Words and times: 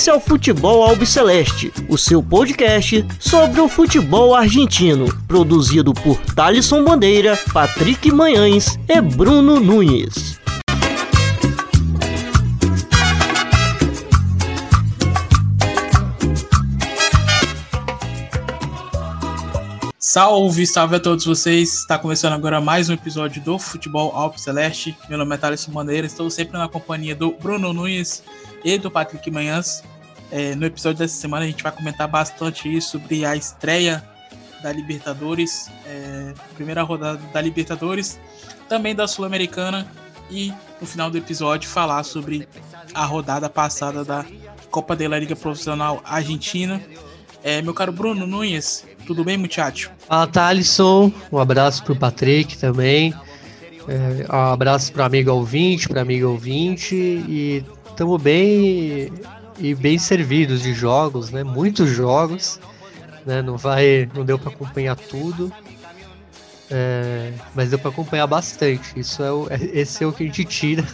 Esse 0.00 0.08
é 0.08 0.14
o 0.14 0.18
Futebol 0.18 0.82
Albiceleste, 0.82 1.70
o 1.86 1.98
seu 1.98 2.22
podcast 2.22 3.04
sobre 3.18 3.60
o 3.60 3.68
futebol 3.68 4.34
argentino, 4.34 5.14
produzido 5.28 5.92
por 5.92 6.16
Thalisson 6.34 6.82
Bandeira, 6.82 7.38
Patrick 7.52 8.10
Manhães 8.10 8.78
e 8.88 8.98
Bruno 8.98 9.60
Nunes. 9.60 10.40
Salve, 19.98 20.66
salve 20.66 20.96
a 20.96 21.00
todos 21.00 21.26
vocês! 21.26 21.74
Está 21.74 21.98
começando 21.98 22.32
agora 22.32 22.58
mais 22.58 22.88
um 22.88 22.94
episódio 22.94 23.42
do 23.42 23.58
Futebol 23.58 24.16
Alpes 24.16 24.44
Celeste. 24.44 24.96
Meu 25.10 25.18
nome 25.18 25.34
é 25.34 25.38
Thaleson 25.38 25.70
Bandeira, 25.72 26.06
estou 26.06 26.30
sempre 26.30 26.56
na 26.56 26.70
companhia 26.70 27.14
do 27.14 27.32
Bruno 27.32 27.74
Nunes 27.74 28.22
e 28.64 28.78
do 28.78 28.90
Patrick 28.90 29.30
Manhãs. 29.30 29.82
É, 30.30 30.54
no 30.54 30.64
episódio 30.64 30.98
dessa 30.98 31.16
semana 31.16 31.44
a 31.44 31.48
gente 31.48 31.62
vai 31.62 31.72
comentar 31.72 32.06
bastante 32.06 32.80
sobre 32.80 33.24
a 33.24 33.34
estreia 33.34 34.04
da 34.62 34.72
Libertadores, 34.72 35.70
é, 35.86 36.32
primeira 36.54 36.82
rodada 36.82 37.20
da 37.32 37.40
Libertadores, 37.40 38.20
também 38.68 38.94
da 38.94 39.08
Sul-Americana 39.08 39.86
e 40.30 40.52
no 40.80 40.86
final 40.86 41.10
do 41.10 41.18
episódio 41.18 41.68
falar 41.68 42.04
sobre 42.04 42.48
a 42.94 43.04
rodada 43.04 43.48
passada 43.48 44.04
da 44.04 44.24
Copa 44.70 44.94
da 44.94 45.18
Liga 45.18 45.34
Profissional 45.34 46.00
Argentina. 46.04 46.80
É, 47.42 47.60
meu 47.62 47.74
caro 47.74 47.90
Bruno 47.90 48.26
Nunes, 48.26 48.86
tudo 49.06 49.24
bem, 49.24 49.36
muchacho? 49.36 49.90
Fala, 50.06 50.26
Thalisson. 50.26 51.12
Um 51.32 51.38
abraço 51.38 51.82
pro 51.82 51.96
Patrick 51.96 52.56
também. 52.58 53.14
É, 53.88 54.32
um 54.32 54.52
abraço 54.52 54.92
pro 54.92 55.02
amigo 55.02 55.32
ouvinte, 55.32 55.88
pro 55.88 55.98
amigo 55.98 56.28
ouvinte. 56.28 56.94
E 56.94 57.64
estamos 57.88 58.22
bem 58.22 59.10
bem 59.74 59.98
servidos 59.98 60.62
de 60.62 60.72
jogos, 60.72 61.30
né? 61.30 61.44
Muitos 61.44 61.88
jogos. 61.90 62.60
Né? 63.26 63.42
Não 63.42 63.56
vai, 63.56 64.08
não 64.14 64.24
deu 64.24 64.38
para 64.38 64.50
acompanhar 64.50 64.96
tudo. 64.96 65.52
É, 66.70 67.32
mas 67.54 67.70
deu 67.70 67.78
para 67.78 67.90
acompanhar 67.90 68.26
bastante. 68.26 68.98
Isso 68.98 69.22
é 69.22 69.32
o, 69.32 69.48
esse 69.50 70.04
é 70.04 70.06
o 70.06 70.12
que 70.12 70.22
a 70.22 70.26
gente 70.26 70.44
tira 70.44 70.84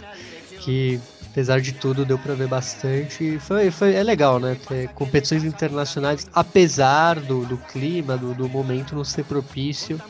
que 0.59 0.99
apesar 1.37 1.61
de 1.61 1.71
tudo, 1.71 2.03
deu 2.03 2.17
para 2.17 2.33
ver 2.33 2.47
bastante. 2.47 3.37
Foi, 3.37 3.69
foi, 3.69 3.93
é 3.93 4.01
legal, 4.01 4.39
né? 4.39 4.57
Ter 4.67 4.87
competições 4.89 5.43
internacionais, 5.43 6.27
apesar 6.33 7.19
do, 7.19 7.45
do 7.45 7.57
clima, 7.57 8.17
do, 8.17 8.33
do 8.33 8.49
momento 8.49 8.95
não 8.95 9.03
ser 9.03 9.23
propício, 9.23 10.01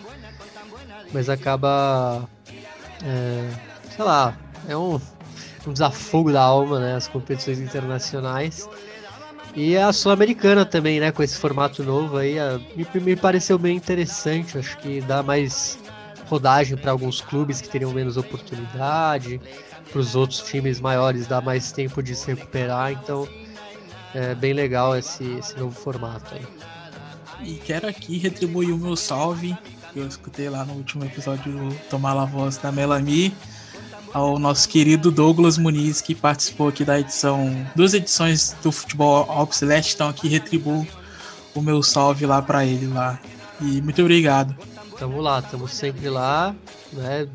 mas 1.12 1.30
acaba. 1.30 2.24
É, 3.04 3.50
sei 3.94 4.06
lá, 4.06 4.38
é 4.70 4.78
um, 4.78 5.02
um 5.70 5.74
desafogo 5.74 6.32
da 6.32 6.42
alma, 6.42 6.80
né? 6.80 6.96
As 6.96 7.08
competições 7.08 7.60
internacionais. 7.60 8.68
E 9.56 9.76
a 9.76 9.92
Sul-Americana 9.92 10.66
também, 10.66 11.00
né? 11.00 11.12
Com 11.12 11.24
esse 11.24 11.38
formato 11.38 11.84
novo 11.84 12.18
aí, 12.18 12.40
a, 12.40 12.60
me, 12.76 12.88
me 13.02 13.16
pareceu 13.16 13.58
bem 13.58 13.76
interessante. 13.76 14.58
Acho 14.58 14.78
que 14.78 15.02
dá 15.02 15.24
mais 15.24 15.80
rodagem 16.28 16.78
para 16.78 16.92
alguns 16.92 17.22
clubes 17.22 17.62
que 17.62 17.70
teriam 17.70 17.92
menos 17.92 18.18
oportunidade 18.18 19.40
para 19.92 20.00
os 20.00 20.16
outros 20.16 20.42
times 20.44 20.80
maiores 20.80 21.28
dar 21.28 21.42
mais 21.42 21.72
tempo 21.72 22.04
de 22.04 22.16
se 22.16 22.28
recuperar, 22.28 22.92
então 22.92 23.28
é 24.14 24.36
bem 24.36 24.54
legal 24.54 24.96
esse, 24.96 25.24
esse 25.38 25.58
novo 25.58 25.74
formato 25.74 26.36
aí. 26.36 26.46
E 27.44 27.56
quero 27.56 27.88
aqui 27.88 28.18
retribuir 28.18 28.74
o 28.74 28.78
meu 28.78 28.96
salve, 28.96 29.56
que 29.94 30.00
eu 30.00 30.08
escutei 30.08 30.50
lá 30.50 30.66
no 30.66 30.74
último 30.74 31.06
episódio 31.06 31.52
do 31.52 31.76
Tomar 31.90 32.18
a 32.18 32.26
Voz 32.26 32.58
da 32.58 32.72
Melanie, 32.72 33.34
ao 34.18 34.40
nosso 34.40 34.68
querido 34.68 35.12
Douglas 35.12 35.60
Muniz, 35.60 36.02
que 36.02 36.16
participou 36.16 36.70
aqui 36.70 36.84
da 36.84 37.00
edição, 37.00 37.56
duas 37.76 37.94
edições 37.94 38.56
do 38.64 38.72
Futebol 38.72 39.30
Alpes 39.30 39.60
Celeste, 39.60 39.94
então 39.94 40.10
aqui 40.10 40.28
retribuo 40.28 40.88
o 41.54 41.62
meu 41.62 41.84
salve 41.84 42.26
lá 42.26 42.42
para 42.42 42.66
ele 42.66 42.88
lá. 42.88 43.20
E 43.62 43.80
muito 43.80 44.02
obrigado. 44.02 44.56
Tamo 44.98 45.22
lá, 45.22 45.40
tamo 45.44 45.68
sempre 45.68 46.10
lá, 46.10 46.56
né? 46.92 47.28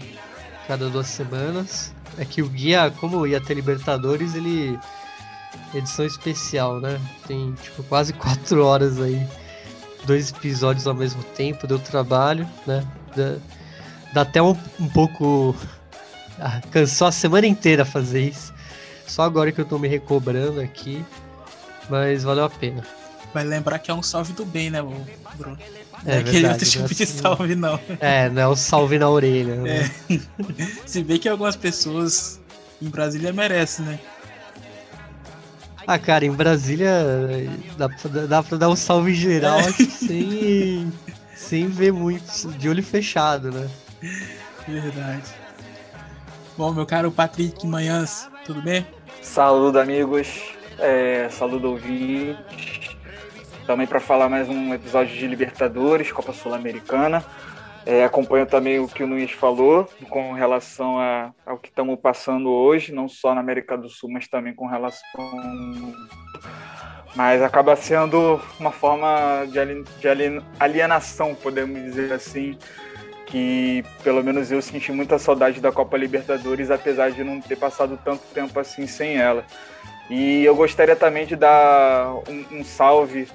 Cada 0.66 0.88
duas 0.91 1.06
semanas. 1.06 1.94
É 2.19 2.25
que 2.25 2.43
o 2.43 2.48
guia, 2.48 2.93
como 2.99 3.26
ia 3.28 3.41
ter 3.41 3.54
Libertadores, 3.54 4.34
ele. 4.34 4.76
Edição 5.72 6.04
especial, 6.04 6.81
né? 6.81 7.00
Tem 7.28 7.53
tipo 7.62 7.84
quase 7.84 8.12
quatro 8.14 8.64
horas 8.64 9.00
aí. 9.00 9.25
Dois 10.04 10.32
episódios 10.32 10.88
ao 10.88 10.94
mesmo 10.94 11.22
tempo, 11.22 11.64
deu 11.66 11.78
trabalho, 11.78 12.49
né? 12.66 12.84
Dá, 13.14 13.37
dá 14.14 14.20
até 14.22 14.43
um, 14.43 14.56
um 14.81 14.88
pouco. 14.88 15.54
Ah, 16.44 16.60
cansou 16.72 17.06
a 17.06 17.12
semana 17.12 17.47
inteira 17.47 17.84
fazer 17.84 18.28
isso. 18.28 18.53
Só 19.06 19.22
agora 19.22 19.53
que 19.53 19.60
eu 19.60 19.64
tô 19.64 19.78
me 19.78 19.86
recobrando 19.86 20.60
aqui. 20.60 21.04
Mas 21.88 22.25
valeu 22.25 22.44
a 22.44 22.50
pena. 22.50 22.82
Vai 23.32 23.44
lembrar 23.44 23.78
que 23.78 23.92
é 23.92 23.94
um 23.94 24.03
salve 24.03 24.32
do 24.32 24.44
bem, 24.44 24.69
né, 24.69 24.82
Bruno? 24.82 25.56
É, 26.04 26.16
é 26.16 26.19
aquele 26.19 26.48
outro 26.48 26.69
tipo 26.69 26.92
de 26.92 27.06
salve, 27.06 27.54
não. 27.54 27.78
É, 28.00 28.28
não 28.28 28.42
é 28.42 28.48
o 28.48 28.56
salve 28.56 28.98
na 28.98 29.08
orelha. 29.08 29.54
Né? 29.54 29.91
É. 30.10 30.19
Se 30.84 31.00
vê 31.02 31.16
que 31.16 31.28
algumas 31.28 31.54
pessoas 31.54 32.41
em 32.81 32.88
Brasília 32.88 33.32
merecem, 33.32 33.86
né? 33.86 34.00
Ah, 35.86 35.98
cara, 35.98 36.25
em 36.25 36.32
Brasília 36.32 36.92
dá 37.76 37.88
pra, 37.88 38.26
dá 38.26 38.42
pra 38.42 38.58
dar 38.58 38.69
um 38.69 38.76
salve 38.76 39.14
geral 39.14 39.60
é. 39.60 39.72
sem, 39.72 40.92
sem 41.36 41.69
ver 41.69 41.92
muito, 41.92 42.48
de 42.58 42.69
olho 42.69 42.82
fechado, 42.82 43.52
né? 43.52 43.69
Verdade. 44.66 45.41
Bom, 46.56 46.72
meu 46.72 46.86
caro 46.86 47.10
Patrick 47.10 47.66
Manhãs, 47.66 48.30
tudo 48.44 48.60
bem? 48.60 48.86
Saludo, 49.20 49.78
amigos. 49.78 50.54
É, 50.78 51.28
saludo, 51.30 51.70
ouvintes 51.70 52.82
também 53.66 53.86
para 53.86 54.00
falar 54.00 54.28
mais 54.28 54.48
um 54.48 54.74
episódio 54.74 55.16
de 55.16 55.26
Libertadores, 55.26 56.12
Copa 56.12 56.32
Sul-Americana. 56.32 57.24
É, 57.84 58.04
acompanho 58.04 58.46
também 58.46 58.78
o 58.78 58.86
que 58.86 59.02
o 59.02 59.06
Nunes 59.06 59.32
falou 59.32 59.88
com 60.08 60.32
relação 60.32 60.98
a, 60.98 61.32
ao 61.44 61.58
que 61.58 61.68
estamos 61.68 61.98
passando 61.98 62.50
hoje, 62.50 62.92
não 62.92 63.08
só 63.08 63.34
na 63.34 63.40
América 63.40 63.76
do 63.76 63.88
Sul, 63.88 64.10
mas 64.10 64.28
também 64.28 64.54
com 64.54 64.66
relação. 64.66 65.02
Mas 67.14 67.42
acaba 67.42 67.74
sendo 67.76 68.40
uma 68.58 68.70
forma 68.70 69.46
de, 69.50 69.58
alien, 69.58 69.84
de 70.00 70.08
alienação, 70.60 71.34
podemos 71.34 71.82
dizer 71.82 72.12
assim, 72.12 72.56
que 73.32 73.82
pelo 74.04 74.22
menos 74.22 74.53
eu 74.53 74.60
senti 74.60 74.93
muita 74.93 75.19
saudade 75.19 75.59
da 75.59 75.72
Copa 75.72 75.97
Libertadores, 75.97 76.70
apesar 76.70 77.10
de 77.10 77.25
não 77.25 77.41
ter 77.41 77.56
passado 77.56 77.98
tanto 78.04 78.20
tempo 78.34 78.60
assim 78.60 78.87
sem 78.87 79.16
ela. 79.16 79.43
E 80.10 80.44
eu 80.44 80.54
gostaria 80.54 80.94
também 80.94 81.25
de 81.25 81.34
dar 81.34 82.12
um, 82.28 82.59
um 82.59 82.62
salve 82.62 83.26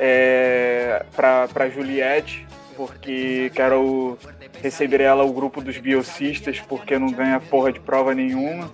é, 0.00 1.06
para 1.14 1.70
Juliette, 1.70 2.44
porque 2.76 3.52
quero 3.54 4.18
receber 4.60 5.00
ela 5.00 5.22
o 5.22 5.32
grupo 5.32 5.60
dos 5.60 5.78
biocistas, 5.78 6.58
porque 6.58 6.98
não 6.98 7.12
ganha 7.12 7.38
porra 7.38 7.72
de 7.72 7.78
prova 7.78 8.12
nenhuma. 8.16 8.68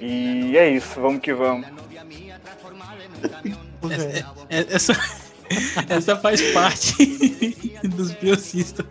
E 0.00 0.56
é 0.56 0.70
isso, 0.70 1.00
vamos 1.00 1.20
que 1.20 1.34
vamos. 1.34 1.66
Essa, 3.90 4.34
é, 4.48 4.66
essa, 4.70 4.92
essa 5.88 6.16
faz 6.16 6.40
parte 6.52 6.94
dos 7.84 8.12
biocistas. 8.12 8.86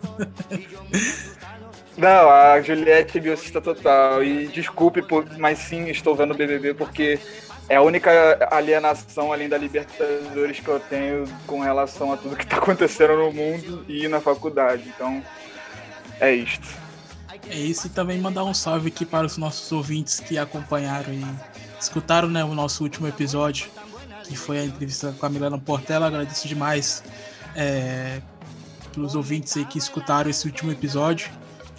Não, 1.97 2.29
a 2.29 2.61
Juliette 2.61 3.17
é 3.17 3.21
biocista 3.21 3.59
total. 3.59 4.23
E 4.23 4.47
desculpe, 4.47 5.03
mas 5.37 5.59
sim, 5.59 5.89
estou 5.89 6.15
vendo 6.15 6.33
o 6.33 6.37
BBB 6.37 6.73
porque 6.73 7.19
é 7.67 7.75
a 7.75 7.81
única 7.81 8.47
alienação 8.51 9.31
além 9.31 9.49
da 9.49 9.57
Libertadores 9.57 10.59
que 10.59 10.67
eu 10.67 10.79
tenho 10.79 11.25
com 11.45 11.59
relação 11.59 12.11
a 12.11 12.17
tudo 12.17 12.35
que 12.35 12.43
está 12.43 12.57
acontecendo 12.57 13.15
no 13.17 13.31
mundo 13.31 13.85
e 13.87 14.07
na 14.07 14.19
faculdade. 14.19 14.83
Então, 14.87 15.23
é 16.19 16.33
isto. 16.33 16.67
É 17.49 17.55
isso 17.55 17.87
e 17.87 17.89
também 17.89 18.19
mandar 18.19 18.43
um 18.43 18.53
salve 18.53 18.89
aqui 18.89 19.05
para 19.05 19.25
os 19.25 19.37
nossos 19.37 19.71
ouvintes 19.71 20.19
que 20.19 20.37
acompanharam 20.37 21.13
e 21.13 21.25
escutaram 21.79 22.27
né, 22.27 22.43
o 22.43 22.53
nosso 22.53 22.83
último 22.83 23.07
episódio, 23.07 23.69
que 24.29 24.37
foi 24.37 24.59
a 24.59 24.65
entrevista 24.65 25.13
com 25.19 25.25
a 25.25 25.29
Milena 25.29 25.57
Portela. 25.57 26.05
Agradeço 26.05 26.47
demais 26.47 27.03
é, 27.55 28.21
pelos 28.93 29.15
ouvintes 29.15 29.57
aí 29.57 29.65
que 29.65 29.79
escutaram 29.79 30.29
esse 30.29 30.45
último 30.45 30.71
episódio. 30.71 31.31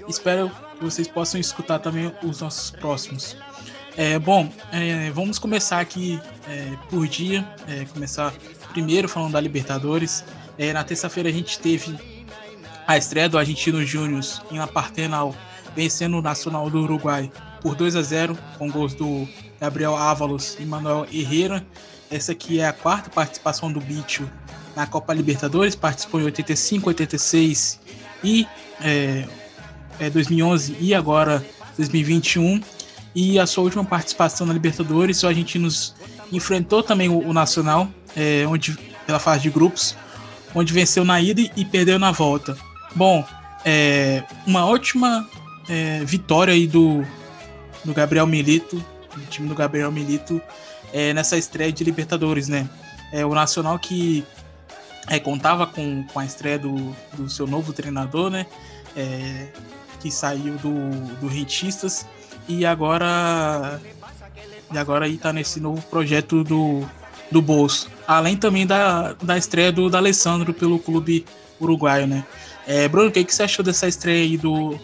Espero 0.09 0.51
que 0.77 0.85
vocês 0.85 1.07
possam 1.07 1.41
escutar 1.41 1.79
também 1.79 2.13
os 2.25 2.41
nossos 2.41 2.73
próximos. 2.73 3.37
É, 3.97 4.19
bom, 4.19 4.53
é, 4.73 5.11
vamos 5.13 5.39
começar 5.39 5.79
aqui 5.79 6.21
é, 6.49 6.77
por 6.89 7.07
dia. 7.07 7.49
É, 7.69 7.85
começar 7.85 8.35
primeiro 8.73 9.09
falando 9.09 9.33
da 9.33 9.41
Libertadores. 9.41 10.25
É, 10.59 10.73
na 10.73 10.83
terça-feira 10.83 11.29
a 11.29 11.33
gente 11.33 11.61
teve 11.61 11.97
a 12.85 12.97
estreia 12.97 13.29
do 13.29 13.39
Argentino 13.39 13.85
Júnior 13.85 14.25
em 14.51 14.59
La 14.59 14.67
Partenal, 14.67 15.35
vencendo 15.77 16.19
o 16.19 16.23
Nacional 16.23 16.69
do 16.69 16.81
Uruguai 16.81 17.31
por 17.61 17.77
2 17.77 17.95
a 17.95 18.03
0 18.03 18.37
com 18.59 18.69
gols 18.69 18.95
do 18.95 19.29
Gabriel 19.61 19.95
Ávalos 19.95 20.57
e 20.59 20.65
Manuel 20.65 21.07
Herrera. 21.13 21.65
Essa 22.11 22.33
aqui 22.33 22.59
é 22.59 22.67
a 22.67 22.73
quarta 22.73 23.09
participação 23.09 23.73
do 23.73 23.81
Bicho 23.81 24.29
na 24.75 24.87
Copa 24.87 25.15
Libertadores, 25.15 25.77
participou 25.77 26.21
em 26.21 26.25
85, 26.25 26.89
86 26.89 27.81
e 28.25 28.47
é, 28.81 29.27
2011 30.13 30.77
e 30.81 30.95
agora 30.95 31.45
2021 31.77 32.61
e 33.15 33.39
a 33.39 33.47
sua 33.47 33.65
última 33.65 33.85
participação 33.85 34.47
na 34.47 34.53
Libertadores, 34.53 35.23
o 35.23 35.29
Argentinos 35.29 35.95
enfrentou 36.33 36.83
também 36.83 37.09
o, 37.09 37.19
o 37.19 37.33
Nacional, 37.33 37.89
é, 38.17 38.45
onde 38.47 38.77
pela 39.07 39.19
fase 39.19 39.43
de 39.43 39.51
grupos, 39.51 39.97
onde 40.55 40.73
venceu 40.73 41.05
na 41.05 41.21
ida 41.21 41.41
e 41.57 41.65
perdeu 41.65 41.99
na 41.99 42.13
volta. 42.13 42.57
Bom, 42.95 43.25
é, 43.65 44.23
uma 44.47 44.67
ótima 44.67 45.29
é, 45.69 46.05
vitória 46.05 46.55
aí 46.55 46.67
do, 46.67 47.05
do 47.85 47.93
Gabriel 47.93 48.27
Milito, 48.27 48.85
do 49.15 49.27
time 49.27 49.49
do 49.49 49.55
Gabriel 49.55 49.91
Milito, 49.91 50.41
é, 50.93 51.13
nessa 51.13 51.37
estreia 51.37 51.73
de 51.73 51.85
Libertadores, 51.85 52.49
né? 52.49 52.69
É, 53.13 53.25
o 53.25 53.35
Nacional 53.35 53.79
que 53.79 54.25
é, 55.09 55.19
contava 55.19 55.67
com, 55.67 56.05
com 56.05 56.21
a 56.21 56.25
estreia 56.25 56.59
do, 56.59 56.95
do 57.15 57.29
seu 57.29 57.47
novo 57.47 57.73
treinador, 57.73 58.31
né? 58.31 58.47
É, 58.97 59.49
que 60.01 60.11
saiu 60.11 60.57
do, 60.57 60.91
do 61.21 61.29
Rentistas 61.29 62.07
e 62.49 62.65
agora 62.65 63.81
e 64.73 64.79
agora 64.79 65.05
aí 65.05 65.17
tá 65.19 65.33
nesse 65.33 65.61
novo 65.61 65.83
projeto 65.83 66.45
do, 66.45 66.87
do 67.31 67.43
Bolso. 67.43 67.91
Além 68.07 68.37
também 68.37 68.67
da, 68.67 69.13
da 69.15 69.37
estreia 69.37 69.73
do, 69.73 69.91
do 69.91 69.97
Alessandro 69.97 70.55
pelo 70.55 70.79
clube 70.79 71.25
uruguaio, 71.61 72.07
né? 72.07 72.25
É, 72.67 72.89
Bruno, 72.89 73.09
o 73.09 73.13
que, 73.13 73.25
que 73.25 73.35
você 73.35 73.43
achou 73.43 73.65
dessa 73.65 73.89
estreia 73.89 74.23
aí 74.23 74.37
do, 74.37 74.79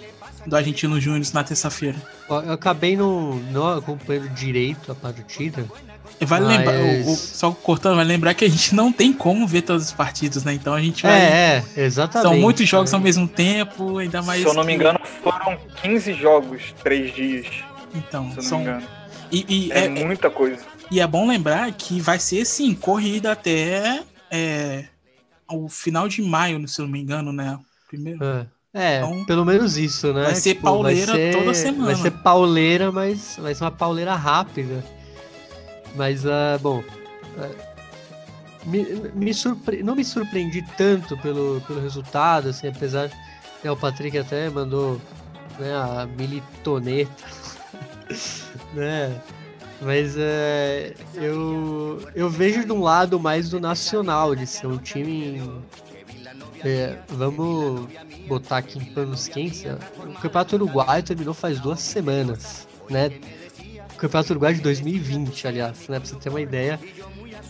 do 0.44 0.56
Argentino 0.56 1.00
Júnior 1.00 1.24
na 1.32 1.44
terça-feira? 1.44 1.96
Eu 2.28 2.52
acabei 2.52 2.96
não, 2.96 3.36
não 3.52 3.78
acompanhando 3.78 4.28
direito 4.30 4.90
a 4.90 4.94
partida. 4.94 5.64
Vale 6.20 6.46
mas... 6.46 6.58
lembrar, 6.58 6.74
o, 6.74 7.12
o, 7.12 7.16
só 7.16 7.50
cortando, 7.50 7.96
vai 7.96 8.04
lembrar 8.04 8.32
que 8.34 8.44
a 8.44 8.48
gente 8.48 8.74
não 8.74 8.90
tem 8.90 9.12
como 9.12 9.46
ver 9.46 9.62
todos 9.62 9.84
os 9.84 9.92
partidos, 9.92 10.44
né? 10.44 10.54
Então 10.54 10.72
a 10.72 10.80
gente 10.80 11.02
vai. 11.02 11.12
É, 11.12 11.64
é 11.76 11.84
exatamente. 11.84 12.28
São 12.28 12.40
muitos 12.40 12.66
jogos 12.66 12.92
é. 12.92 12.96
ao 12.96 13.02
mesmo 13.02 13.28
tempo, 13.28 13.98
ainda 13.98 14.22
mais. 14.22 14.40
Se 14.40 14.48
eu 14.48 14.54
não 14.54 14.64
me 14.64 14.74
engano, 14.74 14.98
foram 15.22 15.58
15 15.82 16.14
jogos, 16.14 16.74
três 16.82 17.14
dias. 17.14 17.46
Então, 17.94 18.32
são. 18.40 18.62
E, 19.30 19.44
e 19.48 19.72
é, 19.72 19.86
é, 19.86 19.88
muita 19.88 20.30
coisa. 20.30 20.58
E 20.90 21.00
é 21.00 21.06
bom 21.06 21.26
lembrar 21.26 21.70
que 21.72 22.00
vai 22.00 22.18
ser, 22.18 22.44
sim, 22.44 22.74
corrida 22.74 23.32
até 23.32 24.02
é, 24.30 24.84
o 25.50 25.68
final 25.68 26.08
de 26.08 26.22
maio, 26.22 26.66
se 26.66 26.80
eu 26.80 26.84
não 26.84 26.92
me 26.92 27.00
engano, 27.00 27.32
né? 27.32 27.58
Primeiro. 27.88 28.24
É. 28.24 28.46
É, 28.78 28.98
então, 28.98 29.24
pelo 29.24 29.42
menos 29.42 29.78
isso, 29.78 30.12
né? 30.12 30.24
Vai 30.24 30.34
ser 30.34 30.50
tipo, 30.50 30.64
pauleira 30.64 31.12
vai 31.12 31.32
ser, 31.32 31.38
toda 31.38 31.54
semana. 31.54 31.84
Vai 31.86 31.94
ser 31.94 32.10
pauleira, 32.10 32.92
mas 32.92 33.38
vai 33.40 33.54
ser 33.54 33.64
uma 33.64 33.70
pauleira 33.70 34.14
rápida. 34.14 34.84
Mas, 35.96 36.24
uh, 36.24 36.58
bom. 36.60 36.84
Uh, 37.36 37.76
me, 38.66 38.84
me 39.14 39.34
surpre... 39.34 39.82
Não 39.82 39.96
me 39.96 40.04
surpreendi 40.04 40.62
tanto 40.76 41.16
pelo, 41.18 41.62
pelo 41.66 41.80
resultado, 41.80 42.50
assim, 42.50 42.68
apesar. 42.68 43.10
Né, 43.64 43.70
o 43.70 43.76
Patrick 43.76 44.16
até 44.18 44.50
mandou 44.50 45.00
né, 45.58 45.74
a 45.74 46.06
militoneta. 46.06 47.24
né? 48.74 49.20
Mas 49.80 50.16
é, 50.16 50.94
eu, 51.14 52.00
eu 52.14 52.30
vejo 52.30 52.64
de 52.64 52.72
um 52.72 52.80
lado 52.80 53.20
mais 53.20 53.50
do 53.50 53.60
nacional, 53.60 54.34
de 54.34 54.46
ser 54.46 54.66
um 54.66 54.78
time. 54.78 55.42
É, 56.64 56.96
vamos 57.08 57.86
botar 58.26 58.58
aqui 58.58 58.78
em 58.78 58.84
panos 58.84 59.28
quentes. 59.28 59.64
O 59.98 60.14
Campeonato 60.14 60.56
Uruguaio 60.56 61.02
terminou 61.02 61.34
faz 61.34 61.60
duas 61.60 61.80
semanas, 61.80 62.66
né? 62.88 63.10
Campeonato 63.96 64.32
Uruguaio 64.32 64.56
de 64.56 64.62
2020, 64.62 65.46
aliás, 65.48 65.88
né? 65.88 65.98
Pra 65.98 66.08
você 66.08 66.16
ter 66.16 66.28
uma 66.28 66.40
ideia 66.40 66.78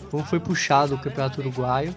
como 0.09 0.23
foi 0.23 0.39
puxado 0.39 0.95
o 0.95 0.97
Campeonato 0.97 1.41
Uruguaio. 1.41 1.95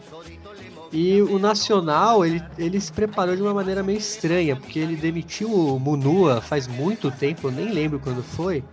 E 0.92 1.22
o 1.22 1.38
Nacional, 1.38 2.26
ele, 2.26 2.42
ele 2.58 2.80
se 2.80 2.92
preparou 2.92 3.36
de 3.36 3.42
uma 3.42 3.54
maneira 3.54 3.82
meio 3.82 3.98
estranha, 3.98 4.56
porque 4.56 4.78
ele 4.78 4.96
demitiu 4.96 5.48
o 5.48 5.78
Munua 5.78 6.40
faz 6.40 6.66
muito 6.66 7.12
tempo, 7.12 7.46
eu 7.46 7.52
nem 7.52 7.70
lembro 7.70 8.00
quando 8.00 8.24
foi 8.24 8.64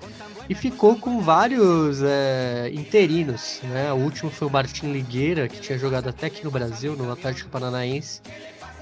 e 0.49 0.55
ficou 0.55 0.97
com 0.97 1.19
vários 1.19 2.01
é, 2.01 2.71
interinos. 2.73 3.59
Né? 3.63 3.91
O 3.91 3.97
último 3.97 4.31
foi 4.31 4.47
o 4.47 4.51
Martin 4.51 4.91
Ligueira, 4.91 5.47
que 5.47 5.59
tinha 5.59 5.77
jogado 5.77 6.07
até 6.07 6.27
aqui 6.27 6.43
no 6.43 6.51
Brasil, 6.51 6.95
no 6.95 7.11
Atlético 7.11 7.49
Paranaense, 7.49 8.21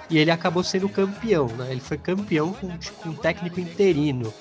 e 0.10 0.18
ele 0.18 0.32
acabou 0.32 0.64
sendo 0.64 0.88
campeão. 0.88 1.48
Né? 1.48 1.70
Ele 1.72 1.80
foi 1.80 1.98
campeão 1.98 2.54
com, 2.54 2.70
com 3.02 3.10
um 3.10 3.14
técnico 3.14 3.60
interino. 3.60 4.34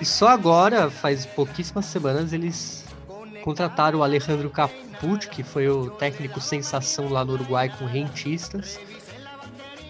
E 0.00 0.04
só 0.04 0.28
agora, 0.28 0.90
faz 0.90 1.24
pouquíssimas 1.24 1.86
semanas, 1.86 2.32
eles 2.32 2.84
contrataram 3.42 4.00
o 4.00 4.02
Alejandro 4.02 4.50
Capucci, 4.50 5.28
que 5.28 5.42
foi 5.42 5.68
o 5.68 5.90
técnico 5.90 6.40
sensação 6.40 7.08
lá 7.08 7.24
no 7.24 7.34
Uruguai 7.34 7.72
com 7.78 7.86
rentistas 7.86 8.78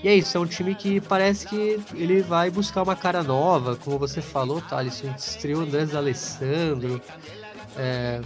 e 0.07 0.09
é 0.09 0.15
isso, 0.15 0.37
é 0.37 0.41
um 0.41 0.47
time 0.47 0.73
que 0.75 1.01
parece 1.01 1.49
que 1.49 1.81
ele 1.95 2.23
vai 2.23 2.49
buscar 2.49 2.85
uma 2.85 2.95
cara 2.95 3.25
nova, 3.25 3.75
como 3.75 3.99
você 3.99 4.23
falou, 4.23 4.61
Thales, 4.61 5.03
estreou 5.19 5.63
Andrés 5.63 5.97
Alessandro. 5.97 7.01
É, 7.77 8.21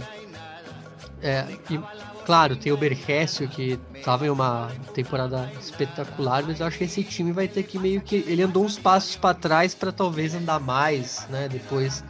é, 1.23 1.45
e, 1.71 1.79
claro, 2.25 2.55
tem 2.55 2.71
o 2.71 2.77
Bergessio, 2.77 3.47
que 3.47 3.79
estava 3.93 4.25
em 4.25 4.29
uma 4.29 4.71
temporada 4.93 5.51
espetacular, 5.59 6.43
mas 6.43 6.59
eu 6.59 6.65
acho 6.65 6.77
que 6.77 6.83
esse 6.83 7.03
time 7.03 7.31
vai 7.31 7.47
ter 7.47 7.63
que 7.63 7.77
meio 7.77 8.01
que. 8.01 8.17
Ele 8.27 8.43
andou 8.43 8.63
uns 8.65 8.77
passos 8.77 9.15
para 9.15 9.33
trás 9.33 9.75
para 9.75 9.91
talvez 9.91 10.33
andar 10.33 10.59
mais, 10.59 11.27
né? 11.29 11.47
Depois 11.49 12.03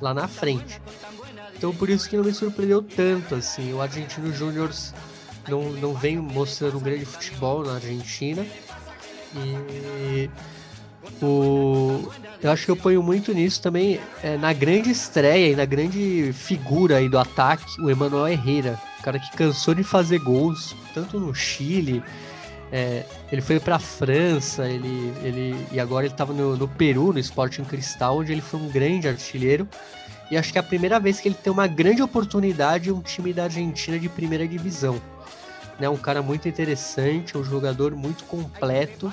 lá 0.00 0.12
na 0.12 0.28
frente. 0.28 0.80
Então 1.56 1.74
por 1.74 1.88
isso 1.88 2.08
que 2.08 2.16
não 2.16 2.24
me 2.24 2.34
surpreendeu 2.34 2.82
tanto, 2.82 3.34
assim. 3.34 3.72
O 3.72 3.80
Argentino 3.80 4.32
Júnior 4.32 4.70
não, 5.48 5.70
não 5.72 5.94
vem 5.94 6.16
mostrando 6.16 6.76
um 6.76 6.80
grande 6.80 7.04
futebol 7.04 7.64
na 7.64 7.74
Argentina. 7.74 8.44
E 9.36 10.30
o, 11.22 12.10
eu 12.42 12.50
acho 12.50 12.64
que 12.64 12.70
eu 12.70 12.76
ponho 12.76 13.02
muito 13.02 13.32
nisso 13.32 13.60
também 13.60 14.00
é, 14.22 14.36
na 14.36 14.52
grande 14.52 14.90
estreia 14.90 15.52
e 15.52 15.56
na 15.56 15.64
grande 15.64 16.32
figura 16.32 16.96
aí 16.98 17.08
do 17.08 17.18
ataque, 17.18 17.80
o 17.80 17.90
Emanuel 17.90 18.28
Herrera, 18.28 18.78
o 18.98 19.02
cara 19.02 19.18
que 19.18 19.30
cansou 19.36 19.74
de 19.74 19.82
fazer 19.82 20.18
gols, 20.18 20.74
tanto 20.92 21.18
no 21.18 21.34
Chile, 21.34 22.02
é, 22.72 23.04
ele 23.30 23.40
foi 23.40 23.60
para 23.60 23.76
a 23.76 23.78
França, 23.78 24.68
ele, 24.68 25.12
ele, 25.22 25.66
e 25.70 25.78
agora 25.78 26.06
ele 26.06 26.14
estava 26.14 26.32
no, 26.32 26.56
no, 26.56 26.66
Peru, 26.66 27.12
no 27.12 27.18
Sporting 27.18 27.64
Cristal, 27.64 28.18
onde 28.18 28.32
ele 28.32 28.40
foi 28.40 28.60
um 28.60 28.68
grande 28.68 29.08
artilheiro. 29.08 29.68
E 30.30 30.36
acho 30.36 30.50
que 30.50 30.58
é 30.58 30.60
a 30.60 30.64
primeira 30.64 30.98
vez 30.98 31.20
que 31.20 31.28
ele 31.28 31.36
tem 31.40 31.52
uma 31.52 31.66
grande 31.66 32.02
oportunidade 32.02 32.88
em 32.88 32.92
um 32.92 33.00
time 33.00 33.32
da 33.32 33.44
Argentina 33.44 33.98
de 33.98 34.08
primeira 34.08 34.48
divisão 34.48 35.00
né? 35.78 35.88
Um 35.88 35.96
cara 35.96 36.22
muito 36.22 36.48
interessante, 36.48 37.36
um 37.36 37.44
jogador 37.44 37.94
muito 37.94 38.24
completo. 38.24 39.12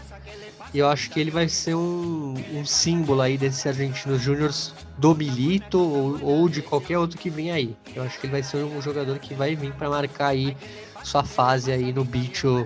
E 0.73 0.79
eu 0.79 0.87
acho 0.87 1.09
que 1.09 1.19
ele 1.19 1.31
vai 1.31 1.49
ser 1.49 1.75
um, 1.75 2.33
um 2.53 2.65
símbolo 2.65 3.21
aí 3.21 3.37
desse 3.37 3.67
Argentinos 3.67 4.21
Júniors 4.21 4.73
do 4.97 5.13
Milito 5.13 5.79
ou, 5.79 6.23
ou, 6.23 6.49
de 6.49 6.61
qualquer 6.61 6.97
outro 6.97 7.17
que 7.17 7.29
vem 7.29 7.51
aí. 7.51 7.75
Eu 7.93 8.03
acho 8.03 8.19
que 8.19 8.25
ele 8.25 8.31
vai 8.31 8.43
ser 8.43 8.57
um 8.57 8.81
jogador 8.81 9.19
que 9.19 9.33
vai 9.33 9.55
vir 9.55 9.73
para 9.73 9.89
marcar 9.89 10.27
aí 10.27 10.55
sua 11.03 11.23
fase 11.23 11.71
aí 11.71 11.91
no 11.91 12.05
bicho 12.05 12.65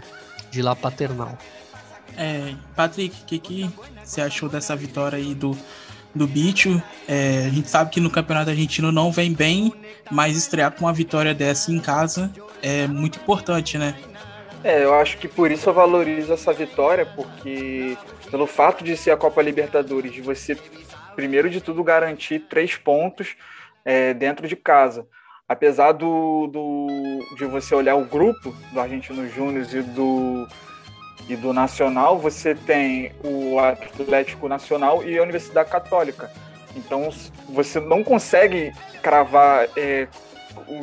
de 0.51 0.61
lá 0.61 0.75
paternal. 0.75 1.37
É, 2.17 2.53
Patrick, 2.75 3.21
o 3.21 3.25
que, 3.25 3.39
que 3.39 3.69
você 4.03 4.21
achou 4.21 4.47
dessa 4.47 4.75
vitória 4.75 5.17
aí 5.17 5.33
do, 5.33 5.57
do 6.13 6.27
Bicho? 6.27 6.81
É, 7.07 7.45
a 7.47 7.49
gente 7.49 7.69
sabe 7.69 7.89
que 7.89 7.99
no 7.99 8.09
Campeonato 8.09 8.49
Argentino 8.49 8.91
não 8.91 9.11
vem 9.11 9.33
bem, 9.33 9.73
mas 10.09 10.37
estrear 10.37 10.71
com 10.71 10.85
uma 10.85 10.93
vitória 10.93 11.33
dessa 11.33 11.71
em 11.71 11.79
casa 11.79 12.31
é 12.61 12.87
muito 12.87 13.19
importante, 13.19 13.77
né? 13.77 13.95
É, 14.65 14.83
eu 14.83 14.95
acho 14.95 15.19
que 15.19 15.27
por 15.27 15.51
isso 15.51 15.69
eu 15.69 15.73
valorizo 15.75 16.33
essa 16.33 16.51
vitória, 16.51 17.05
porque 17.05 17.95
pelo 18.31 18.47
fato 18.47 18.83
de 18.83 18.97
ser 18.97 19.11
a 19.11 19.17
Copa 19.17 19.39
Libertadores, 19.39 20.11
de 20.11 20.21
você, 20.21 20.57
primeiro 21.15 21.51
de 21.51 21.61
tudo, 21.61 21.83
garantir 21.83 22.39
três 22.49 22.75
pontos 22.75 23.35
é, 23.85 24.11
dentro 24.11 24.47
de 24.47 24.55
casa. 24.55 25.07
Apesar 25.47 25.91
do, 25.91 26.47
do, 26.47 26.87
de 27.37 27.45
você 27.45 27.75
olhar 27.75 27.93
o 27.93 28.05
grupo 28.05 28.55
do 28.73 28.79
Argentino 28.79 29.29
Júnior 29.29 29.67
e 29.71 29.83
do, 29.83 30.47
e 31.29 31.35
do 31.35 31.53
Nacional, 31.53 32.17
você 32.17 32.55
tem 32.55 33.11
o 33.23 33.59
Atlético 33.59 34.49
Nacional 34.49 35.07
e 35.07 35.15
a 35.15 35.21
Universidade 35.21 35.69
Católica. 35.69 36.31
Então 36.75 37.07
você 37.49 37.79
não 37.79 38.03
consegue 38.03 38.73
cravar 39.03 39.69
é, 39.77 40.07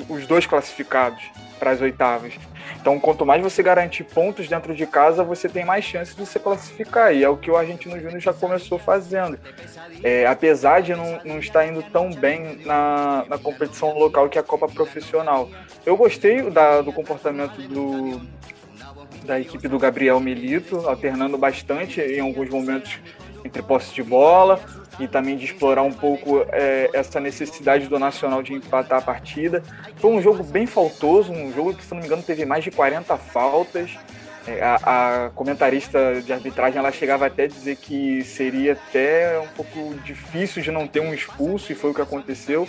os 0.09 0.26
dois 0.26 0.47
classificados 0.47 1.23
para 1.59 1.71
as 1.71 1.81
oitavas. 1.81 2.35
Então, 2.81 2.99
quanto 2.99 3.25
mais 3.25 3.41
você 3.41 3.62
garantir 3.62 4.05
pontos 4.05 4.49
dentro 4.49 4.75
de 4.75 4.87
casa, 4.87 5.23
você 5.23 5.49
tem 5.49 5.64
mais 5.64 5.85
chances 5.85 6.17
de 6.17 6.26
se 6.26 6.38
classificar. 6.38 7.14
E 7.14 7.23
é 7.23 7.29
o 7.29 7.37
que 7.37 7.50
o 7.50 7.57
Argentino 7.57 7.99
Júnior 8.00 8.21
já 8.21 8.33
começou 8.33 8.79
fazendo. 8.79 9.38
É, 10.02 10.26
apesar 10.26 10.83
de 10.83 10.95
não, 10.95 11.21
não 11.25 11.38
estar 11.38 11.67
indo 11.67 11.83
tão 11.85 12.11
bem 12.11 12.61
na, 12.64 13.25
na 13.29 13.38
competição 13.38 13.97
local 13.97 14.29
que 14.29 14.38
é 14.38 14.41
a 14.41 14.45
Copa 14.45 14.67
Profissional. 14.67 15.49
Eu 15.87 15.97
gostei 15.97 16.50
da, 16.50 16.83
do 16.83 16.93
comportamento 16.93 17.61
do, 17.69 18.21
da 19.25 19.38
equipe 19.38 19.69
do 19.69 19.79
Gabriel 19.79 20.19
Milito, 20.19 20.88
alternando 20.88 21.38
bastante 21.38 22.00
em 22.00 22.21
alguns 22.21 22.49
momentos 22.49 22.99
entre 23.45 23.63
posse 23.63 23.93
de 23.95 24.03
bola 24.03 24.61
e 24.99 25.09
também 25.09 25.37
de 25.37 25.45
explorar 25.45 25.83
um 25.83 25.93
pouco 25.93 26.45
é, 26.49 26.91
essa 26.93 27.19
necessidade 27.19 27.89
do 27.89 27.99
Nacional 27.99 28.43
de 28.43 28.53
empatar 28.53 28.99
a 28.99 29.03
partida. 29.03 29.63
Foi 29.97 30.11
um 30.11 30.21
jogo 30.21 30.43
bem 30.43 30.67
faltoso, 30.67 31.33
um 31.33 31.53
jogo 31.53 31.75
que, 31.75 31.85
se 31.85 31.93
não 31.93 32.01
me 32.01 32.07
engano, 32.07 32.23
teve 32.23 32.45
mais 32.45 32.63
de 32.63 32.71
40 32.71 33.17
faltas. 33.17 33.91
É, 34.47 34.61
a, 34.63 35.27
a, 35.27 35.31
comentarista 35.31 36.21
de 36.21 36.33
arbitragem 36.33 36.79
ela 36.79 36.91
chegava 36.91 37.27
até 37.27 37.45
a 37.45 37.47
dizer 37.47 37.77
que 37.77 38.25
seria 38.25 38.73
até 38.73 39.39
um 39.39 39.49
pouco 39.49 39.95
difícil 40.05 40.61
de 40.63 40.71
não 40.71 40.87
ter 40.87 41.01
um 41.01 41.15
expulso, 41.15 41.71
e 41.71 41.75
foi 41.75 41.91
o 41.91 41.95
que 41.95 42.03
aconteceu. 42.03 42.69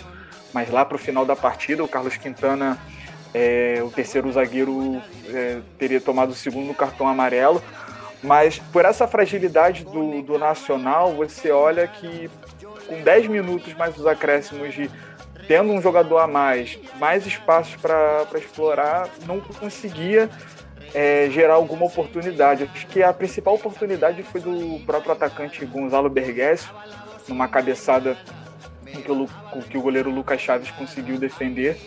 Mas 0.52 0.70
lá 0.70 0.84
para 0.84 0.94
o 0.94 0.98
final 0.98 1.26
da 1.26 1.34
partida, 1.34 1.82
o 1.82 1.88
Carlos 1.88 2.16
Quintana 2.16 2.78
é, 3.34 3.82
o 3.82 3.90
terceiro 3.90 4.30
zagueiro 4.30 5.02
é, 5.28 5.58
teria 5.76 6.00
tomado 6.00 6.30
o 6.30 6.34
segundo 6.34 6.72
cartão 6.72 7.08
amarelo. 7.08 7.60
Mas 8.24 8.58
por 8.58 8.86
essa 8.86 9.06
fragilidade 9.06 9.84
do, 9.84 10.22
do 10.22 10.38
Nacional, 10.38 11.12
você 11.12 11.50
olha 11.50 11.86
que 11.86 12.30
com 12.88 13.02
10 13.02 13.26
minutos 13.26 13.74
mais 13.74 13.96
os 13.98 14.06
acréscimos 14.06 14.74
de 14.74 14.90
tendo 15.46 15.70
um 15.70 15.82
jogador 15.82 16.18
a 16.18 16.26
mais, 16.26 16.78
mais 16.98 17.26
espaços 17.26 17.76
para 17.76 18.26
explorar, 18.36 19.10
não 19.26 19.40
conseguia 19.40 20.30
é, 20.94 21.28
gerar 21.30 21.54
alguma 21.54 21.84
oportunidade. 21.84 22.64
Acho 22.64 22.86
que 22.86 23.02
a 23.02 23.12
principal 23.12 23.54
oportunidade 23.54 24.22
foi 24.22 24.40
do 24.40 24.80
próprio 24.86 25.12
atacante 25.12 25.66
Gonzalo 25.66 26.08
Bergues, 26.08 26.66
numa 27.28 27.46
cabeçada 27.46 28.16
que 28.86 29.12
o, 29.12 29.28
que 29.68 29.76
o 29.76 29.82
goleiro 29.82 30.10
Lucas 30.10 30.40
Chaves 30.40 30.70
conseguiu 30.70 31.18
defender. 31.18 31.78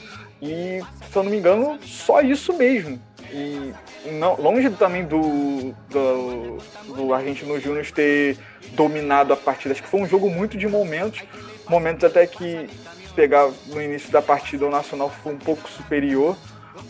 E, 0.42 0.82
se 1.12 1.16
eu 1.16 1.24
não 1.24 1.32
me 1.32 1.38
engano, 1.38 1.80
só 1.84 2.22
isso 2.22 2.54
mesmo. 2.54 3.00
E 3.32 3.74
não, 4.14 4.36
longe 4.36 4.70
também 4.72 5.04
do, 5.04 5.74
do, 5.90 6.58
do 6.96 7.14
Argentino 7.14 7.60
Júnior 7.60 7.86
ter 7.92 8.38
dominado 8.74 9.34
a 9.34 9.38
partida. 9.38 9.74
Acho 9.74 9.84
que 9.84 9.90
foi 9.90 10.02
um 10.02 10.08
jogo 10.08 10.30
muito 10.30 10.58
de 10.58 10.68
momentos, 10.68 11.24
momentos 11.68 12.04
até 12.04 12.26
que 12.26 12.70
pegar 13.16 13.50
no 13.68 13.82
início 13.82 14.12
da 14.12 14.22
partida 14.22 14.66
o 14.66 14.70
Nacional 14.70 15.10
foi 15.10 15.34
um 15.34 15.38
pouco 15.38 15.68
superior, 15.68 16.38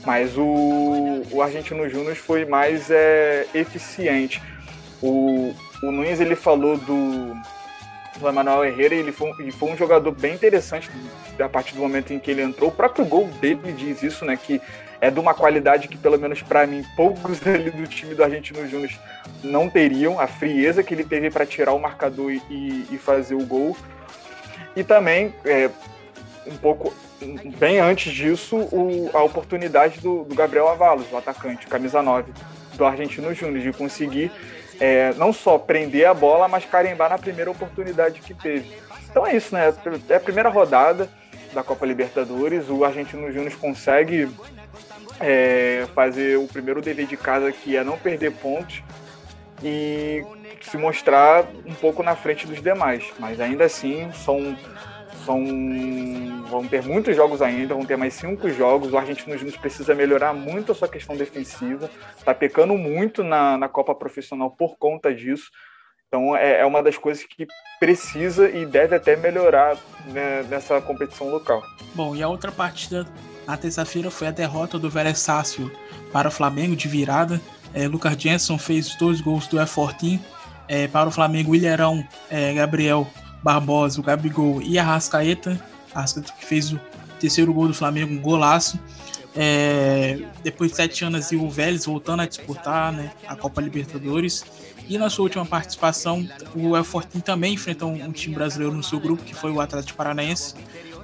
mas 0.05 0.37
o, 0.37 1.23
o 1.31 1.41
Argentino 1.41 1.89
Júnior 1.89 2.15
foi 2.15 2.45
mais 2.45 2.91
é, 2.91 3.47
eficiente. 3.53 4.41
O, 5.01 5.53
o 5.81 5.91
Nunes 5.91 6.19
ele 6.19 6.35
falou 6.35 6.77
do, 6.77 7.33
do 8.19 8.27
Emanuel 8.27 8.65
Herrera 8.65 8.95
ele 8.95 9.11
foi, 9.11 9.31
ele 9.39 9.51
foi 9.51 9.71
um 9.71 9.77
jogador 9.77 10.11
bem 10.11 10.33
interessante 10.33 10.89
a 11.39 11.49
partir 11.49 11.75
do 11.75 11.81
momento 11.81 12.11
em 12.11 12.19
que 12.19 12.31
ele 12.31 12.41
entrou. 12.41 12.69
O 12.69 12.73
próprio 12.73 13.05
gol 13.05 13.27
dele 13.39 13.71
diz 13.73 14.01
isso, 14.03 14.25
né? 14.25 14.37
Que 14.37 14.61
é 14.99 15.11
de 15.11 15.19
uma 15.19 15.33
qualidade 15.33 15.87
que, 15.87 15.97
pelo 15.97 16.17
menos 16.17 16.41
para 16.41 16.65
mim, 16.65 16.83
poucos 16.95 17.45
ali 17.45 17.69
do 17.69 17.85
time 17.87 18.15
do 18.15 18.23
Argentino 18.23 18.67
Júnior 18.67 18.91
não 19.43 19.69
teriam. 19.69 20.19
A 20.19 20.27
frieza 20.27 20.83
que 20.83 20.93
ele 20.93 21.03
teve 21.03 21.29
para 21.29 21.45
tirar 21.45 21.73
o 21.73 21.79
marcador 21.79 22.31
e, 22.31 22.41
e, 22.91 22.97
fazer 22.97 23.35
o 23.35 23.45
gol. 23.45 23.77
E 24.75 24.83
também, 24.83 25.33
é, 25.45 25.69
um 26.45 26.57
pouco 26.57 26.93
bem 27.59 27.79
antes 27.79 28.13
disso, 28.13 28.57
o, 28.57 29.09
a 29.13 29.23
oportunidade 29.23 29.99
do, 29.99 30.23
do, 30.23 30.35
Gabriel 30.35 30.67
Avalos, 30.67 31.05
o 31.11 31.17
atacante, 31.17 31.67
camisa 31.67 32.01
9 32.01 32.31
do 32.75 32.85
Argentino 32.85 33.33
Júnior, 33.33 33.59
de 33.59 33.73
conseguir 33.73 34.31
é, 34.79 35.13
não 35.15 35.33
só 35.33 35.57
prender 35.57 36.07
a 36.07 36.13
bola, 36.13 36.47
mas 36.47 36.65
carimbar 36.65 37.09
na 37.09 37.17
primeira 37.17 37.49
oportunidade 37.49 38.21
que 38.21 38.33
teve. 38.33 38.77
Então 39.09 39.25
é 39.25 39.35
isso, 39.35 39.53
né? 39.53 39.73
É 40.09 40.15
a 40.15 40.19
primeira 40.19 40.49
rodada 40.49 41.09
da 41.53 41.63
Copa 41.63 41.85
Libertadores, 41.85 42.69
o 42.69 42.83
Argentino 42.83 43.31
Júnior 43.31 43.55
consegue 43.57 44.29
é, 45.19 45.85
fazer 45.95 46.37
o 46.37 46.47
primeiro 46.47 46.81
dever 46.81 47.07
de 47.07 47.17
casa, 47.17 47.51
que 47.51 47.75
é 47.75 47.83
não 47.83 47.97
perder 47.97 48.31
pontos 48.33 48.83
e 49.63 50.23
se 50.61 50.77
mostrar 50.77 51.45
um 51.65 51.73
pouco 51.73 52.03
na 52.03 52.15
frente 52.15 52.45
dos 52.45 52.61
demais. 52.61 53.05
Mas 53.17 53.39
ainda 53.39 53.65
assim, 53.65 54.11
são 54.11 54.57
são, 55.27 55.43
vão 56.49 56.65
ter 56.65 56.81
muitos 56.81 57.13
jogos 57.13 57.41
ainda, 57.41 57.75
vão 57.75 57.85
ter 57.85 57.97
mais 57.97 58.13
cinco 58.13 58.49
jogos. 58.49 58.93
O 58.93 58.97
Argentino 58.97 59.37
Júnior 59.37 59.59
precisa 59.59 59.93
melhorar 59.93 60.33
muito 60.33 60.71
a 60.71 60.75
sua 60.75 60.87
questão 60.87 61.17
defensiva. 61.17 61.91
Está 62.17 62.33
pecando 62.33 62.73
muito 62.75 63.23
na, 63.23 63.57
na 63.57 63.67
Copa 63.67 63.93
Profissional 63.93 64.49
por 64.49 64.77
conta 64.77 65.13
disso. 65.13 65.51
Então 66.07 66.35
é, 66.35 66.61
é, 66.61 66.65
uma 66.65 66.81
das 66.81 66.97
coisas 66.97 67.25
que 67.25 67.45
precisa 67.77 68.49
e 68.49 68.65
deve 68.65 68.95
até 68.95 69.17
melhorar 69.17 69.77
né, 70.05 70.43
nessa 70.43 70.79
competição 70.79 71.29
local. 71.29 71.61
Bom, 71.93 72.15
e 72.15 72.23
a 72.23 72.29
outra 72.29 72.51
partida 72.51 73.05
na 73.45 73.57
terça-feira 73.57 74.09
foi 74.09 74.27
a 74.27 74.31
derrota 74.31 74.79
do 74.79 74.89
Vélez 74.89 75.19
Sácio 75.19 75.69
para 76.13 76.29
o 76.29 76.31
Flamengo 76.31 76.75
de 76.77 76.87
virada. 76.87 77.41
É, 77.73 77.85
Lucas 77.85 78.15
Jenson 78.17 78.57
fez 78.57 78.95
dois 78.95 79.19
gols 79.19 79.45
do 79.47 79.57
E14. 79.57 80.17
É, 80.69 80.87
para 80.87 81.07
o 81.07 81.11
Flamengo, 81.11 81.55
Ilharão, 81.55 82.05
é, 82.29 82.53
Gabriel 82.53 83.05
Barbosa, 83.43 83.99
o 83.99 84.03
Gabigol 84.03 84.61
e 84.61 84.77
a 84.77 84.83
Rascaeta. 84.83 85.59
Rascaeta 85.93 86.33
que 86.33 86.45
fez 86.45 86.71
o 86.71 86.79
terceiro 87.19 87.53
gol 87.53 87.67
do 87.67 87.73
Flamengo, 87.73 88.13
um 88.13 88.21
golaço. 88.21 88.79
É, 89.35 90.19
depois 90.43 90.71
de 90.71 90.77
sete 90.77 91.05
anos, 91.05 91.31
o 91.31 91.49
Vélez 91.49 91.85
voltando 91.85 92.21
a 92.21 92.25
disputar 92.25 92.91
né, 92.91 93.11
a 93.27 93.35
Copa 93.35 93.61
Libertadores. 93.61 94.43
E 94.89 94.97
na 94.97 95.09
sua 95.09 95.23
última 95.23 95.45
participação, 95.45 96.27
o 96.55 96.75
El 96.75 96.83
Fortin 96.83 97.19
também 97.19 97.53
enfrentou 97.53 97.91
um, 97.91 98.05
um 98.05 98.11
time 98.11 98.33
brasileiro 98.33 98.73
no 98.73 98.81
seu 98.81 98.99
grupo, 98.99 99.23
que 99.23 99.35
foi 99.35 99.51
o 99.51 99.59
Atlético 99.59 99.97
Paranaense, 99.97 100.55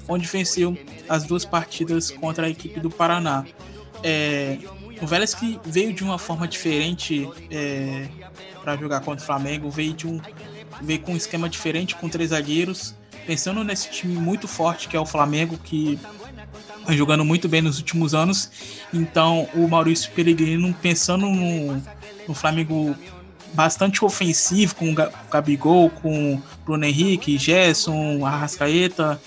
onde 0.07 0.25
venceu 0.25 0.77
as 1.07 1.25
duas 1.25 1.45
partidas 1.45 2.09
contra 2.09 2.47
a 2.47 2.49
equipe 2.49 2.79
do 2.79 2.89
Paraná. 2.89 3.45
É, 4.01 4.57
o 5.01 5.05
Vélez 5.05 5.35
que 5.35 5.59
veio 5.65 5.93
de 5.93 6.03
uma 6.03 6.17
forma 6.17 6.47
diferente 6.47 7.29
é, 7.51 8.07
para 8.63 8.75
jogar 8.77 9.01
contra 9.01 9.21
o 9.21 9.25
Flamengo, 9.25 9.69
veio 9.69 9.93
de 9.93 10.07
um 10.07 10.19
veio 10.81 10.99
com 10.99 11.13
um 11.13 11.17
esquema 11.17 11.49
diferente, 11.49 11.95
com 11.95 12.09
três 12.09 12.29
zagueiros, 12.29 12.95
pensando 13.25 13.63
nesse 13.63 13.89
time 13.89 14.15
muito 14.15 14.47
forte 14.47 14.87
que 14.87 14.97
é 14.97 14.99
o 14.99 15.05
Flamengo, 15.05 15.57
que 15.57 15.99
vem 16.87 16.97
jogando 16.97 17.23
muito 17.23 17.47
bem 17.47 17.61
nos 17.61 17.77
últimos 17.77 18.13
anos. 18.13 18.51
Então, 18.93 19.47
o 19.53 19.67
Maurício 19.67 20.11
Pellegrino, 20.11 20.73
pensando 20.81 21.27
no, 21.27 21.81
no 22.27 22.33
Flamengo 22.33 22.95
bastante 23.53 24.03
ofensivo, 24.03 24.75
com 24.75 24.91
o 24.91 24.95
Gabigol, 25.31 25.89
com 25.89 26.41
Bruno 26.65 26.85
Henrique, 26.85 27.37
Gerson, 27.37 28.25
Arrascaeta, 28.25 29.21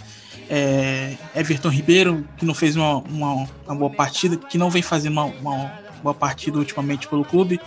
é, 0.51 1.17
Everton 1.35 1.69
Ribeiro, 1.69 2.27
que 2.37 2.45
não 2.45 2.55
fez 2.55 2.77
uma, 2.77 2.97
uma, 2.99 3.49
uma, 3.67 3.75
boa 3.75 3.91
partida, 3.91 4.37
que 4.37 4.59
não 4.59 4.71
vem 4.71 4.83
fazendo 4.83 5.13
uma, 5.13 5.25
uma 5.25 5.73
boa 6.03 6.15
partida 6.15 6.59
ultimamente 6.59 7.09
pelo 7.09 7.25
clube. 7.25 7.61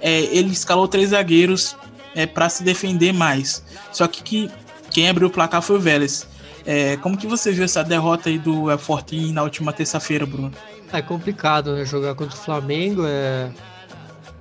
É, 0.00 0.20
ele 0.20 0.52
escalou 0.52 0.86
três 0.86 1.10
zagueiros 1.10 1.76
é, 2.14 2.26
para 2.26 2.48
se 2.48 2.62
defender 2.62 3.12
mais. 3.12 3.62
Só 3.92 4.06
que, 4.06 4.22
que 4.22 4.50
quem 4.90 5.08
abriu 5.08 5.28
o 5.28 5.30
placar 5.30 5.62
foi 5.62 5.76
o 5.76 5.80
Vélez. 5.80 6.26
É, 6.66 6.96
como 6.98 7.16
que 7.16 7.26
você 7.26 7.50
viu 7.52 7.64
essa 7.64 7.82
derrota 7.82 8.28
aí 8.28 8.38
do 8.38 8.70
El 8.70 8.78
Fortin 8.78 9.32
na 9.32 9.42
última 9.42 9.72
terça-feira, 9.72 10.26
Bruno? 10.26 10.52
É 10.92 11.00
complicado, 11.02 11.74
né? 11.74 11.84
Jogar 11.84 12.14
contra 12.14 12.36
o 12.36 12.40
Flamengo. 12.40 13.04
É... 13.06 13.50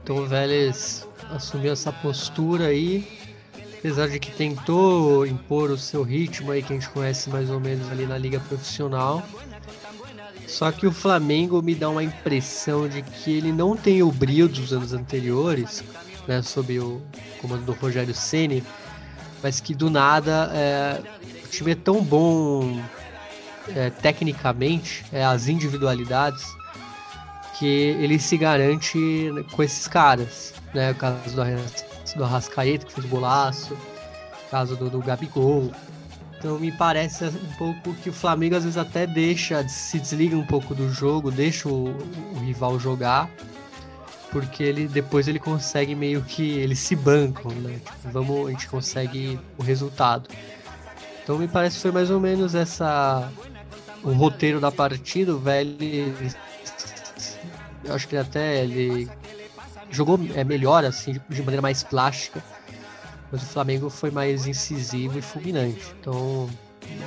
Então 0.04 0.18
o 0.18 0.26
Vélez 0.26 1.08
assumiu 1.32 1.74
essa 1.74 1.92
postura 1.92 2.68
aí. 2.68 3.08
Apesar 3.80 4.08
de 4.08 4.20
que 4.20 4.32
tentou 4.32 5.26
impor 5.26 5.70
o 5.70 5.78
seu 5.78 6.04
ritmo 6.04 6.52
aí 6.52 6.64
que 6.64 6.74
a 6.74 6.76
gente 6.76 6.90
conhece 6.90 7.30
mais 7.30 7.50
ou 7.50 7.60
menos 7.60 7.90
ali 7.92 8.06
na 8.06 8.18
liga 8.18 8.40
profissional. 8.40 9.24
Só 10.48 10.72
que 10.72 10.88
o 10.88 10.92
Flamengo 10.92 11.62
me 11.62 11.76
dá 11.76 11.90
uma 11.90 12.04
impressão 12.04 12.88
de 12.88 13.02
que 13.02 13.38
ele 13.38 13.52
não 13.52 13.76
tem 13.76 14.02
o 14.02 14.12
brilho 14.12 14.48
dos 14.48 14.72
anos 14.72 14.94
anteriores, 14.94 15.84
né, 16.28 16.42
sob 16.42 16.80
o 16.80 17.02
comando 17.42 17.64
do 17.66 17.74
Rogério 17.74 18.14
Ceni, 18.14 18.64
mas 19.42 19.60
que 19.60 19.74
do 19.74 19.90
nada 19.90 20.52
é, 20.54 21.02
o 21.46 21.48
time 21.48 21.72
é 21.72 21.76
tão 21.76 22.04
bom 22.04 22.82
é, 23.76 23.90
tecnicamente, 23.90 25.06
é, 25.12 25.24
as 25.24 25.48
individualidades, 25.48 26.46
que 27.58 27.66
ele 27.66 28.20
se 28.20 28.38
garante 28.38 29.00
com 29.52 29.64
esses 29.64 29.88
caras, 29.88 30.54
né? 30.74 30.92
O 30.92 30.96
caso 30.96 31.36
do, 31.36 32.18
do 32.18 32.24
Arrascaeta, 32.24 32.86
que 32.86 32.94
fez 32.94 33.08
golaço, 33.08 33.74
o 33.74 34.50
caso 34.52 34.76
do, 34.76 34.90
do 34.90 35.00
Gabigol. 35.00 35.72
Então 36.38 36.60
me 36.60 36.72
parece 36.72 37.26
um 37.26 37.54
pouco 37.58 37.96
que 37.96 38.12
o 38.12 38.14
Flamengo 38.14 38.56
às 38.56 38.64
vezes 38.64 38.78
até 38.78 39.08
deixa, 39.08 39.68
se 39.68 40.00
desliga 40.00 40.38
um 40.38 40.46
pouco 40.46 40.76
do 40.76 40.92
jogo, 40.92 41.32
deixa 41.32 41.68
o, 41.68 41.90
o 42.36 42.40
rival 42.46 42.80
jogar 42.80 43.28
porque 44.40 44.64
ele 44.64 44.88
depois 44.88 45.28
ele 45.28 45.40
consegue 45.40 45.96
meio 45.96 46.22
que 46.22 46.60
eles 46.60 46.78
se 46.80 46.96
bancam, 46.96 47.52
né? 47.52 47.80
Tipo, 47.84 48.10
vamos, 48.12 48.48
a 48.48 48.52
gente 48.52 48.68
consegue 48.68 49.40
o 49.58 49.64
resultado. 49.64 50.30
Então 51.24 51.40
me 51.40 51.48
parece 51.48 51.78
que 51.78 51.82
foi 51.82 51.92
mais 51.92 52.12
ou 52.12 52.20
menos 52.20 52.54
essa 52.54 53.32
o 54.04 54.12
roteiro 54.12 54.60
da 54.60 54.72
partida, 54.72 55.34
o 55.34 55.40
velho 55.40 55.76
eu 57.84 57.96
acho 57.96 58.08
que 58.08 58.16
ele 58.16 58.22
até 58.22 58.64
ele 58.64 59.10
jogou 59.90 60.20
é 60.36 60.44
melhor 60.44 60.86
assim, 60.86 61.20
de 61.28 61.42
maneira 61.42 61.62
mais 61.62 61.82
plástica. 61.82 62.44
Mas 63.32 63.42
o 63.42 63.46
Flamengo 63.46 63.90
foi 63.90 64.12
mais 64.12 64.46
incisivo 64.46 65.18
e 65.18 65.22
fulminante. 65.22 65.96
Então 66.00 66.48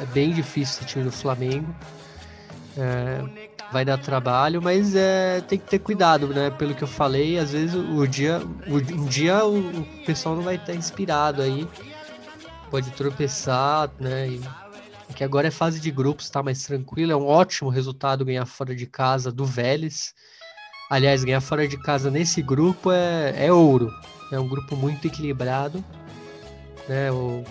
é 0.03 0.07
bem 0.07 0.33
difícil 0.33 0.81
esse 0.81 0.85
time 0.85 1.05
do 1.05 1.13
Flamengo. 1.13 1.73
É, 2.77 3.51
vai 3.73 3.85
dar 3.85 3.99
trabalho, 3.99 4.63
mas 4.63 4.95
é, 4.95 5.41
tem 5.41 5.59
que 5.59 5.67
ter 5.67 5.79
cuidado, 5.79 6.29
né? 6.29 6.51
Pelo 6.51 6.75
que 6.75 6.83
eu 6.83 6.89
falei, 6.89 7.39
às 7.39 7.53
vezes 7.53 7.75
o 7.75 8.07
dia, 8.07 8.41
o, 8.67 8.77
um 8.77 9.05
dia 9.07 9.45
o, 9.45 9.81
o 9.81 10.05
pessoal 10.05 10.37
não 10.37 10.43
vai 10.43 10.57
estar 10.57 10.75
inspirado 10.75 11.43
aí, 11.43 11.67
pode 12.71 12.91
tropeçar, 12.93 13.91
né? 13.99 14.29
E, 14.29 14.41
que 15.15 15.25
agora 15.25 15.49
é 15.49 15.51
fase 15.51 15.79
de 15.81 15.91
grupos, 15.91 16.31
tá 16.31 16.43
mais 16.43 16.63
tranquilo. 16.65 17.13
É 17.13 17.17
um 17.17 17.27
ótimo 17.27 17.69
resultado 17.69 18.25
ganhar 18.25 18.47
fora 18.47 18.75
de 18.75 18.87
casa 18.87 19.31
do 19.31 19.45
Vélez. 19.45 20.15
Aliás, 20.89 21.23
ganhar 21.25 21.43
fora 21.43 21.69
de 21.69 21.77
casa 21.77 22.11
nesse 22.11 22.41
grupo 22.41 22.91
é, 22.91 23.47
é 23.47 23.53
ouro. 23.53 23.91
É 24.33 24.41
um 24.41 24.49
grupo 24.49 24.75
muito 24.77 25.07
equilibrado. 25.07 25.85
Né? 26.89 27.13
O, 27.13 27.45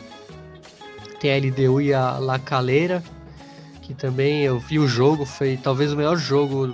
tem 1.19 1.31
a 1.31 1.37
LDU 1.37 1.79
e 1.79 1.93
a 1.93 2.17
La 2.17 2.39
Calera 2.39 3.03
também 3.93 4.43
eu 4.43 4.59
vi 4.59 4.79
o 4.79 4.87
jogo, 4.87 5.25
foi 5.25 5.57
talvez 5.57 5.91
o 5.91 5.95
melhor 5.95 6.17
jogo 6.17 6.73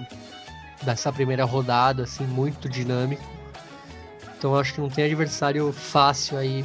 dessa 0.83 1.11
primeira 1.11 1.45
rodada, 1.45 2.03
assim, 2.03 2.25
muito 2.25 2.69
dinâmico. 2.69 3.23
Então 4.37 4.55
acho 4.55 4.73
que 4.73 4.81
não 4.81 4.89
tem 4.89 5.05
adversário 5.05 5.71
fácil 5.71 6.37
aí 6.37 6.63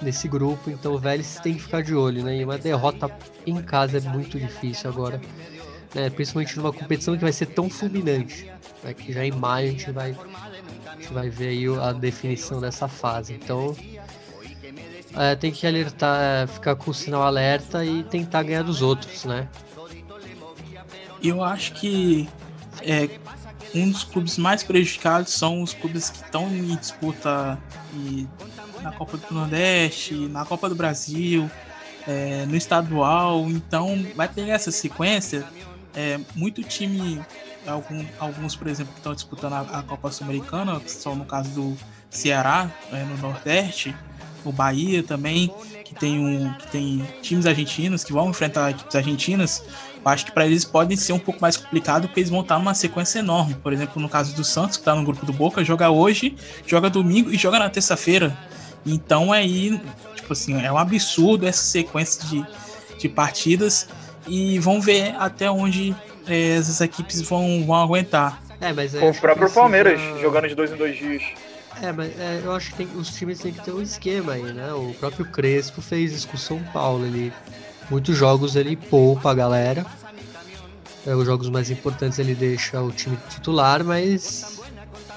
nesse 0.00 0.28
grupo, 0.28 0.70
então 0.70 0.94
o 0.94 0.98
Vélez 0.98 1.38
tem 1.42 1.54
que 1.54 1.62
ficar 1.62 1.82
de 1.82 1.94
olho, 1.94 2.22
né? 2.22 2.36
E 2.36 2.44
uma 2.44 2.56
derrota 2.56 3.10
em 3.46 3.60
casa 3.60 3.98
é 3.98 4.00
muito 4.00 4.38
difícil 4.38 4.88
agora, 4.88 5.20
né? 5.94 6.08
Principalmente 6.10 6.56
numa 6.56 6.72
competição 6.72 7.16
que 7.16 7.22
vai 7.22 7.32
ser 7.32 7.46
tão 7.46 7.68
fulminante, 7.68 8.50
né? 8.82 8.94
que 8.94 9.12
já 9.12 9.24
em 9.24 9.32
maio 9.32 9.68
a 9.68 9.70
gente 9.72 9.90
vai, 9.90 10.16
a 10.86 10.94
gente 10.94 11.12
vai 11.12 11.28
ver 11.28 11.48
aí 11.48 11.66
a 11.80 11.92
definição 11.92 12.60
dessa 12.60 12.86
fase. 12.86 13.34
Então 13.34 13.76
é, 15.14 15.34
tem 15.34 15.50
que 15.50 15.66
alertar, 15.66 16.20
é, 16.20 16.46
ficar 16.46 16.76
com 16.76 16.90
o 16.90 16.94
sinal 16.94 17.22
alerta 17.22 17.84
e 17.84 18.04
tentar 18.04 18.42
ganhar 18.44 18.62
dos 18.62 18.82
outros, 18.82 19.24
né? 19.24 19.48
Eu 21.22 21.42
acho 21.42 21.72
que 21.72 22.28
é, 22.82 23.08
um 23.74 23.90
dos 23.90 24.04
clubes 24.04 24.38
mais 24.38 24.62
prejudicados 24.62 25.32
são 25.32 25.62
os 25.62 25.74
clubes 25.74 26.10
que 26.10 26.24
estão 26.24 26.48
em 26.48 26.76
disputa 26.76 27.58
e, 27.94 28.26
na 28.82 28.92
Copa 28.92 29.16
do 29.16 29.34
Nordeste, 29.34 30.14
na 30.14 30.44
Copa 30.44 30.68
do 30.68 30.74
Brasil, 30.74 31.50
é, 32.06 32.46
no 32.46 32.56
estadual. 32.56 33.48
Então 33.48 34.06
vai 34.14 34.28
ter 34.28 34.48
essa 34.48 34.70
sequência. 34.70 35.46
É, 35.94 36.20
muito 36.34 36.62
time, 36.62 37.20
algum, 37.66 38.04
alguns, 38.18 38.54
por 38.54 38.68
exemplo, 38.68 38.92
que 38.92 39.00
estão 39.00 39.14
disputando 39.14 39.54
a, 39.54 39.60
a 39.60 39.82
Copa 39.82 40.10
Sul-Americana, 40.10 40.78
que 40.78 40.90
são 40.90 41.16
no 41.16 41.24
caso 41.24 41.50
do 41.50 41.76
Ceará, 42.08 42.70
é, 42.92 43.02
no 43.04 43.16
Nordeste, 43.18 43.94
o 44.44 44.52
Bahia 44.52 45.02
também, 45.02 45.52
que 45.84 45.94
tem, 45.94 46.18
um, 46.18 46.52
que 46.54 46.68
tem 46.68 47.08
times 47.20 47.46
argentinos 47.46 48.04
que 48.04 48.12
vão 48.12 48.30
enfrentar 48.30 48.70
equipes 48.70 48.94
argentinas, 48.94 49.64
acho 50.08 50.26
que 50.26 50.32
para 50.32 50.46
eles 50.46 50.64
pode 50.64 50.96
ser 50.96 51.12
um 51.12 51.18
pouco 51.18 51.40
mais 51.40 51.56
complicado 51.56 52.08
porque 52.08 52.20
eles 52.20 52.30
vão 52.30 52.40
estar 52.40 52.58
numa 52.58 52.74
sequência 52.74 53.18
enorme. 53.20 53.54
Por 53.54 53.72
exemplo, 53.72 54.00
no 54.00 54.08
caso 54.08 54.34
do 54.34 54.44
Santos, 54.44 54.76
que 54.76 54.82
está 54.82 54.94
no 54.94 55.04
grupo 55.04 55.24
do 55.24 55.32
Boca, 55.32 55.64
joga 55.64 55.90
hoje, 55.90 56.36
joga 56.66 56.90
domingo 56.90 57.30
e 57.30 57.36
joga 57.36 57.58
na 57.58 57.70
terça-feira. 57.70 58.36
Então 58.84 59.32
aí, 59.32 59.80
tipo 60.14 60.32
assim, 60.32 60.62
é 60.62 60.70
um 60.70 60.78
absurdo 60.78 61.46
essa 61.46 61.62
sequência 61.62 62.24
de, 62.26 62.46
de 62.98 63.08
partidas 63.08 63.88
e 64.26 64.58
vão 64.58 64.80
ver 64.80 65.14
até 65.18 65.50
onde 65.50 65.94
é, 66.26 66.56
essas 66.56 66.80
equipes 66.80 67.20
vão, 67.22 67.64
vão 67.64 67.76
aguentar. 67.76 68.42
É, 68.60 68.72
mas 68.72 68.94
o 68.94 69.12
próprio. 69.20 69.50
Palmeiras 69.50 70.00
jogando 70.20 70.48
de 70.48 70.54
dois 70.54 70.72
em 70.72 70.76
dois 70.76 70.96
dias. 70.96 71.22
É, 71.80 71.92
mas 71.92 72.18
é, 72.18 72.40
eu 72.44 72.52
acho 72.52 72.70
que 72.70 72.78
tem, 72.78 72.88
os 72.96 73.14
times 73.14 73.38
têm 73.38 73.52
que 73.52 73.64
ter 73.64 73.70
um 73.70 73.80
esquema 73.80 74.32
aí, 74.32 74.42
né? 74.42 74.72
O 74.72 74.92
próprio 74.98 75.24
Crespo 75.26 75.80
fez 75.80 76.12
isso 76.12 76.28
com 76.28 76.36
o 76.36 76.40
São 76.40 76.60
Paulo. 76.72 77.06
Ele, 77.06 77.32
muitos 77.90 78.16
jogos 78.16 78.56
ele 78.56 78.76
poupa 78.76 79.30
a 79.30 79.34
galera. 79.34 79.84
É, 81.06 81.14
os 81.14 81.24
jogos 81.24 81.48
mais 81.48 81.70
importantes 81.70 82.18
ele 82.18 82.34
deixa 82.34 82.80
o 82.82 82.90
time 82.90 83.18
titular, 83.30 83.84
mas 83.84 84.60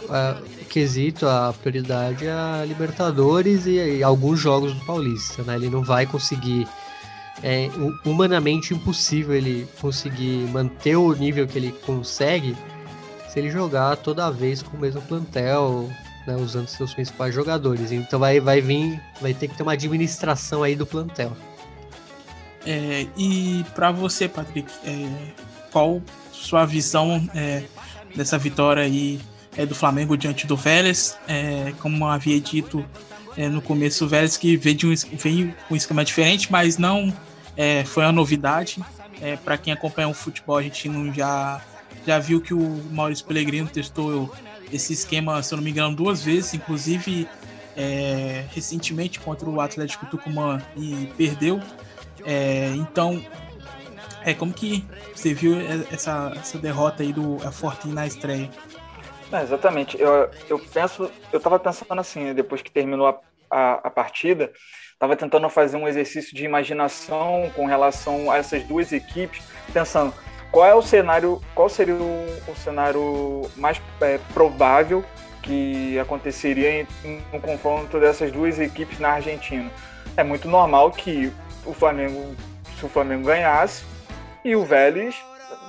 é, 0.10 0.62
o 0.62 0.66
quesito, 0.66 1.28
a 1.28 1.54
prioridade 1.54 2.25
é 2.25 2.32
a 2.32 2.63
Libertadores 2.66 3.66
e, 3.66 3.98
e, 3.98 4.04
alguns 4.04 4.40
jogos 4.40 4.74
do 4.74 4.86
Paulista, 4.86 5.44
né? 5.44 5.56
Ele 5.56 5.70
não 5.70 5.84
vai 5.84 6.06
conseguir. 6.06 6.68
É 7.44 7.70
humanamente 8.06 8.74
impossível 8.74 9.34
ele 9.34 9.68
conseguir 9.80 10.48
manter 10.51 10.96
o 10.96 11.12
nível 11.13 11.48
que 11.48 11.58
ele 11.58 11.72
consegue 11.86 12.56
se 13.31 13.40
ele 13.40 13.50
jogar 13.50 13.96
toda 13.96 14.29
vez 14.29 14.62
com 14.62 14.77
o 14.77 14.79
mesmo 14.79 15.01
plantel, 15.01 15.90
né, 16.27 16.36
usando 16.36 16.68
seus 16.68 16.94
principais 16.94 17.34
jogadores. 17.34 17.92
Então 17.92 18.20
vai, 18.20 18.40
vai 18.40 18.62
vir, 18.62 19.01
vai 19.22 19.34
ter 19.34 19.48
que 19.48 19.55
ter 19.55 19.64
uma 19.64 19.74
administração 19.74 20.62
aí 20.62 20.75
do 20.75 20.86
plantel. 20.86 21.36
É, 22.66 23.08
e 23.18 23.66
para 23.74 23.92
você, 23.92 24.28
Patrick, 24.28 24.72
é, 24.86 25.08
qual 25.72 26.02
sua 26.32 26.66
visão 26.66 27.28
é, 27.34 27.64
dessa 28.16 28.38
vitória 28.38 28.84
aí 28.84 29.20
é, 29.58 29.66
do 29.66 29.74
Flamengo 29.74 30.18
diante 30.18 30.46
do 30.46 30.56
Vélez? 30.56 31.18
É, 31.28 31.74
como 31.80 32.06
havia 32.08 32.40
dito 32.40 32.86
é, 33.38 33.48
no 33.48 33.62
começo, 33.62 34.06
o 34.06 34.08
Vélez 34.08 34.38
que 34.38 34.58
veio, 34.58 34.76
de 34.76 34.88
um, 34.88 34.94
veio 35.14 35.56
um 35.70 35.76
esquema 35.76 36.04
diferente, 36.04 36.52
mas 36.52 36.78
não 36.78 37.14
foi 37.86 38.04
uma 38.04 38.12
novidade. 38.12 38.82
para 39.44 39.56
quem 39.56 39.72
acompanha 39.72 40.08
o 40.08 40.16
futebol 40.16 40.58
argentino 40.58 41.14
já, 41.14 41.62
já 42.08 42.18
viu 42.18 42.42
que 42.42 42.56
o 42.56 42.82
Maurício 42.90 43.24
Pellegrino 43.24 43.68
testou 43.68 44.34
esse 44.72 44.94
esquema, 44.94 45.44
se 45.44 45.54
eu 45.54 45.58
não 45.58 45.64
me 45.64 45.70
engano, 45.70 45.96
duas 45.96 46.24
vezes, 46.24 46.56
inclusive 46.56 47.28
recentemente 48.50 49.20
contra 49.20 49.48
o 49.48 49.62
Atlético 49.62 50.08
Tucumã 50.08 50.60
e 50.76 51.08
perdeu. 51.16 51.62
É, 52.25 52.68
então, 52.75 53.24
é 54.24 54.34
como 54.34 54.53
que 54.53 54.86
você 55.14 55.34
viu 55.34 55.55
essa, 55.92 56.34
essa 56.36 56.57
derrota 56.57 57.03
aí 57.03 57.12
do 57.12 57.40
Fortin 57.51 57.90
na 57.90 58.05
estreia? 58.05 58.50
É, 59.31 59.42
exatamente. 59.44 60.00
Eu, 60.00 60.29
eu 60.50 60.60
penso, 60.60 61.10
eu 61.31 61.38
estava 61.38 61.57
pensando 61.57 62.00
assim, 62.00 62.25
né, 62.25 62.34
depois 62.34 62.62
que 62.62 62.72
terminou 62.72 63.07
a, 63.07 63.20
a, 63.50 63.74
a 63.88 63.90
partida, 63.90 64.51
estava 64.94 65.16
tentando 65.16 65.48
fazer 65.50 65.77
um 65.77 65.88
exercício 65.88 66.36
de 66.36 66.44
imaginação 66.44 67.50
com 67.55 67.66
relação 67.66 68.29
a 68.29 68.38
essas 68.38 68.64
duas 68.64 68.92
equipes, 68.92 69.42
pensando 69.74 70.14
qual 70.51 70.66
é 70.66 70.75
o 70.75 70.81
cenário, 70.81 71.42
qual 71.55 71.70
seria 71.70 71.96
o, 71.96 72.25
o 72.48 72.55
cenário 72.55 73.50
mais 73.55 73.81
é, 74.01 74.20
provável 74.34 75.03
que 75.42 75.98
aconteceria 75.98 76.86
no 77.31 77.40
confronto 77.40 78.00
dessas 78.00 78.31
duas 78.31 78.60
equipes 78.60 79.00
na 79.00 79.14
Argentina? 79.14 79.72
É 80.18 80.24
muito 80.24 80.50
normal 80.50 80.92
que 80.92 81.31
o 81.66 81.74
Flamengo, 81.74 82.36
se 82.80 82.86
o 82.86 82.90
Flamengo 82.90 83.26
ganhasse, 83.26 83.84
e 84.44 84.56
o 84.56 84.66
Vélez 84.66 85.16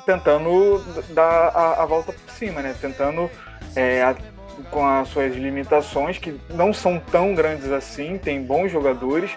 tentando 0.07 0.83
dar 1.11 1.49
a, 1.55 1.83
a 1.83 1.87
volta 1.87 2.13
por 2.13 2.31
cima, 2.33 2.61
né? 2.63 2.75
Tentando 2.81 3.31
é, 3.77 4.03
a, 4.03 4.17
com 4.71 4.87
as 4.87 5.09
suas 5.09 5.35
limitações, 5.35 6.19
que 6.19 6.41
não 6.51 6.73
são 6.73 6.99
tão 6.99 7.35
grandes 7.35 7.71
assim, 7.71 8.19
tem 8.19 8.43
bons 8.43 8.71
jogadores, 8.71 9.31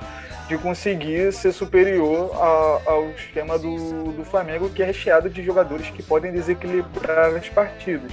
de 0.48 0.58
conseguir 0.58 1.34
ser 1.34 1.52
superior 1.52 2.32
a, 2.36 2.92
ao 2.92 3.10
esquema 3.12 3.58
do, 3.58 4.12
do 4.12 4.24
Flamengo, 4.24 4.70
que 4.70 4.84
é 4.84 4.86
recheado 4.86 5.30
de 5.30 5.44
jogadores 5.44 5.90
que 5.90 6.04
podem 6.04 6.32
desequilibrar 6.32 7.36
as 7.36 7.50
partidas. 7.50 8.12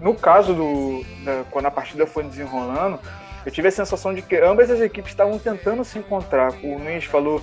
No 0.00 0.14
caso 0.14 0.54
do 0.54 1.04
da, 1.24 1.44
quando 1.50 1.66
a 1.66 1.70
partida 1.70 2.06
foi 2.06 2.22
desenrolando, 2.24 3.00
eu 3.46 3.52
tive 3.52 3.68
a 3.68 3.70
sensação 3.70 4.12
de 4.12 4.20
que 4.20 4.36
ambas 4.36 4.68
as 4.70 4.80
equipes 4.80 5.12
estavam 5.12 5.38
tentando 5.38 5.84
se 5.84 5.98
encontrar. 5.98 6.52
O 6.64 6.78
Nunes 6.78 7.04
falou 7.04 7.42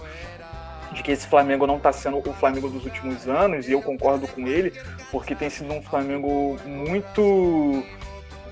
de 0.92 1.02
que 1.02 1.12
esse 1.12 1.26
Flamengo 1.26 1.66
não 1.66 1.78
está 1.78 1.94
sendo 1.94 2.18
o 2.18 2.34
Flamengo 2.34 2.70
dos 2.70 2.84
últimos 2.84 3.28
anos, 3.28 3.68
e 3.68 3.72
eu 3.72 3.82
concordo 3.82 4.28
com 4.28 4.46
ele, 4.46 4.74
porque 5.10 5.34
tem 5.34 5.50
sido 5.50 5.74
um 5.74 5.82
Flamengo 5.82 6.60
muito 6.66 7.84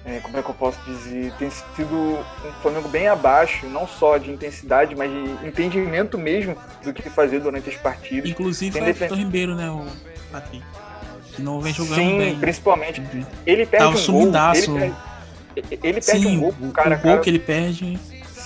é, 0.06 0.20
como 0.20 0.38
é 0.38 0.42
que 0.42 0.50
eu 0.50 0.56
posso 0.56 0.80
dizer, 0.86 1.32
tem 1.38 1.50
sido 1.50 1.94
um 1.94 2.52
Flamengo 2.62 2.88
bem 2.88 3.08
abaixo, 3.08 3.68
não 3.68 3.86
só 3.88 4.18
de 4.18 4.32
intensidade, 4.32 4.96
mas 4.96 5.12
de 5.12 5.48
entendimento 5.48 6.18
mesmo 6.18 6.56
do 6.84 6.92
que 6.94 7.08
fazer 7.10 7.40
durante 7.40 7.70
as 7.70 7.76
partidas. 7.76 8.30
Inclusive 8.30 8.80
tem 8.80 8.94
foi 8.94 9.10
o 9.10 9.16
Ribeiro, 9.16 9.56
né, 9.56 9.70
o 9.70 9.86
Patrick? 10.32 10.66
Que 11.36 11.42
não 11.42 11.62
vem 11.62 11.74
jogando 11.74 11.96
Sim, 11.96 12.18
bem. 12.18 12.40
principalmente. 12.40 13.02
Ele 13.46 13.66
perde 13.66 13.86
Tava 13.86 13.96
um 13.96 13.98
sumidaço. 13.98 14.72
gol. 14.72 14.80
Ele 14.80 14.90
perde, 14.92 15.11
ele 15.56 16.02
perde 16.02 16.04
Sim, 16.04 16.38
um 16.38 16.40
gol, 16.40 16.56
o, 16.62 16.72
cara. 16.72 16.96
O 16.96 17.00
gol 17.00 17.02
cara, 17.02 17.20
que 17.20 17.30
ele 17.30 17.40
perde. 17.40 18.00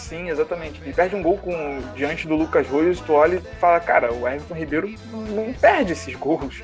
Sim, 0.05 0.29
exatamente. 0.29 0.81
Ele 0.81 0.93
perde 0.93 1.15
um 1.15 1.21
gol 1.21 1.37
com, 1.37 1.81
diante 1.95 2.27
do 2.27 2.35
Lucas 2.35 2.67
Royos, 2.67 2.99
tu 2.99 3.13
olha 3.13 3.35
e 3.35 3.59
fala, 3.59 3.79
cara, 3.79 4.13
o 4.13 4.27
Everton 4.27 4.53
Ribeiro 4.53 4.93
não 5.11 5.53
perde 5.53 5.93
esses 5.93 6.13
gols. 6.15 6.61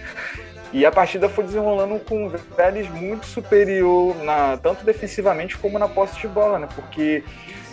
E 0.74 0.86
a 0.86 0.92
partida 0.92 1.28
foi 1.28 1.44
desenrolando 1.44 2.00
com 2.00 2.28
o 2.28 2.30
Vélez 2.56 2.90
muito 2.90 3.26
superior, 3.26 4.16
na, 4.24 4.58
tanto 4.58 4.86
defensivamente 4.86 5.58
como 5.58 5.78
na 5.78 5.88
posse 5.88 6.20
de 6.20 6.28
bola, 6.28 6.60
né? 6.60 6.68
Porque 6.74 7.24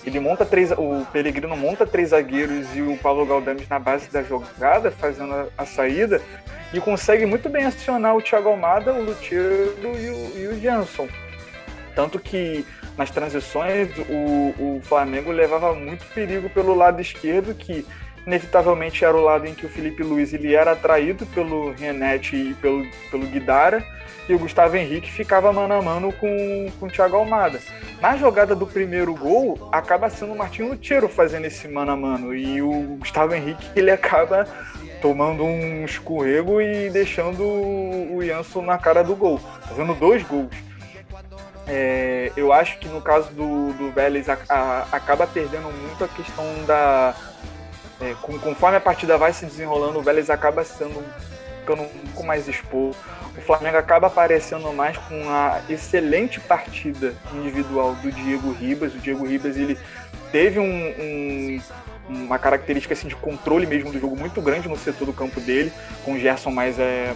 ele 0.04 0.18
monta 0.18 0.44
três, 0.44 0.72
o 0.72 1.07
Pellegrino 1.12 1.57
monta 1.57 1.87
três 1.87 2.09
zagueiros 2.09 2.74
e 2.74 2.83
o 2.83 2.96
Paulo 2.96 3.26
Galdames 3.26 3.68
na 3.68 3.78
base 3.78 4.11
da 4.11 4.22
jogada, 4.22 4.90
fazendo 4.90 5.33
a, 5.33 5.46
a 5.59 5.66
saída, 5.66 6.20
e 6.72 6.81
consegue 6.81 7.24
muito 7.24 7.48
bem 7.48 7.66
acionar 7.66 8.16
o 8.16 8.22
Thiago 8.22 8.48
Almada, 8.48 8.92
o 8.92 9.02
Lucheiro 9.02 9.76
e 9.83 9.87
o, 9.87 10.38
e 10.38 10.46
o 10.48 10.61
Jansson. 10.61 11.09
Tanto 11.99 12.21
que 12.21 12.65
nas 12.97 13.11
transições 13.11 13.89
o, 14.09 14.77
o 14.77 14.81
Flamengo 14.85 15.33
levava 15.33 15.75
muito 15.75 16.07
perigo 16.15 16.49
pelo 16.49 16.73
lado 16.73 17.01
esquerdo, 17.01 17.53
que 17.53 17.85
inevitavelmente 18.25 19.05
era 19.05 19.17
o 19.17 19.21
lado 19.21 19.49
em 19.49 19.53
que 19.53 19.67
o 19.67 19.69
Felipe 19.69 20.05
Luiz 20.05 20.33
ele 20.33 20.55
era 20.55 20.71
atraído 20.71 21.27
pelo 21.27 21.73
Renet 21.73 22.37
e 22.37 22.55
pelo, 22.55 22.87
pelo 23.11 23.27
Guidara, 23.27 23.85
e 24.29 24.33
o 24.33 24.39
Gustavo 24.39 24.77
Henrique 24.77 25.11
ficava 25.11 25.53
mano 25.53 25.75
a 25.75 25.83
mano 25.83 26.13
com, 26.13 26.71
com 26.79 26.87
o 26.87 26.89
Thiago 26.89 27.17
Almada. 27.17 27.59
Na 28.01 28.17
jogada 28.17 28.55
do 28.55 28.65
primeiro 28.65 29.13
gol, 29.13 29.69
acaba 29.73 30.09
sendo 30.09 30.35
o 30.35 30.39
Martinho 30.39 30.69
Lutero 30.69 31.09
fazendo 31.09 31.47
esse 31.47 31.67
mano 31.67 31.91
a 31.91 31.97
mano, 31.97 32.33
e 32.33 32.63
o 32.63 32.97
Gustavo 33.01 33.35
Henrique 33.35 33.67
ele 33.75 33.91
acaba 33.91 34.47
tomando 35.03 35.43
um 35.43 35.85
escorrego 35.85 36.61
e 36.61 36.91
deixando 36.91 37.43
o 37.43 38.23
Jansson 38.25 38.63
na 38.63 38.79
cara 38.79 39.03
do 39.03 39.17
gol, 39.17 39.41
fazendo 39.67 39.95
dois 39.95 40.23
gols. 40.23 40.67
É, 41.68 42.33
eu 42.37 42.52
acho 42.52 42.78
que 42.78 42.88
no 42.88 43.02
caso 43.02 43.31
do, 43.31 43.72
do 43.74 43.92
Vélez 43.92 44.28
a, 44.28 44.38
a, 44.48 44.87
acaba 44.90 45.26
perdendo 45.26 45.70
muito 45.70 46.02
a 46.02 46.09
questão 46.09 46.44
da, 46.66 47.14
é, 48.00 48.14
conforme 48.40 48.76
a 48.76 48.81
partida 48.81 49.18
vai 49.18 49.33
se 49.33 49.44
desenrolando, 49.44 49.98
o 49.98 50.02
Vélez 50.02 50.31
acaba 50.31 50.64
sendo 50.64 51.04
ficando 51.68 51.83
um 51.83 51.88
pouco 51.88 52.26
mais 52.26 52.48
exposto. 52.48 52.98
O 53.37 53.40
Flamengo 53.40 53.76
acaba 53.76 54.07
aparecendo 54.07 54.72
mais 54.72 54.96
com 54.96 55.28
a 55.28 55.61
excelente 55.68 56.40
partida 56.40 57.14
individual 57.35 57.94
do 57.96 58.11
Diego 58.11 58.52
Ribas. 58.52 58.94
O 58.94 58.98
Diego 58.98 59.26
Ribas 59.26 59.57
ele 59.57 59.78
teve 60.33 60.59
um, 60.59 60.64
um, 60.64 61.61
uma 62.09 62.38
característica 62.38 62.94
assim, 62.94 63.09
de 63.09 63.16
controle 63.16 63.66
mesmo 63.66 63.92
do 63.92 64.00
jogo 64.00 64.16
muito 64.16 64.40
grande 64.40 64.68
no 64.68 64.76
setor 64.76 65.07
do 65.07 65.12
campo 65.12 65.40
dele, 65.40 65.72
com 66.04 66.14
o 66.14 66.18
Gerson 66.18 66.50
mais, 66.50 66.78
é, 66.78 67.14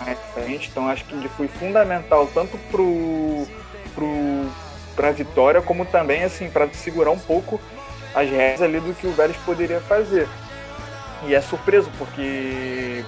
mais 0.00 0.18
frente. 0.34 0.68
Então 0.70 0.88
acho 0.88 1.04
que 1.04 1.14
ele 1.14 1.28
foi 1.30 1.48
fundamental 1.48 2.28
tanto 2.34 2.58
pro, 2.70 3.46
pro, 3.96 4.46
pra 4.94 5.10
vitória, 5.10 5.60
como 5.60 5.84
também 5.84 6.22
assim, 6.22 6.48
para 6.48 6.68
segurar 6.68 7.10
um 7.10 7.18
pouco 7.18 7.60
as 8.14 8.30
rédeas 8.30 8.62
ali 8.62 8.78
do 8.78 8.94
que 8.94 9.06
o 9.06 9.12
Vélez 9.12 9.36
poderia 9.38 9.80
fazer. 9.80 10.28
E 11.26 11.34
é 11.34 11.40
surpreso, 11.40 11.90
porque, 11.98 13.04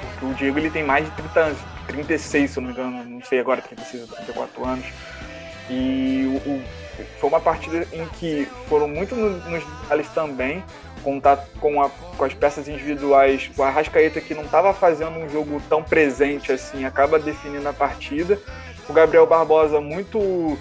porque 0.00 0.26
o 0.26 0.34
Diego 0.34 0.58
ele 0.58 0.70
tem 0.70 0.82
mais 0.82 1.04
de 1.04 1.10
30 1.12 1.40
anos, 1.40 1.58
36, 1.86 2.50
se 2.50 2.58
eu 2.58 2.62
não 2.62 2.68
me 2.68 2.74
engano, 2.74 3.04
não 3.04 3.22
sei 3.22 3.38
agora, 3.38 3.62
36 3.62 4.02
ou 4.02 4.08
34 4.08 4.66
anos. 4.66 4.86
E 5.70 6.40
o, 6.44 6.50
o, 6.50 6.62
foi 7.20 7.28
uma 7.28 7.40
partida 7.40 7.86
em 7.92 8.06
que 8.18 8.48
foram 8.68 8.88
muito 8.88 9.14
nos, 9.14 9.44
nos 9.44 9.64
detalhes 9.64 10.08
também, 10.08 10.64
contar 11.02 11.36
com, 11.60 11.82
a, 11.82 11.88
com 11.88 12.24
as 12.24 12.34
peças 12.34 12.68
individuais, 12.68 13.50
o 13.56 13.62
Arrascaeta 13.62 14.20
que 14.20 14.34
não 14.34 14.44
estava 14.44 14.72
fazendo 14.72 15.18
um 15.18 15.28
jogo 15.28 15.60
tão 15.68 15.82
presente 15.82 16.52
assim, 16.52 16.84
acaba 16.84 17.18
definindo 17.18 17.68
a 17.68 17.72
partida. 17.72 18.38
O 18.92 18.94
Gabriel 18.94 19.26
Barbosa 19.26 19.80
muito 19.80 20.58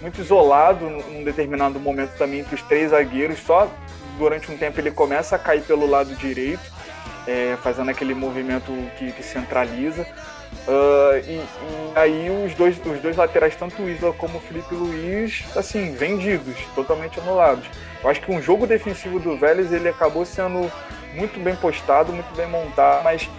muito 0.00 0.20
isolado 0.20 0.90
num 0.90 1.22
determinado 1.22 1.78
momento 1.78 2.18
também 2.18 2.40
entre 2.40 2.56
os 2.56 2.62
três 2.62 2.90
zagueiros, 2.90 3.38
só 3.38 3.70
durante 4.18 4.50
um 4.50 4.58
tempo 4.58 4.80
ele 4.80 4.90
começa 4.90 5.36
a 5.36 5.38
cair 5.38 5.62
pelo 5.62 5.86
lado 5.86 6.12
direito, 6.16 6.64
é, 7.28 7.56
fazendo 7.62 7.88
aquele 7.88 8.12
movimento 8.12 8.72
que, 8.98 9.12
que 9.12 9.22
centraliza. 9.22 10.02
Uh, 10.66 11.18
e, 11.24 11.36
e, 11.36 11.44
aí 11.94 12.44
os 12.44 12.54
dois, 12.54 12.76
os 12.84 13.00
dois 13.00 13.16
laterais, 13.16 13.54
tanto 13.54 13.80
o 13.80 13.88
Isla 13.88 14.12
como 14.14 14.38
o 14.38 14.40
Felipe 14.40 14.74
Luiz, 14.74 15.44
assim, 15.54 15.94
vendidos, 15.94 16.56
totalmente 16.74 17.20
anulados. 17.20 17.64
Eu 18.02 18.10
acho 18.10 18.20
que 18.20 18.32
um 18.32 18.42
jogo 18.42 18.66
defensivo 18.66 19.20
do 19.20 19.36
Vélez 19.36 19.72
ele 19.72 19.88
acabou 19.88 20.26
sendo 20.26 20.68
muito 21.14 21.38
bem 21.38 21.54
postado, 21.54 22.12
muito 22.12 22.34
bem 22.34 22.48
montado, 22.48 23.04
mas 23.04 23.30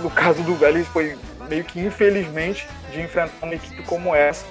no 0.00 0.10
caso 0.10 0.44
do 0.44 0.54
Vélez 0.54 0.86
foi 0.86 1.18
meio 1.52 1.64
que 1.64 1.78
infelizmente 1.78 2.66
de 2.90 3.00
enfrentar 3.02 3.44
uma 3.44 3.54
equipe 3.54 3.82
como 3.82 4.14
essa, 4.14 4.46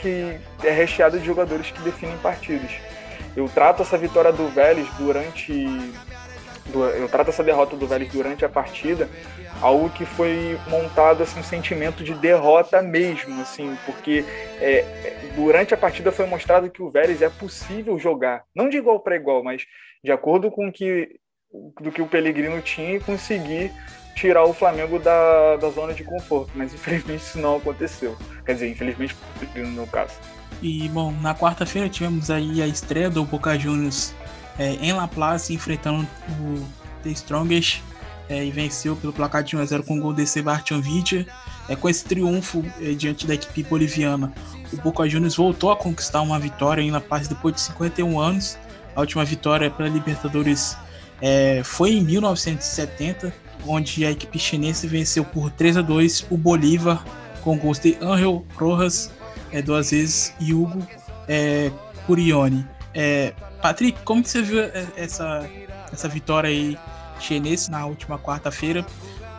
que 0.00 0.38
é 0.62 0.70
recheada 0.70 1.18
de 1.18 1.26
jogadores 1.26 1.70
que 1.72 1.82
definem 1.82 2.16
partidas. 2.18 2.70
Eu 3.36 3.48
trato 3.48 3.82
essa 3.82 3.98
vitória 3.98 4.32
do 4.32 4.48
Vélez 4.48 4.86
durante 4.96 5.92
eu 6.74 7.08
trato 7.10 7.28
essa 7.28 7.44
derrota 7.44 7.76
do 7.76 7.86
Vélez 7.86 8.10
durante 8.10 8.42
a 8.42 8.48
partida 8.48 9.06
algo 9.60 9.90
que 9.90 10.06
foi 10.06 10.58
montado 10.66 11.22
assim 11.22 11.38
um 11.38 11.44
sentimento 11.44 12.02
de 12.02 12.14
derrota 12.14 12.80
mesmo 12.80 13.38
assim 13.42 13.76
porque 13.84 14.24
é, 14.60 15.30
durante 15.36 15.74
a 15.74 15.76
partida 15.76 16.10
foi 16.10 16.24
mostrado 16.24 16.70
que 16.70 16.82
o 16.82 16.88
Vélez 16.88 17.20
é 17.20 17.28
possível 17.28 17.98
jogar 17.98 18.44
não 18.56 18.70
de 18.70 18.78
igual 18.78 18.98
para 19.00 19.14
igual 19.14 19.44
mas 19.44 19.66
de 20.02 20.10
acordo 20.10 20.50
com 20.50 20.72
que 20.72 21.20
do 21.78 21.92
que 21.92 22.00
o 22.00 22.08
Pellegrino 22.08 22.62
tinha 22.62 22.96
e 22.96 23.00
conseguir 23.00 23.70
tirar 24.14 24.44
o 24.44 24.52
Flamengo 24.52 24.98
da, 24.98 25.56
da 25.56 25.70
zona 25.70 25.92
de 25.92 26.04
conforto 26.04 26.50
mas 26.54 26.72
infelizmente 26.72 27.22
isso 27.22 27.38
não 27.38 27.56
aconteceu 27.56 28.16
quer 28.44 28.54
dizer 28.54 28.70
infelizmente 28.70 29.16
no 29.56 29.68
meu 29.68 29.86
caso 29.86 30.14
e 30.62 30.88
bom 30.88 31.12
na 31.20 31.34
quarta-feira 31.34 31.88
tivemos 31.88 32.30
aí 32.30 32.62
a 32.62 32.66
estreia 32.66 33.10
do 33.10 33.24
Boca 33.24 33.58
Juniors 33.58 34.14
é, 34.58 34.74
em 34.80 34.92
La 34.92 35.08
Place, 35.08 35.52
enfrentando 35.52 36.06
o 36.40 36.64
The 37.02 37.10
Strongest 37.10 37.82
é, 38.28 38.44
e 38.44 38.50
venceu 38.50 38.96
pelo 38.96 39.12
placar 39.12 39.42
de 39.42 39.56
1x0 39.56 39.84
com 39.84 39.98
o 39.98 40.00
gol 40.00 40.12
de 40.12 40.26
Sebastian 40.26 40.80
Vidia. 40.80 41.26
É, 41.68 41.74
com 41.74 41.88
esse 41.88 42.04
triunfo 42.04 42.64
é, 42.80 42.92
diante 42.92 43.26
da 43.26 43.34
equipe 43.34 43.62
boliviana, 43.62 44.32
o 44.72 44.76
Boca 44.76 45.08
Juniors 45.08 45.36
voltou 45.36 45.70
a 45.70 45.76
conquistar 45.76 46.20
uma 46.20 46.38
vitória 46.38 46.82
em 46.82 46.90
La 46.90 47.00
Paz 47.00 47.26
depois 47.26 47.54
de 47.54 47.60
51 47.62 48.18
anos. 48.18 48.58
A 48.94 49.00
última 49.00 49.24
vitória 49.24 49.70
pela 49.70 49.88
Libertadores 49.88 50.76
é, 51.22 51.62
foi 51.64 51.92
em 51.92 52.04
1970, 52.04 53.32
onde 53.66 54.04
a 54.04 54.10
equipe 54.10 54.38
chinesa 54.38 54.86
venceu 54.86 55.24
por 55.24 55.50
3 55.50 55.78
a 55.78 55.82
2 55.82 56.26
o 56.30 56.36
Bolívar 56.36 57.04
com 57.42 57.58
gols 57.58 57.78
de 57.78 57.96
Angel 58.00 58.44
Rojas 58.56 59.10
é, 59.52 59.62
duas 59.62 59.90
vezes 59.90 60.34
e 60.40 60.52
Hugo 60.54 60.86
é, 61.28 61.70
Curioni. 62.06 62.66
É, 62.92 63.34
Patrick, 63.60 64.02
como 64.02 64.22
que 64.22 64.28
você 64.28 64.42
viu 64.42 64.60
é, 64.60 64.86
essa, 64.96 65.48
essa 65.92 66.08
vitória 66.08 66.48
aí 66.48 66.78
chinesa 67.20 67.70
na 67.70 67.86
última 67.86 68.18
quarta-feira, 68.18 68.84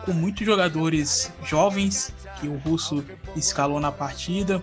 com 0.04 0.12
muitos 0.12 0.46
jogadores 0.46 1.32
jovens 1.44 2.12
que 2.40 2.48
o 2.48 2.56
russo 2.58 3.04
escalou 3.34 3.80
na 3.80 3.92
partida, 3.92 4.62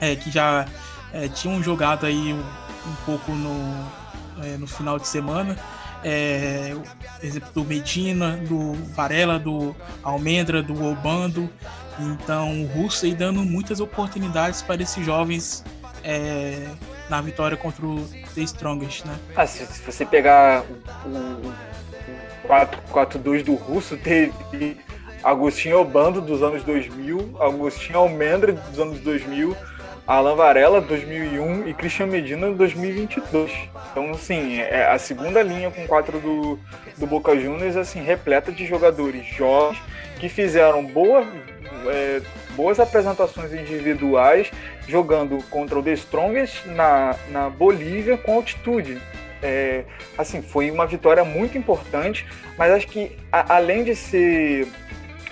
é, 0.00 0.16
que 0.16 0.30
já 0.30 0.66
é, 1.12 1.28
tinham 1.28 1.62
jogado 1.62 2.06
aí 2.06 2.32
um, 2.32 2.38
um 2.38 2.94
pouco 3.04 3.32
no, 3.32 4.44
é, 4.44 4.56
no 4.56 4.66
final 4.66 4.98
de 4.98 5.06
semana. 5.06 5.56
É, 6.02 6.74
exemplo 7.22 7.50
do 7.52 7.64
Medina, 7.64 8.36
do 8.36 8.72
Varela, 8.94 9.38
do 9.38 9.74
Almendra, 10.02 10.62
do 10.62 10.84
Obando. 10.84 11.50
Então 11.98 12.62
o 12.62 12.66
russo 12.66 13.04
aí 13.04 13.14
dando 13.14 13.42
muitas 13.42 13.80
oportunidades 13.80 14.62
para 14.62 14.82
esses 14.82 15.04
jovens 15.04 15.62
é, 16.02 16.66
na 17.10 17.20
vitória 17.20 17.56
contra 17.56 17.84
o 17.84 18.06
The 18.34 18.40
Strongest, 18.42 19.04
né? 19.04 19.14
Ah, 19.36 19.46
se, 19.46 19.66
se 19.66 19.82
você 19.82 20.06
pegar 20.06 20.64
o, 21.04 21.52
4-4-2 22.48 23.44
do 23.44 23.54
Russo, 23.54 23.96
teve 23.96 24.76
Agostinho 25.22 25.78
Obando 25.78 26.20
dos 26.20 26.42
anos 26.42 26.64
2000, 26.64 27.36
Agostinho 27.40 27.98
Almendra 27.98 28.52
dos 28.52 28.78
anos 28.78 28.98
2000, 29.00 29.56
Alan 30.10 30.34
Varela 30.34 30.80
2001 30.80 31.68
e 31.68 31.72
Christian 31.72 32.06
Medina 32.06 32.50
2022. 32.50 33.52
Então, 33.92 34.10
assim, 34.10 34.58
é 34.58 34.90
a 34.90 34.98
segunda 34.98 35.40
linha 35.40 35.70
com 35.70 35.86
quatro 35.86 36.18
do, 36.18 36.58
do 36.98 37.06
Boca 37.06 37.38
Juniors, 37.38 37.76
assim, 37.76 38.02
repleta 38.02 38.50
de 38.50 38.66
jogadores 38.66 39.24
jovens 39.24 39.80
que 40.18 40.28
fizeram 40.28 40.84
boa, 40.84 41.24
é, 41.86 42.20
boas 42.56 42.80
apresentações 42.80 43.52
individuais 43.52 44.50
jogando 44.88 45.38
contra 45.48 45.78
o 45.78 45.82
The 45.82 45.92
Strongest 45.92 46.66
na, 46.66 47.14
na 47.30 47.48
Bolívia 47.48 48.16
com 48.16 48.34
altitude. 48.34 49.00
É, 49.40 49.84
assim, 50.18 50.42
foi 50.42 50.72
uma 50.72 50.88
vitória 50.88 51.24
muito 51.24 51.56
importante, 51.56 52.26
mas 52.58 52.72
acho 52.72 52.88
que 52.88 53.16
a, 53.30 53.54
além 53.54 53.84
de 53.84 53.94
ser 53.94 54.66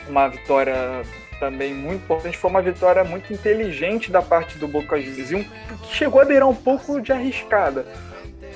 uma 0.09 0.29
vitória 0.29 1.03
também 1.39 1.75
muito 1.75 2.03
importante, 2.03 2.37
foi 2.37 2.51
uma 2.51 2.63
vitória 2.63 3.05
muito 3.05 3.33
inteligente 3.33 4.11
da 4.11 4.23
parte 4.23 4.59
do 4.59 4.69
Boca 4.69 5.01
Juniors, 5.01 5.31
e 5.31 5.35
um, 5.37 5.45
que 5.45 5.95
chegou 5.95 6.21
a 6.21 6.25
beirar 6.25 6.49
um 6.49 6.55
pouco 6.55 7.01
de 7.01 7.13
arriscada, 7.13 7.87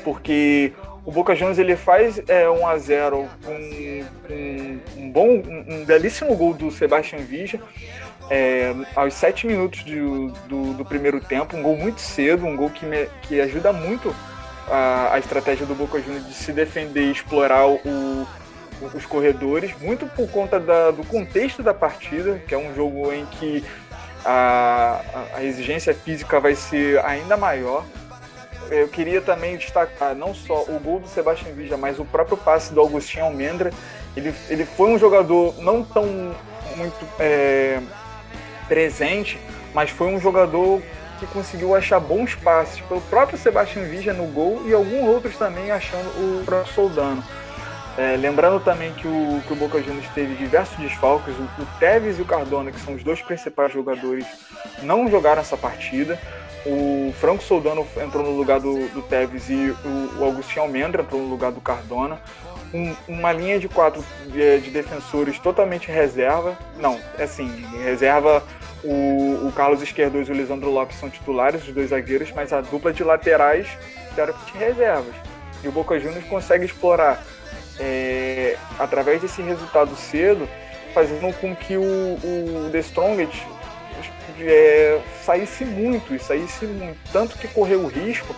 porque 0.04 0.72
o 1.04 1.10
Boca 1.10 1.34
Juniors 1.34 1.58
ele 1.58 1.76
faz 1.76 2.20
é, 2.28 2.48
1 2.48 2.66
a 2.66 2.78
0 2.78 3.28
com 3.44 3.52
um, 3.52 4.80
um, 4.96 5.10
bom, 5.10 5.42
um, 5.68 5.84
belíssimo 5.84 6.34
gol 6.36 6.54
do 6.54 6.70
Sebastian 6.70 7.18
Vija, 7.18 7.60
é, 8.30 8.72
aos 8.94 9.14
sete 9.14 9.46
minutos 9.46 9.82
do, 9.82 10.28
do, 10.48 10.74
do, 10.74 10.84
primeiro 10.84 11.20
tempo, 11.20 11.56
um 11.56 11.62
gol 11.62 11.76
muito 11.76 12.00
cedo, 12.00 12.46
um 12.46 12.56
gol 12.56 12.70
que, 12.70 12.86
me, 12.86 13.06
que 13.22 13.40
ajuda 13.40 13.72
muito 13.72 14.14
a, 14.68 15.14
a 15.14 15.18
estratégia 15.18 15.66
do 15.66 15.74
Boca 15.74 16.00
Juniors 16.00 16.26
de 16.26 16.34
se 16.34 16.52
defender 16.52 17.02
e 17.02 17.12
explorar 17.12 17.66
o, 17.66 18.26
os 18.94 19.06
corredores, 19.06 19.72
muito 19.80 20.06
por 20.06 20.28
conta 20.30 20.58
da, 20.58 20.90
do 20.90 21.04
contexto 21.04 21.62
da 21.62 21.74
partida, 21.74 22.40
que 22.46 22.54
é 22.54 22.58
um 22.58 22.74
jogo 22.74 23.12
em 23.12 23.24
que 23.26 23.64
a, 24.24 25.00
a 25.34 25.44
exigência 25.44 25.94
física 25.94 26.40
vai 26.40 26.54
ser 26.54 27.04
ainda 27.04 27.36
maior. 27.36 27.84
Eu 28.70 28.88
queria 28.88 29.20
também 29.20 29.56
destacar 29.56 30.14
não 30.14 30.34
só 30.34 30.62
o 30.62 30.78
gol 30.78 31.00
do 31.00 31.08
Sebastião 31.08 31.52
Vija, 31.54 31.76
mas 31.76 31.98
o 31.98 32.04
próprio 32.04 32.36
passe 32.36 32.72
do 32.72 32.80
Augustinho 32.80 33.24
Almendra. 33.24 33.72
Ele, 34.16 34.34
ele 34.48 34.64
foi 34.64 34.90
um 34.90 34.98
jogador 34.98 35.54
não 35.60 35.82
tão 35.82 36.34
muito 36.76 37.06
é, 37.18 37.80
presente, 38.68 39.38
mas 39.74 39.90
foi 39.90 40.06
um 40.08 40.20
jogador 40.20 40.80
que 41.18 41.26
conseguiu 41.26 41.74
achar 41.74 42.00
bons 42.00 42.34
passes 42.34 42.80
pelo 42.80 43.00
próprio 43.02 43.38
Sebastião 43.38 43.84
Vija 43.84 44.12
no 44.12 44.26
gol 44.26 44.62
e 44.66 44.72
alguns 44.72 45.06
outros 45.08 45.36
também 45.36 45.70
achando 45.70 46.08
o 46.18 46.44
próprio 46.44 46.72
Soldano. 46.72 47.22
É, 47.98 48.16
lembrando 48.16 48.58
também 48.60 48.92
que 48.94 49.06
o, 49.06 49.42
que 49.46 49.52
o 49.52 49.56
Boca 49.56 49.82
Juniors 49.82 50.08
teve 50.14 50.34
diversos 50.34 50.76
desfalques, 50.78 51.34
o, 51.34 51.62
o 51.62 51.66
Tevez 51.78 52.18
e 52.18 52.22
o 52.22 52.24
Cardona, 52.24 52.72
que 52.72 52.80
são 52.80 52.94
os 52.94 53.04
dois 53.04 53.20
principais 53.20 53.72
jogadores, 53.72 54.26
não 54.82 55.10
jogaram 55.10 55.42
essa 55.42 55.56
partida. 55.56 56.18
O 56.64 57.12
Franco 57.20 57.42
Soldano 57.42 57.86
entrou 58.02 58.22
no 58.22 58.30
lugar 58.30 58.60
do, 58.60 58.88
do 58.88 59.02
Tevez 59.02 59.50
e 59.50 59.74
o, 59.84 60.20
o 60.20 60.24
Augustinho 60.24 60.62
Almendra 60.62 61.02
entrou 61.02 61.20
no 61.20 61.28
lugar 61.28 61.52
do 61.52 61.60
Cardona. 61.60 62.20
Um, 62.72 62.94
uma 63.06 63.32
linha 63.32 63.58
de 63.58 63.68
quatro 63.68 64.02
de, 64.28 64.60
de, 64.60 64.70
defensores 64.70 65.38
totalmente 65.38 65.88
reserva. 65.88 66.56
Não, 66.78 66.98
é 67.18 67.24
assim, 67.24 67.50
reserva 67.82 68.42
o, 68.82 69.46
o 69.46 69.52
Carlos 69.54 69.82
Esquerdoso 69.82 70.32
e 70.32 70.34
o 70.34 70.36
Lisandro 70.36 70.70
Lopes 70.70 70.96
são 70.98 71.10
titulares, 71.10 71.66
os 71.68 71.74
dois 71.74 71.90
zagueiros, 71.90 72.32
mas 72.32 72.52
a 72.52 72.62
dupla 72.62 72.92
de 72.92 73.04
laterais, 73.04 73.68
teoricamente, 74.14 74.56
reservas. 74.56 75.14
E 75.62 75.68
o 75.68 75.72
Boca 75.72 75.98
Juniors 75.98 76.24
consegue 76.24 76.64
explorar, 76.64 77.22
é, 77.82 78.56
através 78.78 79.20
desse 79.20 79.42
resultado 79.42 79.96
cedo, 79.96 80.48
fazendo 80.94 81.32
com 81.40 81.54
que 81.54 81.76
o, 81.76 81.82
o 81.82 82.68
The 82.70 82.78
Strongest 82.78 83.42
é, 84.40 85.00
saísse 85.24 85.64
muito, 85.64 86.14
e 86.14 86.18
saísse 86.18 86.64
muito. 86.64 86.98
Tanto 87.12 87.36
que 87.36 87.48
correu 87.48 87.80
o 87.80 87.88
risco 87.88 88.34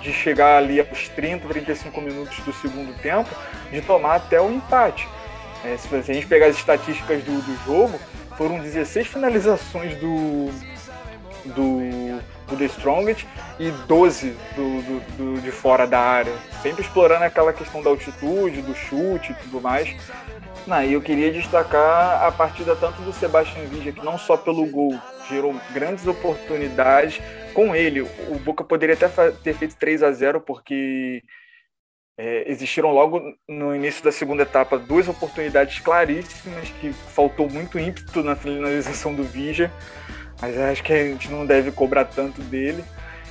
de 0.00 0.12
chegar 0.12 0.56
ali 0.56 0.80
aos 0.80 1.08
30, 1.10 1.46
35 1.46 2.00
minutos 2.00 2.38
do 2.40 2.52
segundo 2.54 2.98
tempo, 3.02 3.28
de 3.70 3.82
tomar 3.82 4.16
até 4.16 4.40
o 4.40 4.50
empate. 4.50 5.06
É, 5.62 5.76
se 5.76 5.94
a 5.94 6.00
gente 6.00 6.26
pegar 6.26 6.46
as 6.46 6.56
estatísticas 6.56 7.22
do, 7.22 7.32
do 7.32 7.64
jogo, 7.66 8.00
foram 8.38 8.58
16 8.60 9.08
finalizações 9.08 9.94
do, 9.96 10.50
do, 11.44 11.80
do 12.48 12.56
The 12.56 12.66
Strongest 12.66 13.26
e 13.58 13.70
12 13.70 14.36
do, 14.54 14.82
do, 14.82 15.00
do, 15.16 15.40
de 15.40 15.50
fora 15.50 15.86
da 15.86 16.00
área. 16.00 16.32
Sempre 16.62 16.82
explorando 16.82 17.24
aquela 17.24 17.52
questão 17.52 17.82
da 17.82 17.90
altitude, 17.90 18.62
do 18.62 18.74
chute 18.74 19.32
e 19.32 19.34
tudo 19.34 19.60
mais. 19.60 19.94
Não, 20.66 20.82
e 20.82 20.92
eu 20.92 21.00
queria 21.00 21.32
destacar 21.32 22.22
a 22.22 22.30
partida 22.30 22.76
tanto 22.76 23.00
do 23.02 23.12
Sebastian 23.12 23.64
Vigia, 23.64 23.92
que 23.92 24.04
não 24.04 24.18
só 24.18 24.36
pelo 24.36 24.66
gol 24.66 24.98
gerou 25.28 25.54
grandes 25.72 26.06
oportunidades, 26.06 27.20
com 27.54 27.74
ele 27.74 28.02
o 28.02 28.38
Boca 28.44 28.64
poderia 28.64 28.94
até 28.94 29.08
ter 29.30 29.54
feito 29.54 29.76
3 29.76 30.02
a 30.02 30.12
0 30.12 30.40
porque 30.40 31.22
é, 32.18 32.50
existiram 32.50 32.92
logo 32.92 33.22
no 33.48 33.74
início 33.74 34.04
da 34.04 34.12
segunda 34.12 34.42
etapa 34.42 34.78
duas 34.78 35.08
oportunidades 35.08 35.78
claríssimas 35.78 36.68
que 36.80 36.92
faltou 36.92 37.48
muito 37.48 37.78
ímpeto 37.78 38.22
na 38.22 38.36
finalização 38.36 39.14
do 39.14 39.24
Vigia, 39.24 39.72
mas 40.40 40.56
acho 40.58 40.82
que 40.82 40.92
a 40.92 41.04
gente 41.04 41.30
não 41.30 41.44
deve 41.44 41.70
cobrar 41.70 42.04
tanto 42.04 42.40
dele. 42.42 42.84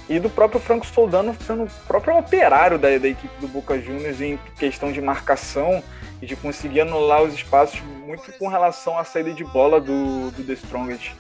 E 0.08 0.20
do 0.20 0.30
próprio 0.30 0.60
Franco 0.60 0.88
Soldano 0.88 1.36
sendo 1.46 1.64
o 1.64 1.70
próprio 1.88 2.18
operário 2.18 2.80
da, 2.80 2.98
da 2.98 3.08
equipe 3.08 3.40
do 3.40 3.48
Boca 3.48 3.80
Juniors 3.80 4.20
em 4.20 4.40
questão 4.58 4.92
de 4.92 5.00
marcação 5.00 5.84
e 6.20 6.26
de 6.26 6.36
conseguir 6.36 6.82
anular 6.82 7.22
os 7.22 7.34
espaços 7.34 7.80
muito 8.06 8.32
com 8.34 8.48
relação 8.48 8.98
à 8.98 9.04
saída 9.04 9.32
de 9.32 9.44
bola 9.44 9.80
do, 9.80 10.32
do 10.32 10.44
The 10.44 10.54
Strongest. 10.54 11.12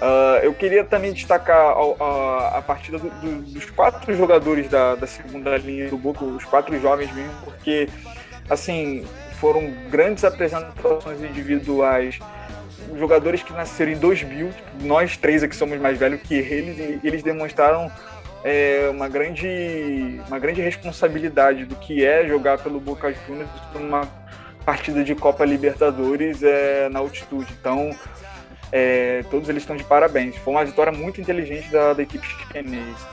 Uh, 0.00 0.42
eu 0.42 0.54
queria 0.54 0.82
também 0.82 1.12
destacar 1.12 1.56
a, 1.56 2.04
a, 2.04 2.58
a 2.58 2.62
partida 2.62 2.98
do, 2.98 3.10
do, 3.10 3.42
dos 3.42 3.66
quatro 3.66 4.14
jogadores 4.14 4.66
da, 4.68 4.94
da, 4.94 5.06
segunda 5.06 5.56
linha 5.58 5.90
do 5.90 5.98
Boca, 5.98 6.24
os 6.24 6.44
quatro 6.44 6.80
jovens 6.80 7.12
mesmo, 7.12 7.34
porque 7.44 7.86
assim 8.48 9.06
foram 9.38 9.70
grandes 9.90 10.24
apresentações 10.24 11.22
individuais. 11.22 12.18
Jogadores 12.98 13.42
que 13.42 13.52
nasceram 13.52 13.92
em 13.92 13.98
2000, 13.98 14.48
tipo, 14.48 14.62
nós 14.82 15.16
três 15.16 15.42
aqui 15.42 15.54
somos 15.54 15.80
mais 15.80 15.98
velhos 15.98 16.20
que 16.22 16.34
eles, 16.34 17.00
e 17.02 17.06
eles 17.06 17.22
demonstraram 17.22 17.90
é, 18.44 18.88
uma, 18.90 19.08
grande, 19.08 20.20
uma 20.28 20.38
grande 20.38 20.60
responsabilidade 20.60 21.64
do 21.64 21.76
que 21.76 22.04
é 22.04 22.26
jogar 22.26 22.58
pelo 22.58 22.80
Boca 22.80 23.14
Juniors 23.26 23.50
numa 23.74 24.08
partida 24.64 25.02
de 25.02 25.14
Copa 25.14 25.44
Libertadores 25.44 26.42
é, 26.42 26.88
na 26.88 26.98
altitude. 26.98 27.52
Então, 27.60 27.90
é, 28.72 29.24
todos 29.30 29.48
eles 29.48 29.62
estão 29.62 29.76
de 29.76 29.84
parabéns. 29.84 30.36
Foi 30.36 30.52
uma 30.52 30.64
vitória 30.64 30.92
muito 30.92 31.20
inteligente 31.20 31.70
da, 31.70 31.92
da 31.92 32.02
equipe 32.02 32.26
chinesa. 32.52 33.08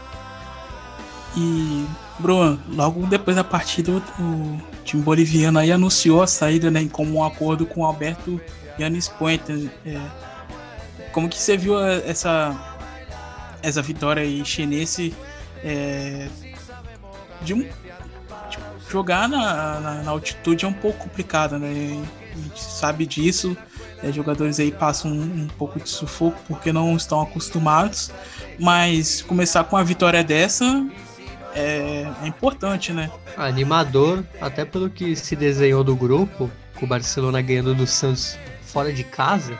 E, 1.35 1.85
Bruno, 2.19 2.59
logo 2.69 3.05
depois 3.05 3.35
da 3.35 3.43
partida, 3.43 3.91
o 3.91 4.57
time 4.83 5.03
boliviano 5.03 5.59
aí 5.59 5.71
anunciou 5.71 6.21
a 6.21 6.27
saída 6.27 6.71
né, 6.71 6.81
em 6.81 6.87
comum 6.87 7.23
acordo 7.23 7.65
com 7.65 7.81
o 7.81 7.85
Alberto 7.85 8.41
Yanis 8.79 9.07
Puente. 9.07 9.71
É, 9.85 9.99
como 11.11 11.29
que 11.29 11.37
você 11.37 11.57
viu 11.57 11.79
essa, 11.79 12.55
essa 13.61 13.81
vitória 13.81 14.21
aí 14.21 14.45
chinense 14.45 15.15
é, 15.63 16.27
de 17.41 17.53
um 17.53 17.61
tipo, 18.49 18.65
jogar 18.89 19.27
na, 19.27 19.79
na, 19.79 20.03
na, 20.03 20.11
altitude 20.11 20.65
é 20.65 20.67
um 20.67 20.73
pouco 20.73 20.99
complicado, 20.99 21.57
né? 21.57 22.03
A 22.31 22.37
gente 22.37 22.61
sabe 22.61 23.05
disso. 23.05 23.57
É, 24.03 24.11
jogadores 24.11 24.59
aí 24.59 24.71
passam 24.71 25.11
um, 25.11 25.23
um, 25.23 25.47
pouco 25.47 25.79
de 25.79 25.89
sufoco 25.89 26.39
porque 26.47 26.71
não 26.71 26.95
estão 26.95 27.19
acostumados, 27.19 28.11
mas 28.59 29.23
começar 29.23 29.63
com 29.63 29.75
uma 29.75 29.83
vitória 29.83 30.23
dessa 30.23 30.85
é, 31.55 32.07
é 32.21 32.27
importante, 32.27 32.93
né? 32.93 33.09
Animador, 33.35 34.23
até 34.39 34.63
pelo 34.63 34.87
que 34.87 35.15
se 35.15 35.35
desenhou 35.35 35.83
do 35.83 35.95
grupo, 35.95 36.51
com 36.75 36.85
o 36.85 36.87
Barcelona 36.87 37.41
ganhando 37.41 37.73
do 37.73 37.87
Santos 37.87 38.37
fora 38.77 38.93
de 38.93 39.03
casa. 39.03 39.57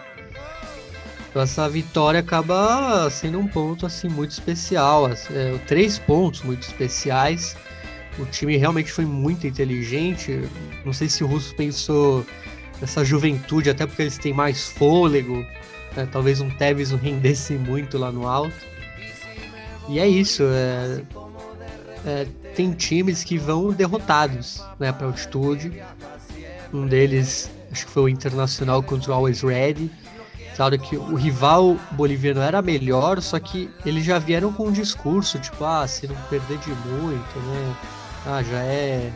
Então 1.27 1.41
essa 1.41 1.67
vitória 1.67 2.19
acaba 2.19 3.09
sendo 3.09 3.39
um 3.39 3.47
ponto 3.47 3.83
assim 3.83 4.07
muito 4.07 4.29
especial, 4.29 5.09
é, 5.09 5.57
três 5.65 5.97
pontos 5.97 6.43
muito 6.43 6.61
especiais. 6.67 7.57
O 8.19 8.25
time 8.25 8.57
realmente 8.57 8.91
foi 8.91 9.05
muito 9.05 9.47
inteligente. 9.47 10.47
Não 10.85 10.93
sei 10.93 11.09
se 11.09 11.23
o 11.23 11.27
Russo 11.27 11.55
pensou 11.55 12.23
essa 12.79 13.03
juventude, 13.03 13.71
até 13.71 13.87
porque 13.87 14.03
eles 14.03 14.19
têm 14.19 14.33
mais 14.33 14.69
fôlego. 14.69 15.43
Né? 15.95 16.07
Talvez 16.11 16.39
um 16.39 16.51
Tevez 16.51 16.91
não 16.91 16.99
rendesse 16.99 17.53
muito 17.53 17.97
lá 17.97 18.11
no 18.11 18.27
alto. 18.27 18.53
E 19.89 19.97
é 19.97 20.07
isso. 20.07 20.43
É, 20.43 21.01
é, 22.05 22.27
tem 22.55 22.71
times 22.71 23.23
que 23.23 23.39
vão 23.39 23.71
derrotados 23.71 24.63
né, 24.77 24.91
para 24.91 25.07
altitude. 25.07 25.81
Um 26.71 26.85
deles, 26.85 27.49
acho 27.71 27.85
que 27.85 27.91
foi 27.91 28.03
o 28.03 28.09
Internacional 28.09 28.81
contra 28.83 29.11
o 29.11 29.13
Always 29.13 29.41
Ready. 29.41 29.91
Claro 30.55 30.79
que 30.79 30.97
o 30.97 31.15
rival 31.15 31.77
boliviano 31.91 32.41
era 32.41 32.61
melhor, 32.63 33.21
só 33.21 33.39
que 33.39 33.69
eles 33.85 34.03
já 34.03 34.17
vieram 34.17 34.51
com 34.51 34.67
um 34.67 34.71
discurso 34.71 35.37
tipo: 35.37 35.63
ah, 35.63 35.87
se 35.87 36.07
não 36.07 36.15
perder 36.29 36.57
de 36.57 36.71
muito, 36.71 37.39
né? 37.39 37.75
Ah, 38.25 38.41
já 38.41 38.59
é. 38.63 39.11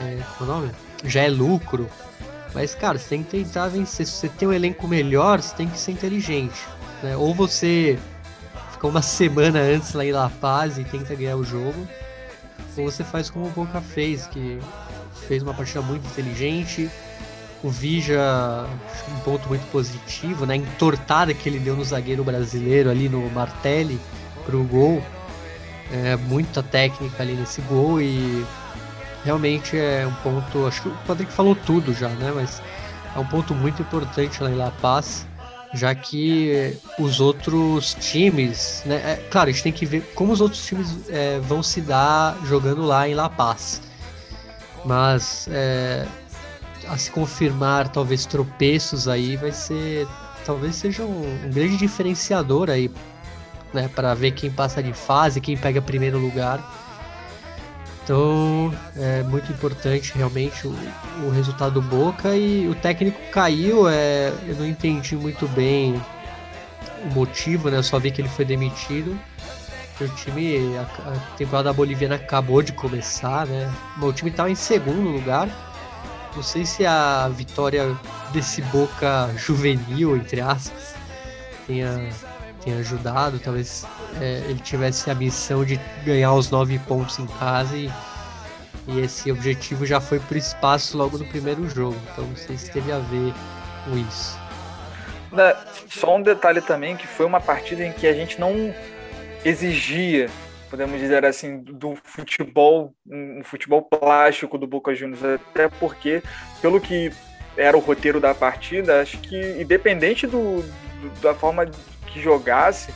é 0.00 0.22
qual 0.38 0.48
é 0.48 0.52
o 0.52 0.56
nome? 0.56 0.70
Já 1.04 1.22
é 1.22 1.28
lucro. 1.28 1.88
Mas, 2.54 2.74
cara, 2.74 2.98
você 2.98 3.10
tem 3.10 3.22
que 3.22 3.30
tentar 3.30 3.68
vencer. 3.68 4.06
Se 4.06 4.12
você 4.12 4.28
tem 4.28 4.48
um 4.48 4.52
elenco 4.52 4.86
melhor, 4.86 5.40
você 5.40 5.54
tem 5.54 5.68
que 5.68 5.78
ser 5.78 5.92
inteligente. 5.92 6.60
Né? 7.02 7.16
Ou 7.16 7.34
você 7.34 7.98
fica 8.72 8.86
uma 8.86 9.02
semana 9.02 9.58
antes 9.60 9.92
lá 9.92 10.04
em 10.04 10.12
La 10.12 10.30
Paz 10.30 10.78
e 10.78 10.84
tenta 10.84 11.14
ganhar 11.14 11.36
o 11.36 11.44
jogo. 11.44 11.86
Ou 12.76 12.90
você 12.90 13.04
faz 13.04 13.30
como 13.30 13.46
o 13.46 13.50
Boca 13.50 13.80
fez, 13.80 14.26
que 14.26 14.58
fez 15.28 15.42
uma 15.42 15.54
partida 15.54 15.82
muito 15.82 16.06
inteligente. 16.06 16.90
O 17.62 17.70
Vija, 17.70 18.66
um 19.08 19.20
ponto 19.20 19.48
muito 19.48 19.64
positivo, 19.70 20.44
né? 20.44 20.56
Entortada 20.56 21.32
que 21.32 21.48
ele 21.48 21.60
deu 21.60 21.76
no 21.76 21.84
zagueiro 21.84 22.24
brasileiro 22.24 22.90
ali 22.90 23.08
no 23.08 23.30
Martelli 23.30 24.00
pro 24.44 24.64
gol. 24.64 25.02
É, 25.92 26.16
muita 26.16 26.62
técnica 26.62 27.22
ali 27.22 27.34
nesse 27.34 27.60
gol 27.62 28.00
e 28.00 28.44
realmente 29.24 29.76
é 29.76 30.06
um 30.06 30.14
ponto. 30.22 30.66
Acho 30.66 30.82
que 30.82 30.88
o 30.88 30.96
Patrick 31.06 31.32
falou 31.32 31.54
tudo 31.54 31.94
já, 31.94 32.08
né? 32.08 32.32
Mas 32.34 32.62
é 33.14 33.18
um 33.18 33.26
ponto 33.26 33.54
muito 33.54 33.82
importante 33.82 34.42
lá 34.42 34.50
em 34.50 34.54
La 34.54 34.70
Paz, 34.70 35.26
já 35.74 35.94
que 35.94 36.76
os 36.98 37.20
outros 37.20 37.94
times, 37.94 38.82
né? 38.86 38.96
É, 38.96 39.28
claro, 39.30 39.50
a 39.50 39.52
gente 39.52 39.62
tem 39.62 39.72
que 39.72 39.86
ver 39.86 40.00
como 40.14 40.32
os 40.32 40.40
outros 40.40 40.64
times 40.64 41.08
é, 41.08 41.38
vão 41.40 41.62
se 41.62 41.80
dar 41.80 42.36
jogando 42.44 42.82
lá 42.82 43.08
em 43.08 43.14
La 43.14 43.28
Paz. 43.28 43.82
Mas 44.84 45.46
é, 45.50 46.06
a 46.92 46.98
se 46.98 47.10
confirmar 47.10 47.88
talvez 47.88 48.26
tropeços 48.26 49.08
aí 49.08 49.36
vai 49.36 49.52
ser. 49.52 50.06
Talvez 50.44 50.76
seja 50.76 51.02
um, 51.02 51.46
um 51.46 51.50
grande 51.50 51.76
diferenciador 51.76 52.68
aí, 52.68 52.90
né? 53.72 53.88
Para 53.88 54.14
ver 54.14 54.32
quem 54.32 54.50
passa 54.50 54.82
de 54.82 54.92
fase, 54.92 55.40
quem 55.40 55.56
pega 55.56 55.80
primeiro 55.80 56.18
lugar 56.18 56.60
então 58.04 58.74
é 58.96 59.22
muito 59.22 59.52
importante 59.52 60.12
realmente 60.14 60.66
o, 60.66 60.74
o 61.24 61.30
resultado 61.30 61.74
do 61.74 61.82
Boca 61.82 62.34
e 62.34 62.68
o 62.68 62.74
técnico 62.74 63.18
caiu, 63.30 63.88
é, 63.88 64.32
eu 64.46 64.56
não 64.56 64.66
entendi 64.66 65.14
muito 65.14 65.46
bem 65.48 66.00
o 67.04 67.14
motivo, 67.14 67.70
né? 67.70 67.78
Eu 67.78 67.82
só 67.82 67.98
vi 67.98 68.10
que 68.10 68.20
ele 68.20 68.28
foi 68.28 68.44
demitido. 68.44 69.18
O 70.00 70.08
time, 70.16 70.76
a, 70.78 70.82
a 70.82 71.36
temporada 71.36 71.72
boliviana 71.72 72.16
acabou 72.16 72.60
de 72.60 72.72
começar, 72.72 73.46
né? 73.46 73.72
O 74.00 74.12
time 74.12 74.30
estava 74.30 74.50
em 74.50 74.56
segundo 74.56 75.08
lugar. 75.08 75.48
Não 76.34 76.42
sei 76.42 76.64
se 76.64 76.86
a 76.86 77.28
vitória 77.28 77.96
desse 78.32 78.62
Boca 78.62 79.30
juvenil, 79.36 80.16
entre 80.16 80.40
aspas, 80.40 80.94
tenha, 81.66 82.10
tenha 82.64 82.78
ajudado. 82.78 83.38
Talvez 83.38 83.86
é, 84.20 84.42
ele 84.48 84.58
tivesse 84.60 85.10
a 85.10 85.14
missão 85.14 85.64
de 85.64 85.78
ganhar 86.04 86.32
os 86.32 86.50
nove 86.50 86.78
pontos 86.80 87.18
em 87.18 87.26
casa 87.26 87.76
e, 87.76 87.90
e 88.88 89.00
esse 89.00 89.30
objetivo 89.30 89.84
já 89.84 90.00
foi 90.00 90.18
para 90.18 90.34
o 90.34 90.38
espaço 90.38 90.96
logo 90.96 91.18
no 91.18 91.26
primeiro 91.26 91.68
jogo. 91.68 91.96
Então 92.12 92.24
não 92.24 92.36
sei 92.36 92.56
se 92.56 92.70
teve 92.70 92.90
a 92.90 92.98
ver 92.98 93.34
com 93.84 93.98
isso. 93.98 94.38
Só 95.88 96.16
um 96.16 96.22
detalhe 96.22 96.60
também 96.60 96.96
que 96.96 97.06
foi 97.06 97.26
uma 97.26 97.40
partida 97.40 97.84
em 97.84 97.92
que 97.92 98.06
a 98.06 98.12
gente 98.12 98.40
não 98.40 98.74
exigia, 99.44 100.30
podemos 100.72 100.98
dizer 100.98 101.22
assim, 101.26 101.58
do 101.58 101.94
futebol, 102.02 102.94
um 103.06 103.42
futebol 103.44 103.82
plástico 103.82 104.56
do 104.56 104.66
Boca 104.66 104.94
Juniors, 104.94 105.22
até 105.22 105.68
porque, 105.68 106.22
pelo 106.62 106.80
que 106.80 107.12
era 107.58 107.76
o 107.76 107.80
roteiro 107.80 108.18
da 108.18 108.34
partida, 108.34 109.02
acho 109.02 109.18
que 109.18 109.38
independente 109.60 110.26
do, 110.26 110.64
da 111.20 111.34
forma 111.34 111.70
que 112.06 112.22
jogasse, 112.22 112.90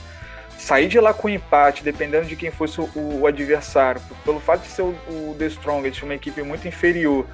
sair 0.57 0.89
de 0.89 0.99
lá 0.99 1.13
com 1.13 1.29
empate, 1.29 1.85
dependendo 1.85 2.25
de 2.25 2.35
quem 2.35 2.51
fosse 2.51 2.81
o, 2.81 2.89
o 2.95 3.27
adversário, 3.27 4.01
pelo 4.25 4.41
fato 4.41 4.63
de 4.63 4.69
ser 4.69 4.81
o, 4.81 4.97
o 5.11 5.37
The 5.39 5.45
Strongest, 5.49 6.03
uma 6.03 6.15
equipe 6.15 6.43
muito 6.43 6.67
inferior, 6.67 7.27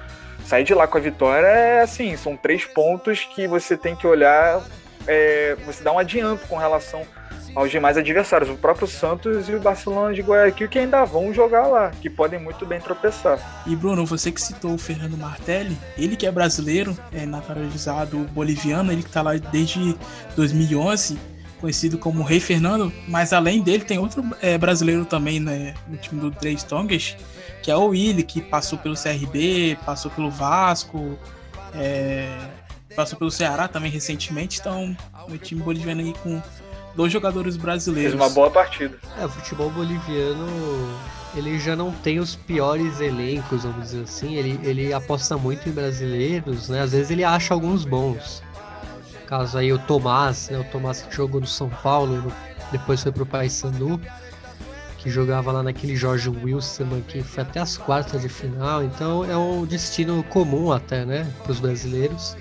sair 0.43 0.65
de 0.65 0.73
lá 0.73 0.85
com 0.85 0.97
a 0.97 1.01
vitória 1.01 1.47
é 1.47 1.79
assim, 1.79 2.17
são 2.17 2.35
três 2.35 2.65
pontos 2.65 3.23
que 3.23 3.47
você 3.47 3.77
tem 3.77 3.95
que 3.95 4.05
olhar, 4.05 4.61
é, 5.07 5.55
você 5.65 5.81
dá 5.81 5.93
um 5.93 5.99
adianto 5.99 6.45
com 6.49 6.57
relação 6.57 7.07
aos 7.55 7.71
demais 7.71 7.97
adversários, 7.97 8.49
o 8.49 8.55
próprio 8.55 8.87
Santos 8.87 9.47
e 9.47 9.53
o 9.53 9.59
Barcelona 9.59 10.13
de 10.13 10.21
Guayaquil 10.21 10.67
que 10.67 10.79
ainda 10.79 11.03
vão 11.05 11.33
jogar 11.33 11.67
lá, 11.67 11.91
que 12.01 12.09
podem 12.09 12.39
muito 12.39 12.65
bem 12.65 12.79
tropeçar. 12.79 13.63
E 13.65 13.75
Bruno, 13.75 14.05
você 14.05 14.31
que 14.31 14.41
citou 14.41 14.73
o 14.73 14.77
Fernando 14.77 15.17
Martelli, 15.17 15.77
ele 15.97 16.15
que 16.15 16.25
é 16.25 16.31
brasileiro, 16.31 16.97
é 17.11 17.25
naturalizado 17.25 18.17
boliviano, 18.31 18.91
ele 18.91 19.03
que 19.03 19.09
está 19.09 19.21
lá 19.21 19.33
desde 19.35 19.95
2011, 20.35 21.17
conhecido 21.61 21.97
como 21.97 22.23
Rei 22.23 22.39
Fernando, 22.39 22.91
mas 23.07 23.31
além 23.31 23.61
dele 23.61 23.85
tem 23.85 23.97
outro 23.97 24.23
é, 24.41 24.57
brasileiro 24.57 25.05
também 25.05 25.39
né, 25.39 25.73
no 25.87 25.95
time 25.97 26.19
do 26.19 26.31
Três 26.31 26.63
Tongas, 26.63 27.15
que 27.61 27.71
é 27.71 27.75
o 27.75 27.87
Willi, 27.87 28.23
que 28.23 28.41
passou 28.41 28.77
pelo 28.77 28.95
CRB, 28.95 29.77
passou 29.85 30.11
pelo 30.11 30.29
Vasco, 30.29 31.17
é, 31.73 32.27
passou 32.95 33.17
pelo 33.17 33.31
Ceará 33.31 33.67
também 33.67 33.89
recentemente, 33.89 34.59
então 34.59 34.95
o 35.29 35.37
time 35.37 35.61
boliviano 35.61 36.01
aí 36.01 36.13
com 36.21 36.41
dois 36.95 37.11
jogadores 37.11 37.57
brasileiros. 37.57 38.13
Fez 38.13 38.21
uma 38.21 38.29
boa 38.29 38.49
partida. 38.49 38.97
É, 39.19 39.25
o 39.25 39.29
futebol 39.29 39.69
boliviano 39.69 40.47
ele 41.35 41.59
já 41.59 41.75
não 41.75 41.91
tem 41.91 42.19
os 42.19 42.35
piores 42.35 42.99
elencos, 42.99 43.63
vamos 43.63 43.85
dizer 43.85 44.03
assim. 44.03 44.35
Ele, 44.35 44.59
ele 44.63 44.93
aposta 44.93 45.35
muito 45.37 45.67
em 45.67 45.71
brasileiros, 45.71 46.69
né? 46.69 46.81
Às 46.81 46.91
vezes 46.91 47.09
ele 47.09 47.23
acha 47.23 47.53
alguns 47.53 47.85
bons. 47.85 48.43
Caso 49.25 49.57
aí 49.57 49.73
o 49.73 49.79
Tomás, 49.79 50.49
né? 50.49 50.59
O 50.59 50.63
Tomás 50.65 51.01
que 51.01 51.15
jogou 51.15 51.41
no 51.41 51.47
São 51.47 51.69
Paulo, 51.69 52.31
depois 52.71 53.01
foi 53.01 53.11
pro 53.11 53.25
Paysandu, 53.25 53.99
que 54.99 55.09
jogava 55.09 55.51
lá 55.51 55.63
naquele 55.63 55.95
Jorge 55.95 56.29
Wilson 56.29 57.01
que 57.07 57.23
foi 57.23 57.41
até 57.43 57.59
as 57.59 57.77
quartas 57.77 58.21
de 58.21 58.29
final. 58.29 58.83
Então 58.83 59.25
é 59.25 59.35
um 59.35 59.65
destino 59.65 60.23
comum 60.25 60.71
até, 60.71 61.03
né? 61.03 61.27
Para 61.41 61.51
os 61.51 61.59
brasileiros. 61.59 62.37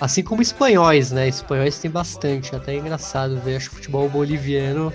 Assim 0.00 0.22
como 0.22 0.42
espanhóis, 0.42 1.12
né? 1.12 1.28
Espanhóis 1.28 1.78
tem 1.78 1.90
bastante. 1.90 2.54
Até 2.54 2.74
é 2.74 2.78
engraçado 2.78 3.40
ver. 3.40 3.56
Acho 3.56 3.70
futebol 3.70 4.08
boliviano. 4.08 4.92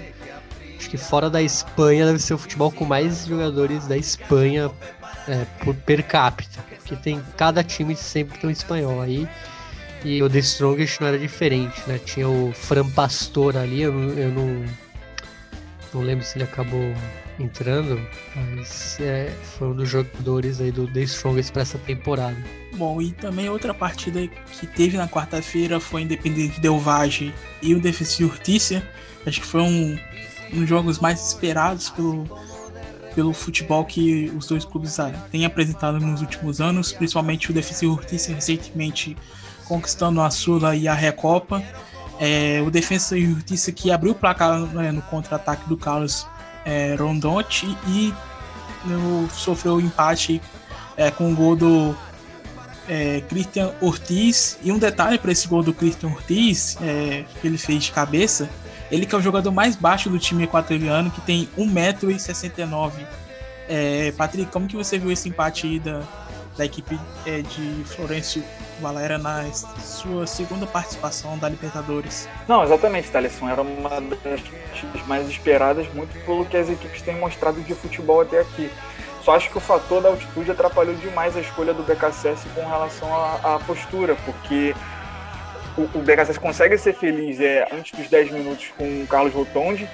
Acho 0.77 0.89
que 0.89 0.97
fora 0.97 1.29
da 1.29 1.41
Espanha 1.41 2.05
deve 2.05 2.19
ser 2.19 2.33
o 2.33 2.38
futebol 2.38 2.71
com 2.71 2.85
mais 2.85 3.25
jogadores 3.25 3.88
da 3.88 3.97
Espanha 3.97 4.71
é, 5.27 5.45
por 5.63 5.75
per 5.75 6.03
capita. 6.03 6.63
Porque 6.77 6.95
tem 6.95 7.21
cada 7.35 7.63
time 7.63 7.95
sempre 7.95 8.38
tem 8.39 8.49
um 8.49 8.53
espanhol 8.53 9.01
aí. 9.01 9.27
E 10.03 10.23
o 10.23 10.29
The 10.29 10.39
Strongest 10.39 11.01
não 11.01 11.07
era 11.07 11.19
diferente, 11.19 11.81
né? 11.85 11.99
Tinha 11.99 12.27
o 12.27 12.53
Fran 12.53 12.89
Pastor 12.89 13.57
ali, 13.57 13.81
eu, 13.81 13.93
eu 14.17 14.29
não, 14.29 14.65
não 15.93 16.01
lembro 16.01 16.23
se 16.23 16.38
ele 16.38 16.45
acabou 16.45 16.93
entrando, 17.39 17.99
mas 18.36 18.97
é, 18.99 19.34
foi 19.58 19.69
um 19.69 19.75
dos 19.75 19.89
jogadores 19.89 20.60
aí 20.60 20.71
do 20.71 20.86
The 20.88 21.02
Strongest 21.02 21.52
para 21.52 21.62
essa 21.62 21.78
temporada. 21.78 22.38
Bom, 22.75 23.02
e 23.02 23.12
também 23.12 23.49
outra 23.49 23.73
partida 23.73 24.28
que 24.28 24.67
teve 24.67 24.97
na 24.97 25.08
quarta-feira 25.08 25.80
foi 25.80 26.02
Independente 26.02 26.60
Del 26.60 26.78
Valle 26.78 27.34
e 27.62 27.73
o 27.73 27.80
Defensa 27.80 28.23
Urtícia. 28.23 28.84
Acho 29.25 29.41
que 29.41 29.47
foi 29.47 29.62
um, 29.62 29.97
um 30.54 30.60
dos 30.60 30.69
jogos 30.69 30.99
mais 30.99 31.28
esperados 31.28 31.89
pelo, 31.89 32.25
pelo 33.15 33.34
futebol 33.34 33.86
que 33.86 34.32
os 34.36 34.47
dois 34.47 34.65
clubes 34.65 34.97
têm 35.32 35.45
apresentado 35.45 35.99
nos 35.99 36.21
últimos 36.21 36.62
anos, 36.62 36.91
principalmente 36.91 37.49
o 37.49 37.54
Defensa 37.54 37.86
Urtícia 37.86 38.36
recentemente 38.36 39.15
conquistando 39.65 40.21
a 40.21 40.30
Sula 40.30 40.75
e 40.75 40.88
a 40.88 40.93
Recopa. 40.93 41.63
É, 42.19 42.62
o 42.65 42.69
Defensa 42.69 43.17
e 43.17 43.25
Justiça 43.25 43.71
que 43.71 43.91
abriu 43.91 44.12
o 44.12 44.15
placar 44.15 44.60
né, 44.60 44.91
no 44.91 45.02
contra-ataque 45.04 45.69
do 45.69 45.78
Carlos 45.78 46.28
é, 46.69 46.95
Rondotti 46.95 47.75
e 47.88 48.13
sofreu 49.34 49.75
o 49.75 49.82
empate 49.82 50.39
é, 50.95 51.10
com 51.10 51.34
o 51.34 51.36
gol 51.36 51.55
do 51.55 51.97
é, 52.88 53.21
Christian 53.27 53.71
Ortiz. 53.82 54.60
E 54.63 54.71
um 54.71 54.77
detalhe 54.77 55.17
para 55.17 55.32
esse 55.32 55.47
gol 55.47 55.63
do 55.63 55.73
Christian 55.73 56.10
Ortiz, 56.10 56.77
é, 56.82 57.25
que 57.41 57.47
ele 57.47 57.58
fez 57.58 57.86
de 57.86 57.91
cabeça, 57.91 58.47
ele 58.91 59.05
que 59.05 59.15
é 59.15 59.17
o 59.17 59.21
jogador 59.21 59.51
mais 59.51 59.75
baixo 59.75 60.10
do 60.10 60.19
time 60.19 60.43
equatoriano, 60.43 61.10
que 61.10 61.21
tem 61.21 61.49
1,69m. 61.58 62.91
É, 63.67 64.13
Patrick, 64.15 64.51
como 64.51 64.67
que 64.67 64.75
você 64.75 64.97
viu 64.97 65.12
esse 65.12 65.27
empate 65.27 65.65
aí 65.65 65.79
da, 65.79 66.01
da 66.60 66.65
equipe 66.65 67.00
é, 67.26 67.41
de 67.41 67.84
Florencio 67.86 68.43
Valera 68.82 69.17
na 69.17 69.50
sua 69.54 70.28
segunda 70.28 70.67
participação 70.67 71.38
da 71.38 71.48
Libertadores. 71.48 72.28
Não, 72.50 72.63
exatamente, 72.63 73.10
Thaleson. 73.10 73.50
Era 73.50 73.62
uma 73.62 73.89
das 74.02 75.08
mais 75.08 75.28
esperadas, 75.30 75.88
muito 75.93 76.13
pelo 76.26 76.45
que 76.45 76.58
as 76.58 76.69
equipes 76.69 77.02
têm 77.02 77.15
mostrado 77.15 77.62
de 77.62 77.74
futebol 77.74 78.22
até 78.22 78.41
aqui. 78.41 78.69
Só 79.24 79.36
acho 79.36 79.50
que 79.50 79.58
o 79.58 79.62
fator 79.62 80.02
da 80.02 80.10
altitude 80.10 80.52
atrapalhou 80.52 80.95
demais 80.95 81.36
a 81.38 81.39
escolha 81.39 81.74
do 81.74 81.82
BKSS 81.84 82.48
com 82.50 82.62
relação 82.62 83.10
à, 83.15 83.60
postura, 83.65 84.15
porque 84.26 84.76
o, 85.78 85.84
o 85.98 86.02
BKSS 86.02 86.39
consegue 86.39 86.78
ser 86.78 86.93
feliz 86.93 87.39
é, 87.39 87.67
antes 87.72 87.98
dos 87.98 88.10
10 88.10 88.32
minutos 88.32 88.67
com 88.78 89.02
o 89.02 89.08
Carlos 89.08 89.34
Rotondi, 89.34 89.88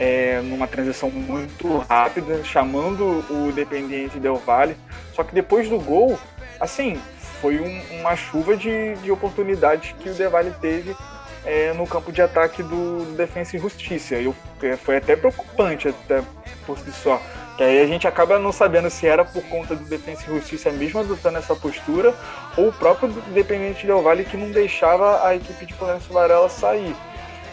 é, 0.00 0.40
numa 0.40 0.66
transição 0.66 1.10
muito 1.10 1.76
rápida, 1.88 2.42
chamando 2.42 3.22
o 3.30 3.52
Dependiente 3.52 4.18
Del 4.18 4.36
Valle. 4.36 4.74
Só 5.12 5.22
que 5.22 5.34
depois 5.34 5.68
do 5.68 5.78
gol, 5.78 6.18
assim, 6.58 6.98
foi 7.42 7.60
um, 7.60 8.00
uma 8.00 8.16
chuva 8.16 8.56
de, 8.56 8.94
de 8.94 9.12
oportunidades 9.12 9.92
que 10.00 10.08
o 10.08 10.14
Del 10.14 10.30
Valle 10.30 10.54
teve 10.58 10.96
é, 11.44 11.74
no 11.74 11.86
campo 11.86 12.10
de 12.10 12.22
ataque 12.22 12.62
do, 12.62 13.04
do 13.04 13.14
Defensa 13.14 13.56
e 13.56 13.60
Justiça. 13.60 14.14
Eu, 14.14 14.34
é, 14.62 14.74
foi 14.74 14.96
até 14.96 15.14
preocupante 15.14 15.88
até 15.88 16.22
por 16.64 16.78
si 16.78 16.90
só. 16.92 17.20
Que 17.58 17.64
aí 17.64 17.82
a 17.82 17.86
gente 17.86 18.08
acaba 18.08 18.38
não 18.38 18.52
sabendo 18.52 18.88
se 18.88 19.06
era 19.06 19.22
por 19.22 19.42
conta 19.44 19.76
do 19.76 19.84
Defensa 19.84 20.22
e 20.26 20.34
Justiça 20.34 20.70
mesmo 20.70 21.00
adotando 21.00 21.36
essa 21.36 21.54
postura 21.54 22.14
ou 22.56 22.68
o 22.68 22.72
próprio 22.72 23.10
Dependente 23.34 23.86
Del 23.86 24.00
Valle 24.00 24.24
que 24.24 24.38
não 24.38 24.50
deixava 24.50 25.26
a 25.26 25.36
equipe 25.36 25.66
de 25.66 25.74
Florencio 25.74 26.10
Varela 26.10 26.48
sair. 26.48 26.96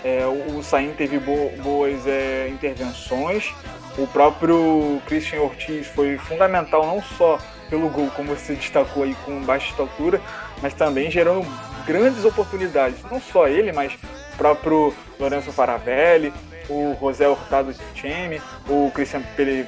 É, 0.04 0.26
o 0.26 0.62
Sain 0.62 0.92
teve 0.94 1.20
bo 1.20 1.50
boas 1.62 2.06
é, 2.06 2.48
intervenções. 2.50 3.54
O 3.98 4.06
próprio 4.08 5.02
Christian 5.08 5.42
Ortiz 5.42 5.88
foi 5.88 6.18
fundamental 6.18 6.86
não 6.86 7.02
só 7.02 7.40
pelo 7.70 7.90
gol, 7.90 8.10
como 8.16 8.36
você 8.36 8.54
destacou 8.54 9.04
aí 9.04 9.16
com 9.26 9.42
baixa 9.42 9.72
estatura, 9.72 10.22
mas 10.62 10.74
também 10.74 11.12
gerando 11.12 11.46
grandes 11.86 12.24
oportunidades. 12.24 13.04
Não 13.10 13.20
só 13.20 13.48
ele, 13.48 13.72
mas 13.72 13.94
o 14.34 14.38
próprio 14.38 14.94
Lourenço 15.20 15.52
Faravelli, 15.52 16.32
o 16.70 16.96
José 17.00 17.28
Hurtado 17.28 17.74
Cheme, 17.96 18.42
o 18.68 18.92
Cristian 18.94 19.22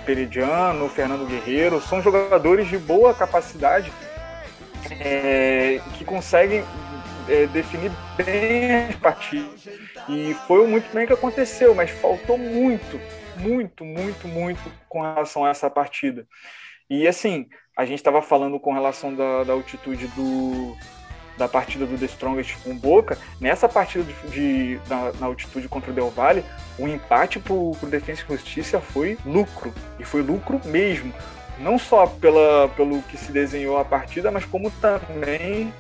Peridiano, 0.06 0.86
o 0.86 0.90
Fernando 0.90 1.28
Guerreiro, 1.28 1.82
são 1.82 2.02
jogadores 2.02 2.68
de 2.68 2.78
boa 2.78 3.14
capacidade 3.14 3.92
é, 5.00 5.80
que 5.98 6.06
conseguem 6.06 6.64
é, 7.30 7.48
definir 7.48 7.92
bem 8.18 8.76
as 8.76 8.96
partidas. 8.96 9.68
E 10.08 10.34
foi 10.48 10.68
muito 10.68 10.92
bem 10.94 11.06
que 11.06 11.14
aconteceu, 11.14 11.76
mas 11.76 11.90
faltou 11.90 12.38
muito, 12.38 13.00
muito, 13.38 13.86
muito, 13.86 14.28
muito 14.28 14.72
com 14.88 15.02
relação 15.02 15.46
a 15.46 15.50
essa 15.50 15.70
partida. 15.70 16.28
E 16.90 17.08
assim, 17.08 17.48
a 17.78 17.86
gente 17.86 18.00
estava 18.00 18.22
falando 18.22 18.60
com 18.60 18.74
relação 18.74 19.14
da, 19.14 19.44
da 19.44 19.54
altitude 19.54 20.08
do, 20.08 20.76
da 21.38 21.48
partida 21.48 21.86
do 21.86 21.98
The 21.98 22.06
Strongest 22.06 22.58
com 22.64 22.76
Boca, 22.76 23.18
nessa 23.40 23.70
partida 23.70 24.04
de, 24.04 24.32
de 24.32 24.82
na, 24.90 25.12
na, 25.14 25.28
altitude 25.28 25.70
contra 25.70 25.92
o 25.92 25.94
Del 25.94 26.10
Valle, 26.10 26.44
o 26.78 26.88
empate 26.88 27.40
para 27.40 27.54
o 27.54 27.76
Defensa 27.84 28.24
e 28.28 28.32
Justiça 28.32 28.82
foi 28.82 29.18
lucro, 29.26 29.74
e 30.00 30.04
foi 30.04 30.22
lucro 30.22 30.60
mesmo. 30.66 31.14
Não 31.60 31.78
só 31.78 32.08
pela, 32.08 32.70
pelo 32.70 33.02
que 33.04 33.18
se 33.18 33.32
desenhou 33.32 33.78
a 33.78 33.86
partida, 33.86 34.32
mas 34.32 34.46
como 34.46 34.72
também 34.72 35.74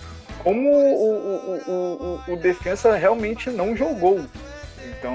como 0.44 0.70
o, 0.70 1.62
o, 1.68 2.22
o, 2.28 2.34
o 2.34 2.38
defensa 2.38 2.96
realmente 2.96 3.50
não 3.50 3.76
jogou. 3.76 4.26
Então, 4.98 5.14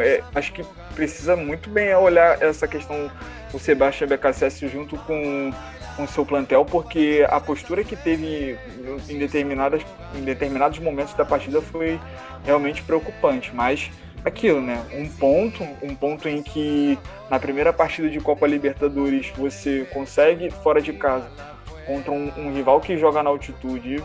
é, 0.00 0.22
acho 0.34 0.52
que 0.52 0.64
precisa 0.94 1.34
muito 1.34 1.70
bem 1.70 1.94
olhar 1.94 2.42
essa 2.42 2.68
questão 2.68 3.10
o 3.52 3.58
Sebastião 3.58 4.08
BKSS 4.08 4.66
junto 4.68 4.96
com 4.98 5.52
o 5.98 6.06
seu 6.08 6.26
plantel, 6.26 6.64
porque 6.64 7.24
a 7.28 7.40
postura 7.40 7.84
que 7.84 7.94
teve 7.94 8.58
em, 9.08 9.18
determinadas, 9.18 9.82
em 10.14 10.22
determinados 10.22 10.78
momentos 10.80 11.14
da 11.14 11.24
partida 11.24 11.62
foi 11.62 12.00
realmente 12.44 12.82
preocupante. 12.82 13.54
Mas 13.54 13.90
aquilo, 14.24 14.60
né? 14.60 14.84
Um 14.92 15.08
ponto, 15.08 15.62
um 15.82 15.94
ponto 15.94 16.28
em 16.28 16.42
que 16.42 16.98
na 17.30 17.38
primeira 17.38 17.72
partida 17.72 18.08
de 18.10 18.20
Copa 18.20 18.46
Libertadores 18.46 19.32
você 19.36 19.86
consegue 19.92 20.50
fora 20.50 20.80
de 20.80 20.92
casa 20.92 21.30
contra 21.86 22.10
um, 22.10 22.32
um 22.36 22.52
rival 22.52 22.80
que 22.80 22.96
joga 22.96 23.22
na 23.22 23.30
altitude 23.30 24.02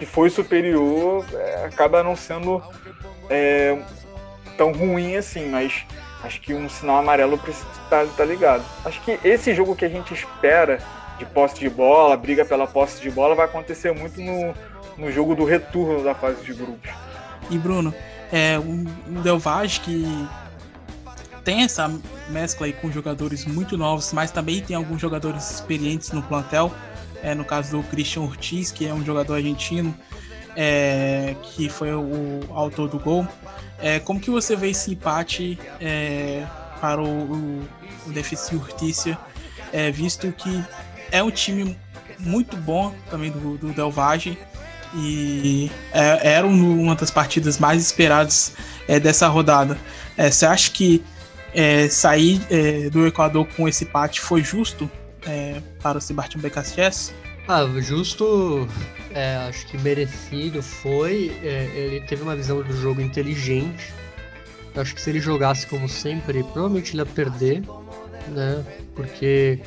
e, 0.00 0.06
foi 0.06 0.30
superior, 0.30 1.24
é, 1.32 1.64
acaba 1.64 2.02
não 2.02 2.14
sendo 2.14 2.62
é, 3.30 3.78
tão 4.56 4.72
ruim 4.72 5.16
assim, 5.16 5.48
mas 5.48 5.84
acho 6.22 6.40
que 6.40 6.54
um 6.54 6.68
sinal 6.68 6.98
amarelo 6.98 7.38
precisa 7.38 7.66
estar 7.84 8.06
tá 8.06 8.24
ligado. 8.24 8.64
Acho 8.84 9.00
que 9.02 9.18
esse 9.24 9.54
jogo 9.54 9.74
que 9.74 9.84
a 9.84 9.88
gente 9.88 10.12
espera 10.12 10.78
de 11.18 11.24
posse 11.24 11.58
de 11.58 11.68
bola, 11.68 12.16
briga 12.16 12.44
pela 12.44 12.66
posse 12.66 13.00
de 13.00 13.10
bola, 13.10 13.34
vai 13.34 13.46
acontecer 13.46 13.92
muito 13.92 14.20
no, 14.20 14.54
no 14.98 15.10
jogo 15.10 15.34
do 15.34 15.44
retorno 15.44 16.02
da 16.02 16.14
fase 16.14 16.42
de 16.42 16.52
grupos. 16.52 16.90
E 17.50 17.58
Bruno, 17.58 17.94
é, 18.32 18.58
um, 18.58 18.84
um 19.08 19.22
Delvage 19.22 19.80
que 19.80 20.04
tem 21.44 21.62
essa 21.62 21.90
mescla 22.30 22.66
aí 22.66 22.72
com 22.72 22.90
jogadores 22.90 23.44
muito 23.44 23.76
novos, 23.76 24.12
mas 24.12 24.30
também 24.30 24.60
tem 24.62 24.74
alguns 24.74 25.00
jogadores 25.00 25.50
experientes 25.50 26.10
no 26.10 26.22
plantel 26.22 26.72
é, 27.24 27.34
no 27.34 27.44
caso 27.44 27.78
do 27.78 27.82
Christian 27.84 28.22
Ortiz, 28.22 28.70
que 28.70 28.86
é 28.86 28.92
um 28.92 29.02
jogador 29.02 29.34
argentino, 29.34 29.96
é, 30.54 31.34
que 31.42 31.70
foi 31.70 31.92
o, 31.92 32.40
autor 32.50 32.88
do 32.88 32.98
gol. 32.98 33.26
É, 33.78 33.98
como 33.98 34.20
que 34.20 34.30
você 34.30 34.54
vê 34.54 34.70
esse 34.70 34.92
empate 34.92 35.58
é, 35.80 36.44
para 36.80 37.02
o, 37.02 37.06
o, 37.06 37.68
o 38.06 38.56
Urtícia, 38.56 39.18
é, 39.72 39.90
visto 39.90 40.30
que 40.32 40.62
é 41.10 41.22
um 41.22 41.30
time 41.30 41.76
muito 42.18 42.56
bom 42.58 42.94
também 43.10 43.30
do, 43.30 43.56
do 43.56 43.72
Delvage 43.72 44.38
e 44.94 45.70
é, 45.92 46.34
era 46.34 46.46
uma 46.46 46.94
das 46.94 47.10
partidas 47.10 47.58
mais 47.58 47.82
esperadas 47.82 48.52
é, 48.86 49.00
dessa 49.00 49.26
rodada. 49.28 49.78
Você 50.16 50.46
acha 50.46 50.70
que 50.70 51.02
sair 51.90 52.40
do 52.90 53.06
Equador 53.06 53.46
com 53.56 53.68
esse 53.68 53.84
empate 53.84 54.20
foi 54.20 54.42
justo 54.42 54.90
é, 55.26 55.60
para 55.80 55.98
o 55.98 56.00
Sebastião 56.00 56.40
Becastes? 56.40 57.14
Ah, 57.46 57.64
justo, 57.78 58.66
é, 59.10 59.36
acho 59.48 59.66
que 59.66 59.76
merecido 59.78 60.62
foi. 60.62 61.36
É, 61.42 61.64
ele 61.74 62.00
teve 62.06 62.22
uma 62.22 62.34
visão 62.34 62.62
do 62.62 62.76
jogo 62.80 63.00
inteligente. 63.00 63.92
Acho 64.74 64.94
que 64.94 65.00
se 65.00 65.10
ele 65.10 65.20
jogasse 65.20 65.66
como 65.66 65.88
sempre, 65.88 66.42
provavelmente 66.42 66.92
ele 66.92 67.02
ia 67.02 67.06
perder, 67.06 67.62
né? 68.28 68.64
Porque 68.94 69.60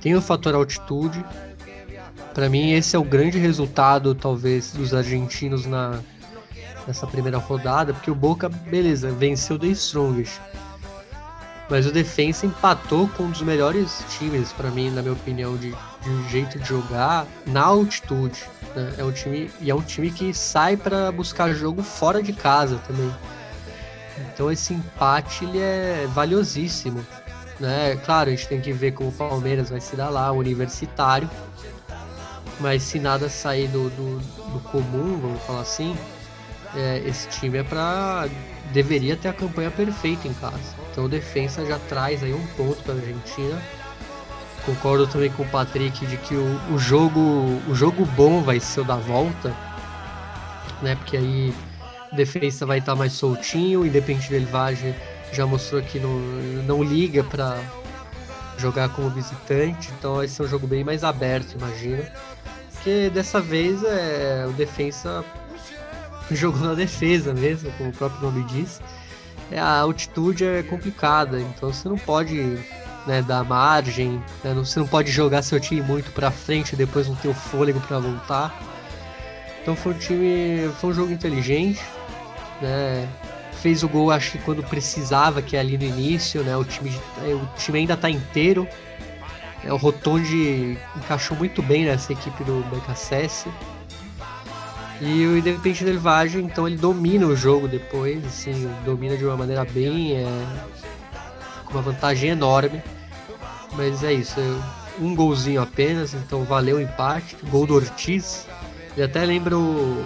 tem 0.00 0.14
o 0.14 0.20
fator 0.20 0.54
altitude. 0.54 1.24
Para 2.34 2.48
mim, 2.48 2.72
esse 2.72 2.94
é 2.94 2.98
o 2.98 3.04
grande 3.04 3.38
resultado, 3.38 4.14
talvez, 4.14 4.72
dos 4.72 4.94
argentinos 4.94 5.66
na, 5.66 6.00
nessa 6.86 7.06
primeira 7.06 7.38
rodada, 7.38 7.92
porque 7.92 8.10
o 8.10 8.14
Boca, 8.14 8.48
beleza, 8.48 9.10
venceu 9.10 9.58
The 9.58 9.66
Strongest. 9.68 10.40
Mas 11.68 11.86
o 11.86 11.92
Defensa 11.92 12.46
empatou 12.46 13.08
com 13.08 13.24
um 13.24 13.30
dos 13.30 13.42
melhores 13.42 14.02
times, 14.18 14.52
para 14.52 14.70
mim, 14.70 14.90
na 14.90 15.02
minha 15.02 15.12
opinião, 15.12 15.56
de, 15.56 15.70
de 15.70 16.10
um 16.10 16.28
jeito 16.28 16.58
de 16.58 16.66
jogar 16.66 17.26
na 17.46 17.62
altitude. 17.62 18.44
Né? 18.74 18.94
É 18.98 19.04
um 19.04 19.12
time, 19.12 19.50
e 19.60 19.70
é 19.70 19.74
um 19.74 19.82
time 19.82 20.10
que 20.10 20.32
sai 20.32 20.76
para 20.76 21.12
buscar 21.12 21.52
jogo 21.52 21.82
fora 21.82 22.22
de 22.22 22.32
casa 22.32 22.80
também. 22.86 23.12
Então 24.32 24.50
esse 24.50 24.72
empate 24.72 25.44
ele 25.44 25.58
é 25.58 26.08
valiosíssimo. 26.08 27.04
Né? 27.60 27.96
Claro, 28.04 28.30
a 28.30 28.32
gente 28.32 28.48
tem 28.48 28.60
que 28.60 28.72
ver 28.72 28.92
como 28.92 29.10
o 29.10 29.12
Palmeiras 29.12 29.68
vai 29.68 29.80
se 29.80 29.94
dar 29.94 30.08
lá, 30.08 30.32
o 30.32 30.38
universitário. 30.38 31.28
Mas 32.60 32.82
se 32.82 32.98
nada 32.98 33.28
sair 33.28 33.68
do, 33.68 33.90
do, 33.90 34.18
do 34.18 34.60
comum, 34.70 35.18
vamos 35.20 35.42
falar 35.42 35.60
assim, 35.60 35.96
é, 36.74 37.02
esse 37.06 37.28
time 37.28 37.58
é 37.58 37.62
para 37.62 38.28
deveria 38.72 39.16
ter 39.16 39.28
a 39.28 39.32
campanha 39.32 39.70
perfeita 39.70 40.28
em 40.28 40.34
casa. 40.34 40.74
Então 40.90 41.08
defensa 41.08 41.64
já 41.64 41.78
traz 41.78 42.22
aí 42.22 42.32
um 42.32 42.46
ponto 42.48 42.82
para 42.82 42.94
a 42.94 42.96
Argentina. 42.96 43.60
Concordo 44.64 45.06
também 45.06 45.30
com 45.30 45.42
o 45.42 45.48
Patrick 45.48 46.06
de 46.06 46.16
que 46.18 46.34
o, 46.34 46.74
o, 46.74 46.78
jogo 46.78 47.20
o 47.68 47.74
jogo 47.74 48.04
bom 48.04 48.42
vai 48.42 48.60
ser 48.60 48.80
o 48.80 48.84
da 48.84 48.96
volta, 48.96 49.54
né? 50.82 50.94
Porque 50.96 51.16
aí 51.16 51.54
a 52.12 52.14
defesa 52.14 52.66
vai 52.66 52.78
estar 52.78 52.92
tá 52.92 52.98
mais 52.98 53.12
soltinho, 53.12 53.86
independente 53.86 54.28
dele 54.30 54.46
Vage 54.46 54.94
já 55.32 55.46
mostrou 55.46 55.82
que 55.82 55.98
não, 55.98 56.18
não 56.66 56.82
liga 56.82 57.22
para 57.24 57.58
jogar 58.56 58.88
como 58.90 59.08
visitante, 59.10 59.90
então 59.98 60.16
vai 60.16 60.28
ser 60.28 60.42
um 60.42 60.48
jogo 60.48 60.66
bem 60.66 60.82
mais 60.82 61.04
aberto, 61.04 61.54
imagino. 61.54 62.02
Porque 62.72 63.10
dessa 63.10 63.40
vez 63.40 63.82
é, 63.84 64.46
o 64.48 64.52
defensa 64.52 65.24
jogou 66.36 66.60
na 66.60 66.74
defesa 66.74 67.32
mesmo, 67.34 67.70
como 67.72 67.90
o 67.90 67.92
próprio 67.92 68.22
nome 68.22 68.44
diz. 68.44 68.80
É, 69.50 69.58
a 69.58 69.80
altitude 69.80 70.44
é 70.44 70.62
complicada, 70.62 71.40
então 71.40 71.72
você 71.72 71.88
não 71.88 71.96
pode 71.96 72.58
né, 73.06 73.22
dar 73.22 73.42
margem, 73.44 74.22
né, 74.44 74.52
você 74.54 74.78
não 74.78 74.86
pode 74.86 75.10
jogar 75.10 75.40
seu 75.42 75.58
time 75.58 75.80
muito 75.80 76.12
para 76.12 76.30
frente 76.30 76.74
e 76.74 76.76
depois 76.76 77.08
não 77.08 77.14
ter 77.14 77.28
o 77.28 77.34
fôlego 77.34 77.80
para 77.80 77.98
voltar. 77.98 78.54
Então 79.62 79.74
foi 79.74 79.94
um 79.94 79.98
time, 79.98 80.70
foi 80.80 80.90
um 80.90 80.94
jogo 80.94 81.12
inteligente, 81.12 81.82
né? 82.60 83.08
Fez 83.60 83.82
o 83.82 83.88
gol 83.88 84.10
acho 84.10 84.32
que 84.32 84.38
quando 84.38 84.62
precisava, 84.62 85.42
que 85.42 85.56
é 85.56 85.60
ali 85.60 85.76
no 85.76 85.84
início, 85.84 86.42
né? 86.44 86.56
O 86.56 86.64
time, 86.64 86.90
o 87.20 87.58
time 87.58 87.80
ainda 87.80 87.94
está 87.94 88.08
inteiro. 88.08 88.68
É, 89.64 89.72
o 89.72 89.76
Rotondi 89.76 90.78
encaixou 90.96 91.36
muito 91.36 91.62
bem 91.62 91.84
nessa 91.84 92.12
equipe 92.12 92.44
do 92.44 92.64
BKSS. 92.70 93.48
E 95.00 95.26
o 95.26 95.38
Independente 95.38 95.84
Del 95.84 96.00
Valle, 96.00 96.42
então 96.42 96.66
ele 96.66 96.76
domina 96.76 97.26
o 97.26 97.36
jogo 97.36 97.68
depois, 97.68 98.24
assim, 98.26 98.68
domina 98.84 99.16
de 99.16 99.24
uma 99.24 99.36
maneira 99.36 99.64
bem. 99.64 100.16
É, 100.16 100.78
com 101.68 101.74
uma 101.74 101.82
vantagem 101.82 102.30
enorme. 102.30 102.82
Mas 103.74 104.02
é 104.02 104.12
isso, 104.12 104.40
é 104.40 105.02
um 105.02 105.14
golzinho 105.14 105.60
apenas, 105.60 106.14
então 106.14 106.44
valeu 106.44 106.76
o 106.76 106.80
empate. 106.80 107.36
Gol 107.50 107.66
do 107.66 107.74
Ortiz. 107.74 108.46
Ele 108.96 109.04
até 109.04 109.24
lembra 109.24 109.56
o. 109.56 110.04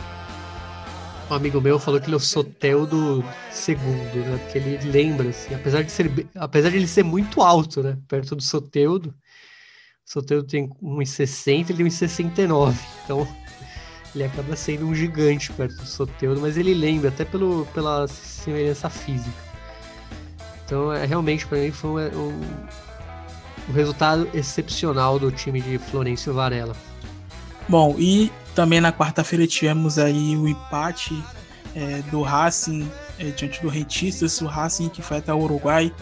Um 1.30 1.34
amigo 1.34 1.61
meu 1.62 1.78
falou 1.78 1.99
que 1.99 2.07
ele 2.07 2.14
é 2.14 2.16
o 2.16 2.20
Soteldo 2.20 3.24
segundo, 3.51 4.16
né? 4.16 4.38
Porque 4.43 4.59
ele 4.59 4.90
lembra, 4.90 5.30
assim, 5.30 5.55
apesar 5.55 5.82
de 5.82 5.90
ser. 5.90 6.28
Apesar 6.34 6.68
de 6.68 6.76
ele 6.76 6.86
ser 6.86 7.03
muito 7.03 7.40
alto, 7.40 7.82
né? 7.82 7.97
Perto 8.07 8.36
do 8.36 8.43
Soteldo. 8.43 9.14
O 10.07 10.12
Soteldo 10.12 10.47
tem 10.47 10.68
1,60 10.82 11.49
e 11.49 11.72
ele 11.72 11.74
tem 11.74 11.86
1,69. 11.86 12.74
Então 13.05 13.26
ele 14.15 14.25
acaba 14.25 14.55
sendo 14.55 14.87
um 14.87 14.95
gigante 14.95 15.51
perto 15.53 15.77
do 15.77 15.87
Soteudo, 15.87 16.41
mas 16.41 16.57
ele 16.57 16.75
lembra, 16.75 17.09
até 17.09 17.25
pelo, 17.25 17.67
pela 17.75 18.07
semelhança 18.09 18.91
física. 18.91 19.31
Então, 20.65 20.93
é, 20.93 21.05
realmente, 21.07 21.47
para 21.47 21.59
mim, 21.59 21.71
foi 21.71 21.91
um, 21.91 22.19
um, 22.19 22.41
um, 23.69 23.73
resultado 23.73 24.29
excepcional 24.35 25.19
do 25.19 25.31
time 25.31 25.61
de 25.61 25.79
Florencio 25.79 26.35
Varela. 26.35 26.77
Bom, 27.69 27.97
e 27.99 28.31
também 28.55 28.81
na 28.81 28.93
quarta-feira 28.93 29.47
tivemos 29.47 29.99
aí 29.99 30.37
o 30.37 30.47
empate 30.47 31.23
é, 31.75 32.03
do 32.11 32.23
Racing 32.23 32.91
é, 33.19 33.25
diante 33.31 33.63
do 33.63 33.69
Rentistas, 33.69 34.41
o 34.41 34.47
Racing 34.47 34.89
que 34.89 35.01
foi 35.01 35.19
até 35.19 35.33
o 35.33 35.39
Uruguai 35.39 35.93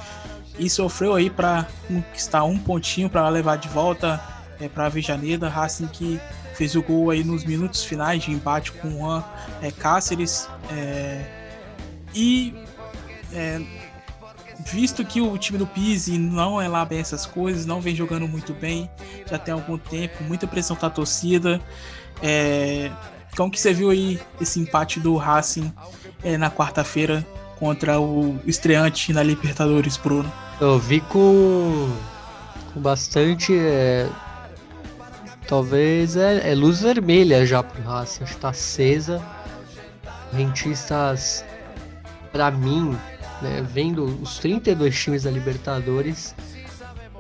e 0.59 0.69
sofreu 0.69 1.15
aí 1.15 1.31
para 1.31 1.67
conquistar 1.87 2.45
um 2.45 2.59
pontinho 2.59 3.09
para 3.09 3.29
levar 3.29 3.57
de 3.57 3.69
volta 3.69 4.21
é, 4.61 4.69
para 4.69 4.87
Avejaneda, 4.87 5.49
Racing 5.49 5.87
que 5.87 6.21
fez 6.61 6.77
o 6.77 6.83
gol 6.83 7.09
aí 7.09 7.25
nos 7.25 7.43
minutos 7.43 7.83
finais 7.83 8.23
de 8.23 8.31
empate 8.33 8.71
com 8.73 8.89
o 8.89 8.99
Juan 8.99 9.25
é, 9.63 9.71
Cáceres. 9.71 10.47
É, 10.71 11.25
e 12.15 12.55
é, 13.33 13.63
visto 14.71 15.03
que 15.03 15.23
o 15.23 15.39
time 15.39 15.57
do 15.57 15.67
Pise 15.67 16.19
não 16.19 16.61
é 16.61 16.69
lá 16.69 16.85
bem 16.85 16.99
essas 16.99 17.25
coisas, 17.25 17.65
não 17.65 17.81
vem 17.81 17.97
jogando 17.97 18.29
muito 18.29 18.53
bem, 18.53 18.91
já 19.27 19.39
tem 19.39 19.55
algum 19.55 19.79
tempo, 19.79 20.23
muita 20.23 20.47
pressão 20.47 20.77
da 20.79 20.91
torcida. 20.91 21.59
É, 22.23 22.91
como 23.35 23.51
que 23.51 23.59
você 23.59 23.73
viu 23.73 23.89
aí 23.89 24.21
esse 24.39 24.61
empate 24.61 25.01
do 25.01 25.17
Racing 25.17 25.73
é, 26.23 26.37
na 26.37 26.51
quarta-feira 26.51 27.27
contra 27.59 27.99
o 27.99 28.39
estreante 28.45 29.15
na 29.15 29.23
Libertadores, 29.23 29.97
Bruno? 29.97 30.31
Eu 30.61 30.79
vi 30.79 31.01
com, 31.01 31.91
com 32.75 32.81
bastante 32.83 33.57
é, 33.57 34.07
Talvez 35.51 36.15
é, 36.15 36.53
é 36.53 36.55
luz 36.55 36.81
vermelha 36.81 37.45
já 37.45 37.61
pro 37.61 37.83
Racing, 37.83 38.23
acho 38.23 38.35
que 38.35 38.41
tá 38.41 38.51
acesa. 38.51 39.21
Rentistas, 40.33 41.45
para 42.31 42.53
mim, 42.53 42.97
né, 43.43 43.67
vendo 43.69 44.05
os 44.23 44.39
32 44.39 44.97
times 44.97 45.25
da 45.25 45.31
Libertadores, 45.33 46.37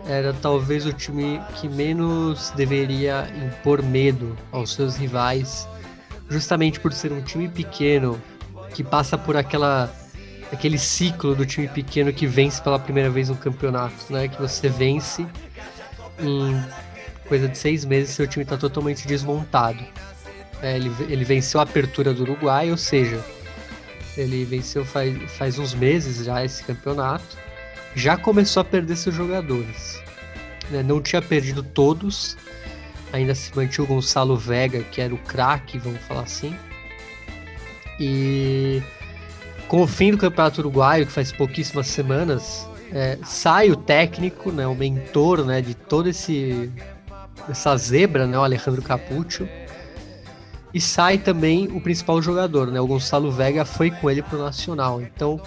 era 0.06 0.32
talvez 0.32 0.86
o 0.86 0.92
time 0.92 1.40
que 1.56 1.68
menos 1.68 2.52
deveria 2.52 3.26
impor 3.44 3.82
medo 3.82 4.38
aos 4.52 4.74
seus 4.74 4.94
rivais, 4.94 5.66
justamente 6.28 6.78
por 6.78 6.92
ser 6.92 7.10
um 7.10 7.20
time 7.20 7.48
pequeno 7.48 8.22
que 8.72 8.84
passa 8.84 9.18
por 9.18 9.36
aquela 9.36 9.92
aquele 10.52 10.78
ciclo 10.78 11.34
do 11.34 11.44
time 11.44 11.66
pequeno 11.66 12.12
que 12.12 12.28
vence 12.28 12.62
pela 12.62 12.78
primeira 12.78 13.10
vez 13.10 13.28
no 13.28 13.34
campeonato, 13.34 14.12
né? 14.12 14.28
Que 14.28 14.40
você 14.40 14.68
vence 14.68 15.26
em 16.20 16.62
coisa 17.30 17.46
de 17.46 17.56
seis 17.56 17.84
meses, 17.84 18.10
seu 18.10 18.26
time 18.26 18.42
está 18.42 18.56
totalmente 18.56 19.06
desmontado. 19.06 19.78
É, 20.60 20.74
ele, 20.74 20.92
ele 21.08 21.24
venceu 21.24 21.60
a 21.60 21.62
apertura 21.62 22.12
do 22.12 22.22
Uruguai, 22.22 22.72
ou 22.72 22.76
seja, 22.76 23.24
ele 24.16 24.44
venceu 24.44 24.84
faz, 24.84 25.16
faz 25.38 25.56
uns 25.56 25.72
meses 25.72 26.24
já 26.24 26.44
esse 26.44 26.64
campeonato, 26.64 27.38
já 27.94 28.16
começou 28.16 28.60
a 28.62 28.64
perder 28.64 28.96
seus 28.96 29.14
jogadores. 29.14 30.02
Né? 30.70 30.82
Não 30.82 31.00
tinha 31.00 31.22
perdido 31.22 31.62
todos, 31.62 32.36
ainda 33.12 33.32
se 33.32 33.54
mantinha 33.54 33.84
o 33.84 33.86
Gonçalo 33.86 34.36
Vega, 34.36 34.82
que 34.82 35.00
era 35.00 35.14
o 35.14 35.18
craque, 35.18 35.78
vamos 35.78 36.00
falar 36.02 36.22
assim. 36.22 36.54
E 38.00 38.82
com 39.68 39.82
o 39.82 39.86
fim 39.86 40.10
do 40.10 40.18
Campeonato 40.18 40.60
Uruguaio, 40.60 41.06
que 41.06 41.12
faz 41.12 41.30
pouquíssimas 41.30 41.86
semanas, 41.86 42.68
é, 42.92 43.16
sai 43.24 43.70
o 43.70 43.76
técnico, 43.76 44.50
né, 44.50 44.66
o 44.66 44.74
mentor 44.74 45.44
né, 45.44 45.60
de 45.60 45.76
todo 45.76 46.08
esse 46.08 46.68
essa 47.50 47.76
zebra, 47.76 48.26
né, 48.26 48.38
o 48.38 48.42
Alejandro 48.42 48.82
Capuccio. 48.82 49.48
E 50.72 50.80
sai 50.80 51.18
também 51.18 51.66
o 51.68 51.80
principal 51.80 52.22
jogador, 52.22 52.68
né, 52.68 52.80
o 52.80 52.86
Gonçalo 52.86 53.30
Vega 53.30 53.64
foi 53.64 53.90
com 53.90 54.08
ele 54.08 54.22
pro 54.22 54.38
Nacional. 54.38 55.00
Então, 55.00 55.40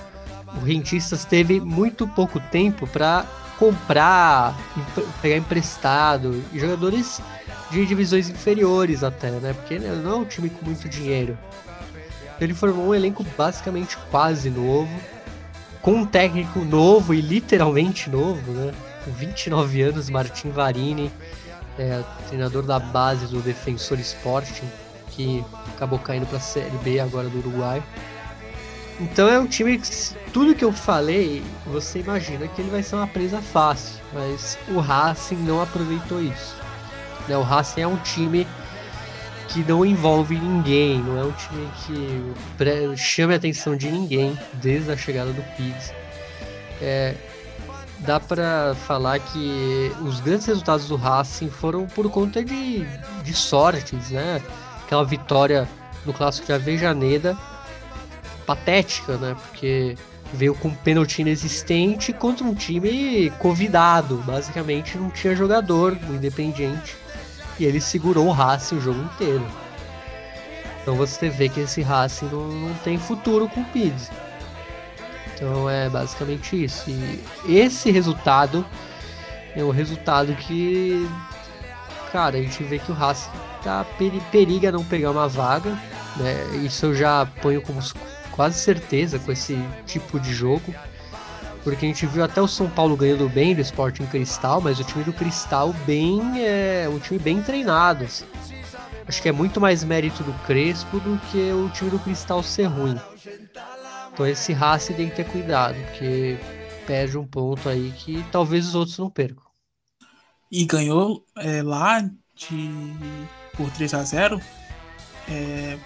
o 0.56 0.66
Rentistas 0.66 1.26
teve 1.26 1.60
muito 1.60 2.08
pouco 2.08 2.40
tempo 2.40 2.86
para 2.86 3.26
comprar, 3.58 4.58
pegar 5.22 5.38
emprestado, 5.38 6.44
e 6.52 6.60
jogadores 6.60 7.22
de 7.72 7.86
divisões 7.86 8.30
inferiores 8.30 9.04
até, 9.04 9.32
né? 9.32 9.54
Porque 9.54 9.76
ele 9.76 9.88
não 9.88 10.12
é 10.12 10.16
um 10.18 10.26
time 10.26 10.50
com 10.50 10.66
muito 10.66 10.88
dinheiro. 10.88 11.38
Ele 12.40 12.54
formou 12.54 12.88
um 12.88 12.96
elenco 12.96 13.26
basicamente 13.38 13.98
quase 14.12 14.50
novo, 14.50 14.92
com 15.82 15.94
um 15.94 16.06
técnico 16.06 16.60
novo 16.60 17.14
e 17.14 17.22
literalmente 17.22 18.10
novo, 18.10 18.52
né? 18.52 18.74
Com 19.06 19.12
29 19.12 19.82
anos, 19.82 20.10
Martin 20.10 20.50
Varini, 20.50 21.12
é, 21.78 22.04
treinador 22.28 22.64
da 22.64 22.80
base 22.80 23.28
do 23.28 23.42
Defensor 23.42 24.00
Sporting, 24.00 24.70
que 25.12 25.44
acabou 25.76 26.00
caindo 26.00 26.26
para 26.26 26.38
a 26.38 26.42
Série 26.42 26.78
B 26.84 27.00
agora 27.00 27.30
do 27.30 27.40
Uruguai. 27.40 27.84
Então 29.00 29.28
é 29.28 29.40
um 29.40 29.48
time 29.48 29.78
que 29.80 29.90
tudo 30.32 30.54
que 30.54 30.64
eu 30.64 30.72
falei, 30.72 31.44
você 31.66 32.00
imagina 32.00 32.48
que 32.48 32.62
ele 32.62 32.70
vai 32.70 32.84
ser 32.84 32.96
uma 32.96 33.08
presa 33.08 33.42
fácil, 33.42 34.00
mas 34.14 34.58
o 34.70 34.80
Racing 34.80 35.38
não 35.38 35.62
aproveitou 35.62 36.22
isso. 36.22 36.56
Né? 37.28 37.36
O 37.36 37.42
Racing 37.42 37.82
é 37.82 37.88
um 37.88 37.98
time 37.98 38.48
que 39.50 39.64
não 39.64 39.86
envolve 39.86 40.38
ninguém, 40.38 41.00
não 41.00 41.20
é 41.20 41.24
um 41.24 41.32
time 41.32 41.70
que 41.86 42.98
chame 42.98 43.34
a 43.34 43.38
atenção 43.38 43.76
de 43.76 43.92
ninguém 43.92 44.38
desde 44.54 44.92
a 44.92 44.98
chegada 44.98 45.32
do 45.32 45.42
Pires. 45.56 45.92
É, 46.82 47.16
dá 48.06 48.20
para 48.20 48.76
falar 48.86 49.20
que 49.20 49.92
os 50.02 50.20
grandes 50.20 50.46
resultados 50.46 50.88
do 50.88 50.96
Racing 50.96 51.50
foram 51.50 51.88
por 51.88 52.10
conta 52.10 52.44
de, 52.44 52.86
de 53.24 53.34
sortes, 53.34 54.10
né? 54.10 54.42
Aquela 54.84 55.04
vitória 55.04 55.68
no 56.06 56.14
clássico 56.14 56.48
de 56.48 56.54
Avejaneda 56.54 57.38
patética, 58.46 59.18
né? 59.18 59.36
Porque 59.42 59.96
veio 60.34 60.56
com 60.56 60.70
um 60.70 60.76
pênalti 60.76 61.20
inexistente 61.20 62.12
contra 62.12 62.46
um 62.46 62.54
time 62.54 63.30
convidado. 63.40 64.18
Basicamente 64.26 64.98
não 64.98 65.10
tinha 65.10 65.36
jogador 65.36 65.98
no 66.08 66.16
Independiente. 66.16 66.98
E 67.60 67.66
ele 67.66 67.80
segurou 67.80 68.28
o 68.28 68.32
Racing 68.32 68.78
o 68.78 68.82
jogo 68.82 69.02
inteiro. 69.02 69.46
Então 70.82 70.96
você 70.96 71.30
vê 71.30 71.48
que 71.48 71.62
esse 71.62 71.82
Racing 71.82 72.26
não, 72.26 72.48
não 72.48 72.74
tem 72.76 72.98
futuro 72.98 73.48
com 73.48 73.62
o 73.62 73.66
Pires. 73.66 74.10
Então 75.36 75.70
é 75.70 75.90
basicamente 75.90 76.64
isso. 76.64 76.90
E 76.90 77.58
esse 77.58 77.92
resultado 77.92 78.66
é 79.56 79.64
um 79.64 79.72
resultado 79.72 80.34
que. 80.36 81.08
Cara, 82.12 82.38
a 82.38 82.42
gente 82.42 82.64
vê 82.64 82.78
que 82.78 82.92
o 82.92 82.96
Racing 82.96 83.30
tá 83.64 83.86
periga 84.32 84.72
não 84.72 84.84
pegar 84.84 85.12
uma 85.12 85.28
vaga. 85.28 85.72
Né? 86.18 86.58
Isso 86.64 86.86
eu 86.86 86.96
já 86.96 87.26
ponho 87.42 87.62
como 87.62 87.80
quase 88.32 88.60
certeza 88.60 89.18
com 89.18 89.32
esse 89.32 89.58
tipo 89.86 90.20
de 90.20 90.34
jogo. 90.34 90.74
Porque 91.64 91.86
a 91.86 91.88
gente 91.88 92.06
viu 92.06 92.24
até 92.24 92.42
o 92.42 92.48
São 92.48 92.70
Paulo 92.70 92.98
ganhando 92.98 93.28
bem 93.30 93.56
do 93.56 93.62
Sporting 93.62 94.06
Cristal, 94.08 94.60
mas 94.60 94.80
o 94.80 94.84
time 94.84 95.04
do 95.04 95.14
Cristal 95.14 95.74
bem 95.86 96.46
é 96.46 96.90
um 96.90 97.00
time 97.00 97.18
bem 97.18 97.42
treinado. 97.42 98.04
Assim. 98.04 98.26
Acho 99.08 99.22
que 99.22 99.30
é 99.30 99.32
muito 99.32 99.62
mais 99.62 99.84
mérito 99.84 100.24
do 100.24 100.34
Crespo 100.46 101.00
do 101.00 101.18
que 101.32 101.52
o 101.52 101.70
time 101.70 101.90
do 101.90 102.00
Cristal 102.00 102.44
ser 102.44 102.66
ruim. 102.66 103.00
Então 104.14 104.28
esse 104.28 104.54
Racing 104.54 104.94
tem 104.94 105.10
que 105.10 105.16
ter 105.16 105.26
cuidado, 105.26 105.76
porque 105.86 106.38
perde 106.86 107.18
um 107.18 107.26
ponto 107.26 107.68
aí 107.68 107.92
que 107.98 108.24
talvez 108.32 108.68
os 108.68 108.76
outros 108.76 108.98
não 108.98 109.10
percam. 109.10 109.44
E 110.52 110.66
ganhou 110.66 111.26
é, 111.36 111.64
lá 111.64 112.00
de 112.36 112.72
por 113.58 113.72
3 113.72 113.94
a 113.96 114.04
0 114.04 114.40
é, 115.28 115.78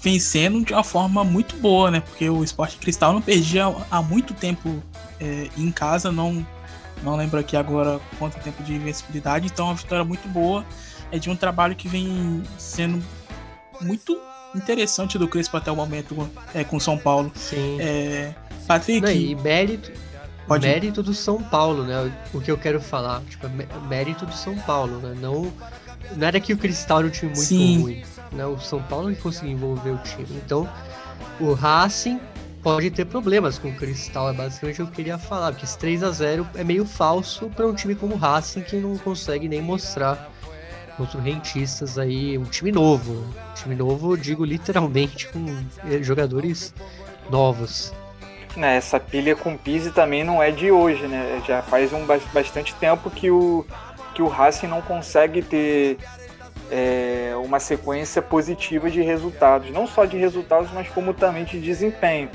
vencendo 0.00 0.64
de 0.64 0.72
uma 0.72 0.84
forma 0.84 1.24
muito 1.24 1.56
boa, 1.56 1.90
né? 1.90 2.00
Porque 2.00 2.28
o 2.28 2.44
Esporte 2.44 2.76
Cristal 2.76 3.12
não 3.12 3.20
perdia 3.20 3.64
há 3.90 4.00
muito 4.00 4.34
tempo 4.34 4.80
é, 5.18 5.48
em 5.56 5.72
casa, 5.72 6.12
não, 6.12 6.46
não 7.02 7.16
lembro 7.16 7.40
aqui 7.40 7.56
agora 7.56 8.00
quanto 8.18 8.38
tempo 8.40 8.62
de 8.62 8.74
invencibilidade, 8.74 9.46
então 9.46 9.66
é 9.66 9.68
uma 9.70 9.74
vitória 9.74 10.04
muito 10.04 10.28
boa. 10.28 10.64
É 11.10 11.18
de 11.18 11.28
um 11.28 11.36
trabalho 11.36 11.74
que 11.74 11.88
vem 11.88 12.42
sendo 12.56 13.04
muito 13.80 14.16
interessante 14.54 15.18
do 15.18 15.28
Crespo 15.28 15.56
até 15.56 15.70
o 15.70 15.76
momento 15.76 16.28
é, 16.54 16.64
com 16.64 16.78
São 16.78 16.96
Paulo. 16.96 17.32
Sim. 17.34 17.78
É, 17.80 18.34
Patrick. 18.66 19.00
Não, 19.00 19.10
e 19.10 19.34
mérito, 19.34 19.92
Pode 20.46 20.66
mérito 20.66 21.02
do 21.02 21.14
São 21.14 21.42
Paulo, 21.42 21.84
né? 21.84 22.12
O 22.32 22.40
que 22.40 22.50
eu 22.50 22.58
quero 22.58 22.80
falar. 22.80 23.22
Tipo, 23.22 23.48
mérito 23.88 24.26
do 24.26 24.34
São 24.34 24.56
Paulo, 24.56 24.98
né? 24.98 25.14
Não, 25.20 25.52
não 26.16 26.26
era 26.26 26.38
que 26.38 26.52
o 26.52 26.58
Cristal 26.58 26.98
era 26.98 27.06
um 27.06 27.10
time 27.10 27.32
muito 27.32 27.46
Sim. 27.46 27.80
ruim 27.80 28.02
né? 28.34 28.44
O 28.44 28.58
São 28.58 28.82
Paulo 28.82 29.14
que 29.14 29.20
conseguiu 29.20 29.52
envolver 29.52 29.90
o 29.90 29.98
time. 29.98 30.28
Então, 30.44 30.68
o 31.40 31.52
Racing 31.54 32.20
pode 32.62 32.90
ter 32.90 33.04
problemas 33.04 33.58
com 33.58 33.68
o 33.68 33.74
Cristal, 33.74 34.30
é 34.30 34.32
basicamente 34.32 34.82
o 34.82 34.86
que 34.86 34.90
eu 34.90 34.94
queria 34.94 35.18
falar, 35.18 35.52
porque 35.52 35.66
esse 35.66 35.78
3 35.78 36.02
a 36.02 36.10
0 36.10 36.46
é 36.54 36.64
meio 36.64 36.86
falso 36.86 37.50
para 37.50 37.66
um 37.66 37.74
time 37.74 37.94
como 37.94 38.14
o 38.14 38.18
Racing 38.18 38.62
que 38.62 38.76
não 38.76 38.96
consegue 38.96 39.48
nem 39.48 39.60
mostrar 39.60 40.30
outros 40.98 41.22
rentistas 41.22 41.98
aí, 41.98 42.38
um 42.38 42.44
time 42.44 42.72
novo. 42.72 43.12
Um 43.12 43.54
time 43.54 43.74
novo, 43.74 44.16
digo 44.16 44.44
literalmente, 44.44 45.28
com 45.28 45.44
jogadores 46.02 46.74
novos. 47.30 47.92
Né, 48.56 48.76
essa 48.76 49.00
pilha 49.00 49.34
com 49.34 49.56
Pise 49.56 49.90
também 49.90 50.22
não 50.22 50.40
é 50.40 50.52
de 50.52 50.70
hoje, 50.70 51.06
né? 51.08 51.42
Já 51.46 51.60
faz 51.60 51.92
um 51.92 52.06
bastante 52.06 52.72
tempo 52.76 53.10
que 53.10 53.28
o, 53.28 53.66
que 54.14 54.22
o 54.22 54.28
Racing 54.28 54.68
não 54.68 54.80
consegue 54.80 55.42
ter 55.42 55.98
é, 56.70 57.32
uma 57.44 57.58
sequência 57.58 58.22
positiva 58.22 58.88
de 58.90 59.02
resultados, 59.02 59.70
não 59.70 59.86
só 59.86 60.04
de 60.04 60.16
resultados, 60.16 60.70
mas 60.72 60.88
como 60.88 61.12
também 61.12 61.44
de 61.44 61.60
desempenho. 61.60 62.30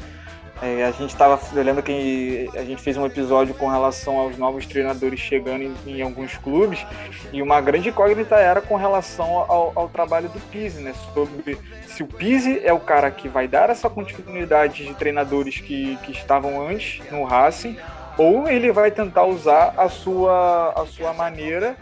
É, 0.62 0.84
a 0.84 0.92
gente 0.92 1.12
estava, 1.12 1.40
lembro 1.54 1.82
que 1.82 2.50
a 2.54 2.64
gente 2.66 2.82
fez 2.82 2.98
um 2.98 3.06
episódio 3.06 3.54
com 3.56 3.70
relação 3.70 4.18
aos 4.18 4.38
novos 4.38 4.66
treinadores 4.66 5.18
chegando 5.18 5.64
em, 5.64 5.74
em 5.88 6.02
alguns 6.02 6.36
clubes 6.38 6.86
e 7.32 7.42
uma 7.42 7.62
grande 7.62 7.90
incógnita 7.90 8.36
era 8.36 8.60
com 8.60 8.76
relação 8.76 9.26
ao, 9.26 9.72
ao, 9.74 9.88
trabalho 9.88 10.28
do 10.28 10.40
Pise, 10.52 10.82
né? 10.82 10.94
Sobre 11.14 11.58
se 11.88 12.04
o 12.04 12.08
Pise 12.08 12.60
é 12.62 12.74
o 12.74 12.80
cara 12.80 13.10
que 13.10 13.30
vai 13.30 13.48
dar 13.48 13.70
essa 13.70 13.90
continuidade 13.90 14.86
de 14.86 14.94
treinadores 14.96 15.60
que, 15.60 15.98
que 16.04 16.12
estavam 16.12 16.68
antes 16.68 17.02
no 17.10 17.24
Racing 17.24 17.78
ou 18.18 18.50
ele 18.50 18.70
vai 18.70 18.92
tentar 18.92 19.24
usar 19.24 19.74
a 19.78 19.88
sua, 19.88 20.74
a 20.76 20.86
sua 20.86 21.14
maneira 21.14 21.78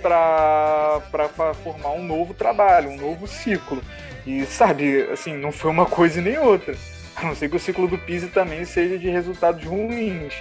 para 0.00 1.00
formar 1.64 1.90
um 1.90 2.04
novo 2.04 2.34
trabalho, 2.34 2.90
um 2.90 2.96
novo 2.96 3.26
ciclo. 3.26 3.82
E, 4.24 4.44
sabe, 4.46 5.08
assim, 5.10 5.36
não 5.36 5.50
foi 5.50 5.70
uma 5.70 5.86
coisa 5.86 6.20
nem 6.20 6.38
outra. 6.38 6.76
A 7.20 7.26
não 7.26 7.34
ser 7.34 7.50
que 7.50 7.56
o 7.56 7.60
ciclo 7.60 7.86
do 7.86 7.98
Pise 7.98 8.28
também 8.28 8.64
seja 8.64 8.98
de 8.98 9.08
resultados 9.08 9.64
ruins. 9.64 10.34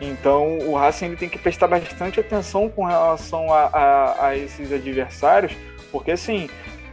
Então, 0.00 0.58
o 0.58 0.74
Racing 0.74 1.06
ele 1.06 1.16
tem 1.16 1.28
que 1.28 1.38
prestar 1.38 1.68
bastante 1.68 2.20
atenção 2.20 2.68
com 2.68 2.84
relação 2.84 3.52
a, 3.52 3.64
a, 3.72 4.26
a 4.28 4.36
esses 4.36 4.72
adversários, 4.72 5.54
porque, 5.90 6.10
assim, 6.10 6.48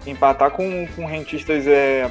empatar 0.05 0.51
com, 0.51 0.87
com 0.95 1.05
rentistas 1.05 1.67
é, 1.67 2.09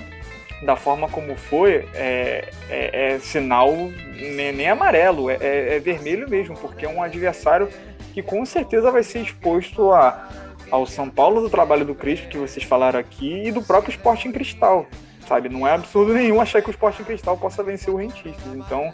da 0.62 0.76
forma 0.76 1.08
como 1.08 1.36
foi 1.36 1.88
é, 1.94 2.48
é, 2.70 3.14
é 3.14 3.18
sinal 3.18 3.72
nem, 4.14 4.52
nem 4.52 4.68
amarelo, 4.68 5.30
é, 5.30 5.38
é, 5.40 5.76
é 5.76 5.80
vermelho 5.80 6.28
mesmo, 6.28 6.56
porque 6.56 6.86
é 6.86 6.88
um 6.88 7.02
adversário 7.02 7.68
que 8.12 8.22
com 8.22 8.44
certeza 8.44 8.90
vai 8.90 9.02
ser 9.02 9.20
exposto 9.20 9.90
a, 9.92 10.28
ao 10.70 10.86
São 10.86 11.08
Paulo 11.08 11.40
do 11.40 11.50
trabalho 11.50 11.84
do 11.84 11.94
Crispo, 11.94 12.28
que 12.28 12.38
vocês 12.38 12.64
falaram 12.64 12.98
aqui, 12.98 13.46
e 13.46 13.52
do 13.52 13.62
próprio 13.62 13.90
Esporte 13.90 14.28
em 14.28 14.32
Cristal. 14.32 14.86
Sabe? 15.33 15.49
Não 15.49 15.66
é 15.66 15.72
absurdo 15.72 16.12
nenhum 16.12 16.43
achar 16.43 16.61
que 16.61 16.68
o 16.68 16.70
Esporte 16.70 17.01
em 17.01 17.07
Cristal 17.07 17.39
possa 17.39 17.62
vencer 17.62 17.89
o 17.89 17.97
Rentistas. 17.97 18.55
Então, 18.55 18.93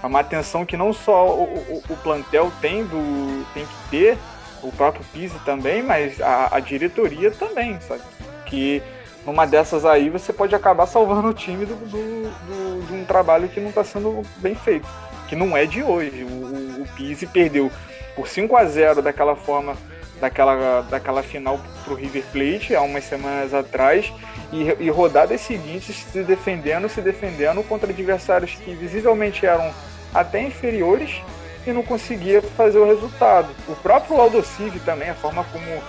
é 0.00 0.06
uma 0.06 0.20
atenção 0.20 0.64
que 0.64 0.76
não 0.76 0.92
só 0.92 1.34
o, 1.34 1.42
o, 1.42 1.82
o 1.92 1.96
plantel 1.96 2.52
tem, 2.60 2.84
do, 2.84 3.44
tem 3.52 3.66
que 3.66 3.90
ter, 3.90 4.18
o 4.62 4.70
próprio 4.70 5.04
Pise 5.12 5.36
também, 5.40 5.82
mas 5.82 6.20
a, 6.20 6.54
a, 6.54 6.60
diretoria 6.60 7.32
também, 7.32 7.80
sabe? 7.80 8.02
Que 8.46 8.80
numa 9.26 9.48
dessas 9.48 9.84
aí 9.84 10.08
você 10.10 10.32
pode 10.32 10.54
acabar 10.54 10.86
salvando 10.86 11.26
o 11.26 11.34
time 11.34 11.66
do, 11.66 11.74
do, 11.74 11.88
do 11.88 12.86
de 12.86 12.92
um 12.94 13.04
trabalho 13.04 13.48
que 13.48 13.58
não 13.58 13.70
está 13.70 13.82
sendo 13.82 14.22
bem 14.36 14.54
feito, 14.54 14.86
que 15.28 15.34
não 15.34 15.56
é 15.56 15.66
de 15.66 15.82
hoje. 15.82 16.22
O, 16.22 16.82
o 16.82 16.86
Pise 16.94 17.26
perdeu 17.26 17.68
por 18.14 18.28
5 18.28 18.56
a 18.56 18.64
0 18.64 19.02
daquela 19.02 19.34
forma, 19.34 19.76
daquela, 20.20 20.82
daquela 20.82 21.20
final 21.24 21.58
para 21.82 21.92
o 21.92 21.96
River 21.96 22.22
Plate 22.30 22.76
há 22.76 22.80
umas 22.80 23.02
semanas 23.02 23.52
atrás 23.52 24.12
e, 24.52 24.84
e 24.84 24.90
rodadas 24.90 25.40
seguintes 25.40 25.96
se 25.96 26.22
defendendo, 26.22 26.88
se 26.88 27.00
defendendo 27.00 27.62
contra 27.62 27.90
adversários 27.90 28.52
que 28.54 28.74
visivelmente 28.74 29.46
eram 29.46 29.72
até 30.14 30.42
inferiores 30.42 31.22
e 31.66 31.72
não 31.72 31.82
conseguia 31.82 32.42
fazer 32.42 32.78
o 32.78 32.86
resultado. 32.86 33.48
O 33.68 33.76
próprio 33.76 34.20
Aldo 34.20 34.42
Civi 34.42 34.80
também, 34.80 35.10
a 35.10 35.14
forma 35.14 35.44
como 35.44 35.82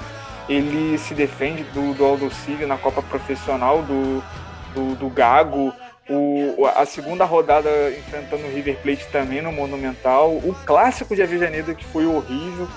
ele 0.50 0.98
se 0.98 1.14
defende 1.14 1.64
do, 1.64 1.94
do 1.94 2.06
Aldo 2.06 2.30
Civi 2.30 2.66
na 2.66 2.78
Copa 2.78 3.02
Profissional, 3.02 3.82
do, 3.82 4.24
do, 4.74 4.96
do 4.96 5.10
Gago, 5.10 5.74
o, 6.10 6.66
a 6.76 6.86
segunda 6.86 7.24
rodada 7.24 7.70
enfrentando 7.92 8.46
o 8.46 8.52
River 8.52 8.78
Plate 8.82 9.08
também 9.12 9.42
no 9.42 9.52
Monumental. 9.52 10.32
O 10.32 10.56
clássico 10.66 11.16
de 11.16 11.24
Avellaneda 11.24 11.74
que 11.74 11.86
foi 11.86 12.06
horrível. 12.06 12.68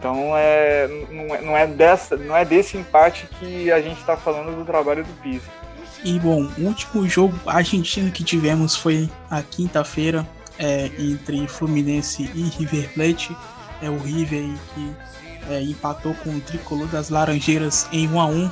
Então 0.00 0.34
é, 0.34 0.88
não, 1.10 1.34
é, 1.34 1.40
não, 1.42 1.56
é 1.56 1.66
dessa, 1.66 2.16
não 2.16 2.34
é 2.34 2.42
desse 2.42 2.78
empate 2.78 3.28
que 3.38 3.70
a 3.70 3.82
gente 3.82 4.00
está 4.00 4.16
falando 4.16 4.56
do 4.56 4.64
trabalho 4.64 5.04
do 5.04 5.12
Pisa. 5.22 5.44
E 6.02 6.18
bom, 6.18 6.48
o 6.56 6.62
último 6.62 7.06
jogo 7.06 7.38
argentino 7.46 8.10
que 8.10 8.24
tivemos 8.24 8.74
foi 8.74 9.10
a 9.30 9.42
quinta-feira 9.42 10.26
é, 10.58 10.90
entre 10.98 11.46
Fluminense 11.46 12.30
e 12.34 12.42
River 12.58 12.90
Plate. 12.94 13.36
É 13.82 13.90
o 13.90 13.98
River 13.98 14.48
que 14.74 14.92
é, 15.50 15.60
empatou 15.60 16.14
com 16.24 16.30
o 16.30 16.40
tricolor 16.40 16.88
das 16.88 17.10
Laranjeiras 17.10 17.86
em 17.92 18.08
1 18.08 18.20
a 18.20 18.26
1 18.26 18.50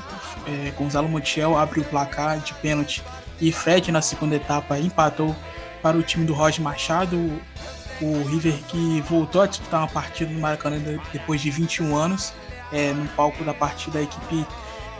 é, 0.49 0.71
Gonzalo 0.73 1.09
Montiel 1.09 1.57
abriu 1.57 1.83
o 1.83 1.87
placar 1.87 2.39
de 2.41 2.55
pênalti 2.55 3.03
e 3.41 3.53
Fred 3.53 3.91
na 3.93 4.03
segunda 4.03 4.37
etapa 4.37 4.79
empatou 4.79 5.35
para 5.83 5.97
o 5.97 6.03
time 6.03 6.27
do 6.27 6.35
Roger 6.35 6.63
Machado. 6.63 7.41
O 8.01 8.23
River 8.29 8.55
que 8.69 9.01
voltou 9.03 9.43
a 9.43 9.47
disputar 9.47 9.81
uma 9.81 9.89
partida 9.89 10.31
no 10.31 10.41
Maracanã 10.41 10.79
depois 11.13 11.41
de 11.41 11.51
21 11.51 11.97
anos. 11.97 12.33
É, 12.73 12.93
no 12.93 13.09
palco 13.09 13.43
da 13.45 13.55
partida, 13.55 13.99
a 13.99 14.03
equipe 14.03 14.47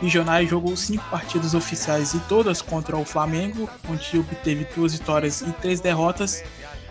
Milionário 0.01 0.47
jogou 0.47 0.77
cinco 0.77 1.03
partidas 1.09 1.53
oficiais 1.53 2.13
e 2.13 2.19
todas 2.21 2.61
contra 2.61 2.95
o 2.95 3.03
Flamengo, 3.03 3.69
onde 3.89 4.17
obteve 4.17 4.65
duas 4.73 4.93
vitórias 4.93 5.41
e 5.41 5.51
três 5.53 5.81
derrotas. 5.81 6.41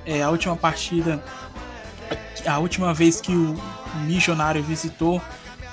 É, 0.04 0.22
a 0.22 0.28
última 0.28 0.54
partida, 0.56 1.22
a 2.46 2.58
última 2.58 2.92
vez 2.92 3.18
que 3.20 3.32
o 3.32 3.56
Milionário 4.04 4.62
visitou 4.62 5.22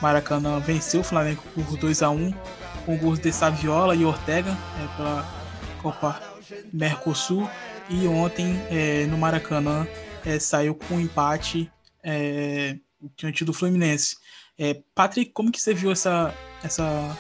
Maracanã, 0.01 0.59
venceu 0.59 1.01
o 1.01 1.03
Flamengo 1.03 1.43
por 1.53 1.77
2 1.77 2.03
a 2.03 2.09
1 2.09 2.33
com 2.86 2.97
gols 2.97 3.19
de 3.19 3.33
Saviola 3.33 3.95
e 3.95 4.05
Ortega 4.05 4.55
é, 4.81 4.95
pela 4.95 5.25
Copa 5.81 6.21
Mercosul. 6.71 7.49
E 7.89 8.07
ontem 8.07 8.61
é, 8.71 9.05
no 9.07 9.17
Maracanã 9.17 9.86
é, 10.26 10.39
saiu 10.39 10.76
com 10.76 10.95
um 10.95 10.99
empate 10.99 11.71
é, 12.03 12.78
diante 13.17 13.45
do 13.45 13.53
Fluminense. 13.53 14.17
É, 14.57 14.82
Patrick, 14.93 15.32
como 15.32 15.51
que 15.51 15.61
você 15.61 15.73
viu 15.73 15.91
essa, 15.91 16.34
essa, 16.63 17.17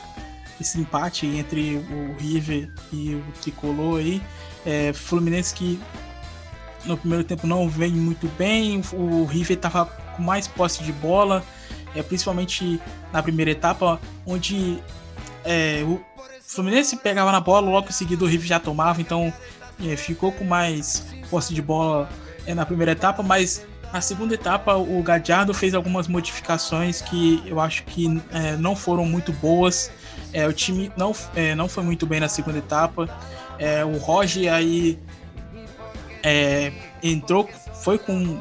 esse 0.59 0.79
empate 0.79 1.25
entre 1.25 1.77
o 1.77 2.15
River 2.17 2.73
e 2.91 3.15
o 3.15 3.23
Tricolor 3.41 3.99
aí? 3.99 4.21
É, 4.65 4.93
Fluminense 4.93 5.53
que 5.53 5.79
no 6.85 6.97
primeiro 6.97 7.23
tempo 7.23 7.47
não 7.47 7.67
vem 7.67 7.91
muito 7.91 8.27
bem, 8.29 8.81
o 8.93 9.25
River 9.25 9.57
estava 9.57 9.85
com 9.85 10.21
mais 10.21 10.47
posse 10.47 10.83
de 10.83 10.91
bola, 10.93 11.43
é, 11.95 12.01
principalmente 12.03 12.79
na 13.11 13.21
primeira 13.21 13.51
etapa, 13.51 13.99
onde 14.25 14.79
é, 15.43 15.83
o 15.83 15.99
Fluminense 16.41 16.95
pegava 16.97 17.31
na 17.31 17.39
bola, 17.39 17.69
logo 17.69 17.89
em 17.89 17.91
seguida 17.91 18.23
o 18.23 18.27
River 18.27 18.47
já 18.47 18.59
tomava, 18.59 19.01
então 19.01 19.33
é, 19.83 19.95
ficou 19.97 20.31
com 20.31 20.45
mais 20.45 21.05
posse 21.29 21.53
de 21.53 21.61
bola 21.61 22.07
na 22.53 22.65
primeira 22.65 22.91
etapa, 22.91 23.23
mas 23.23 23.65
na 23.95 24.01
segunda 24.01 24.33
etapa, 24.35 24.75
o 24.75 25.01
Gadiardo 25.01 25.53
fez 25.53 25.73
algumas 25.73 26.07
modificações 26.07 27.01
que 27.01 27.41
eu 27.45 27.61
acho 27.61 27.83
que 27.85 28.21
é, 28.31 28.57
não 28.57 28.75
foram 28.75 29.05
muito 29.05 29.31
boas. 29.31 29.89
É, 30.33 30.45
o 30.45 30.51
time 30.51 30.91
não, 30.97 31.15
é, 31.33 31.55
não 31.55 31.69
foi 31.69 31.83
muito 31.83 32.05
bem 32.05 32.19
na 32.19 32.27
segunda 32.27 32.57
etapa. 32.57 33.07
É, 33.57 33.85
o 33.85 33.97
Roger 33.97 34.51
aí 34.53 34.99
é, 36.21 36.73
entrou, 37.01 37.49
foi 37.81 37.97
com 37.97 38.37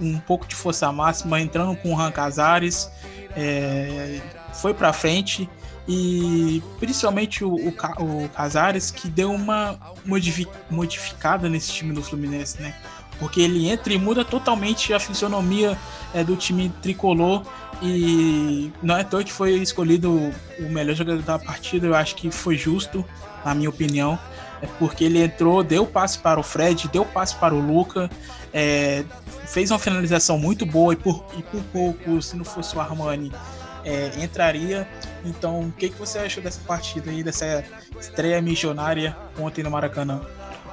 um 0.00 0.18
pouco 0.18 0.46
de 0.46 0.54
força 0.54 0.90
máxima, 0.90 1.40
entrando 1.40 1.76
com 1.76 1.92
o 1.92 1.94
Ran 1.94 2.10
Casares, 2.10 2.90
é, 3.36 4.20
foi 4.52 4.74
para 4.74 4.92
frente 4.92 5.48
e 5.86 6.62
principalmente 6.78 7.44
o, 7.44 7.54
o, 7.54 7.68
o 7.68 8.28
Casares 8.30 8.90
que 8.90 9.08
deu 9.08 9.32
uma 9.32 9.78
modificada 10.70 11.48
nesse 11.48 11.72
time 11.72 11.94
do 11.94 12.02
Fluminense, 12.02 12.60
né? 12.60 12.74
Porque 13.18 13.40
ele 13.40 13.68
entra 13.68 13.92
e 13.92 13.98
muda 13.98 14.24
totalmente 14.24 14.92
a 14.92 15.00
fisionomia 15.00 15.76
é, 16.14 16.22
do 16.22 16.36
time 16.36 16.72
tricolor 16.82 17.42
e 17.82 18.72
não 18.82 18.96
é 18.96 19.04
toa 19.04 19.22
que 19.22 19.32
foi 19.32 19.54
escolhido 19.54 20.32
o 20.58 20.62
melhor 20.68 20.94
jogador 20.94 21.22
da 21.22 21.38
partida, 21.38 21.86
eu 21.86 21.94
acho 21.94 22.16
que 22.16 22.30
foi 22.30 22.56
justo, 22.56 23.04
na 23.44 23.54
minha 23.54 23.68
opinião, 23.68 24.18
é 24.60 24.66
porque 24.78 25.04
ele 25.04 25.22
entrou, 25.22 25.62
deu 25.62 25.86
passe 25.86 26.18
para 26.18 26.40
o 26.40 26.42
Fred, 26.42 26.88
deu 26.88 27.04
passe 27.04 27.36
para 27.36 27.54
o 27.54 27.60
Luca, 27.60 28.10
é, 28.52 29.04
fez 29.46 29.70
uma 29.70 29.78
finalização 29.78 30.38
muito 30.38 30.66
boa 30.66 30.92
e 30.92 30.96
por, 30.96 31.24
e 31.36 31.42
por 31.42 31.62
pouco, 31.72 32.20
se 32.20 32.36
não 32.36 32.44
fosse 32.44 32.76
o 32.76 32.80
Armani, 32.80 33.32
é, 33.84 34.10
entraria. 34.22 34.88
Então, 35.24 35.60
o 35.60 35.72
que, 35.72 35.88
que 35.88 35.98
você 35.98 36.18
achou 36.18 36.42
dessa 36.42 36.60
partida 36.66 37.10
aí, 37.10 37.22
dessa 37.22 37.64
estreia 38.00 38.40
missionária 38.42 39.16
ontem 39.38 39.62
no 39.62 39.70
Maracanã? 39.70 40.20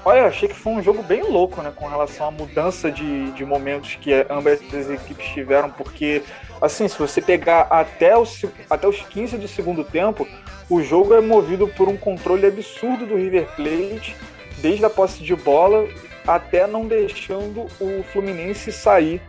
Olha, 0.07 0.19
eu 0.19 0.25
achei 0.27 0.47
que 0.47 0.53
foi 0.53 0.73
um 0.73 0.83
jogo 0.83 1.01
bem 1.01 1.23
louco, 1.23 1.63
né, 1.63 1.73
com 1.75 1.87
relação 1.87 2.27
à 2.27 2.31
mudança 2.31 2.91
de, 2.91 3.31
de 3.31 3.43
momentos 3.43 3.95
que 3.95 4.13
ambas 4.29 4.61
as 4.71 4.87
equipes 4.87 5.27
tiveram, 5.29 5.71
porque, 5.71 6.21
assim, 6.61 6.87
se 6.87 6.95
você 6.95 7.19
pegar 7.19 7.61
até 7.71 8.15
os, 8.15 8.45
até 8.69 8.87
os 8.87 9.01
15 9.01 9.35
do 9.37 9.47
segundo 9.47 9.83
tempo, 9.83 10.27
o 10.69 10.79
jogo 10.83 11.15
é 11.15 11.21
movido 11.21 11.67
por 11.67 11.89
um 11.89 11.97
controle 11.97 12.45
absurdo 12.45 13.07
do 13.07 13.15
River 13.15 13.47
Plate, 13.55 14.15
desde 14.59 14.85
a 14.85 14.91
posse 14.91 15.23
de 15.23 15.35
bola 15.35 15.87
até 16.27 16.67
não 16.67 16.85
deixando 16.85 17.65
o 17.79 18.03
Fluminense 18.11 18.71
sair 18.71 19.19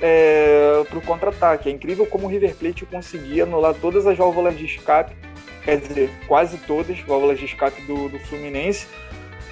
é, 0.00 0.84
para 0.88 0.98
o 0.98 1.02
contra-ataque. 1.02 1.68
É 1.68 1.72
incrível 1.72 2.06
como 2.06 2.26
o 2.26 2.30
River 2.30 2.54
Plate 2.54 2.86
conseguia 2.86 3.42
anular 3.42 3.74
todas 3.74 4.06
as 4.06 4.16
válvulas 4.16 4.56
de 4.56 4.66
escape, 4.66 5.16
quer 5.64 5.78
dizer, 5.78 6.10
quase 6.28 6.58
todas 6.58 6.90
as 6.90 7.00
válvulas 7.00 7.40
de 7.40 7.44
escape 7.44 7.82
do, 7.82 8.08
do 8.08 8.20
Fluminense, 8.20 8.86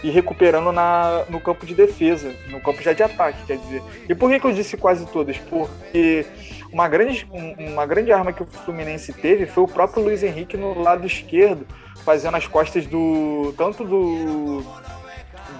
e 0.02 0.10
recuperando 0.10 0.72
na, 0.72 1.24
no 1.28 1.40
campo 1.40 1.66
de 1.66 1.74
defesa, 1.74 2.34
no 2.48 2.60
campo 2.60 2.82
já 2.82 2.92
de 2.92 3.02
ataque, 3.02 3.44
quer 3.46 3.58
dizer. 3.58 3.82
E 4.08 4.14
por 4.14 4.30
que, 4.30 4.40
que 4.40 4.46
eu 4.46 4.52
disse 4.52 4.76
quase 4.76 5.06
todas? 5.06 5.36
Porque 5.38 6.26
uma 6.72 6.88
grande, 6.88 7.28
uma 7.58 7.84
grande 7.86 8.12
arma 8.12 8.32
que 8.32 8.42
o 8.42 8.46
Fluminense 8.46 9.12
teve 9.12 9.46
foi 9.46 9.64
o 9.64 9.68
próprio 9.68 10.02
Luiz 10.02 10.22
Henrique 10.22 10.56
no 10.56 10.80
lado 10.80 11.06
esquerdo, 11.06 11.66
fazendo 12.04 12.36
as 12.36 12.46
costas 12.46 12.86
do 12.86 13.52
tanto 13.56 13.84
do, 13.84 14.64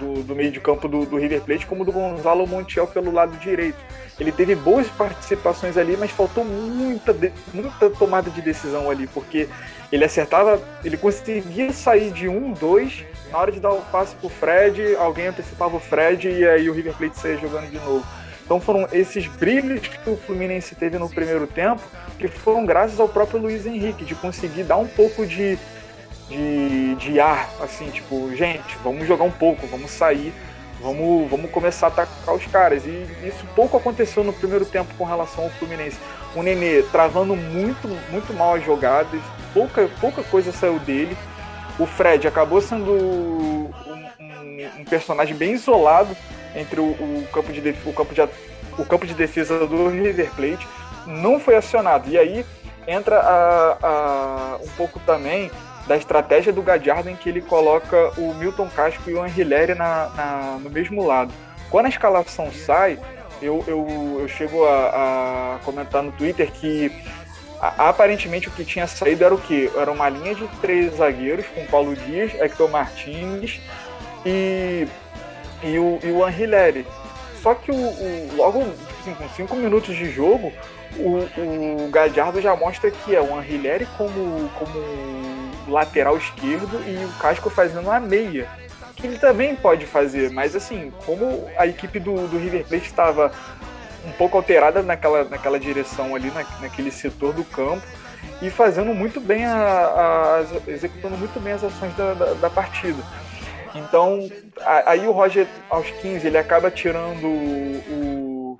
do, 0.01 0.23
do 0.23 0.35
meio 0.35 0.51
de 0.51 0.59
campo 0.59 0.87
do, 0.87 1.05
do, 1.05 1.17
River 1.17 1.41
Plate 1.41 1.65
como 1.67 1.85
do 1.85 1.91
Gonzalo 1.91 2.47
Montiel 2.47 2.87
pelo 2.87 3.11
lado 3.11 3.37
direito. 3.37 3.77
Ele 4.19 4.31
teve 4.31 4.55
boas 4.55 4.87
participações 4.87 5.77
ali, 5.77 5.95
mas 5.95 6.11
faltou 6.11 6.43
muita, 6.43 7.15
muita 7.53 7.89
tomada 7.91 8.29
de 8.29 8.41
decisão 8.41 8.89
ali, 8.89 9.07
porque 9.07 9.47
ele 9.91 10.03
acertava, 10.03 10.61
ele 10.83 10.97
conseguia 10.97 11.71
sair 11.71 12.11
de 12.11 12.27
um, 12.27 12.51
dois 12.51 13.05
na 13.31 13.37
hora 13.37 13.51
de 13.51 13.59
dar 13.59 13.71
o 13.71 13.81
passe 13.81 14.13
pro 14.15 14.29
Fred, 14.29 14.95
alguém 14.97 15.27
antecipava 15.27 15.77
o 15.77 15.79
Fred 15.79 16.27
e 16.27 16.45
aí 16.45 16.69
o 16.69 16.73
River 16.73 16.93
Plate 16.93 17.17
saía 17.17 17.37
jogando 17.37 17.69
de 17.69 17.77
novo. 17.77 18.05
Então 18.43 18.59
foram 18.59 18.85
esses 18.91 19.25
brilhos 19.27 19.87
que 19.87 20.09
o 20.09 20.17
Fluminense 20.17 20.75
teve 20.75 20.97
no 20.97 21.09
primeiro 21.09 21.47
tempo, 21.47 21.81
que 22.19 22.27
foram 22.27 22.65
graças 22.65 22.99
ao 22.99 23.07
próprio 23.07 23.39
Luiz 23.39 23.65
Henrique, 23.65 24.03
de 24.03 24.13
conseguir 24.13 24.63
dar 24.63 24.75
um 24.75 24.87
pouco 24.87 25.25
de, 25.25 25.57
de, 26.31 26.95
de 26.95 27.19
ar, 27.19 27.49
assim, 27.61 27.89
tipo, 27.89 28.33
gente, 28.35 28.77
vamos 28.83 29.07
jogar 29.07 29.25
um 29.25 29.31
pouco, 29.31 29.67
vamos 29.67 29.91
sair, 29.91 30.33
vamos, 30.81 31.29
vamos 31.29 31.51
começar 31.51 31.87
a 31.87 31.89
atacar 31.89 32.35
os 32.35 32.45
caras. 32.47 32.85
E 32.85 33.07
isso 33.23 33.45
pouco 33.55 33.77
aconteceu 33.77 34.23
no 34.23 34.33
primeiro 34.33 34.65
tempo 34.65 34.93
com 34.97 35.03
relação 35.03 35.43
ao 35.43 35.49
Fluminense. 35.51 35.97
O 36.35 36.41
Nenê 36.41 36.83
travando 36.91 37.35
muito, 37.35 37.87
muito 38.09 38.33
mal 38.33 38.55
as 38.55 38.65
jogadas, 38.65 39.21
pouca, 39.53 39.89
pouca 39.99 40.23
coisa 40.23 40.51
saiu 40.51 40.79
dele 40.79 41.15
o 41.81 41.85
Fred 41.85 42.27
acabou 42.27 42.61
sendo 42.61 42.91
um, 42.91 43.71
um, 44.19 44.69
um 44.79 44.83
personagem 44.85 45.35
bem 45.35 45.53
isolado 45.53 46.15
entre 46.55 46.79
o, 46.79 46.83
o 46.83 47.27
campo 47.33 47.51
de 47.51 47.75
o 47.85 47.93
campo 47.93 48.13
de 48.13 48.21
o 48.77 48.85
campo 48.85 49.07
de 49.07 49.13
defesa 49.13 49.65
do 49.65 49.89
River 49.89 50.29
Plate 50.35 50.67
não 51.05 51.39
foi 51.39 51.55
acionado 51.55 52.09
e 52.09 52.17
aí 52.17 52.45
entra 52.87 53.19
a, 53.19 53.77
a, 53.81 54.57
um 54.61 54.67
pouco 54.77 54.99
também 54.99 55.49
da 55.87 55.97
estratégia 55.97 56.53
do 56.53 56.61
Gadiardo 56.61 57.09
em 57.09 57.15
que 57.15 57.29
ele 57.29 57.41
coloca 57.41 58.11
o 58.17 58.33
Milton 58.33 58.69
Casco 58.69 59.09
e 59.09 59.13
o 59.13 59.25
Henrileri 59.25 59.73
na, 59.73 60.09
na, 60.09 60.59
no 60.61 60.69
mesmo 60.69 61.05
lado. 61.05 61.33
Quando 61.69 61.87
a 61.87 61.89
escalação 61.89 62.51
sai, 62.51 62.99
eu, 63.41 63.63
eu, 63.67 64.17
eu 64.21 64.27
chego 64.27 64.65
a, 64.65 65.55
a 65.55 65.59
comentar 65.65 66.03
no 66.03 66.11
Twitter 66.11 66.51
que 66.51 66.91
aparentemente 67.59 68.47
o 68.47 68.51
que 68.51 68.65
tinha 68.65 68.87
saído 68.87 69.23
era 69.23 69.33
o 69.33 69.37
quê? 69.37 69.71
Era 69.75 69.91
uma 69.91 70.09
linha 70.09 70.33
de 70.33 70.47
três 70.59 70.95
zagueiros 70.95 71.45
com 71.47 71.65
Paulo 71.67 71.95
Dias, 71.95 72.33
Hector 72.35 72.69
Martins 72.69 73.59
e, 74.25 74.87
e 75.63 75.77
o, 75.77 75.99
e 76.03 76.11
o 76.11 76.23
Anrileri. 76.23 76.85
Só 77.41 77.53
que 77.53 77.71
o, 77.71 77.75
o 77.75 78.35
logo 78.35 78.63
assim, 78.99 79.13
com 79.13 79.27
cinco 79.29 79.55
minutos 79.55 79.95
de 79.95 80.11
jogo, 80.11 80.51
o, 80.97 81.85
o 81.85 81.89
Gadiardo 81.89 82.41
já 82.41 82.55
mostra 82.55 82.91
que 82.91 83.15
é 83.15 83.21
o 83.21 83.35
Anrileri 83.35 83.87
como, 83.97 84.49
como 84.57 84.73
lateral 85.71 86.17
esquerdo 86.17 86.81
e 86.87 87.05
o 87.05 87.19
Casco 87.19 87.49
fazendo 87.49 87.89
a 87.89 87.99
meia. 87.99 88.47
Que 88.95 89.07
ele 89.07 89.17
também 89.17 89.55
pode 89.55 89.85
fazer, 89.85 90.29
mas 90.29 90.55
assim, 90.55 90.91
como 91.05 91.49
a 91.57 91.65
equipe 91.65 91.99
do, 91.99 92.27
do 92.27 92.37
River 92.37 92.65
Plate 92.67 92.85
estava 92.85 93.31
um 94.05 94.11
pouco 94.13 94.37
alterada 94.37 94.81
naquela, 94.81 95.23
naquela 95.23 95.59
direção 95.59 96.15
ali, 96.15 96.29
na, 96.31 96.45
naquele 96.59 96.91
setor 96.91 97.33
do 97.33 97.43
campo, 97.43 97.85
e 98.41 98.49
fazendo 98.49 98.93
muito 98.93 99.19
bem, 99.19 99.45
a, 99.45 99.55
a, 99.55 100.43
executando 100.67 101.17
muito 101.17 101.39
bem 101.39 101.53
as 101.53 101.63
ações 101.63 101.95
da, 101.95 102.13
da, 102.13 102.33
da 102.33 102.49
partida. 102.49 103.01
Então, 103.75 104.27
a, 104.59 104.91
aí 104.91 105.07
o 105.07 105.11
Roger, 105.11 105.47
aos 105.69 105.89
15, 105.89 106.27
ele 106.27 106.37
acaba 106.37 106.69
tirando 106.69 107.27
o, 107.27 108.57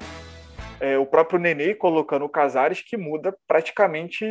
é, 0.79 0.97
o 0.97 1.05
próprio 1.05 1.39
Nenê 1.39 1.73
colocando 1.73 2.25
o 2.25 2.29
Casares, 2.29 2.81
que 2.81 2.97
muda 2.97 3.35
praticamente 3.47 4.25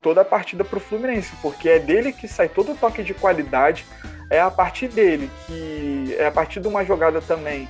toda 0.00 0.20
a 0.20 0.24
partida 0.24 0.64
para 0.64 0.78
o 0.78 0.80
Fluminense, 0.80 1.32
porque 1.42 1.68
é 1.68 1.78
dele 1.78 2.12
que 2.12 2.28
sai 2.28 2.48
todo 2.48 2.72
o 2.72 2.76
toque 2.76 3.02
de 3.02 3.14
qualidade, 3.14 3.84
é 4.30 4.40
a 4.40 4.50
partir 4.50 4.88
dele, 4.88 5.30
que 5.46 6.14
é 6.18 6.26
a 6.26 6.30
partir 6.30 6.60
de 6.60 6.68
uma 6.68 6.84
jogada 6.84 7.20
também 7.20 7.68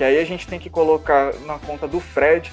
que 0.00 0.04
aí 0.04 0.18
a 0.18 0.24
gente 0.24 0.48
tem 0.48 0.58
que 0.58 0.70
colocar 0.70 1.34
na 1.44 1.58
conta 1.58 1.86
do 1.86 2.00
Fred, 2.00 2.50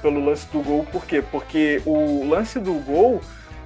pelo 0.00 0.24
lance 0.24 0.46
do 0.52 0.62
gol, 0.62 0.86
por 0.92 1.04
quê? 1.04 1.20
Porque 1.20 1.82
o 1.84 2.24
lance 2.28 2.60
do 2.60 2.74
gol, 2.74 3.20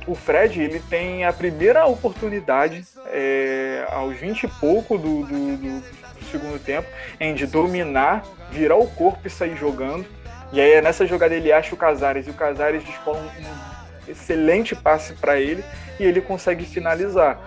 o 0.06 0.14
Fred, 0.14 0.58
ele 0.58 0.80
tem 0.88 1.22
a 1.22 1.30
primeira 1.30 1.84
oportunidade 1.84 2.82
é, 3.08 3.86
aos 3.90 4.16
20 4.16 4.44
e 4.44 4.48
pouco 4.48 4.96
do, 4.96 5.22
do, 5.26 5.56
do, 5.58 5.84
segundo 6.32 6.58
tempo 6.58 6.88
em 7.20 7.34
de 7.34 7.46
dominar, 7.46 8.24
virar 8.50 8.76
o 8.76 8.88
corpo 8.88 9.20
e 9.26 9.30
sair 9.30 9.54
jogando. 9.54 10.06
E 10.50 10.58
aí 10.58 10.80
nessa 10.80 11.06
jogada 11.06 11.34
ele 11.34 11.52
acha 11.52 11.74
o 11.74 11.76
Casares 11.78 12.26
e 12.26 12.30
o 12.30 12.34
Casares 12.34 12.82
dispõe 12.82 13.18
um 13.18 13.73
excelente 14.08 14.74
passe 14.74 15.14
para 15.14 15.38
ele 15.40 15.64
e 15.98 16.04
ele 16.04 16.20
consegue 16.20 16.64
finalizar. 16.64 17.40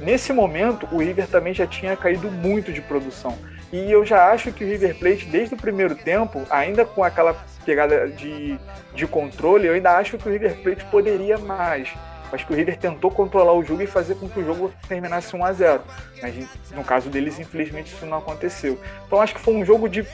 Nesse 0.00 0.32
momento, 0.32 0.88
o 0.90 0.98
River 0.98 1.26
também 1.28 1.54
já 1.54 1.66
tinha 1.66 1.96
caído 1.96 2.30
muito 2.30 2.72
de 2.72 2.80
produção. 2.80 3.38
E 3.72 3.90
eu 3.90 4.04
já 4.04 4.30
acho 4.30 4.52
que 4.52 4.64
o 4.64 4.66
River 4.68 4.98
Plate, 4.98 5.26
desde 5.26 5.54
o 5.54 5.56
primeiro 5.56 5.94
tempo, 5.94 6.42
ainda 6.50 6.84
com 6.84 7.02
aquela 7.02 7.34
pegada 7.64 8.08
de, 8.08 8.58
de 8.94 9.06
controle, 9.06 9.66
eu 9.66 9.74
ainda 9.74 9.96
acho 9.96 10.18
que 10.18 10.28
o 10.28 10.32
River 10.32 10.56
Plate 10.62 10.84
poderia 10.86 11.38
mais. 11.38 11.88
Acho 12.32 12.46
que 12.46 12.52
o 12.52 12.56
River 12.56 12.78
tentou 12.78 13.10
controlar 13.10 13.52
o 13.52 13.62
jogo 13.62 13.82
e 13.82 13.86
fazer 13.86 14.14
com 14.14 14.28
que 14.28 14.40
o 14.40 14.44
jogo 14.44 14.72
terminasse 14.88 15.36
1 15.36 15.44
a 15.44 15.52
0 15.52 15.82
Mas 16.22 16.34
no 16.70 16.82
caso 16.82 17.10
deles, 17.10 17.38
infelizmente, 17.38 17.94
isso 17.94 18.06
não 18.06 18.18
aconteceu. 18.18 18.78
Então 19.06 19.20
acho 19.20 19.34
que 19.34 19.40
foi 19.40 19.54
um 19.54 19.64
jogo 19.64 19.88
de 19.88 20.06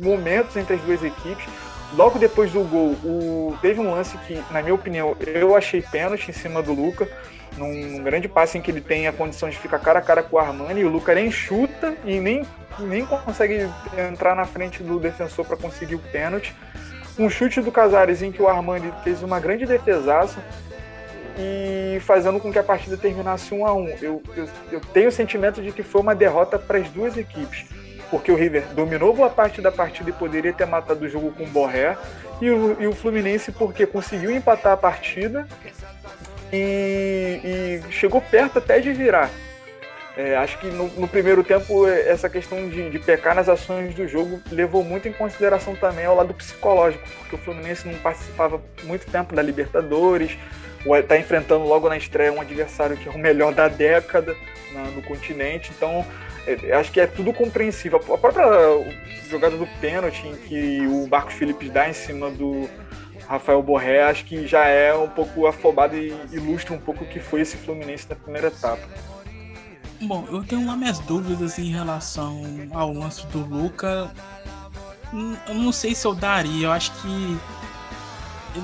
momentos 0.00 0.56
entre 0.56 0.74
as 0.74 0.80
duas 0.82 1.02
equipes. 1.02 1.46
Logo 1.94 2.18
depois 2.18 2.52
do 2.52 2.62
gol, 2.64 2.92
o... 3.02 3.56
teve 3.62 3.80
um 3.80 3.90
lance 3.90 4.16
que, 4.18 4.42
na 4.50 4.60
minha 4.60 4.74
opinião, 4.74 5.16
eu 5.20 5.56
achei 5.56 5.80
pênalti 5.80 6.28
em 6.28 6.34
cima 6.34 6.62
do 6.62 6.74
Luca 6.74 7.08
num, 7.56 7.72
num, 7.72 8.02
grande 8.02 8.28
passe 8.28 8.58
em 8.58 8.60
que 8.60 8.70
ele 8.70 8.80
tem 8.80 9.08
a 9.08 9.12
condição 9.12 9.48
de 9.48 9.56
ficar 9.56 9.78
cara 9.78 9.98
a 9.98 10.02
cara 10.02 10.22
com 10.22 10.36
o 10.36 10.38
Armani, 10.38 10.80
e 10.80 10.84
o 10.84 10.88
Luca 10.88 11.14
nem 11.14 11.30
chuta 11.30 11.96
e 12.04 12.20
nem, 12.20 12.44
nem 12.78 13.06
consegue 13.06 13.68
entrar 14.10 14.36
na 14.36 14.44
frente 14.44 14.82
do 14.82 15.00
defensor 15.00 15.44
para 15.46 15.56
conseguir 15.56 15.94
o 15.94 15.98
pênalti. 15.98 16.54
Um 17.18 17.28
chute 17.28 17.60
do 17.60 17.72
Casares 17.72 18.22
em 18.22 18.30
que 18.30 18.40
o 18.40 18.48
Armani 18.48 18.92
fez 19.02 19.22
uma 19.22 19.40
grande 19.40 19.66
defesaça 19.66 20.38
e 21.36 21.98
fazendo 22.00 22.38
com 22.38 22.52
que 22.52 22.58
a 22.58 22.62
partida 22.62 22.96
terminasse 22.96 23.54
1 23.54 23.66
a 23.66 23.74
1 23.74 23.88
eu, 24.02 24.22
eu, 24.36 24.48
eu 24.72 24.80
tenho 24.92 25.08
o 25.08 25.12
sentimento 25.12 25.62
de 25.62 25.72
que 25.72 25.82
foi 25.82 26.00
uma 26.00 26.14
derrota 26.14 26.58
para 26.58 26.78
as 26.78 26.88
duas 26.90 27.16
equipes 27.16 27.66
porque 28.10 28.32
o 28.32 28.36
River 28.36 28.64
dominou 28.74 29.14
boa 29.14 29.30
parte 29.30 29.60
da 29.60 29.70
partida 29.70 30.10
e 30.10 30.12
poderia 30.12 30.52
ter 30.52 30.66
matado 30.66 31.04
o 31.04 31.08
jogo 31.08 31.32
com 31.32 31.44
o 31.44 31.48
Borré, 31.48 31.96
e 32.40 32.50
o, 32.50 32.76
e 32.80 32.86
o 32.86 32.92
Fluminense 32.92 33.50
porque 33.52 33.86
conseguiu 33.86 34.30
empatar 34.30 34.72
a 34.72 34.76
partida 34.76 35.46
e, 36.52 37.40
e 37.84 37.92
chegou 37.92 38.20
perto 38.20 38.58
até 38.58 38.80
de 38.80 38.92
virar. 38.92 39.30
É, 40.16 40.36
acho 40.36 40.58
que 40.58 40.66
no, 40.66 40.88
no, 40.88 41.06
primeiro 41.06 41.44
tempo 41.44 41.86
essa 41.86 42.28
questão 42.28 42.68
de, 42.68 42.90
de, 42.90 42.98
pecar 42.98 43.36
nas 43.36 43.48
ações 43.48 43.94
do 43.94 44.08
jogo 44.08 44.40
levou 44.50 44.82
muito 44.82 45.06
em 45.06 45.12
consideração 45.12 45.76
também 45.76 46.06
ao 46.06 46.16
lado 46.16 46.34
psicológico, 46.34 47.08
porque 47.20 47.36
o 47.36 47.38
Fluminense 47.38 47.86
não 47.86 47.94
participava 48.00 48.60
muito 48.82 49.08
tempo 49.08 49.32
da 49.32 49.40
Libertadores, 49.40 50.36
está 50.84 51.16
enfrentando 51.16 51.64
logo 51.64 51.88
na 51.88 51.96
estreia 51.96 52.32
um 52.32 52.40
adversário 52.40 52.96
que 52.96 53.08
é 53.08 53.12
o 53.12 53.18
melhor 53.18 53.54
da 53.54 53.68
década 53.68 54.34
na, 54.72 54.82
no 54.90 55.02
continente, 55.02 55.70
então 55.76 56.00
é, 56.00 56.27
acho 56.78 56.92
que 56.92 57.00
é 57.00 57.06
tudo 57.06 57.32
compreensível. 57.32 57.98
A 58.12 58.18
própria 58.18 58.44
jogada 59.28 59.56
do 59.56 59.66
pênalti 59.80 60.26
em 60.26 60.36
que 60.36 60.86
o 60.86 61.06
Marcos 61.08 61.34
Felipe 61.34 61.68
dá 61.68 61.88
em 61.88 61.92
cima 61.92 62.30
do, 62.30 62.68
Rafael 63.28 63.62
Borré, 63.62 64.02
acho 64.04 64.24
que 64.24 64.46
já 64.46 64.64
é 64.64 64.94
um 64.94 65.08
pouco 65.08 65.46
afobado 65.46 65.94
e 65.94 66.14
ilustra 66.32 66.74
um 66.74 66.78
pouco 66.78 67.04
o 67.04 67.06
que 67.06 67.20
foi 67.20 67.42
esse 67.42 67.58
Fluminense 67.58 68.06
na 68.08 68.16
primeira 68.16 68.48
etapa. 68.48 68.82
Bom, 70.00 70.26
eu 70.30 70.42
tenho 70.42 70.66
lá 70.66 70.74
minhas 70.74 70.98
dúvidas 71.00 71.58
em 71.58 71.70
relação 71.70 72.40
ao 72.72 72.90
lance 72.90 73.26
do 73.26 73.40
Luca. 73.40 74.10
Hum, 75.12 75.36
eu 75.46 75.54
não 75.54 75.72
sei 75.72 75.94
se 75.94 76.06
eu 76.06 76.14
daria, 76.14 76.68
eu 76.68 76.72
acho 76.72 76.90
que. 77.02 77.38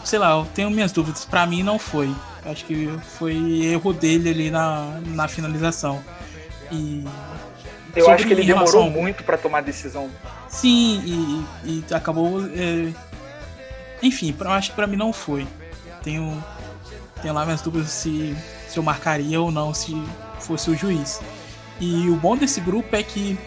Sei 0.02 0.18
lá, 0.18 0.30
eu 0.30 0.46
tenho 0.54 0.70
minhas 0.70 0.92
dúvidas. 0.92 1.26
Para 1.26 1.46
mim 1.46 1.62
não 1.62 1.78
foi. 1.78 2.14
Acho 2.46 2.64
que 2.64 2.88
foi 3.18 3.36
erro 3.66 3.92
dele 3.92 4.30
ali 4.30 4.50
na, 4.50 4.98
na 5.08 5.28
finalização. 5.28 6.02
E. 6.72 7.04
Eu 7.96 8.10
acho 8.10 8.26
que 8.26 8.32
ele 8.32 8.44
demorou 8.44 8.90
muito 8.90 9.22
para 9.24 9.36
tomar 9.36 9.58
a 9.58 9.62
decisão. 9.62 10.10
Sim, 10.48 11.02
e, 11.64 11.82
e 11.90 11.94
acabou 11.94 12.44
é, 12.54 12.92
enfim, 14.04 14.34
eu 14.38 14.50
acho 14.50 14.70
que 14.70 14.76
pra 14.76 14.86
mim 14.86 14.96
não 14.96 15.12
foi. 15.14 15.46
Tenho, 16.02 16.44
tenho 17.22 17.32
lá 17.32 17.44
minhas 17.44 17.62
dúvidas 17.62 17.88
se, 17.88 18.36
se 18.68 18.78
eu 18.78 18.82
marcaria 18.82 19.40
ou 19.40 19.50
não 19.50 19.72
se 19.72 19.94
fosse 20.40 20.70
o 20.70 20.76
juiz. 20.76 21.22
E 21.80 22.08
o 22.10 22.16
bom 22.16 22.36
desse 22.36 22.60
grupo 22.60 22.94
é 22.94 23.02
que 23.02 23.38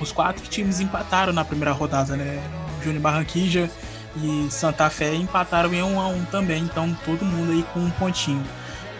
os 0.00 0.12
quatro 0.12 0.46
times 0.46 0.78
empataram 0.78 1.32
na 1.32 1.44
primeira 1.44 1.72
rodada, 1.72 2.16
né? 2.16 2.40
Júnior 2.82 3.02
Barranquija 3.02 3.68
e 4.16 4.48
Santa 4.48 4.88
Fé 4.90 5.12
empataram 5.14 5.74
em 5.74 5.82
1 5.82 6.00
a 6.00 6.08
1 6.08 6.24
também, 6.26 6.62
então 6.62 6.96
todo 7.04 7.24
mundo 7.24 7.50
aí 7.50 7.64
com 7.72 7.80
um 7.80 7.90
pontinho. 7.90 8.44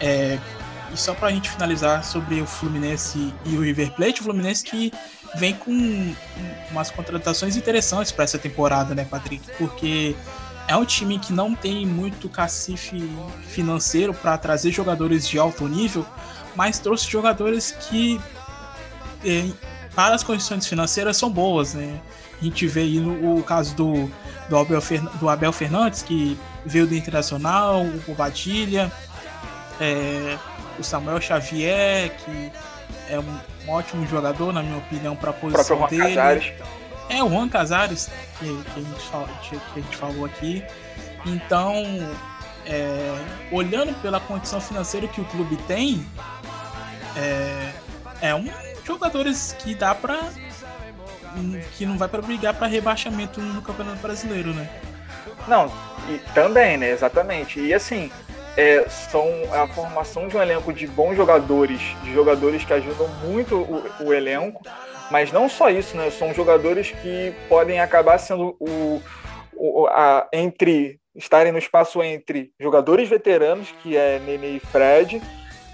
É, 0.00 0.38
e 0.94 0.96
só 0.96 1.12
pra 1.12 1.30
gente 1.30 1.50
finalizar 1.50 2.04
sobre 2.04 2.40
o 2.40 2.46
Fluminense 2.46 3.34
e 3.44 3.56
o 3.56 3.60
River 3.60 3.92
Plate, 3.92 4.20
o 4.20 4.24
Fluminense 4.24 4.62
que 4.64 4.92
vem 5.36 5.52
com 5.52 6.14
umas 6.70 6.90
contratações 6.90 7.56
interessantes 7.56 8.12
para 8.12 8.22
essa 8.22 8.38
temporada, 8.38 8.94
né, 8.94 9.04
Patrick? 9.04 9.44
Porque 9.58 10.14
é 10.68 10.76
um 10.76 10.84
time 10.84 11.18
que 11.18 11.32
não 11.32 11.52
tem 11.52 11.84
muito 11.84 12.28
cacife 12.28 13.02
financeiro 13.48 14.14
para 14.14 14.38
trazer 14.38 14.70
jogadores 14.70 15.28
de 15.28 15.36
alto 15.36 15.66
nível, 15.66 16.06
mas 16.54 16.78
trouxe 16.78 17.10
jogadores 17.10 17.72
que, 17.72 18.20
é, 19.24 19.50
para 19.96 20.14
as 20.14 20.22
condições 20.22 20.64
financeiras, 20.64 21.16
são 21.16 21.28
boas. 21.28 21.74
Né? 21.74 22.00
A 22.40 22.44
gente 22.44 22.68
vê 22.68 22.82
aí 22.82 23.00
no, 23.00 23.36
o 23.36 23.42
caso 23.42 23.74
do, 23.74 24.10
do, 24.48 24.56
Abel, 24.56 24.80
do 25.18 25.28
Abel 25.28 25.52
Fernandes, 25.52 26.02
que 26.02 26.38
veio 26.64 26.86
do 26.86 26.94
Internacional, 26.94 27.82
o 27.82 28.00
Bobadilha, 28.06 28.92
é, 29.80 30.38
o 30.78 30.84
Samuel 30.84 31.20
Xavier, 31.20 32.10
que 32.16 32.52
é 33.08 33.18
um, 33.18 33.40
um, 33.66 33.72
ótimo 33.72 34.06
jogador, 34.06 34.52
na 34.52 34.62
minha 34.62 34.78
opinião, 34.78 35.16
para 35.16 35.30
a 35.30 35.32
posição 35.32 35.86
dele. 35.86 36.14
Casares. 36.14 36.52
É 37.08 37.22
o 37.22 37.28
Juan 37.28 37.48
Casares, 37.48 38.10
que, 38.38 38.46
que, 38.46 38.80
a 38.80 38.82
gente, 38.82 39.64
que, 39.72 39.80
a 39.80 39.82
gente, 39.82 39.96
falou 39.96 40.24
aqui. 40.24 40.64
Então, 41.26 41.74
é, 42.66 43.18
olhando 43.52 43.94
pela 44.00 44.18
condição 44.20 44.60
financeira 44.60 45.06
que 45.06 45.20
o 45.20 45.24
clube 45.26 45.56
tem, 45.68 46.06
é, 47.16 47.72
é 48.28 48.34
um 48.34 48.48
jogadores 48.84 49.56
que 49.58 49.74
dá 49.74 49.94
para 49.94 50.20
que 51.76 51.84
não 51.84 51.98
vai 51.98 52.06
para 52.06 52.22
brigar 52.22 52.54
para 52.54 52.66
rebaixamento 52.66 53.40
no 53.40 53.60
Campeonato 53.60 53.98
Brasileiro, 53.98 54.54
né? 54.54 54.68
Não, 55.48 55.72
e 56.08 56.18
também, 56.32 56.76
né? 56.76 56.90
Exatamente. 56.90 57.58
E 57.60 57.74
assim, 57.74 58.10
é, 58.56 58.88
são 58.88 59.28
a 59.52 59.66
formação 59.68 60.28
de 60.28 60.36
um 60.36 60.42
elenco 60.42 60.72
de 60.72 60.86
bons 60.86 61.16
jogadores, 61.16 61.80
de 62.02 62.12
jogadores 62.12 62.64
que 62.64 62.72
ajudam 62.72 63.08
muito 63.24 63.56
o, 63.56 63.84
o 64.06 64.12
elenco 64.12 64.62
mas 65.10 65.32
não 65.32 65.48
só 65.48 65.70
isso, 65.70 65.96
né? 65.96 66.10
São 66.10 66.32
jogadores 66.32 66.90
que 66.90 67.34
podem 67.48 67.80
acabar 67.80 68.18
sendo 68.18 68.56
o, 68.58 69.02
o 69.54 69.86
a, 69.88 70.26
entre 70.32 70.98
estarem 71.14 71.52
no 71.52 71.58
espaço 71.58 72.02
entre 72.02 72.50
jogadores 72.58 73.08
veteranos, 73.08 73.72
que 73.82 73.96
é 73.96 74.18
Nene 74.18 74.56
e 74.56 74.60
Fred, 74.60 75.22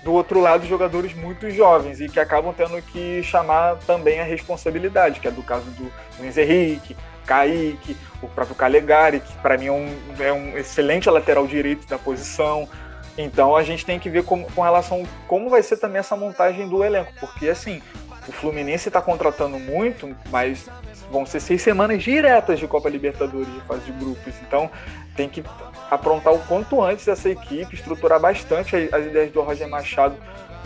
do 0.05 0.13
outro 0.13 0.41
lado 0.41 0.67
jogadores 0.67 1.15
muito 1.15 1.51
jovens 1.51 2.01
e 2.01 2.09
que 2.09 2.21
acabam 2.21 2.55
tendo 2.55 2.81
que 2.83 3.23
chamar 3.23 3.77
também 3.87 4.21
a 4.21 4.25
responsabilidade, 4.25 5.21
que 5.21 5.29
é 5.29 5.31
do 5.31 5.43
caso 5.43 5.71
do 5.71 5.91
Luiz 6.19 6.37
Henrique, 6.37 6.97
Kaique, 7.31 7.97
o 8.21 8.27
próprio 8.27 8.57
Calegari, 8.57 9.21
que 9.21 9.33
para 9.35 9.57
mim 9.57 9.67
é 9.67 9.73
um, 9.73 9.97
é 10.19 10.33
um 10.33 10.59
excelente 10.59 11.09
lateral 11.09 11.47
direito 11.47 11.87
da 11.87 11.97
posição. 11.97 12.69
Então 13.17 13.55
a 13.55 13.63
gente 13.63 13.87
tem 13.87 14.01
que 14.01 14.11
ver 14.11 14.25
com, 14.25 14.43
com 14.43 14.63
relação 14.63 15.07
como 15.29 15.49
vai 15.49 15.63
ser 15.63 15.77
também 15.77 16.01
essa 16.01 16.17
montagem 16.17 16.69
do 16.69 16.83
elenco, 16.83 17.13
porque 17.21 17.49
assim, 17.49 17.81
o 18.27 18.33
Fluminense 18.33 18.89
está 18.89 19.01
contratando 19.01 19.61
muito, 19.61 20.13
mas 20.29 20.69
vão 21.09 21.25
ser 21.25 21.39
seis 21.39 21.63
semanas 21.63 22.03
diretas 22.03 22.59
de 22.59 22.67
Copa 22.67 22.89
Libertadores 22.89 23.53
de 23.53 23.61
fase 23.61 23.83
de 23.83 23.93
grupos. 23.93 24.35
Então 24.43 24.69
tem 25.15 25.29
que 25.29 25.45
aprontar 25.89 26.33
o 26.33 26.39
quanto 26.41 26.83
antes 26.83 27.07
essa 27.07 27.29
equipe, 27.29 27.77
estruturar 27.77 28.19
bastante 28.19 28.75
as 28.91 29.07
ideias 29.07 29.31
do 29.31 29.41
Roger 29.41 29.69
Machado 29.69 30.17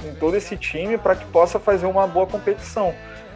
em 0.03 0.15
todo 0.15 0.35
esse 0.35 0.57
time 0.57 0.97
para 0.97 1.15
que 1.15 1.27
possa 1.27 1.59
fazer 1.59 1.85
uma 1.85 2.07
boa 2.07 2.27
competição. 2.27 2.95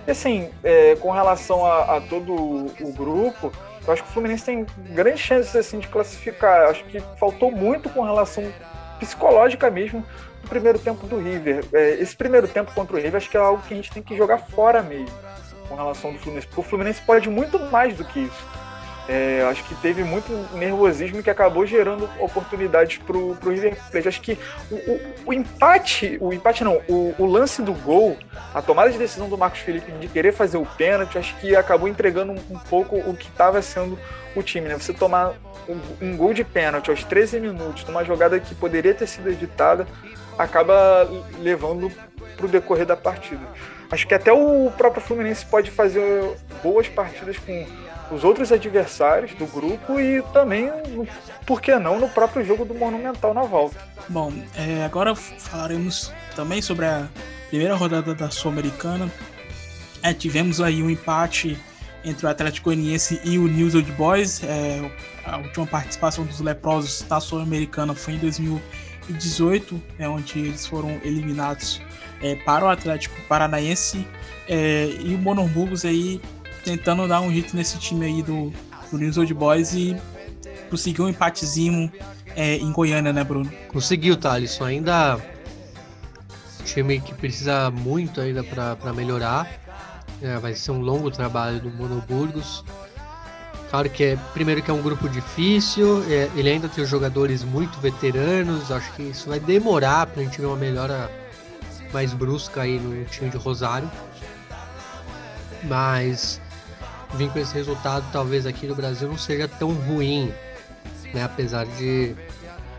Assim, 0.08 0.48
é, 0.64 0.96
com 0.96 1.10
relação 1.10 1.64
a, 1.66 1.96
a, 1.96 2.00
todo 2.00 2.32
o 2.34 2.92
grupo, 2.96 3.52
eu 3.86 3.92
acho 3.92 4.02
que 4.02 4.08
o 4.08 4.12
Fluminense 4.12 4.44
tem 4.44 4.66
grandes 4.90 5.20
chances 5.20 5.54
assim, 5.54 5.78
de 5.78 5.86
classificar. 5.88 6.62
Eu 6.62 6.70
acho 6.70 6.84
que 6.84 7.00
faltou 7.18 7.50
muito 7.50 7.90
com 7.90 8.02
relação 8.02 8.50
psicológica 8.98 9.70
mesmo 9.70 10.04
do 10.42 10.48
primeiro 10.48 10.78
tempo 10.78 11.06
do 11.06 11.18
River. 11.18 11.64
É, 11.72 11.90
esse 11.94 12.16
primeiro 12.16 12.48
tempo 12.48 12.72
contra 12.74 12.96
o 12.96 12.98
River 12.98 13.16
acho 13.16 13.28
que 13.28 13.36
é 13.36 13.40
algo 13.40 13.62
que 13.62 13.74
a 13.74 13.76
gente 13.76 13.90
tem 13.90 14.02
que 14.02 14.16
jogar 14.16 14.38
fora 14.38 14.82
mesmo, 14.82 15.14
com 15.68 15.74
relação 15.74 16.12
do 16.12 16.18
Fluminense, 16.18 16.46
porque 16.46 16.60
o 16.60 16.64
Fluminense 16.64 17.02
pode 17.02 17.28
muito 17.28 17.58
mais 17.58 17.96
do 17.96 18.04
que 18.04 18.20
isso. 18.20 18.46
É, 19.08 19.42
acho 19.50 19.64
que 19.64 19.74
teve 19.76 20.04
muito 20.04 20.30
nervosismo 20.54 21.22
que 21.22 21.30
acabou 21.30 21.64
gerando 21.64 22.06
oportunidades 22.20 22.98
para 22.98 23.16
o 23.16 23.32
River 23.32 23.74
Plate. 23.90 24.06
Acho 24.06 24.20
que 24.20 24.38
o, 24.70 24.74
o, 24.74 25.00
o, 25.26 25.32
empate, 25.32 26.18
o 26.20 26.30
empate 26.30 26.62
não, 26.62 26.82
o, 26.86 27.14
o, 27.18 27.24
lance 27.24 27.62
do 27.62 27.72
gol, 27.72 28.18
a 28.54 28.60
tomada 28.60 28.90
de 28.90 28.98
decisão 28.98 29.26
do 29.26 29.38
Marcos 29.38 29.60
Felipe 29.60 29.90
de 29.92 30.08
querer 30.08 30.32
fazer 30.32 30.58
o 30.58 30.66
pênalti, 30.66 31.16
acho 31.16 31.34
que 31.36 31.56
acabou 31.56 31.88
entregando 31.88 32.32
um, 32.32 32.38
um 32.50 32.58
pouco 32.58 32.96
o 32.96 33.16
que 33.16 33.28
estava 33.28 33.62
sendo 33.62 33.98
o 34.36 34.42
time. 34.42 34.68
Né? 34.68 34.74
Você 34.78 34.92
tomar 34.92 35.32
um, 35.66 35.80
um, 36.06 36.14
gol 36.14 36.34
de 36.34 36.44
pênalti 36.44 36.90
aos 36.90 37.02
13 37.02 37.40
minutos, 37.40 37.84
numa 37.84 38.04
jogada 38.04 38.38
que 38.38 38.54
poderia 38.54 38.92
ter 38.92 39.06
sido 39.06 39.30
editada, 39.30 39.86
acaba 40.36 41.08
levando 41.38 41.90
para 42.36 42.44
o 42.44 42.48
decorrer 42.48 42.84
da 42.84 42.96
partida. 42.96 43.40
Acho 43.90 44.06
que 44.06 44.12
até 44.12 44.30
o 44.30 44.70
próprio 44.76 45.02
Fluminense 45.02 45.46
pode 45.46 45.70
fazer 45.70 46.36
boas 46.62 46.88
partidas 46.88 47.38
com 47.38 47.66
os 48.10 48.24
outros 48.24 48.50
adversários 48.52 49.34
do 49.34 49.46
grupo 49.46 50.00
e 50.00 50.22
também, 50.32 50.70
por 51.46 51.60
que 51.60 51.74
não, 51.76 52.00
no 52.00 52.08
próprio 52.08 52.44
jogo 52.44 52.64
do 52.64 52.74
Monumental 52.74 53.34
na 53.34 53.42
volta. 53.42 53.76
Bom, 54.08 54.32
é, 54.56 54.84
agora 54.84 55.14
falaremos 55.14 56.12
também 56.34 56.62
sobre 56.62 56.86
a 56.86 57.08
primeira 57.48 57.74
rodada 57.74 58.14
da 58.14 58.30
Sul-Americana. 58.30 59.10
É, 60.02 60.14
tivemos 60.14 60.60
aí 60.60 60.82
um 60.82 60.88
empate 60.88 61.58
entre 62.04 62.26
o 62.26 62.28
Atlético 62.28 62.66
Goianiense 62.66 63.20
e 63.24 63.38
o 63.38 63.46
News 63.46 63.74
Old 63.74 63.90
Boys. 63.92 64.42
É, 64.42 64.90
a 65.24 65.38
última 65.38 65.66
participação 65.66 66.24
dos 66.24 66.40
leprosos 66.40 67.04
na 67.08 67.20
Sul-Americana 67.20 67.94
foi 67.94 68.14
em 68.14 68.18
2018, 68.18 69.82
é, 69.98 70.08
onde 70.08 70.38
eles 70.38 70.66
foram 70.66 70.98
eliminados 71.02 71.82
é, 72.22 72.34
para 72.36 72.64
o 72.64 72.68
Atlético 72.68 73.20
Paranaense. 73.28 74.06
É, 74.48 74.88
e 75.00 75.14
o 75.14 75.18
Monoburgos 75.18 75.84
aí 75.84 76.20
tentando 76.68 77.08
dar 77.08 77.20
um 77.20 77.32
jeito 77.32 77.56
nesse 77.56 77.78
time 77.78 78.04
aí 78.04 78.22
do, 78.22 78.52
do 78.90 78.98
News 78.98 79.16
Old 79.16 79.32
Boys 79.32 79.72
e 79.72 79.96
conseguiu 80.68 81.06
um 81.06 81.08
empatezinho 81.08 81.90
é, 82.36 82.56
em 82.56 82.70
Goiânia, 82.70 83.12
né, 83.12 83.24
Bruno? 83.24 83.50
Conseguiu, 83.68 84.16
Thales. 84.16 84.60
Ainda 84.60 85.18
time 86.64 87.00
que 87.00 87.14
precisa 87.14 87.70
muito 87.70 88.20
ainda 88.20 88.44
para 88.44 88.92
melhorar. 88.92 89.48
É, 90.20 90.36
vai 90.36 90.54
ser 90.54 90.72
um 90.72 90.80
longo 90.80 91.10
trabalho 91.10 91.58
do 91.58 91.70
Monoburgos. 91.70 92.62
Claro 93.70 93.88
que 93.88 94.04
é, 94.04 94.18
primeiro 94.34 94.62
que 94.62 94.70
é 94.70 94.74
um 94.74 94.82
grupo 94.82 95.08
difícil, 95.08 96.02
é, 96.08 96.30
ele 96.34 96.48
ainda 96.48 96.68
tem 96.68 96.84
jogadores 96.86 97.44
muito 97.44 97.78
veteranos, 97.80 98.72
acho 98.72 98.90
que 98.94 99.02
isso 99.02 99.28
vai 99.28 99.38
demorar 99.38 100.06
para 100.06 100.22
a 100.22 100.24
gente 100.24 100.40
ver 100.40 100.46
uma 100.46 100.56
melhora 100.56 101.10
mais 101.92 102.14
brusca 102.14 102.62
aí 102.62 102.78
no 102.78 103.04
time 103.06 103.28
de 103.30 103.36
Rosário. 103.36 103.90
Mas 105.64 106.40
vir 107.14 107.30
com 107.30 107.38
esse 107.38 107.54
resultado, 107.54 108.04
talvez 108.12 108.46
aqui 108.46 108.66
no 108.66 108.74
Brasil 108.74 109.08
não 109.08 109.18
seja 109.18 109.48
tão 109.48 109.72
ruim, 109.72 110.32
né? 111.12 111.24
Apesar 111.24 111.66
de 111.66 112.14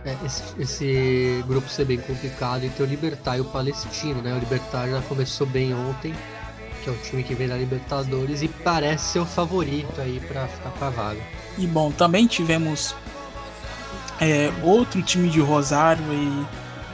é, 0.06 0.16
esse, 0.26 0.44
esse, 0.60 1.44
grupo 1.48 1.68
ser 1.70 1.86
bem 1.86 1.98
complicado 2.00 2.64
e 2.64 2.70
ter 2.70 2.84
o 2.84 2.86
Libertar 2.86 3.38
e 3.38 3.42
o 3.42 3.46
Palestino, 3.46 4.22
né? 4.22 4.34
O 4.34 4.40
Libertar 4.40 4.88
já 4.90 5.02
começou 5.02 5.48
bem 5.48 5.74
ontem, 5.74 6.14
que 6.84 6.90
é 6.90 6.94
o 6.94 6.98
time 6.98 7.24
que 7.24 7.34
vem 7.34 7.48
da 7.48 7.58
Libertadores 7.58 8.42
e 8.42 8.48
parece 8.48 9.14
ser 9.14 9.20
o 9.20 9.26
favorito 9.26 10.00
aí 10.00 10.22
para 10.28 10.48
ficar 10.48 10.70
com 10.72 10.86
a 10.86 10.90
vaga. 10.90 11.22
E 11.58 11.68
bom, 11.68 11.92
também 11.92 12.28
tivemos 12.28 12.96
é, 14.22 14.52
outro 14.64 15.02
time 15.02 15.30
de 15.30 15.40
Rosário 15.40 16.04
aí, 16.10 16.46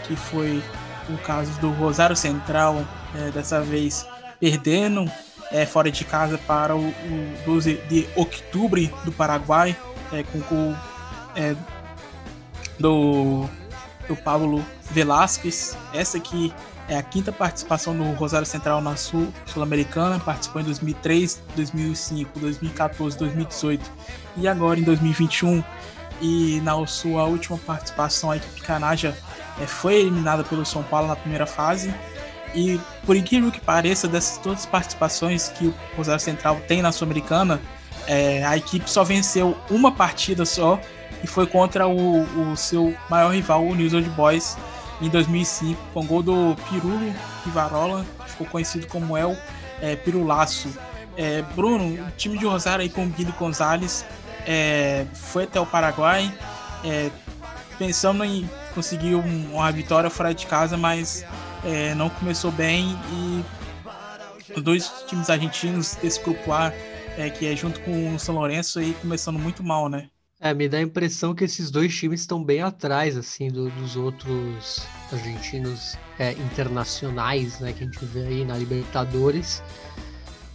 que 0.08 0.16
foi 0.16 0.64
o 1.10 1.18
caso 1.18 1.52
do 1.60 1.70
Rosário 1.72 2.16
Central, 2.16 2.84
é, 3.14 3.30
dessa 3.30 3.62
vez 3.62 4.08
perdendo 4.40 5.10
é, 5.52 5.66
fora 5.66 5.92
de 5.92 6.04
casa 6.04 6.38
para 6.38 6.76
o, 6.76 6.90
o 6.90 7.38
12 7.46 7.76
de 7.88 8.08
outubro 8.16 8.82
do 9.04 9.12
Paraguai, 9.12 9.76
é, 10.12 10.24
com 10.24 10.40
o 10.40 10.44
gol 10.44 10.76
é, 11.36 11.56
do, 12.80 13.48
do 14.08 14.16
Pablo 14.16 14.64
Velasquez. 14.92 15.78
Essa 15.94 16.18
aqui 16.18 16.54
é 16.88 16.98
a 16.98 17.04
quinta 17.04 17.32
participação 17.32 17.96
do 17.96 18.04
Rosário 18.12 18.46
Central 18.46 18.82
na 18.82 18.96
Sul, 18.96 19.34
Sul-Americana, 19.46 20.20
participou 20.20 20.62
em 20.62 20.66
2003, 20.66 21.42
2005, 21.56 22.40
2014, 22.40 23.18
2018 23.18 23.92
e 24.38 24.48
agora 24.48 24.80
em 24.80 24.84
2021. 24.84 25.64
E 26.22 26.62
na 26.62 26.86
sua 26.88 27.26
última 27.26 27.58
participação, 27.58 28.32
a 28.32 28.38
equipe 28.38 28.62
Canaja 28.62 29.18
é, 29.60 29.66
foi 29.66 29.96
eliminada 29.96 30.44
pelo 30.44 30.66
São 30.66 30.82
Paulo 30.84 31.08
na 31.08 31.16
primeira 31.16 31.46
fase 31.46 31.94
e 32.54 32.80
por 33.06 33.16
incrível 33.16 33.52
que 33.52 33.60
pareça, 33.60 34.08
dessas 34.08 34.38
todas 34.38 34.60
as 34.60 34.66
participações 34.66 35.50
que 35.50 35.68
o 35.68 35.76
Rosário 35.98 36.22
Central 36.22 36.60
tem 36.68 36.82
na 36.82 36.92
Sul-Americana, 36.92 37.62
é, 38.08 38.46
a 38.46 38.56
equipe 38.56 38.90
só 38.90 39.04
venceu 39.04 39.58
uma 39.70 39.92
partida 39.92 40.46
só 40.46 40.80
e 41.24 41.28
foi 41.28 41.48
contra 41.48 41.88
o, 41.88 42.52
o 42.52 42.56
seu 42.56 42.96
maior 43.10 43.34
rival, 43.34 43.66
o 43.66 43.74
News 43.74 43.94
Old 43.94 44.10
Boys, 44.12 44.58
em 45.02 45.10
2005, 45.10 45.80
com 45.94 46.06
gol 46.06 46.22
do 46.22 46.56
Pirulo 46.70 47.14
Rivarola, 47.44 48.06
que 48.24 48.32
ficou 48.32 48.48
conhecido 48.48 48.88
como 48.88 49.18
El 49.18 49.36
é, 49.82 49.96
Pirulaço. 49.96 50.70
É, 51.18 51.42
Bruno, 51.56 52.06
o 52.06 52.12
time 52.12 52.38
de 52.38 52.46
Rosário 52.46 52.84
aí 52.84 52.90
com 52.90 53.06
o 53.06 53.08
Guilherme 53.08 53.38
Gonzalez 53.38 54.06
é, 54.46 55.06
foi 55.14 55.46
até 55.46 55.60
o 55.60 55.66
Paraguai, 55.66 56.32
é, 56.84 57.10
pensando 57.78 58.24
em 58.24 58.50
conseguir 58.74 59.16
um, 59.16 59.54
uma 59.54 59.72
vitória 59.72 60.10
fora 60.10 60.34
de 60.34 60.46
casa, 60.46 60.78
mas 60.78 61.26
é, 61.66 61.96
não 61.96 62.10
começou 62.10 62.52
bem 62.52 62.96
e 63.12 63.44
os 64.56 64.64
dois 64.64 64.92
times 65.08 65.30
argentinos 65.30 65.96
desse 65.96 66.22
grupo 66.22 66.52
A, 66.52 66.72
é, 67.18 67.30
que 67.30 67.48
é 67.48 67.56
junto 67.56 67.80
com 67.82 68.14
o 68.14 68.20
São 68.20 68.36
Lourenço, 68.36 68.80
aí 68.80 68.96
começando 69.02 69.40
muito 69.40 69.64
mal, 69.64 69.90
né? 69.90 70.10
É, 70.40 70.54
me 70.54 70.68
dá 70.70 70.78
a 70.78 70.82
impressão 70.82 71.34
que 71.34 71.44
esses 71.44 71.72
dois 71.72 71.96
times 71.96 72.22
estão 72.22 72.44
bem 72.44 72.62
atrás, 72.62 73.18
assim, 73.18 73.48
do, 73.48 73.70
dos 73.72 73.96
outros 73.96 74.86
argentinos 75.12 75.98
é, 76.20 76.34
internacionais, 76.34 77.60
né, 77.60 77.74
que 77.74 77.84
a 77.84 77.88
gente 77.88 78.04
vê 78.06 78.28
aí 78.28 78.46
na 78.46 78.58
Libertadores. 78.58 79.64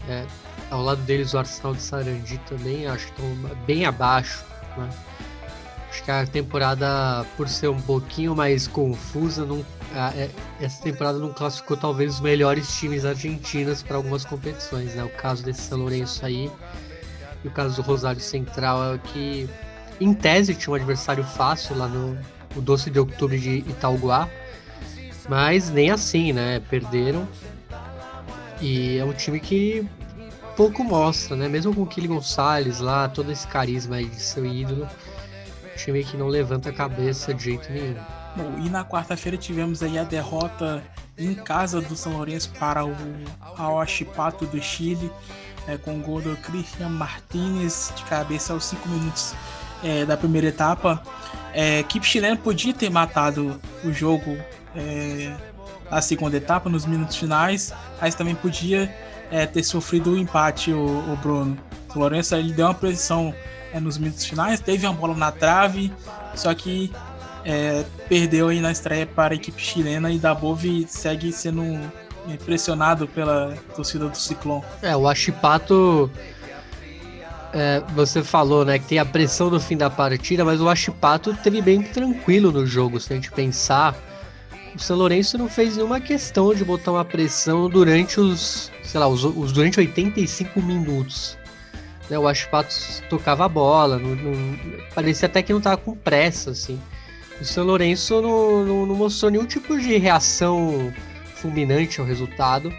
É, 0.09 0.27
ao 0.71 0.83
lado 0.83 1.03
deles 1.03 1.35
o 1.35 1.39
Arsenal 1.39 1.75
de 1.75 1.83
Sarandi 1.83 2.39
também, 2.49 2.87
acho 2.87 3.07
que 3.07 3.21
estão 3.21 3.57
bem 3.67 3.85
abaixo, 3.85 4.45
né? 4.77 4.89
Acho 5.91 6.05
que 6.05 6.11
a 6.11 6.24
temporada, 6.24 7.26
por 7.36 7.49
ser 7.49 7.68
um 7.68 7.80
pouquinho 7.80 8.34
mais 8.34 8.68
confusa, 8.68 9.45
não, 9.45 9.64
é, 9.93 10.30
essa 10.61 10.80
temporada 10.80 11.18
não 11.18 11.32
classificou 11.32 11.76
talvez 11.76 12.14
os 12.14 12.20
melhores 12.20 12.72
times 12.78 13.05
argentinos 13.05 13.82
para 13.82 13.97
algumas 13.97 14.24
competições. 14.24 14.95
Né? 14.95 15.03
O 15.03 15.09
caso 15.09 15.43
desse 15.43 15.62
São 15.62 15.78
Lourenço 15.78 16.24
aí 16.24 16.49
e 17.43 17.49
o 17.49 17.51
caso 17.51 17.74
do 17.74 17.82
Rosário 17.82 18.20
Central 18.20 18.95
é 18.95 18.99
que, 18.99 19.51
em 20.01 20.14
tese, 20.14 20.55
tinha 20.55 20.72
um 20.72 20.76
adversário 20.76 21.24
fácil 21.24 21.76
lá 21.76 21.88
no, 21.88 22.16
no 22.55 22.62
12 22.62 22.88
de 22.88 23.01
outubro 23.01 23.36
de 23.36 23.59
Itaúguá, 23.59 24.28
mas 25.28 25.70
nem 25.70 25.91
assim, 25.91 26.32
né? 26.32 26.61
Perderam. 26.70 27.26
E 28.61 28.97
é 28.97 29.05
um 29.05 29.12
time 29.12 29.41
que 29.41 29.84
pouco 30.57 30.84
mostra, 30.84 31.34
né? 31.34 31.49
Mesmo 31.49 31.74
com 31.74 31.82
o 31.82 31.86
Kili 31.86 32.07
Gonçalves 32.07 32.78
lá, 32.78 33.09
todo 33.09 33.32
esse 33.32 33.47
carisma 33.47 33.97
aí 33.97 34.05
de 34.05 34.20
seu 34.20 34.47
ídolo 34.47 34.86
time 35.85 36.05
que 36.05 36.16
não 36.16 36.28
levanta 36.28 36.70
a 36.70 36.72
cabeça 36.72 37.33
de 37.33 37.45
jeito 37.45 37.72
nenhum. 37.72 37.97
Bom, 38.37 38.59
e 38.64 38.68
na 38.68 38.85
quarta-feira 38.85 39.37
tivemos 39.37 39.83
aí 39.83 39.99
a 39.99 40.05
derrota 40.05 40.83
em 41.18 41.35
casa 41.35 41.81
do 41.81 41.97
São 41.97 42.12
Lourenço 42.12 42.51
para 42.59 42.85
o 42.85 42.95
Aoachipato 43.57 44.47
do 44.47 44.61
Chile, 44.62 45.11
é, 45.66 45.76
com 45.76 45.99
o 45.99 46.01
gol 46.01 46.20
do 46.20 46.37
Christian 46.37 46.91
Martinez 46.91 47.93
de 47.97 48.05
cabeça 48.05 48.53
aos 48.53 48.64
5 48.66 48.89
minutos 48.89 49.35
é, 49.83 50.05
da 50.05 50.16
primeira 50.16 50.49
etapa. 50.49 51.03
É, 51.53 51.76
a 51.76 51.81
equipe 51.81 52.07
chilena 52.07 52.37
podia 52.37 52.72
ter 52.72 52.91
matado 52.91 53.61
o 53.85 53.93
jogo 53.93 54.39
é, 54.76 55.35
na 55.91 56.01
segunda 56.01 56.37
etapa, 56.37 56.70
nos 56.70 56.87
minutos 56.87 57.16
finais, 57.16 57.72
mas 58.01 58.14
também 58.14 58.35
podia 58.35 58.95
é, 59.31 59.45
ter 59.47 59.64
sofrido 59.64 60.12
o 60.12 60.18
empate, 60.18 60.72
o, 60.72 61.12
o 61.12 61.16
Bruno. 61.16 61.59
O 61.95 61.99
Lourenço 61.99 62.35
ele 62.37 62.53
deu 62.53 62.66
uma 62.66 62.74
pressão 62.74 63.35
é, 63.73 63.81
nos 63.81 63.99
minutos 63.99 64.25
finais, 64.25 64.61
teve 64.61 64.87
uma 64.87 64.95
bola 64.95 65.14
na 65.14 65.31
trave, 65.31 65.93
só 66.35 66.55
que 66.55 66.93
é, 67.45 67.85
perdeu 68.09 68.49
aí 68.49 68.61
na 68.61 68.71
estreia 68.71 69.07
para 69.07 69.35
a 69.35 69.37
equipe 69.37 69.61
chilena 69.61 70.11
e 70.11 70.18
Dabove 70.18 70.87
segue 70.89 71.33
sendo 71.33 71.62
pressionado 72.45 73.09
pela 73.09 73.55
torcida 73.75 74.09
do 74.09 74.16
Ciclone. 74.16 74.62
É, 74.83 74.97
o 74.97 75.09
Achipato, 75.09 76.11
é, 77.53 77.83
você 77.95 78.23
falou, 78.23 78.64
né, 78.64 78.79
que 78.79 78.87
tem 78.87 78.99
a 78.99 79.05
pressão 79.05 79.51
no 79.51 79.59
fim 79.59 79.77
da 79.77 79.91
partida, 79.91 80.45
mas 80.45 80.61
o 80.61 80.68
Achipato 80.68 81.35
teve 81.43 81.62
bem 81.62 81.83
tranquilo 81.83 82.53
no 82.53 82.66
jogo, 82.66 83.01
se 83.01 83.12
a 83.12 83.16
gente 83.16 83.31
pensar. 83.31 83.97
O 84.75 84.79
São 84.79 84.97
Lourenço 84.97 85.37
não 85.37 85.49
fez 85.49 85.77
nenhuma 85.77 85.99
questão 85.99 86.55
de 86.55 86.64
botar 86.64 86.93
uma 86.93 87.05
pressão 87.05 87.68
durante 87.68 88.21
os, 88.21 88.71
sei 88.85 89.01
lá, 89.01 89.09
os, 89.09 89.25
os 89.25 89.51
durante 89.51 89.81
85 89.81 90.62
minutos. 90.62 91.37
Né, 92.11 92.19
o 92.19 92.27
Ashpato 92.27 92.75
tocava 93.09 93.45
a 93.45 93.49
bola, 93.49 93.97
não, 93.97 94.17
não, 94.17 94.59
parecia 94.93 95.27
até 95.27 95.43
que 95.43 95.53
não 95.53 95.59
estava 95.61 95.77
com 95.77 95.95
pressa, 95.95 96.51
assim. 96.51 96.79
O 97.41 97.45
São 97.45 97.65
Lourenço 97.65 98.21
não, 98.21 98.65
não, 98.65 98.87
não, 98.87 98.97
mostrou 98.97 99.31
nenhum 99.31 99.47
tipo 99.47 99.79
de 99.79 99.97
reação 99.97 100.93
fulminante 101.37 102.01
ao 102.01 102.07
resultado. 102.07 102.73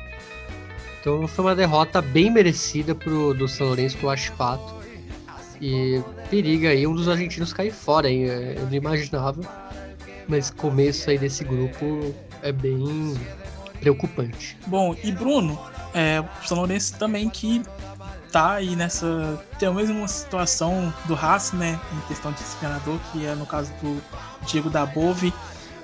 Então 1.00 1.28
foi 1.30 1.46
uma 1.46 1.56
derrota 1.56 2.02
bem 2.02 2.30
merecida 2.30 2.94
pro, 2.94 3.34
do 3.34 3.48
São 3.48 3.68
Lourenço 3.68 3.98
pro 3.98 4.10
Ashpato. 4.10 4.76
E 5.62 6.02
periga 6.30 6.70
aí 6.70 6.86
um 6.86 6.94
dos 6.94 7.08
argentinos 7.08 7.54
cair 7.54 7.72
fora, 7.72 8.10
hein? 8.10 8.30
É, 8.30 8.56
eu 8.58 8.66
não 8.66 8.74
imaginava. 8.74 9.42
Mas 10.28 10.52
começo 10.52 11.10
aí 11.10 11.18
desse 11.18 11.44
grupo 11.44 12.14
é 12.42 12.52
bem 12.52 13.16
preocupante. 13.80 14.58
Bom, 14.68 14.96
e 15.04 15.12
Bruno, 15.12 15.60
é, 15.94 16.20
o 16.20 16.48
São 16.48 16.58
Lourenço 16.58 16.98
também 16.98 17.30
que 17.30 17.64
tá 18.32 18.54
aí 18.54 18.76
nessa. 18.76 19.44
Tem 19.60 19.68
a 19.68 19.72
mesma 19.72 20.08
situação 20.08 20.94
do 21.06 21.16
Haas, 21.16 21.52
né? 21.52 21.80
Em 21.94 22.08
questão 22.08 22.32
de 22.32 22.38
disciplinador, 22.38 22.98
que 23.12 23.26
é 23.26 23.36
no 23.36 23.46
caso 23.46 23.72
do 23.82 24.02
Diego 24.48 24.70
da 24.70 24.86
Bove, 24.86 25.34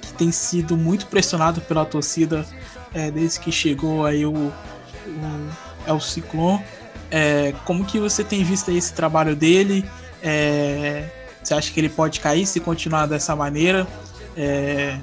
que 0.01 0.13
tem 0.13 0.31
sido 0.31 0.77
muito 0.77 1.07
pressionado 1.07 1.61
pela 1.61 1.85
torcida 1.85 2.45
é, 2.93 3.11
desde 3.11 3.39
que 3.39 3.51
chegou 3.51 4.05
aí 4.05 4.25
o, 4.25 4.33
o 4.33 5.49
é 5.85 5.93
o 5.93 5.99
Ciclone. 5.99 6.63
É, 7.09 7.53
como 7.65 7.85
que 7.85 7.99
você 7.99 8.23
tem 8.23 8.43
visto 8.43 8.71
esse 8.71 8.93
trabalho 8.93 9.35
dele? 9.35 9.89
É, 10.21 11.09
você 11.41 11.53
acha 11.53 11.71
que 11.71 11.79
ele 11.79 11.89
pode 11.89 12.19
cair 12.19 12.45
se 12.45 12.59
continuar 12.59 13.05
dessa 13.05 13.35
maneira? 13.35 13.87
É, 14.35 14.99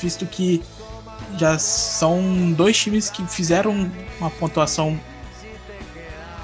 visto 0.00 0.26
que 0.26 0.62
já 1.38 1.58
são 1.58 2.52
dois 2.52 2.76
times 2.76 3.08
que 3.08 3.24
fizeram 3.26 3.90
uma 4.20 4.30
pontuação 4.30 4.98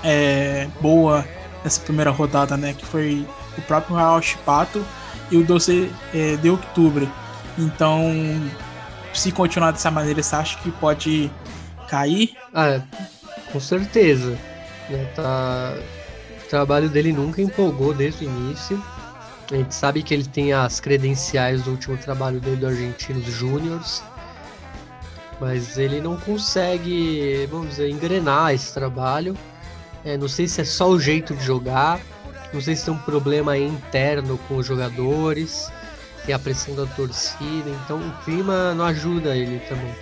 é, 0.04 0.68
boa 0.80 1.24
nessa 1.62 1.80
primeira 1.80 2.10
rodada, 2.10 2.56
né? 2.56 2.72
Que 2.72 2.84
foi 2.84 3.26
o 3.56 3.62
próprio 3.62 3.96
Real 3.96 4.20
Chipato 4.22 4.84
e 5.30 5.36
o 5.36 5.44
Doce 5.44 5.90
é, 6.14 6.36
de 6.36 6.48
Outubro. 6.48 7.10
Então, 7.58 8.02
se 9.12 9.32
continuar 9.32 9.72
dessa 9.72 9.90
maneira, 9.90 10.22
você 10.22 10.36
acha 10.36 10.58
que 10.58 10.70
pode 10.70 11.30
cair? 11.88 12.36
Ah, 12.54 12.80
com 13.52 13.60
certeza. 13.60 14.38
Tá... 15.14 15.74
O 16.44 16.48
trabalho 16.48 16.88
dele 16.88 17.12
nunca 17.12 17.42
empolgou 17.42 17.92
desde 17.92 18.24
o 18.24 18.28
início. 18.30 18.82
A 19.50 19.56
gente 19.56 19.74
sabe 19.74 20.02
que 20.02 20.14
ele 20.14 20.24
tem 20.24 20.52
as 20.52 20.80
credenciais 20.80 21.62
do 21.62 21.72
último 21.72 21.96
trabalho 21.96 22.40
dele 22.40 22.56
do 22.56 22.66
Argentinos 22.66 23.24
Júniors, 23.24 24.02
mas 25.40 25.78
ele 25.78 26.00
não 26.00 26.16
consegue, 26.16 27.46
vamos 27.50 27.70
dizer, 27.70 27.90
engrenar 27.90 28.54
esse 28.54 28.72
trabalho. 28.72 29.36
É, 30.08 30.16
não 30.16 30.26
sei 30.26 30.48
se 30.48 30.62
é 30.62 30.64
só 30.64 30.88
o 30.88 30.98
jeito 30.98 31.34
de 31.34 31.44
jogar, 31.44 32.00
não 32.50 32.62
sei 32.62 32.74
se 32.74 32.86
tem 32.86 32.94
um 32.94 32.98
problema 32.98 33.58
interno 33.58 34.38
com 34.48 34.56
os 34.56 34.64
jogadores, 34.64 35.70
tem 36.24 36.34
a 36.34 36.38
pressão 36.38 36.74
da 36.74 36.86
torcida, 36.86 37.68
então 37.84 37.98
o 37.98 38.24
clima 38.24 38.72
não 38.72 38.86
ajuda 38.86 39.36
ele 39.36 39.58
também. 39.68 39.94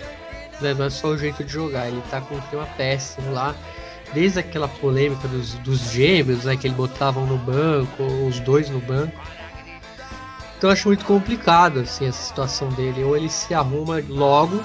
Né? 0.61 0.73
Não 0.73 0.85
é 0.85 0.89
só 0.89 1.09
o 1.09 1.17
jeito 1.17 1.43
de 1.43 1.51
jogar, 1.51 1.89
ele 1.89 2.01
tá 2.09 2.21
com 2.21 2.35
um 2.35 2.39
clima 2.39 2.65
péssimo 2.77 3.33
lá. 3.33 3.53
Desde 4.13 4.39
aquela 4.39 4.69
polêmica 4.69 5.27
dos, 5.27 5.55
dos 5.55 5.91
gêmeos, 5.91 6.45
né, 6.45 6.55
que 6.55 6.67
ele 6.67 6.75
botavam 6.75 7.25
no 7.25 7.37
banco, 7.37 8.01
os 8.25 8.39
dois 8.39 8.69
no 8.69 8.79
banco. 8.79 9.21
Então 10.57 10.69
eu 10.69 10.71
acho 10.71 10.87
muito 10.87 11.03
complicado 11.03 11.81
assim, 11.81 12.07
essa 12.07 12.23
situação 12.23 12.69
dele. 12.69 13.03
Ou 13.03 13.17
ele 13.17 13.27
se 13.27 13.53
arruma 13.53 14.01
logo, 14.07 14.63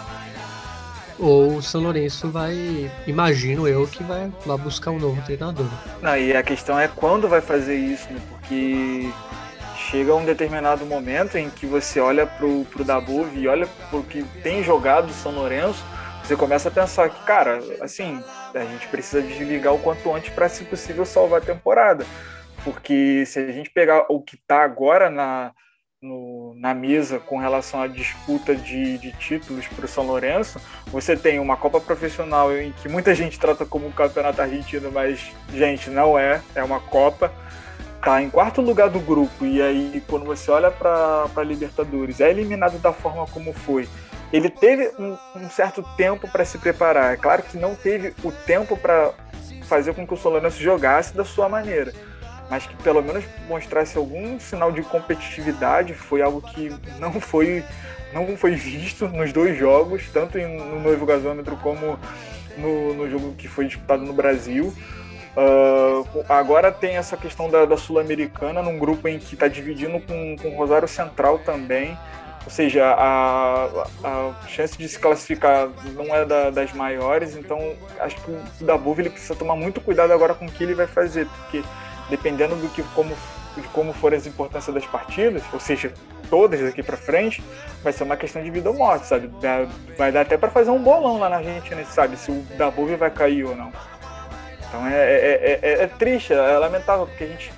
ou 1.22 1.56
o 1.56 1.62
São 1.62 1.80
Lourenço 1.80 2.28
vai, 2.28 2.90
imagino 3.06 3.68
eu, 3.68 3.86
que 3.86 4.02
vai 4.02 4.30
lá 4.44 4.56
buscar 4.56 4.90
um 4.90 4.98
novo 4.98 5.22
treinador. 5.22 5.68
Não, 6.02 6.16
e 6.16 6.36
a 6.36 6.42
questão 6.42 6.78
é 6.78 6.88
quando 6.88 7.28
vai 7.28 7.40
fazer 7.40 7.76
isso, 7.76 8.12
né? 8.12 8.20
Porque 8.28 9.08
chega 9.76 10.14
um 10.14 10.24
determinado 10.24 10.84
momento 10.84 11.36
em 11.36 11.48
que 11.48 11.64
você 11.64 12.00
olha 12.00 12.26
pro, 12.26 12.64
pro 12.64 12.84
Dabu 12.84 13.28
e 13.34 13.46
olha 13.46 13.68
pro 13.88 14.02
que 14.02 14.24
tem 14.42 14.64
jogado 14.64 15.10
o 15.10 15.14
São 15.14 15.32
Lourenço, 15.32 15.84
você 16.24 16.36
começa 16.36 16.68
a 16.68 16.72
pensar 16.72 17.08
que, 17.08 17.24
cara, 17.24 17.60
assim, 17.80 18.22
a 18.54 18.64
gente 18.64 18.88
precisa 18.88 19.22
desligar 19.22 19.74
o 19.74 19.78
quanto 19.78 20.12
antes 20.12 20.32
para, 20.32 20.48
se 20.48 20.64
possível, 20.64 21.04
salvar 21.04 21.40
a 21.40 21.44
temporada. 21.44 22.04
Porque 22.64 23.24
se 23.26 23.38
a 23.38 23.52
gente 23.52 23.70
pegar 23.70 24.06
o 24.08 24.20
que 24.20 24.36
está 24.36 24.62
agora 24.62 25.10
na, 25.10 25.52
no, 26.02 26.54
na 26.56 26.74
mesa 26.74 27.20
com 27.20 27.38
relação 27.38 27.80
à 27.80 27.86
disputa 27.86 28.56
de, 28.56 28.98
de 28.98 29.12
títulos 29.12 29.68
para 29.68 29.84
o 29.84 29.88
São 29.88 30.04
Lourenço, 30.04 30.60
você 30.86 31.16
tem 31.16 31.38
uma 31.38 31.56
Copa 31.56 31.80
Profissional 31.80 32.54
em 32.54 32.72
que 32.72 32.88
muita 32.88 33.14
gente 33.14 33.38
trata 33.38 33.64
como 33.64 33.86
um 33.86 33.92
campeonato 33.92 34.42
argentino, 34.42 34.90
mas, 34.90 35.30
gente, 35.54 35.88
não 35.88 36.18
é, 36.18 36.42
é 36.56 36.62
uma 36.64 36.80
Copa. 36.80 37.32
Tá 38.02 38.20
em 38.20 38.28
quarto 38.28 38.60
lugar 38.60 38.90
do 38.90 38.98
grupo 38.98 39.46
e 39.46 39.62
aí 39.62 40.02
quando 40.08 40.24
você 40.24 40.50
olha 40.50 40.72
para 40.72 41.28
a 41.36 41.42
Libertadores 41.44 42.20
é 42.20 42.28
eliminado 42.30 42.76
da 42.80 42.92
forma 42.92 43.24
como 43.28 43.52
foi. 43.52 43.88
Ele 44.32 44.50
teve 44.50 44.90
um, 44.98 45.16
um 45.36 45.48
certo 45.48 45.84
tempo 45.96 46.26
para 46.26 46.44
se 46.44 46.58
preparar. 46.58 47.14
É 47.14 47.16
claro 47.16 47.44
que 47.44 47.56
não 47.56 47.76
teve 47.76 48.12
o 48.24 48.32
tempo 48.32 48.76
para 48.76 49.12
fazer 49.68 49.94
com 49.94 50.04
que 50.04 50.14
o 50.14 50.16
Solanense 50.16 50.60
jogasse 50.60 51.14
da 51.14 51.24
sua 51.24 51.48
maneira 51.48 51.92
mas 52.52 52.66
que 52.66 52.76
pelo 52.82 53.02
menos 53.02 53.24
mostrasse 53.48 53.96
algum 53.96 54.38
sinal 54.38 54.70
de 54.70 54.82
competitividade 54.82 55.94
foi 55.94 56.20
algo 56.20 56.42
que 56.42 56.70
não 56.98 57.18
foi 57.18 57.64
não 58.12 58.36
foi 58.36 58.54
visto 58.54 59.08
nos 59.08 59.32
dois 59.32 59.56
jogos 59.58 60.02
tanto 60.12 60.36
no 60.36 60.78
noivo 60.78 61.06
gasômetro 61.06 61.56
como 61.56 61.98
no, 62.58 62.92
no 62.92 63.10
jogo 63.10 63.32
que 63.38 63.48
foi 63.48 63.64
disputado 63.64 64.04
no 64.04 64.12
Brasil 64.12 64.70
Uh, 65.34 66.06
agora 66.28 66.70
tem 66.70 66.96
essa 66.96 67.16
questão 67.16 67.48
da, 67.48 67.64
da 67.64 67.74
Sul-Americana 67.74 68.60
num 68.60 68.78
grupo 68.78 69.08
em 69.08 69.18
que 69.18 69.32
está 69.32 69.48
dividindo 69.48 69.98
com, 70.00 70.36
com 70.36 70.48
o 70.50 70.58
Rosário 70.58 70.86
Central 70.86 71.38
também. 71.38 71.96
Ou 72.44 72.50
seja, 72.50 72.84
a, 72.84 73.64
a 74.04 74.46
chance 74.46 74.76
de 74.76 74.86
se 74.86 74.98
classificar 74.98 75.70
não 75.94 76.14
é 76.14 76.26
da, 76.26 76.50
das 76.50 76.74
maiores, 76.74 77.34
então 77.34 77.58
acho 77.98 78.16
que 78.16 78.30
o 78.30 78.66
Dabuv 78.66 79.00
ele 79.00 79.08
precisa 79.08 79.34
tomar 79.34 79.56
muito 79.56 79.80
cuidado 79.80 80.12
agora 80.12 80.34
com 80.34 80.44
o 80.44 80.52
que 80.52 80.62
ele 80.62 80.74
vai 80.74 80.86
fazer, 80.86 81.26
porque 81.26 81.62
dependendo 82.10 82.56
do 82.56 82.68
que 82.68 82.82
como, 82.94 83.14
de 83.56 83.62
como 83.68 83.92
forem 83.92 84.18
as 84.18 84.26
importâncias 84.26 84.74
das 84.74 84.86
partidas, 84.86 85.42
ou 85.52 85.60
seja, 85.60 85.92
todas 86.28 86.60
daqui 86.60 86.82
para 86.82 86.96
frente, 86.96 87.42
vai 87.82 87.92
ser 87.92 88.04
uma 88.04 88.16
questão 88.16 88.42
de 88.42 88.50
vida 88.50 88.70
ou 88.70 88.76
morte, 88.76 89.06
sabe? 89.06 89.30
Vai 89.98 90.10
dar 90.10 90.22
até 90.22 90.36
para 90.36 90.50
fazer 90.50 90.70
um 90.70 90.82
bolão 90.82 91.18
lá 91.18 91.28
na 91.28 91.36
Argentina, 91.36 91.84
sabe? 91.84 92.16
Se 92.16 92.30
o 92.30 92.42
Dabuv 92.56 92.96
vai 92.96 93.10
cair 93.10 93.44
ou 93.44 93.54
não. 93.54 93.70
Então 94.66 94.86
é, 94.86 94.94
é, 94.94 95.60
é, 95.62 95.82
é, 95.82 95.86
triste, 95.86 96.32
é 96.32 96.58
lamentável, 96.58 97.06
porque 97.06 97.24
a 97.24 97.26
gente, 97.26 97.52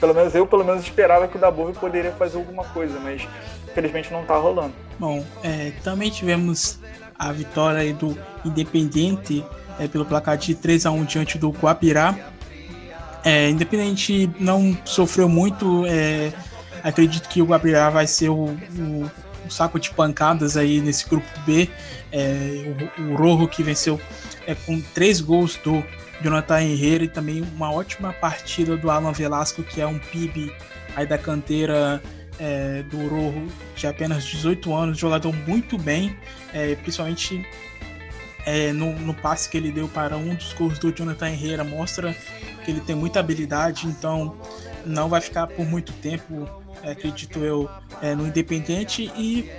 pelo 0.00 0.12
menos 0.12 0.34
eu, 0.34 0.44
pelo 0.44 0.64
menos 0.64 0.82
esperava 0.82 1.28
que 1.28 1.36
o 1.36 1.40
Dabove 1.40 1.72
poderia 1.74 2.10
fazer 2.10 2.38
alguma 2.38 2.64
coisa, 2.64 2.98
mas 2.98 3.22
infelizmente 3.70 4.12
não 4.12 4.22
está 4.22 4.36
rolando. 4.36 4.72
Bom, 4.98 5.24
também 5.84 6.10
tivemos 6.10 6.80
a 7.16 7.30
vitória 7.30 7.94
do 7.94 8.18
Independente 8.44 9.44
pelo 9.92 10.04
placar 10.04 10.36
de 10.36 10.56
3 10.56 10.86
a 10.86 10.90
1 10.90 11.04
diante 11.04 11.38
do 11.38 11.50
Guapirá. 11.50 12.16
É, 13.26 13.50
Independente 13.50 14.30
não 14.38 14.78
sofreu 14.84 15.28
muito, 15.28 15.82
acredito 16.82 17.28
que 17.28 17.42
o 17.42 17.46
Guapirá 17.46 17.90
vai 17.90 18.06
ser 18.06 18.28
o, 18.28 18.56
o 18.78 19.10
um 19.46 19.50
saco 19.50 19.78
de 19.78 19.90
pancadas 19.90 20.56
aí 20.56 20.80
nesse 20.80 21.08
grupo 21.08 21.26
B. 21.46 21.68
É, 22.12 22.74
o, 22.98 23.02
o 23.02 23.16
Rojo 23.16 23.48
que 23.48 23.62
venceu 23.62 24.00
é, 24.46 24.54
com 24.54 24.80
três 24.94 25.20
gols 25.20 25.56
do 25.56 25.82
Jonathan 26.20 26.60
Herrera 26.62 27.04
e 27.04 27.08
também 27.08 27.42
uma 27.54 27.72
ótima 27.72 28.12
partida 28.12 28.76
do 28.76 28.90
Alan 28.90 29.12
Velasco, 29.12 29.62
que 29.62 29.80
é 29.80 29.86
um 29.86 29.98
PIB 29.98 30.52
aí 30.94 31.06
da 31.06 31.18
canteira 31.18 32.02
é, 32.38 32.82
do 32.84 33.08
Rojo 33.08 33.46
de 33.74 33.86
apenas 33.86 34.24
18 34.24 34.74
anos, 34.74 34.98
jogador 34.98 35.34
muito 35.46 35.78
bem, 35.78 36.16
é, 36.52 36.74
principalmente 36.76 37.46
é, 38.46 38.72
no, 38.72 38.92
no, 39.00 39.12
passe 39.12 39.50
que 39.50 39.56
ele 39.56 39.72
deu 39.72 39.88
para 39.88 40.16
um 40.16 40.34
dos 40.34 40.52
gols 40.52 40.78
do 40.78 40.92
Jonathan 40.92 41.28
Herrera, 41.28 41.64
mostra 41.64 42.16
que 42.64 42.70
ele 42.70 42.80
tem 42.80 42.94
muita 42.94 43.18
habilidade, 43.18 43.88
então 43.88 44.36
não 44.86 45.08
vai 45.08 45.20
ficar 45.20 45.48
por 45.48 45.66
muito 45.66 45.92
tempo, 45.94 46.48
é, 46.82 46.92
acredito 46.92 47.40
eu, 47.40 47.68
é, 48.00 48.14
no 48.14 48.24
Independente 48.24 49.12
e 49.16 49.50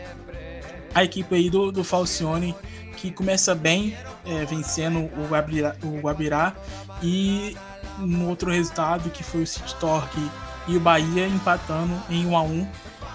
a 0.96 1.04
equipe 1.04 1.36
aí 1.36 1.50
do, 1.50 1.70
do 1.70 1.84
Falcione 1.84 2.56
que 2.96 3.12
começa 3.12 3.54
bem, 3.54 3.96
é, 4.26 4.46
vencendo 4.46 5.00
o 5.00 5.28
Guabirá, 5.30 5.76
o 5.84 6.00
Guabirá 6.00 6.56
e 7.04 7.56
um 8.00 8.28
outro 8.28 8.50
resultado 8.50 9.10
que 9.10 9.24
foi 9.24 9.44
o 9.44 9.48
City 9.48 9.76
Torque 9.76 10.32
e 10.68 10.78
o 10.78 10.80
Bahia 10.80 11.28
empatando 11.28 11.94
em 12.10 12.26
1 12.26 12.38
a 12.38 12.42
1 12.42 12.68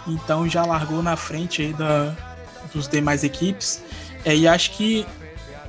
então 0.07 0.49
já 0.49 0.65
largou 0.65 1.03
na 1.03 1.17
frente 1.17 1.63
aí 1.63 1.73
da, 1.73 2.15
dos 2.73 2.89
demais 2.89 3.25
equipes. 3.25 3.83
É, 4.25 4.37
e 4.37 4.47
acho 4.47 4.73
que 4.73 5.07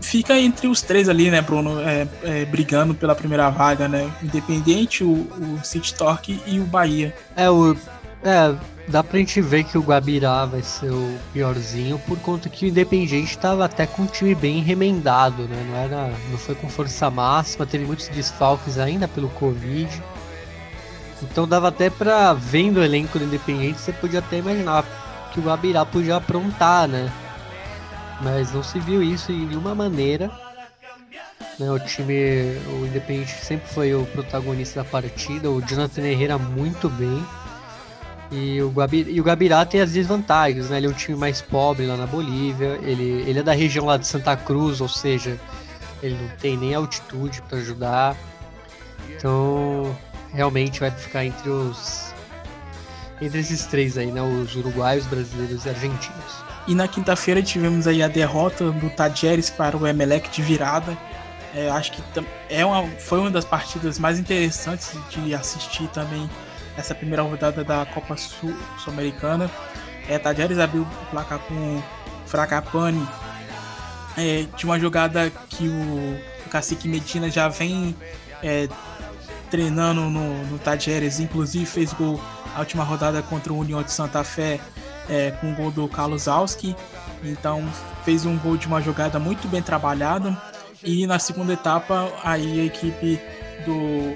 fica 0.03 0.37
entre 0.37 0.67
os 0.67 0.81
três 0.81 1.07
ali, 1.07 1.31
né, 1.31 1.41
Bruno, 1.41 1.79
é, 1.79 2.07
é, 2.23 2.45
brigando 2.45 2.93
pela 2.93 3.15
primeira 3.15 3.49
vaga, 3.49 3.87
né, 3.87 4.11
Independente, 4.21 5.03
o, 5.03 5.11
o 5.13 5.59
City 5.63 5.95
Torque 5.95 6.41
e 6.45 6.59
o 6.59 6.65
Bahia. 6.65 7.15
É, 7.35 7.49
o, 7.49 7.75
é, 8.23 8.53
dá 8.87 9.03
pra 9.03 9.17
gente 9.17 9.41
ver 9.41 9.63
que 9.63 9.77
o 9.77 9.81
Guabirá 9.81 10.45
vai 10.45 10.61
ser 10.61 10.91
o 10.91 11.17
piorzinho, 11.31 11.97
por 11.99 12.19
conta 12.19 12.49
que 12.49 12.65
o 12.65 12.67
Independente 12.67 13.37
tava 13.37 13.65
até 13.65 13.87
com 13.87 14.03
um 14.03 14.07
time 14.07 14.35
bem 14.35 14.61
remendado, 14.61 15.43
né? 15.43 15.65
Não, 15.69 15.77
era, 15.77 16.13
não 16.29 16.37
foi 16.37 16.53
com 16.55 16.69
força 16.69 17.09
máxima, 17.09 17.65
teve 17.65 17.85
muitos 17.85 18.09
desfalques 18.09 18.77
ainda 18.77 19.07
pelo 19.07 19.29
Covid. 19.29 19.89
Então 21.21 21.47
dava 21.47 21.69
até 21.69 21.89
pra, 21.89 22.33
vendo 22.33 22.77
o 22.77 22.83
elenco 22.83 23.17
do 23.17 23.25
Independente, 23.25 23.79
você 23.79 23.93
podia 23.93 24.19
até 24.19 24.39
imaginar 24.39 24.83
que 25.31 25.39
o 25.39 25.43
Guabirá 25.43 25.85
podia 25.85 26.17
aprontar, 26.17 26.87
né? 26.87 27.11
Mas 28.24 28.53
não 28.53 28.63
se 28.63 28.80
viu 28.80 29.03
isso 29.03 29.32
de 29.32 29.45
nenhuma 29.45 29.76
maneira. 29.76 30.32
Né? 31.59 31.69
O 31.69 31.80
time, 31.80 32.57
o 32.71 32.86
Independente 32.86 33.32
sempre 33.32 33.67
foi 33.67 33.93
o 33.93 34.05
protagonista 34.05 34.82
da 34.82 34.89
partida. 34.89 35.51
O 35.51 35.61
Jonathan 35.61 36.01
Herrera 36.01 36.38
muito 36.38 36.89
bem. 36.89 37.24
E 38.32 38.61
o, 38.61 38.71
Gabi, 38.71 39.05
e 39.09 39.21
o 39.21 39.24
Gabirá 39.24 39.63
tem 39.65 39.82
as 39.82 39.91
desvantagens, 39.91 40.69
né? 40.69 40.78
Ele 40.78 40.88
é 40.88 40.89
um 40.89 40.93
time 40.93 41.15
mais 41.15 41.39
pobre 41.39 41.86
lá 41.86 41.95
na 41.95 42.07
Bolívia. 42.07 42.80
Ele, 42.82 43.24
ele 43.28 43.39
é 43.39 43.43
da 43.43 43.53
região 43.53 43.86
lá 43.86 43.97
de 43.97 44.07
Santa 44.07 44.36
Cruz, 44.36 44.82
ou 44.82 44.89
seja, 44.89 45.39
ele 46.01 46.17
não 46.19 46.30
tem 46.38 46.57
nem 46.57 46.74
altitude 46.74 47.43
para 47.43 47.59
ajudar. 47.59 48.17
Então, 49.09 49.95
realmente 50.34 50.80
vai 50.80 50.89
ficar 50.89 51.26
entre 51.26 51.47
os 51.49 52.11
entre 53.21 53.39
esses 53.39 53.65
três 53.67 53.97
aí, 53.97 54.11
né? 54.11 54.21
Os 54.21 54.55
uruguaios, 54.55 55.05
brasileiros 55.05 55.65
e 55.65 55.69
argentinos. 55.69 56.52
E 56.68 56.74
na 56.74 56.88
quinta-feira 56.88 57.41
tivemos 57.41 57.88
aí 57.88 58.01
a 58.01 58.07
derrota 58.07 58.72
do 58.72 58.89
Tajeres 58.89 59.49
para 59.49 59.76
o 59.76 59.86
Emelec 59.86 60.30
de 60.30 60.41
virada. 60.41 60.97
É, 61.53 61.70
acho 61.70 61.91
que 61.91 62.01
é 62.49 62.66
uma, 62.66 62.88
foi 62.99 63.20
uma 63.20 63.30
das 63.30 63.45
partidas 63.45 63.99
mais 63.99 64.18
interessantes 64.18 64.95
de 65.09 65.36
assistir 65.36 65.88
também 65.89 66.30
essa 66.78 66.95
primeira 66.95 67.22
rodada 67.22 67.64
da 67.64 67.86
Copa 67.86 68.16
Sul-Americana. 68.18 69.51
é, 70.07 70.18
Tajeres 70.18 70.57
abriu 70.57 70.84
o 70.84 71.05
placar 71.11 71.39
com 71.39 71.82
Fracapane 72.26 73.05
é, 74.18 74.45
de 74.55 74.66
uma 74.66 74.80
jogada 74.80 75.32
que 75.49 75.68
o, 75.68 76.20
o 76.45 76.49
Cacique 76.49 76.88
Medina 76.88 77.30
já 77.30 77.47
vem 77.49 77.95
é, 78.41 78.68
treinando 79.51 80.01
no, 80.01 80.45
no 80.45 80.57
Tajeres, 80.57 81.20
inclusive 81.20 81.66
fez 81.66 81.93
gol 81.93 82.20
na 82.53 82.59
última 82.59 82.84
rodada 82.84 83.22
contra 83.22 83.53
o 83.53 83.59
União 83.59 83.84
de 83.84 83.91
Santa 83.91 84.24
Fé 84.24 84.59
é, 85.09 85.31
com 85.31 85.51
o 85.51 85.55
gol 85.55 85.71
do 85.71 85.87
Carlos 85.87 86.27
Alski. 86.27 86.75
Então 87.23 87.63
fez 88.03 88.25
um 88.25 88.37
gol 88.37 88.57
de 88.57 88.67
uma 88.67 88.81
jogada 88.81 89.19
muito 89.19 89.47
bem 89.47 89.61
trabalhada. 89.61 90.35
E 90.83 91.07
na 91.07 91.17
segunda 91.17 91.53
etapa, 91.53 92.11
aí 92.23 92.59
a 92.59 92.65
equipe 92.65 93.19
do 93.65 94.15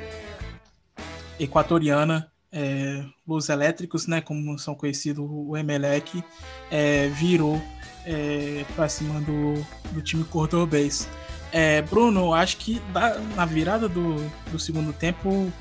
Equatoriana, 1.40 2.30
é, 2.52 3.04
Luz 3.26 3.48
Elétricos, 3.50 4.08
né, 4.08 4.20
como 4.20 4.58
são 4.60 4.76
conhecidos 4.76 5.26
o 5.30 5.56
Emelec, 5.56 6.24
é, 6.70 7.08
virou 7.08 7.62
é, 8.06 8.66
para 8.76 8.90
cima 8.90 9.22
do, 9.22 9.54
do 9.92 10.02
time 10.02 10.24
cordobês. 10.26 11.08
É, 11.52 11.82
Bruno, 11.82 12.34
acho 12.34 12.58
que 12.58 12.80
da, 12.92 13.18
na 13.36 13.46
virada 13.46 13.88
do, 13.88 14.16
do 14.52 14.60
segundo 14.60 14.92
tempo, 14.92 15.52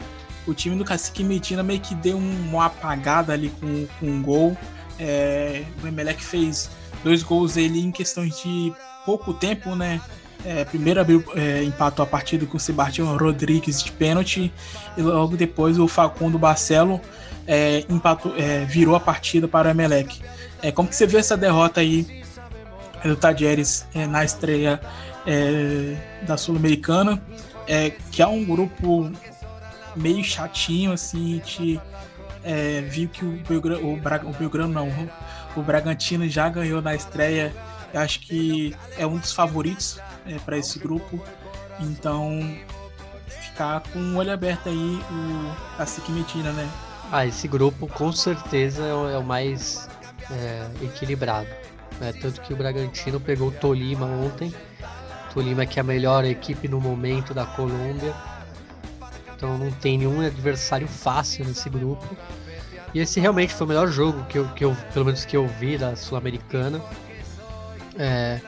o 0.46 0.54
time 0.54 0.76
do 0.76 0.84
Cacique 0.84 1.22
Medina 1.22 1.62
meio 1.62 1.80
que 1.80 1.94
deu 1.94 2.16
uma 2.18 2.66
apagada 2.66 3.32
ali 3.32 3.50
com, 3.50 3.86
com 3.98 4.06
um 4.06 4.22
gol. 4.22 4.56
É, 4.98 5.62
o 5.82 5.86
Emelec 5.86 6.22
fez 6.22 6.70
dois 7.04 7.22
gols 7.22 7.56
ele 7.56 7.80
em 7.80 7.90
questão 7.90 8.26
de 8.26 8.72
pouco 9.04 9.32
tempo, 9.32 9.74
né? 9.74 10.00
É, 10.44 10.64
primeiro 10.64 11.00
abriu, 11.00 11.24
é, 11.34 11.62
empatou 11.64 12.04
a 12.04 12.06
partida 12.06 12.46
com 12.46 12.56
o 12.56 12.60
Sebastião 12.60 13.16
Rodrigues 13.16 13.82
de 13.82 13.90
pênalti 13.90 14.52
e 14.96 15.02
logo 15.02 15.36
depois 15.36 15.78
o 15.78 15.88
Facundo 15.88 16.38
Barcelo 16.38 17.00
é, 17.46 17.84
empatou, 17.88 18.34
é, 18.36 18.64
virou 18.64 18.94
a 18.94 19.00
partida 19.00 19.48
para 19.48 19.68
o 19.68 19.70
Emelec. 19.70 20.20
É, 20.62 20.70
como 20.70 20.88
que 20.88 20.94
você 20.94 21.06
vê 21.06 21.18
essa 21.18 21.36
derrota 21.36 21.80
aí 21.80 22.22
do 23.04 23.16
Tadieres 23.16 23.86
é, 23.94 24.06
na 24.06 24.24
estreia 24.24 24.80
é, 25.26 25.96
da 26.26 26.36
Sul-Americana? 26.36 27.22
que 28.12 28.22
é 28.22 28.26
um 28.28 28.44
grupo 28.44 29.10
meio 29.96 30.22
chatinho, 30.22 30.92
assim, 30.92 31.42
é, 32.46 32.80
viu 32.80 33.08
que 33.08 33.24
o 33.24 33.32
Belgrano, 33.46 33.92
o, 33.92 33.96
Bra, 33.96 34.20
o 34.24 34.32
Belgrano 34.32 34.72
não, 34.72 34.88
o 35.56 35.62
Bragantino 35.62 36.28
já 36.28 36.48
ganhou 36.48 36.80
na 36.80 36.94
estreia. 36.94 37.52
Acho 37.92 38.20
que 38.20 38.74
é 38.96 39.04
um 39.04 39.18
dos 39.18 39.32
favoritos 39.32 39.98
é, 40.24 40.38
para 40.38 40.56
esse 40.56 40.78
grupo. 40.78 41.20
Então, 41.80 42.56
ficar 43.26 43.80
com 43.92 43.98
o 43.98 44.16
olho 44.16 44.32
aberto 44.32 44.68
aí 44.68 45.00
o 45.10 45.76
Cacique 45.76 46.12
Medina, 46.12 46.52
né? 46.52 46.70
Ah, 47.10 47.26
esse 47.26 47.48
grupo 47.48 47.88
com 47.88 48.12
certeza 48.12 48.84
é 48.84 48.94
o, 48.94 49.08
é 49.08 49.18
o 49.18 49.24
mais 49.24 49.88
é, 50.30 50.84
equilibrado. 50.84 51.48
Né? 52.00 52.12
Tanto 52.20 52.40
que 52.42 52.52
o 52.52 52.56
Bragantino 52.56 53.18
pegou 53.18 53.48
o 53.48 53.52
Tolima 53.52 54.06
ontem. 54.06 54.54
Tolima 55.34 55.66
que 55.66 55.78
é 55.78 55.82
a 55.82 55.84
melhor 55.84 56.24
equipe 56.24 56.68
no 56.68 56.80
momento 56.80 57.34
da 57.34 57.44
Colômbia 57.44 58.14
então 59.36 59.58
não 59.58 59.70
tem 59.70 59.98
nenhum 59.98 60.20
adversário 60.20 60.88
fácil 60.88 61.44
nesse 61.44 61.68
grupo. 61.68 62.16
E 62.94 63.00
esse 63.00 63.20
realmente 63.20 63.54
foi 63.54 63.66
o 63.66 63.68
melhor 63.68 63.88
jogo 63.88 64.24
que 64.24 64.38
eu, 64.38 64.48
que 64.48 64.64
eu 64.64 64.76
pelo 64.92 65.04
menos 65.04 65.24
que 65.24 65.36
eu 65.36 65.46
vi 65.46 65.76
da 65.76 65.94
Sul-Americana. 65.94 66.82
É, 67.98 68.40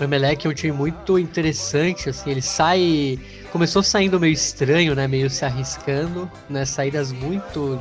o 0.00 0.04
Emelec 0.04 0.46
é 0.46 0.50
um 0.50 0.54
time 0.54 0.72
muito 0.72 1.18
interessante, 1.18 2.08
assim, 2.08 2.30
ele 2.30 2.42
sai. 2.42 3.18
Começou 3.52 3.82
saindo 3.82 4.18
meio 4.18 4.32
estranho, 4.32 4.94
né? 4.94 5.06
Meio 5.06 5.30
se 5.30 5.44
arriscando, 5.44 6.28
né? 6.50 6.64
Saídas 6.64 7.12
muito 7.12 7.80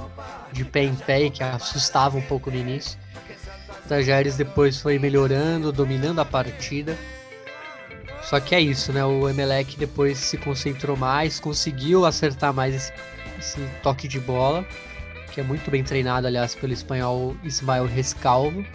de 0.51 0.64
pé 0.64 0.84
em 0.84 0.93
pé 0.93 1.30
que 1.30 1.41
assustavam 1.41 2.20
um 2.20 2.24
pouco 2.24 2.51
no 2.51 2.57
início. 2.57 2.99
Tajeres 3.88 4.38
depois 4.38 4.80
foi 4.80 4.99
melhorando, 4.99 5.72
dominando 5.72 6.20
a 6.20 6.26
partida. 6.26 6.95
Só 8.32 8.39
que 8.39 8.55
é 8.55 8.61
isso, 8.61 8.93
né? 8.93 9.03
O 9.03 9.27
Emelec 9.27 9.77
depois 9.77 10.17
se 10.17 10.38
concentrou 10.38 10.95
mais, 10.95 11.38
conseguiu 11.38 12.05
acertar 12.05 12.53
mais 12.53 12.73
esse, 12.73 12.93
esse 13.38 13.59
toque 13.84 14.07
de 14.07 14.21
bola, 14.21 14.65
que 15.34 15.41
é 15.41 15.43
muito 15.43 15.69
bem 15.69 15.84
treinado, 15.84 16.27
aliás, 16.27 16.55
pelo 16.55 16.71
espanhol 16.71 17.36
Ismael 17.43 17.86
Rescalvo. 17.88 18.65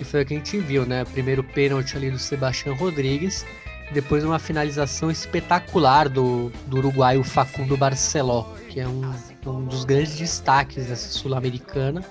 E 0.00 0.02
foi 0.04 0.22
o 0.22 0.26
que 0.26 0.34
a 0.34 0.36
gente 0.36 0.58
viu, 0.58 0.84
né? 0.84 1.04
Primeiro 1.04 1.44
pênalti 1.44 1.96
ali 1.96 2.10
do 2.10 2.18
Sebastião 2.18 2.74
Rodrigues, 2.74 3.46
depois 3.92 4.24
uma 4.24 4.40
finalização 4.40 5.08
espetacular 5.08 6.08
do, 6.08 6.50
do 6.66 6.78
uruguaio 6.78 7.22
Facundo 7.22 7.76
Barceló, 7.76 8.42
que 8.68 8.80
é 8.80 8.88
um, 8.88 9.02
um 9.46 9.66
dos 9.66 9.84
grandes 9.84 10.16
destaques 10.16 10.86
dessa 10.86 11.10
Sul-Americana. 11.10 12.04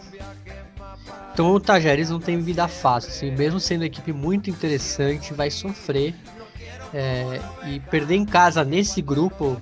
Então 1.34 1.52
o 1.52 1.60
Tajeres 1.60 2.10
não 2.10 2.22
tem 2.22 2.40
vida 2.40 2.70
fácil, 2.70 3.10
assim, 3.10 3.32
mesmo 3.32 3.60
sendo 3.60 3.82
uma 3.82 3.88
equipe 3.88 4.14
muito 4.14 4.50
interessante, 4.50 5.34
vai 5.34 5.52
sofrer 5.52 6.16
é, 6.94 7.40
e 7.66 7.80
perder 7.80 8.16
em 8.16 8.26
casa 8.26 8.64
nesse 8.64 9.02
grupo 9.02 9.62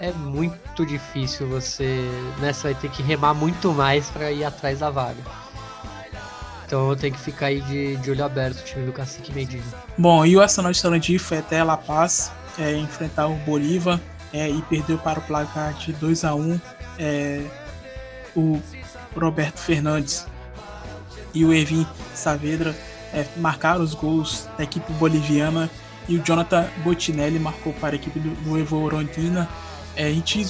é 0.00 0.12
muito 0.12 0.86
difícil. 0.86 1.48
Você, 1.48 2.08
né, 2.38 2.52
você 2.52 2.72
vai 2.72 2.74
ter 2.74 2.90
que 2.90 3.02
remar 3.02 3.34
muito 3.34 3.72
mais 3.72 4.08
para 4.10 4.30
ir 4.30 4.44
atrás 4.44 4.80
da 4.80 4.90
vaga. 4.90 5.22
Então 6.66 6.94
tem 6.94 7.10
que 7.10 7.18
ficar 7.18 7.46
aí 7.46 7.62
de, 7.62 7.96
de 7.96 8.10
olho 8.10 8.24
aberto 8.24 8.60
o 8.60 8.64
time 8.64 8.84
do 8.84 8.92
Cacique 8.92 9.32
Medina. 9.32 9.64
Bom, 9.96 10.24
e 10.24 10.36
o 10.36 10.42
Arsenal 10.42 10.70
de 10.72 11.18
foi 11.18 11.38
até 11.38 11.64
La 11.64 11.78
Paz 11.78 12.30
é, 12.58 12.74
enfrentar 12.74 13.26
o 13.26 13.34
Bolívar 13.36 13.98
é, 14.32 14.50
e 14.50 14.60
perdeu 14.62 14.98
para 14.98 15.18
o 15.18 15.22
placar 15.22 15.72
de 15.74 15.94
2 15.94 16.24
a 16.24 16.34
1 16.34 16.60
é, 16.98 17.42
O 18.36 18.60
Roberto 19.16 19.58
Fernandes 19.58 20.26
e 21.32 21.44
o 21.44 21.54
Evin 21.54 21.86
Saavedra 22.14 22.76
é, 23.14 23.24
marcaram 23.36 23.82
os 23.82 23.94
gols 23.94 24.46
da 24.58 24.64
equipe 24.64 24.92
boliviana 24.94 25.70
e 26.08 26.16
o 26.16 26.22
Jonathan 26.24 26.66
Botinelli 26.82 27.38
marcou 27.38 27.72
para 27.74 27.94
a 27.94 27.96
equipe 27.96 28.18
do, 28.18 28.30
do 28.42 28.58
Evo 28.58 28.88
Rondina. 28.88 29.48
É, 29.94 30.06
a 30.06 30.10
gente 30.10 30.46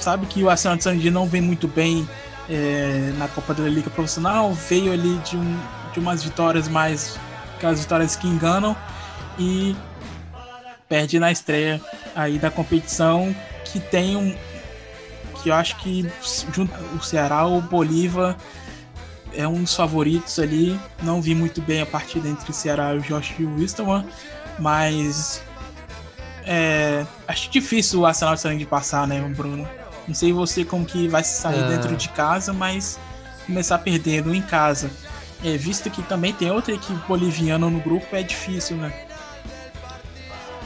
sabe 0.00 0.26
que 0.26 0.42
o 0.42 0.50
Arsenal 0.50 0.76
de 0.76 0.84
Sarandi 0.84 1.10
não 1.10 1.26
vem 1.26 1.40
muito 1.40 1.66
bem 1.66 2.08
é, 2.48 3.12
na 3.16 3.28
Copa 3.28 3.54
da 3.54 3.64
Liga 3.64 3.90
Profissional, 3.90 4.52
veio 4.52 4.92
ali 4.92 5.16
de, 5.18 5.36
um, 5.36 5.60
de 5.92 6.00
umas 6.00 6.22
vitórias 6.22 6.68
mais 6.68 7.18
aquelas 7.56 7.80
vitórias 7.80 8.16
que 8.16 8.26
enganam. 8.26 8.76
E 9.38 9.76
perde 10.88 11.18
na 11.18 11.30
estreia 11.30 11.80
aí 12.14 12.38
da 12.38 12.50
competição 12.50 13.34
que 13.64 13.78
tem 13.78 14.16
um 14.16 14.34
que 15.42 15.50
eu 15.50 15.54
acho 15.54 15.76
que 15.76 16.10
junto 16.52 16.72
o 16.96 17.00
Ceará 17.00 17.46
o 17.46 17.60
Bolívar 17.60 18.36
é 19.32 19.46
um 19.46 19.62
dos 19.62 19.74
favoritos 19.74 20.38
ali. 20.38 20.78
Não 21.02 21.22
vi 21.22 21.34
muito 21.34 21.60
bem 21.62 21.80
a 21.80 21.86
partida 21.86 22.28
entre 22.28 22.50
o 22.50 22.52
Ceará 22.52 22.94
e 22.94 22.98
o 22.98 23.00
Josh 23.02 23.34
Wilstermann 23.38 24.04
mas 24.58 25.42
é, 26.44 27.06
acho 27.26 27.50
difícil 27.50 28.00
o 28.00 28.06
Arsenal 28.06 28.34
de 28.34 28.64
passar, 28.64 29.06
né, 29.06 29.20
Bruno? 29.36 29.68
Não 30.06 30.14
sei 30.14 30.32
você 30.32 30.64
como 30.64 30.86
que 30.86 31.06
vai 31.06 31.22
sair 31.22 31.62
é. 31.62 31.68
dentro 31.68 31.94
de 31.94 32.08
casa, 32.08 32.52
mas 32.52 32.98
começar 33.46 33.78
perdendo 33.78 34.34
em 34.34 34.40
casa. 34.40 34.90
É, 35.44 35.56
visto 35.56 35.90
que 35.90 36.02
também 36.02 36.32
tem 36.32 36.50
outra 36.50 36.74
equipe 36.74 36.98
boliviana 37.06 37.68
no 37.68 37.78
grupo, 37.80 38.16
é 38.16 38.22
difícil, 38.22 38.78
né? 38.78 38.92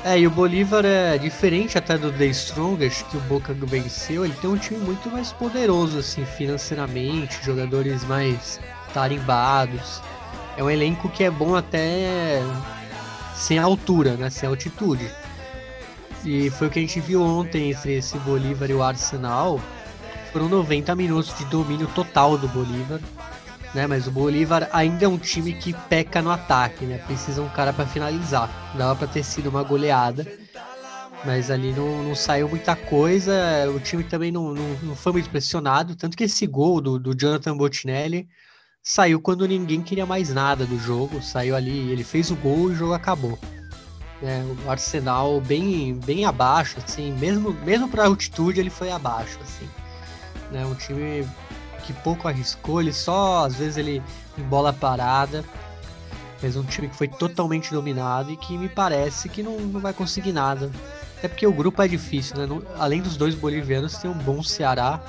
É, 0.05 0.19
e 0.19 0.27
o 0.27 0.31
Bolívar 0.31 0.85
é 0.85 1.19
diferente 1.19 1.79
até 1.79 1.97
do 1.99 2.13
The 2.13 2.27
Strongest, 2.27 3.05
que 3.05 3.17
o 3.17 3.21
Boca 3.21 3.53
venceu, 3.53 4.25
ele 4.25 4.35
tem 4.41 4.51
um 4.51 4.57
time 4.57 4.81
muito 4.81 5.11
mais 5.11 5.33
poderoso, 5.33 5.99
assim, 5.99 6.25
financeiramente, 6.25 7.45
jogadores 7.45 8.05
mais 8.05 8.59
tarimbados. 8.95 10.01
É 10.57 10.63
um 10.63 10.71
elenco 10.71 11.09
que 11.09 11.23
é 11.23 11.31
bom 11.31 11.55
até 11.55 12.41
sem 13.43 13.59
altura, 13.59 14.15
né? 14.15 14.31
Sem 14.31 14.49
altitude. 14.49 15.11
E 16.25 16.49
foi 16.51 16.69
o 16.69 16.71
que 16.71 16.79
a 16.79 16.83
gente 16.83 17.01
viu 17.01 17.21
ontem 17.21 17.73
entre 17.73 17.95
esse 17.95 18.17
Bolívar 18.19 18.71
e 18.71 18.75
o 18.75 18.83
Arsenal. 18.83 19.61
Foram 20.33 20.49
90 20.49 20.95
minutos 20.95 21.37
de 21.37 21.45
domínio 21.47 21.89
total 21.89 22.39
do 22.39 22.47
Bolívar. 22.49 23.01
Né, 23.75 23.87
mas 23.87 24.07
o 24.07 24.11
Bolívar 24.11 24.69
ainda 24.71 25.07
é 25.07 25.09
um 25.09 25.17
time 25.17 25.55
que 25.55 25.73
peca 25.89 26.21
no 26.21 26.31
ataque, 26.31 26.85
né? 26.85 26.99
Precisa 26.99 27.41
um 27.43 27.49
cara 27.49 27.73
para 27.73 27.87
finalizar. 27.87 28.75
Dava 28.77 28.95
para 28.95 29.09
ter 29.09 29.25
sido 29.25 29.49
uma 29.49 29.63
goleada. 29.63 30.27
Mas 31.25 31.51
ali 31.51 31.73
não, 31.73 32.03
não 32.03 32.15
saiu 32.15 32.49
muita 32.49 32.77
coisa, 32.77 33.33
o 33.75 33.81
time 33.81 34.05
também 34.05 34.31
não, 34.31 34.53
não, 34.53 34.69
não, 34.83 34.97
foi 34.97 35.13
muito 35.13 35.31
pressionado, 35.31 35.95
tanto 35.95 36.17
que 36.17 36.25
esse 36.25 36.47
gol 36.49 36.81
do, 36.81 36.99
do 36.99 37.15
Jonathan 37.15 37.57
Bottinelli 37.57 38.29
saiu 38.83 39.21
quando 39.21 39.47
ninguém 39.47 39.81
queria 39.81 40.05
mais 40.05 40.31
nada 40.31 40.67
do 40.67 40.79
jogo, 40.79 41.23
saiu 41.23 41.55
ali, 41.55 41.91
ele 41.91 42.03
fez 42.03 42.31
o 42.31 42.37
gol 42.37 42.71
e 42.71 42.73
o 42.73 42.75
jogo 42.75 42.93
acabou. 42.93 43.39
É, 44.23 44.43
o 44.65 44.71
Arsenal 44.71 45.41
bem, 45.41 45.95
bem 45.95 46.25
abaixo, 46.25 46.79
assim, 46.85 47.13
mesmo, 47.13 47.53
mesmo 47.65 47.89
para 47.89 48.07
altitude 48.07 48.61
ele 48.61 48.71
foi 48.71 48.91
abaixo, 48.91 49.39
assim. 49.43 49.69
Né, 50.51 50.65
um 50.67 50.75
time 50.75 51.27
que 51.85 51.93
pouco 51.93 52.29
arriscou, 52.29 52.81
ele 52.81 52.93
só, 52.93 53.47
às 53.47 53.57
vezes 53.57 53.77
ele 53.77 54.03
em 54.37 54.43
bola 54.43 54.73
parada, 54.73 55.45
mas 56.43 56.57
um 56.57 56.65
time 56.65 56.89
que 56.89 56.97
foi 56.97 57.09
totalmente 57.09 57.73
dominado 57.73 58.31
e 58.31 58.37
que 58.37 58.59
me 58.59 58.69
parece 58.69 59.29
que 59.29 59.43
não, 59.43 59.59
não 59.61 59.81
vai 59.81 59.93
conseguir 59.93 60.33
nada. 60.33 60.71
Até 61.19 61.29
porque 61.29 61.47
o 61.47 61.53
grupo 61.53 61.81
é 61.81 61.87
difícil, 61.87 62.37
né? 62.37 62.63
além 62.79 63.01
dos 63.01 63.17
dois 63.17 63.35
bolivianos, 63.35 63.97
tem 63.97 64.11
um 64.11 64.19
bom 64.19 64.43
Ceará. 64.43 65.01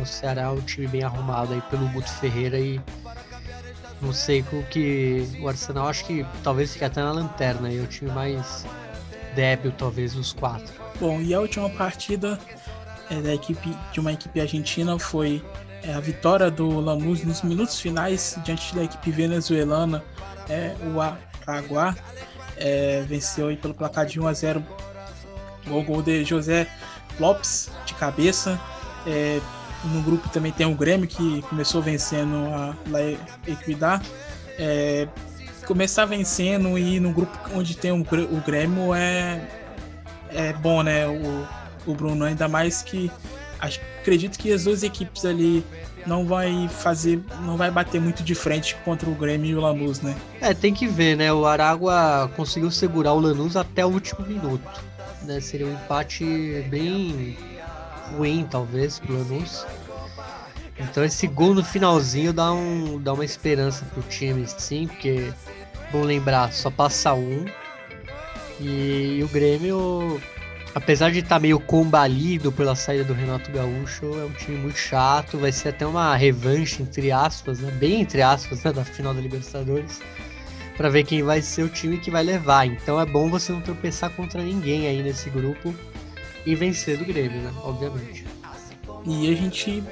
O 0.00 0.04
Ceará 0.04 0.42
é 0.42 0.48
um 0.48 0.60
time 0.60 0.86
bem 0.86 1.02
arrumado 1.02 1.54
aí 1.54 1.60
pelo 1.62 1.88
Guto 1.88 2.10
Ferreira 2.10 2.58
e 2.58 2.80
não 4.00 4.12
sei 4.12 4.44
o 4.52 4.62
que. 4.64 5.28
O 5.40 5.48
Arsenal 5.48 5.88
acho 5.88 6.04
que 6.04 6.24
talvez 6.42 6.72
fique 6.72 6.84
até 6.84 7.02
na 7.02 7.12
lanterna 7.12 7.68
aí, 7.68 7.78
é 7.78 7.80
o 7.80 7.86
time 7.86 8.10
mais 8.10 8.66
débil, 9.34 9.72
talvez, 9.72 10.12
dos 10.12 10.32
quatro. 10.32 10.72
Bom, 11.00 11.20
e 11.20 11.32
a 11.34 11.40
última 11.40 11.70
partida 11.70 12.38
é, 13.10 13.20
da 13.20 13.34
equipe 13.34 13.74
de 13.92 14.00
uma 14.00 14.12
equipe 14.12 14.40
argentina 14.40 14.98
foi 14.98 15.42
é, 15.82 15.94
a 15.94 16.00
vitória 16.00 16.50
do 16.50 16.80
Lanús 16.80 17.24
nos 17.24 17.42
minutos 17.42 17.80
finais 17.80 18.38
diante 18.44 18.74
da 18.74 18.84
equipe 18.84 19.10
venezuelana 19.10 20.02
é, 20.48 20.74
o 20.82 21.00
Araguá 21.00 21.94
é, 22.56 23.02
venceu 23.06 23.48
aí 23.48 23.56
pelo 23.56 23.74
placar 23.74 24.06
de 24.06 24.20
1 24.20 24.26
a 24.26 24.32
0 24.32 24.64
o 25.66 25.82
gol 25.82 26.02
de 26.02 26.24
José 26.24 26.66
Lopes 27.20 27.70
de 27.84 27.94
cabeça. 27.94 28.58
É, 29.06 29.40
no 29.84 30.02
grupo 30.02 30.28
também 30.28 30.52
tem 30.52 30.66
o 30.66 30.74
Grêmio 30.74 31.06
que 31.06 31.42
começou 31.42 31.80
vencendo 31.80 32.36
a 32.52 32.74
La 32.88 33.00
Equidad. 33.46 34.04
É, 34.58 35.06
começar 35.66 36.04
vencendo 36.06 36.78
e 36.78 36.98
no 36.98 37.12
grupo 37.12 37.38
onde 37.54 37.76
tem 37.76 37.92
o, 37.92 38.04
Grêmio 38.44 38.94
é, 38.94 39.40
é 40.30 40.52
bom, 40.52 40.82
né? 40.82 41.06
O, 41.06 41.46
o 41.90 41.94
Bruno, 41.94 42.24
ainda 42.24 42.48
mais 42.48 42.82
que 42.82 43.10
acredito 43.60 44.38
que 44.38 44.52
as 44.52 44.64
duas 44.64 44.82
equipes 44.82 45.24
ali 45.24 45.64
não 46.06 46.24
vai 46.24 46.68
fazer, 46.68 47.20
não 47.42 47.56
vai 47.56 47.70
bater 47.70 48.00
muito 48.00 48.22
de 48.22 48.34
frente 48.34 48.74
contra 48.84 49.08
o 49.08 49.14
Grêmio 49.14 49.50
e 49.50 49.54
o 49.54 49.60
Lanús, 49.60 50.00
né? 50.00 50.16
É, 50.40 50.54
tem 50.54 50.72
que 50.72 50.86
ver, 50.86 51.16
né? 51.16 51.32
O 51.32 51.44
Aragua 51.44 52.30
conseguiu 52.34 52.70
segurar 52.70 53.12
o 53.12 53.20
Lanús 53.20 53.56
até 53.56 53.84
o 53.84 53.88
último 53.88 54.26
minuto. 54.26 54.82
Né? 55.22 55.40
Seria 55.40 55.66
um 55.66 55.72
empate 55.72 56.24
bem 56.70 57.36
ruim, 58.16 58.46
talvez, 58.48 58.98
pro 58.98 59.16
Lanús. 59.16 59.66
Então 60.78 61.04
esse 61.04 61.26
gol 61.26 61.54
no 61.54 61.64
finalzinho 61.64 62.32
dá, 62.32 62.52
um, 62.52 63.00
dá 63.00 63.12
uma 63.12 63.24
esperança 63.24 63.84
pro 63.86 64.02
time, 64.02 64.46
sim, 64.46 64.86
porque, 64.86 65.32
bom 65.90 66.02
lembrar, 66.02 66.52
só 66.52 66.70
passa 66.70 67.14
um. 67.14 67.44
E, 68.60 69.18
e 69.18 69.22
o 69.24 69.28
Grêmio 69.28 70.20
apesar 70.74 71.10
de 71.10 71.18
estar 71.18 71.36
tá 71.36 71.40
meio 71.40 71.58
combalido 71.58 72.52
pela 72.52 72.74
saída 72.74 73.04
do 73.04 73.12
Renato 73.12 73.50
Gaúcho, 73.50 74.06
é 74.18 74.24
um 74.24 74.30
time 74.30 74.56
muito 74.56 74.78
chato. 74.78 75.38
Vai 75.38 75.52
ser 75.52 75.70
até 75.70 75.86
uma 75.86 76.14
revanche, 76.16 76.82
entre 76.82 77.10
aspas, 77.10 77.58
né? 77.58 77.70
bem 77.72 78.00
entre 78.00 78.22
aspas, 78.22 78.62
né? 78.62 78.72
da 78.72 78.84
final 78.84 79.12
da 79.12 79.20
Libertadores, 79.20 80.00
para 80.76 80.88
ver 80.88 81.04
quem 81.04 81.22
vai 81.22 81.42
ser 81.42 81.64
o 81.64 81.68
time 81.68 81.98
que 81.98 82.10
vai 82.10 82.22
levar. 82.22 82.66
Então 82.66 83.00
é 83.00 83.04
bom 83.04 83.28
você 83.28 83.52
não 83.52 83.60
tropeçar 83.60 84.10
contra 84.10 84.42
ninguém 84.42 84.86
aí 84.86 85.02
nesse 85.02 85.28
grupo 85.30 85.74
e 86.44 86.54
vencer 86.54 86.96
do 86.98 87.04
Grêmio, 87.04 87.40
né? 87.40 87.52
Obviamente. 87.62 88.24
E 89.06 89.32
a 89.32 89.36
gente 89.36 89.82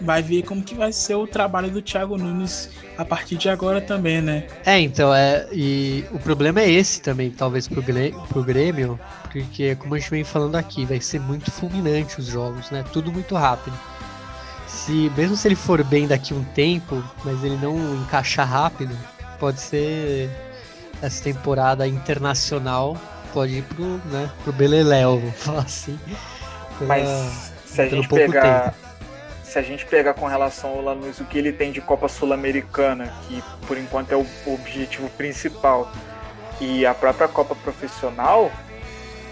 vai 0.00 0.22
ver 0.22 0.42
como 0.42 0.62
que 0.62 0.74
vai 0.74 0.92
ser 0.92 1.14
o 1.14 1.26
trabalho 1.26 1.70
do 1.70 1.82
Thiago 1.82 2.16
Nunes 2.16 2.70
a 2.96 3.04
partir 3.04 3.36
de 3.36 3.48
agora 3.48 3.80
também, 3.80 4.20
né? 4.20 4.46
É, 4.64 4.80
então, 4.80 5.14
é, 5.14 5.46
e 5.52 6.04
o 6.12 6.18
problema 6.18 6.60
é 6.60 6.70
esse 6.70 7.00
também, 7.00 7.30
talvez 7.30 7.68
pro 7.68 7.82
Grêmio, 7.82 8.20
pro 8.28 8.42
Grêmio, 8.42 8.98
porque 9.30 9.74
como 9.76 9.94
a 9.94 9.98
gente 9.98 10.10
vem 10.10 10.24
falando 10.24 10.56
aqui, 10.56 10.84
vai 10.84 11.00
ser 11.00 11.20
muito 11.20 11.50
fulminante 11.50 12.18
os 12.18 12.26
jogos, 12.26 12.70
né? 12.70 12.84
Tudo 12.92 13.12
muito 13.12 13.34
rápido. 13.34 13.78
Se, 14.66 15.10
mesmo 15.16 15.36
se 15.36 15.48
ele 15.48 15.54
for 15.54 15.82
bem 15.82 16.06
daqui 16.06 16.34
um 16.34 16.44
tempo, 16.44 17.02
mas 17.24 17.42
ele 17.42 17.56
não 17.56 17.96
encaixar 17.96 18.48
rápido, 18.48 18.96
pode 19.38 19.60
ser 19.60 20.30
essa 21.00 21.22
temporada 21.22 21.86
internacional 21.86 22.96
pode 23.32 23.58
ir 23.58 23.62
pro, 23.62 23.84
né, 24.06 24.30
pro 24.42 24.52
Beleléu, 24.52 25.18
vou 25.18 25.32
falar 25.32 25.62
assim. 25.62 25.98
Mas 26.80 27.52
se 27.64 27.82
a 27.82 27.88
gente 27.88 28.08
pegar 28.08 28.72
tempo 28.72 28.88
se 29.48 29.58
a 29.58 29.62
gente 29.62 29.86
pegar 29.86 30.12
com 30.12 30.26
relação 30.26 30.70
ao 30.70 30.82
Lanús 30.82 31.20
o 31.20 31.24
que 31.24 31.38
ele 31.38 31.52
tem 31.52 31.72
de 31.72 31.80
Copa 31.80 32.06
Sul-Americana, 32.06 33.10
que 33.26 33.42
por 33.66 33.78
enquanto 33.78 34.12
é 34.12 34.16
o 34.16 34.26
objetivo 34.46 35.08
principal, 35.10 35.90
e 36.60 36.84
a 36.84 36.92
própria 36.92 37.26
Copa 37.28 37.54
Profissional, 37.54 38.52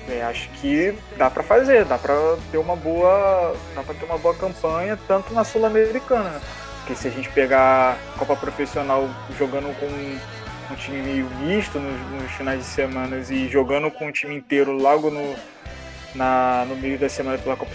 é, 0.08 0.22
acho 0.22 0.48
que 0.60 0.96
dá 1.18 1.28
para 1.28 1.42
fazer, 1.42 1.84
dá 1.84 1.98
para 1.98 2.14
ter 2.50 2.56
uma 2.56 2.74
boa, 2.74 3.54
dá 3.74 3.82
para 3.82 3.94
ter 3.94 4.06
uma 4.06 4.16
boa 4.16 4.34
campanha 4.34 4.98
tanto 5.06 5.34
na 5.34 5.44
Sul-Americana, 5.44 6.40
porque 6.78 6.94
se 6.94 7.08
a 7.08 7.10
gente 7.10 7.28
pegar 7.30 7.98
Copa 8.18 8.36
Profissional 8.36 9.10
jogando 9.36 9.78
com 9.78 10.18
um 10.70 10.74
time 10.76 11.02
meio 11.02 11.30
misto 11.40 11.78
nos, 11.78 12.22
nos 12.22 12.32
finais 12.32 12.60
de 12.60 12.66
semana 12.66 13.16
e 13.16 13.48
jogando 13.48 13.90
com 13.90 14.08
o 14.08 14.12
time 14.12 14.34
inteiro 14.34 14.72
logo 14.72 15.10
no 15.10 15.34
na, 16.14 16.64
no 16.66 16.76
meio 16.76 16.98
da 16.98 17.08
semana 17.08 17.38
pela 17.38 17.56
Copa 17.56 17.70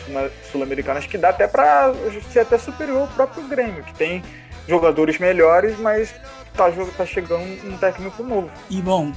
Sul-Americana, 0.52 1.00
acho 1.00 1.08
que 1.08 1.18
dá 1.18 1.30
até 1.30 1.48
para 1.48 1.94
ser 2.32 2.40
até 2.40 2.58
superior 2.58 3.02
ao 3.02 3.08
próprio 3.08 3.48
Grêmio, 3.48 3.84
que 3.84 3.94
tem 3.94 4.24
jogadores 4.68 5.20
melhores, 5.20 5.78
mas 5.80 6.14
tá, 6.56 6.72
tá 6.98 7.06
chegando 7.06 7.44
um 7.68 7.78
técnico 7.78 8.24
novo. 8.24 8.50
E 8.70 8.82
bom, 8.82 9.14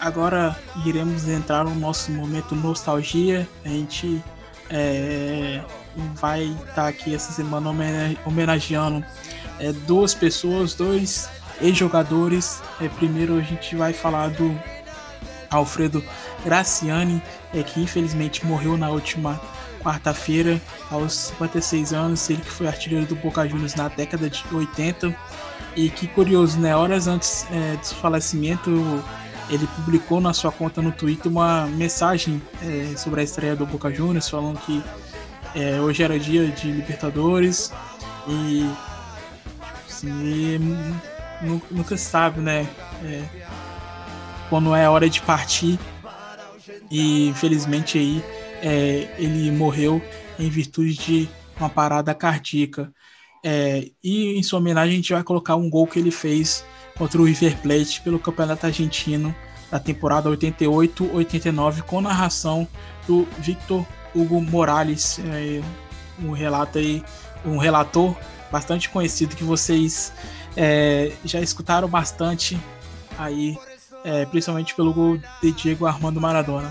agora 0.00 0.56
iremos 0.86 1.28
entrar 1.28 1.64
no 1.64 1.74
nosso 1.74 2.12
momento 2.12 2.54
nostalgia. 2.54 3.48
A 3.64 3.68
gente 3.68 4.22
é, 4.70 5.60
vai 6.14 6.44
estar 6.44 6.74
tá 6.74 6.88
aqui 6.88 7.14
essa 7.14 7.32
semana 7.32 7.70
homenageando 8.24 9.04
é, 9.58 9.72
duas 9.72 10.14
pessoas, 10.14 10.74
dois 10.74 11.28
ex-jogadores. 11.60 12.62
É, 12.80 12.88
primeiro 12.88 13.36
a 13.36 13.42
gente 13.42 13.76
vai 13.76 13.92
falar 13.92 14.28
do 14.30 14.58
Alfredo 15.50 16.02
Graciani, 16.44 17.22
é, 17.54 17.62
que 17.62 17.80
infelizmente 17.80 18.44
morreu 18.46 18.76
na 18.76 18.90
última 18.90 19.40
quarta-feira, 19.82 20.60
aos 20.90 21.12
56 21.12 21.92
anos, 21.92 22.30
ele 22.30 22.40
que 22.40 22.50
foi 22.50 22.66
artilheiro 22.66 23.04
do 23.06 23.16
Boca 23.16 23.46
Juniors 23.46 23.74
na 23.74 23.88
década 23.88 24.30
de 24.30 24.42
80. 24.52 25.14
E 25.74 25.90
que 25.90 26.06
curioso, 26.06 26.58
né? 26.60 26.76
Horas 26.76 27.06
antes 27.06 27.46
é, 27.50 27.76
do 27.76 27.94
falecimento, 27.96 28.70
ele 29.50 29.66
publicou 29.76 30.20
na 30.20 30.32
sua 30.32 30.52
conta 30.52 30.80
no 30.80 30.92
Twitter 30.92 31.30
uma 31.30 31.66
mensagem 31.66 32.40
é, 32.62 32.96
sobre 32.96 33.20
a 33.20 33.24
estreia 33.24 33.56
do 33.56 33.66
Boca 33.66 33.90
Juniors, 33.92 34.28
falando 34.28 34.58
que 34.60 34.82
é, 35.54 35.80
hoje 35.80 36.02
era 36.02 36.18
dia 36.18 36.48
de 36.48 36.70
Libertadores 36.70 37.72
e 38.28 38.70
assim, 39.88 40.96
nunca 41.70 41.96
sabe, 41.96 42.40
né? 42.40 42.68
É, 43.04 43.24
quando 44.48 44.74
é 44.74 44.88
hora 44.88 45.08
de 45.08 45.20
partir 45.20 45.78
e 46.90 47.28
infelizmente 47.28 47.98
aí 47.98 48.24
é, 48.62 49.08
ele 49.18 49.50
morreu 49.50 50.00
em 50.38 50.48
virtude 50.48 50.94
de 50.94 51.28
uma 51.58 51.68
parada 51.68 52.14
cardíaca. 52.14 52.92
É, 53.44 53.90
e 54.02 54.38
em 54.38 54.42
sua 54.42 54.60
homenagem 54.60 54.92
a 54.92 54.96
gente 54.96 55.12
vai 55.12 55.22
colocar 55.22 55.56
um 55.56 55.68
gol 55.68 55.86
que 55.86 55.98
ele 55.98 56.10
fez 56.10 56.64
contra 56.96 57.20
o 57.20 57.24
River 57.24 57.56
Plate 57.58 58.00
pelo 58.02 58.18
Campeonato 58.18 58.66
Argentino 58.66 59.34
da 59.70 59.80
temporada 59.80 60.28
88-89 60.30 61.82
com 61.82 62.00
narração 62.00 62.68
do 63.06 63.26
Victor 63.38 63.86
Hugo 64.14 64.40
Morales, 64.40 65.18
é, 65.18 65.62
um 66.22 66.32
relato 66.32 66.78
aí, 66.78 67.02
um 67.44 67.56
relator 67.56 68.14
bastante 68.50 68.90
conhecido 68.90 69.34
que 69.34 69.42
vocês 69.42 70.12
é, 70.56 71.12
já 71.24 71.40
escutaram 71.40 71.88
bastante 71.88 72.58
aí 73.18 73.56
é, 74.04 74.26
principalmente 74.26 74.74
pelo 74.74 74.92
gol 74.92 75.18
de 75.40 75.52
Diego 75.52 75.86
Armando 75.86 76.20
Maradona. 76.20 76.70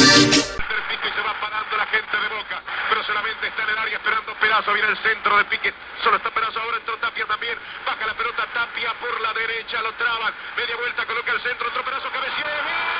pero 2.89 3.03
solamente 3.03 3.47
está 3.47 3.63
en 3.63 3.69
el 3.69 3.77
área 3.77 3.97
esperando 3.97 4.33
Perazo. 4.35 4.73
Viene 4.73 4.89
el 4.89 4.97
centro 4.97 5.37
de 5.37 5.45
Pique, 5.45 5.73
solo 6.03 6.17
está 6.17 6.31
Perazo 6.31 6.59
ahora, 6.59 6.77
entró 6.77 6.97
Tapia 6.97 7.25
también. 7.25 7.57
Baja 7.85 8.05
la 8.05 8.13
pelota 8.13 8.45
Tapia 8.53 8.93
por 8.95 9.21
la 9.21 9.33
derecha, 9.33 9.81
lo 9.81 9.93
traban. 9.93 10.33
Media 10.57 10.75
vuelta, 10.75 11.05
coloca 11.05 11.31
el 11.31 11.41
centro, 11.41 11.67
otro 11.67 11.83
Perazo, 11.83 12.09
cabeceó. 12.11 12.90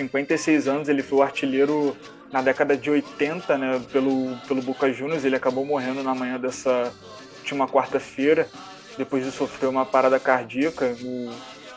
56 0.00 0.68
anos, 0.68 0.88
ele 0.88 1.02
foi 1.02 1.18
o 1.18 1.22
artilheiro 1.22 1.96
na 2.32 2.40
década 2.40 2.76
de 2.76 2.90
80, 2.90 3.58
né, 3.58 3.82
pelo, 3.92 4.36
pelo 4.48 4.62
Boca 4.62 4.90
Juniors, 4.92 5.24
ele 5.24 5.36
acabou 5.36 5.64
morrendo 5.64 6.02
na 6.02 6.14
manhã 6.14 6.38
dessa 6.38 6.92
última 7.40 7.68
quarta-feira, 7.68 8.48
depois 8.96 9.24
de 9.24 9.30
sofrer 9.30 9.68
uma 9.68 9.84
parada 9.84 10.18
cardíaca. 10.18 10.96
O 11.02 11.32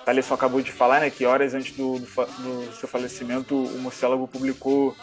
Thaleson 0.06 0.34
acabou 0.36 0.62
de 0.62 0.72
falar, 0.72 1.02
né, 1.02 1.10
que 1.10 1.26
horas 1.26 1.54
antes 1.54 1.76
do, 1.76 2.00
do, 2.00 2.06
do 2.06 2.74
seu 2.76 2.88
falecimento, 2.88 3.56
o 3.56 3.80
Murciélago 3.80 4.28
publicou 4.28 4.96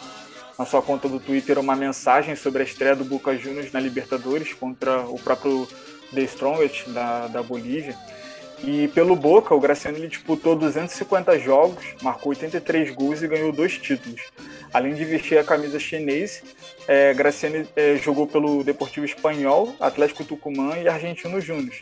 na 0.57 0.65
sua 0.65 0.81
conta 0.81 1.07
do 1.07 1.19
Twitter 1.19 1.59
uma 1.59 1.75
mensagem 1.75 2.35
sobre 2.35 2.61
a 2.61 2.65
estreia 2.65 2.95
do 2.95 3.03
Boca 3.03 3.35
Juniors 3.37 3.71
na 3.71 3.79
Libertadores 3.79 4.53
contra 4.53 5.01
o 5.01 5.19
próprio 5.19 5.67
The 6.13 6.21
Strongest 6.21 6.89
da, 6.89 7.27
da 7.27 7.43
Bolívia. 7.43 7.95
E 8.63 8.87
pelo 8.89 9.15
Boca, 9.15 9.55
o 9.55 9.59
Graciano 9.59 9.97
ele 9.97 10.07
disputou 10.07 10.55
250 10.55 11.39
jogos, 11.39 11.83
marcou 12.01 12.29
83 12.29 12.91
gols 12.91 13.21
e 13.21 13.27
ganhou 13.27 13.51
dois 13.51 13.77
títulos. 13.77 14.21
Além 14.71 14.93
de 14.93 15.03
vestir 15.03 15.37
a 15.37 15.43
camisa 15.43 15.79
chinês, 15.79 16.43
é, 16.87 17.13
Graciano 17.13 17.67
é, 17.75 17.97
jogou 17.97 18.27
pelo 18.27 18.63
Deportivo 18.63 19.05
Espanhol, 19.05 19.75
Atlético 19.79 20.23
Tucumã 20.23 20.77
e 20.77 20.87
Argentino 20.87 21.41
Júnior. 21.41 21.75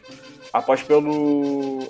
Após, 0.54 0.84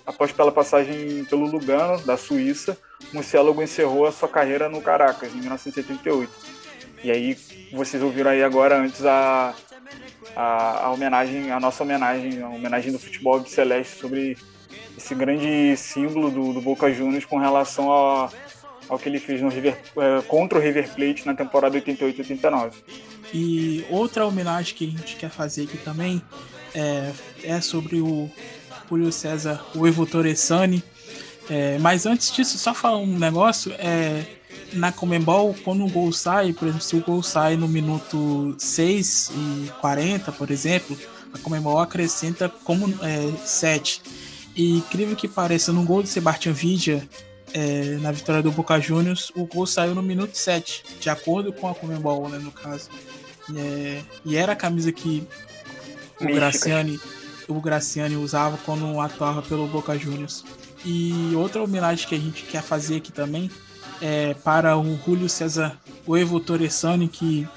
após 0.06 0.32
pela 0.32 0.52
passagem 0.52 1.24
pelo 1.26 1.46
Lugano, 1.46 2.02
da 2.04 2.18
Suíça, 2.18 2.78
Muciélago 3.14 3.62
encerrou 3.62 4.06
a 4.06 4.12
sua 4.12 4.28
carreira 4.28 4.68
no 4.68 4.82
Caracas, 4.82 5.34
em 5.34 5.38
1978. 5.38 6.30
E 7.04 7.12
aí, 7.12 7.38
vocês 7.72 8.04
ouviram 8.04 8.32
aí 8.32 8.44
agora 8.44 8.78
antes 8.78 9.06
a, 9.06 9.54
a, 10.36 10.86
a 10.86 10.92
homenagem, 10.92 11.52
a 11.52 11.60
nossa 11.60 11.84
homenagem, 11.84 12.42
a 12.42 12.50
homenagem 12.50 12.92
do 12.92 13.00
futebol 13.00 13.46
celeste 13.46 13.98
sobre 13.98 14.38
esse 15.00 15.16
grande 15.16 15.76
símbolo 15.78 16.30
do, 16.30 16.54
do 16.54 16.62
Boca 16.62 16.94
Juniors 16.94 17.24
com 17.24 17.38
relação 17.38 17.92
a, 17.92 18.30
ao 18.90 19.00
que 19.00 19.08
ele 19.08 19.18
fez 19.18 19.42
no 19.42 19.48
River, 19.48 19.78
eh, 19.98 20.22
contra 20.28 20.60
o 20.60 20.62
River 20.62 20.90
Plate 20.94 21.26
na 21.26 21.34
temporada 21.34 21.80
88-89. 21.80 22.74
E 23.34 23.86
outra 23.90 24.28
homenagem 24.28 24.76
que 24.76 24.86
a 24.86 24.90
gente 24.90 25.16
quer 25.16 25.30
fazer 25.30 25.64
aqui 25.64 25.78
também 25.78 26.22
é, 26.76 27.12
é 27.44 27.62
sobre 27.62 28.02
o 28.02 28.30
Julio 28.90 29.12
César, 29.12 29.64
o 29.74 29.88
Evo 29.88 30.06
Torresani. 30.06 30.84
É, 31.50 31.80
mas 31.80 32.06
antes 32.06 32.32
disso, 32.32 32.58
só 32.58 32.74
falar 32.74 32.98
um 32.98 33.18
negócio, 33.18 33.72
é, 33.80 34.26
na 34.74 34.92
Comembol, 34.92 35.56
quando 35.64 35.86
o 35.86 35.90
gol 35.90 36.12
sai, 36.12 36.52
por 36.52 36.68
exemplo, 36.68 36.84
se 36.84 36.96
o 36.96 37.02
gol 37.02 37.24
sai 37.24 37.56
no 37.56 37.68
minuto 37.68 38.54
6 38.58 39.32
e 39.34 39.72
40, 39.80 40.32
por 40.34 40.52
exemplo, 40.52 40.98
a 41.34 41.40
Comembol 41.40 41.80
acrescenta 41.80 42.50
como 42.50 42.88
é, 43.04 43.32
7. 43.46 44.02
E 44.60 44.72
incrível 44.72 45.16
que 45.16 45.26
pareça, 45.26 45.72
no 45.72 45.84
gol 45.84 46.04
de 46.04 46.10
Sebastião 46.10 46.54
Vidia, 46.54 47.08
é, 47.54 47.96
na 48.02 48.12
vitória 48.12 48.44
do 48.44 48.52
Boca 48.52 48.78
Juniors, 48.78 49.32
o 49.34 49.46
gol 49.46 49.66
saiu 49.66 49.96
no 49.96 50.04
minuto 50.04 50.36
7, 50.36 50.84
de 51.00 51.10
acordo 51.10 51.54
com 51.54 51.70
a 51.70 51.74
Comembol, 51.74 52.28
né, 52.28 52.40
no 52.40 52.52
caso. 52.52 52.90
E, 53.50 53.58
é, 53.58 54.04
e 54.26 54.36
era 54.36 54.52
a 54.52 54.58
camisa 54.58 54.92
que 54.92 55.26
o. 56.20 56.26
Graciani 56.26 57.00
o 57.48 57.62
Graciani 57.62 58.18
usava 58.18 58.58
quando 58.66 59.00
atuava 59.00 59.42
pelo 59.42 59.66
Boca 59.66 59.98
Juniors. 59.98 60.44
E 60.84 61.32
outra 61.36 61.64
homenagem 61.64 62.06
que 62.06 62.16
a 62.16 62.20
gente 62.20 62.44
quer 62.44 62.62
fazer 62.62 62.98
aqui 62.98 63.14
também 63.14 63.50
é 64.02 64.34
para 64.34 64.78
o 64.78 65.00
Julio 65.06 65.30
César 65.30 65.80
Evo 66.06 66.38
Torresani, 66.42 67.08
que 67.08 67.48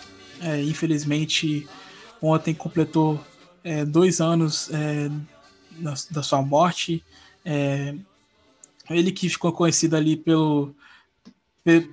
é, 0.40 0.62
infelizmente 0.62 1.66
ontem 2.22 2.54
completou 2.54 3.20
é, 3.64 3.84
dois 3.84 4.20
anos 4.20 4.70
é, 4.72 5.10
da, 5.78 5.94
da, 6.10 6.22
sua 6.22 6.42
morte. 6.42 7.04
É, 7.44 7.94
ele 8.90 9.12
que 9.12 9.28
ficou 9.28 9.52
conhecido 9.52 9.96
ali 9.96 10.16
pelo, 10.16 10.74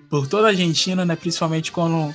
por 0.10 0.28
toda 0.28 0.48
a 0.48 0.50
Argentina, 0.50 1.06
né, 1.06 1.16
principalmente 1.16 1.72
quando 1.72 2.14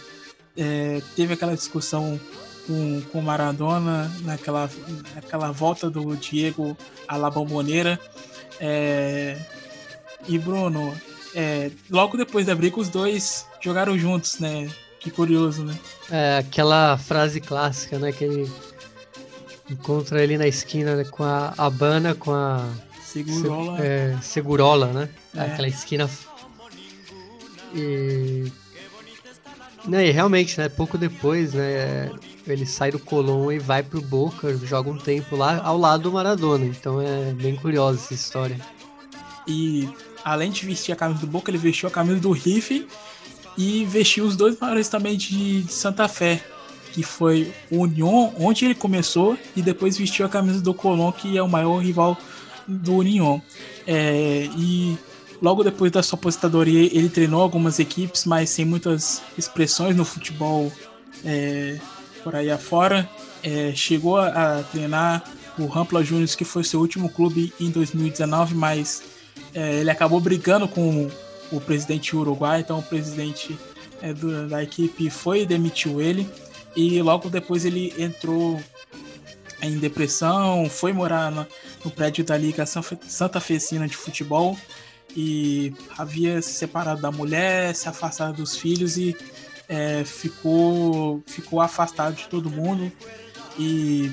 é, 0.56 1.00
teve 1.16 1.34
aquela 1.34 1.54
discussão 1.54 2.18
com, 2.66 3.02
com 3.12 3.20
Maradona 3.20 4.10
naquela, 4.22 4.70
naquela 5.14 5.52
volta 5.52 5.90
do 5.90 6.16
Diego 6.16 6.76
à 7.06 7.16
La 7.16 7.30
Bombonera. 7.30 7.98
É, 8.60 9.38
e 10.28 10.38
Bruno, 10.38 10.94
é, 11.34 11.70
logo 11.90 12.16
depois 12.16 12.46
da 12.46 12.54
briga, 12.54 12.78
os 12.78 12.88
dois 12.88 13.46
jogaram 13.60 13.98
juntos, 13.98 14.38
né? 14.38 14.70
Que 15.00 15.10
curioso, 15.10 15.64
né? 15.64 15.78
É, 16.10 16.38
aquela 16.38 16.96
frase 16.96 17.40
clássica, 17.40 17.98
né? 17.98 18.10
Que 18.10 18.24
ele 18.24 18.50
encontra 19.70 20.22
ele 20.22 20.36
na 20.36 20.46
esquina 20.46 20.96
né, 20.96 21.04
com 21.04 21.22
a 21.22 21.54
Habana, 21.56 22.14
com 22.14 22.32
a. 22.32 22.68
Segurola. 23.02 23.76
Se, 23.76 23.82
é, 23.82 24.18
Segurola, 24.22 24.86
né? 24.88 25.08
É. 25.34 25.40
Aquela 25.40 25.68
esquina. 25.68 26.08
E. 27.74 28.50
Não, 29.86 30.00
e 30.00 30.10
realmente, 30.10 30.58
né? 30.58 30.68
Pouco 30.68 30.96
depois, 30.96 31.54
né? 31.54 32.10
Ele 32.46 32.66
sai 32.66 32.90
do 32.90 32.98
Colón 32.98 33.50
e 33.52 33.58
vai 33.58 33.82
pro 33.82 34.02
Boca, 34.02 34.54
joga 34.58 34.90
um 34.90 34.98
tempo 34.98 35.36
lá 35.36 35.62
ao 35.62 35.78
lado 35.78 36.04
do 36.04 36.12
Maradona. 36.12 36.66
Então 36.66 37.00
é 37.00 37.32
bem 37.32 37.56
curiosa 37.56 37.98
essa 37.98 38.14
história. 38.14 38.58
E 39.46 39.88
além 40.24 40.50
de 40.50 40.66
vestir 40.66 40.92
a 40.92 40.96
camisa 40.96 41.20
do 41.20 41.26
Boca, 41.26 41.50
ele 41.50 41.58
vestiu 41.58 41.88
a 41.88 41.92
camisa 41.92 42.20
do 42.20 42.32
Riff 42.32 42.86
e 43.56 43.84
vestiu 43.84 44.24
os 44.24 44.36
dois 44.36 44.58
maiores 44.58 44.88
também 44.88 45.16
de, 45.16 45.62
de 45.62 45.72
Santa 45.72 46.08
Fé, 46.08 46.42
que 46.94 47.02
foi 47.02 47.52
o 47.72 47.82
Union, 47.82 48.30
onde 48.38 48.64
ele 48.64 48.74
começou, 48.74 49.36
e 49.56 49.60
depois 49.60 49.98
vestiu 49.98 50.24
a 50.24 50.28
camisa 50.28 50.60
do 50.60 50.72
Colón, 50.72 51.10
que 51.10 51.36
é 51.36 51.42
o 51.42 51.48
maior 51.48 51.78
rival 51.78 52.16
do 52.68 52.94
Union. 52.98 53.40
É, 53.84 54.48
e 54.56 54.96
logo 55.42 55.64
depois 55.64 55.90
da 55.90 56.04
sua 56.04 56.16
aposentadoria, 56.16 56.84
ele 56.96 57.08
treinou 57.08 57.42
algumas 57.42 57.80
equipes, 57.80 58.24
mas 58.24 58.50
sem 58.50 58.64
muitas 58.64 59.20
expressões 59.36 59.96
no 59.96 60.04
futebol 60.04 60.72
é, 61.24 61.80
por 62.22 62.36
aí 62.36 62.48
afora. 62.48 63.10
É, 63.42 63.72
chegou 63.74 64.16
a, 64.16 64.28
a, 64.28 64.62
treinar 64.62 65.24
o 65.58 65.66
Rampla 65.66 66.04
Juniors, 66.04 66.36
que 66.36 66.44
foi 66.44 66.62
seu 66.62 66.78
último 66.78 67.08
clube 67.08 67.52
em 67.60 67.72
2019, 67.72 68.54
mas 68.54 69.02
é, 69.52 69.80
ele 69.80 69.90
acabou 69.90 70.20
brigando 70.20 70.68
com 70.68 71.10
o 71.50 71.60
presidente 71.60 72.14
uruguai, 72.14 72.60
então 72.60 72.78
o 72.78 72.82
presidente 72.84 73.58
é, 74.00 74.14
do, 74.14 74.48
da 74.48 74.62
equipe 74.62 75.10
foi 75.10 75.42
e 75.42 75.46
demitiu 75.46 76.00
ele. 76.00 76.24
E 76.76 77.00
logo 77.02 77.28
depois 77.28 77.64
ele 77.64 77.94
entrou 77.98 78.60
em 79.62 79.78
depressão, 79.78 80.68
foi 80.68 80.92
morar 80.92 81.30
no, 81.30 81.46
no 81.84 81.90
prédio 81.90 82.24
da 82.24 82.36
Liga 82.36 82.66
Santa 82.66 83.40
Fecina 83.40 83.88
de 83.88 83.96
Futebol 83.96 84.58
e 85.16 85.72
havia 85.96 86.42
se 86.42 86.52
separado 86.54 87.00
da 87.00 87.10
mulher, 87.10 87.74
se 87.74 87.88
afastado 87.88 88.36
dos 88.36 88.56
filhos 88.56 88.96
e 88.96 89.16
é, 89.68 90.04
ficou, 90.04 91.22
ficou 91.26 91.60
afastado 91.60 92.14
de 92.16 92.28
todo 92.28 92.50
mundo. 92.50 92.90
E 93.58 94.10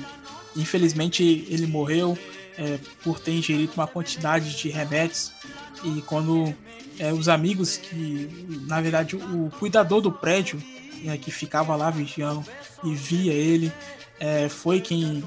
infelizmente 0.56 1.46
ele 1.48 1.66
morreu 1.66 2.16
é, 2.56 2.78
por 3.02 3.18
ter 3.18 3.32
ingerido 3.32 3.72
uma 3.74 3.86
quantidade 3.86 4.56
de 4.56 4.68
remédios 4.68 5.32
e 5.84 6.00
quando 6.02 6.54
é, 6.98 7.12
os 7.12 7.28
amigos 7.28 7.76
que, 7.76 8.28
na 8.68 8.80
verdade, 8.80 9.16
o, 9.16 9.50
cuidador 9.58 10.00
do 10.00 10.12
prédio 10.12 10.62
é, 11.06 11.16
que 11.16 11.30
ficava 11.30 11.74
lá 11.76 11.90
vigiando 11.90 12.44
e 12.84 12.94
via 12.94 13.32
ele, 13.32 13.72
é, 14.18 14.48
foi 14.48 14.80
quem, 14.80 15.22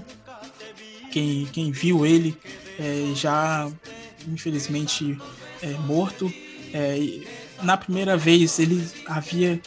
quem, 1.12 1.46
quem 1.46 1.72
viu 1.72 2.06
ele 2.06 2.38
é, 2.80 3.14
já, 3.16 3.70
infelizmente, 4.28 5.18
é, 5.62 5.70
morto. 5.80 6.32
É, 6.74 7.20
na 7.62 7.78
primeira 7.78 8.18
vez 8.18 8.60
ele 8.60 8.86
havia 9.06 9.62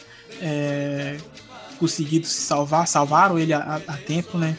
conseguido 1.79 2.27
se 2.27 2.41
salvar, 2.41 2.87
salvaram 2.87 3.39
ele 3.39 3.53
a, 3.53 3.81
a 3.87 3.97
tempo, 3.97 4.37
né? 4.37 4.55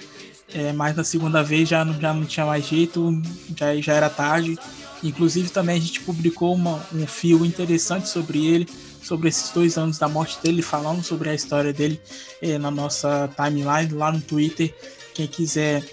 É, 0.52 0.72
mas 0.72 0.97
na 0.97 1.05
segunda 1.05 1.44
vez 1.44 1.68
já 1.68 1.85
não, 1.85 1.98
já 2.01 2.12
não 2.12 2.24
tinha 2.24 2.44
mais 2.44 2.66
jeito, 2.66 3.22
já, 3.56 3.77
já 3.77 3.94
era 3.94 4.10
tarde. 4.10 4.59
Inclusive 5.02 5.48
também 5.51 5.77
a 5.77 5.81
gente 5.81 6.01
publicou 6.01 6.55
uma, 6.55 6.85
um 6.93 7.06
fio 7.06 7.44
interessante 7.44 8.09
sobre 8.09 8.47
ele, 8.47 8.68
sobre 9.11 9.28
esses 9.28 9.51
dois 9.51 9.77
anos 9.77 9.99
da 9.99 10.09
morte 10.09 10.39
dele, 10.41 10.62
falando 10.62 11.03
sobre 11.03 11.31
a 11.31 11.35
história 11.35 11.73
dele 11.73 12.01
é, 12.41 12.57
na 12.59 12.70
nossa 12.70 13.28
timeline 13.35 13.93
lá 13.93 14.12
no 14.12 14.20
Twitter. 14.20 14.73
Quem 15.12 15.27
quiser 15.27 15.85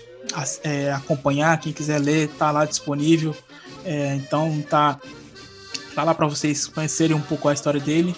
é, 0.63 0.91
acompanhar, 0.93 1.59
quem 1.59 1.73
quiser 1.73 1.97
ler, 1.97 2.27
tá 2.37 2.51
lá 2.51 2.63
disponível. 2.63 3.35
É, 3.83 4.13
então 4.13 4.63
tá, 4.69 4.99
tá 5.95 6.03
lá 6.03 6.13
para 6.13 6.27
vocês 6.27 6.67
conhecerem 6.67 7.17
um 7.17 7.21
pouco 7.21 7.49
a 7.49 7.53
história 7.55 7.79
dele. 7.79 8.15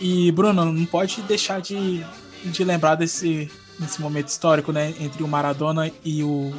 E 0.00 0.30
Bruno, 0.30 0.64
não 0.64 0.86
pode 0.86 1.22
deixar 1.22 1.60
de, 1.60 2.06
de 2.44 2.62
lembrar 2.62 2.94
desse 2.94 3.50
nesse 3.80 4.00
momento 4.00 4.28
histórico, 4.28 4.72
né, 4.72 4.94
entre 5.00 5.22
o 5.22 5.28
Maradona 5.28 5.92
e 6.02 6.22
o, 6.22 6.54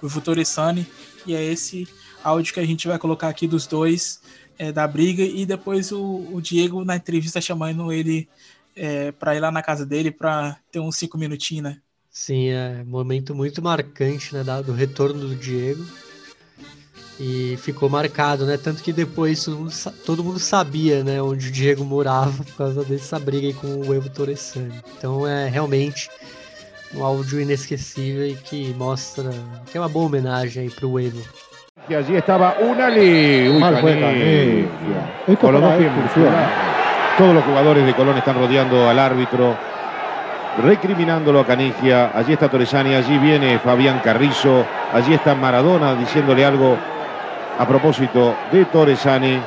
o 0.00 0.08
Vutoresani, 0.08 0.86
e 1.26 1.34
é 1.34 1.42
esse 1.42 1.88
áudio 2.22 2.54
que 2.54 2.60
a 2.60 2.64
gente 2.64 2.86
vai 2.86 2.96
colocar 2.96 3.28
aqui 3.28 3.48
dos 3.48 3.66
dois 3.66 4.20
é, 4.60 4.70
da 4.70 4.86
briga 4.86 5.22
e 5.22 5.46
depois 5.46 5.90
o, 5.90 6.28
o, 6.30 6.38
Diego 6.38 6.84
na 6.84 6.94
entrevista 6.94 7.40
chamando 7.40 7.90
ele 7.90 8.28
é, 8.76 9.10
para 9.10 9.34
ir 9.34 9.40
lá 9.40 9.50
na 9.50 9.62
casa 9.62 9.86
dele 9.86 10.10
para 10.10 10.58
ter 10.70 10.78
uns 10.78 10.96
cinco 10.96 11.16
minutinhos, 11.16 11.64
né? 11.64 11.78
Sim, 12.10 12.48
é 12.48 12.84
momento 12.84 13.34
muito 13.34 13.62
marcante, 13.62 14.34
né, 14.34 14.44
do 14.62 14.72
retorno 14.72 15.28
do 15.28 15.34
Diego. 15.34 15.82
E 17.18 17.56
ficou 17.58 17.88
marcado, 17.88 18.44
né? 18.44 18.58
Tanto 18.58 18.82
que 18.82 18.92
depois 18.92 19.46
todo 20.04 20.24
mundo, 20.24 20.38
sabia, 20.38 21.02
né, 21.04 21.22
onde 21.22 21.48
o 21.48 21.50
Diego 21.50 21.84
morava 21.84 22.44
por 22.44 22.54
causa 22.56 22.84
dessa 22.84 23.18
briga 23.18 23.46
aí 23.46 23.54
com 23.54 23.66
o 23.66 23.94
Evo 23.94 24.10
Torresani. 24.10 24.74
Então 24.98 25.26
é 25.26 25.48
realmente 25.48 26.10
um 26.94 27.02
áudio 27.02 27.40
inesquecível 27.40 28.26
y 28.26 28.34
que 28.34 28.74
muestra 28.74 29.30
que 29.64 29.70
es 29.70 29.76
una 29.76 29.88
boa 29.88 30.06
homenagem 30.06 30.64
aí 30.64 30.70
pro 30.70 31.00
Evo. 31.00 31.49
Y 31.88 31.94
allí 31.94 32.16
estaba 32.16 32.54
Unali. 32.60 33.48
Uy, 33.48 33.60
Con 35.36 35.52
los 35.52 35.62
dos 35.62 35.74
pies 35.74 35.90
Todos 37.18 37.34
los 37.34 37.44
jugadores 37.44 37.86
de 37.86 37.94
Colón 37.94 38.16
están 38.18 38.36
rodeando 38.36 38.88
al 38.88 38.98
árbitro, 38.98 39.54
recriminándolo 40.62 41.40
a 41.40 41.46
Canigia. 41.46 42.12
Allí 42.14 42.32
está 42.32 42.48
Torresani, 42.48 42.94
allí 42.94 43.18
viene 43.18 43.58
Fabián 43.58 44.00
Carrizo, 44.04 44.64
allí 44.92 45.14
está 45.14 45.34
Maradona 45.34 45.94
diciéndole 45.94 46.44
algo 46.44 46.76
a 47.58 47.66
propósito 47.66 48.34
de 48.52 48.64
Torresani. 48.66 49.40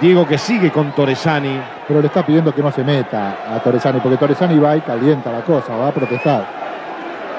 Diego 0.00 0.26
que 0.26 0.36
sigue 0.36 0.70
con 0.70 0.92
Torresani, 0.92 1.60
pero 1.86 2.00
le 2.00 2.08
está 2.08 2.26
pidiendo 2.26 2.52
que 2.54 2.60
no 2.60 2.72
se 2.72 2.82
meta 2.82 3.36
a 3.54 3.60
Torresani, 3.60 4.00
porque 4.00 4.18
Torresani 4.18 4.58
va 4.58 4.76
y 4.76 4.80
calienta 4.80 5.30
la 5.30 5.42
cosa, 5.42 5.76
va 5.76 5.88
a 5.88 5.92
protestar. 5.92 6.61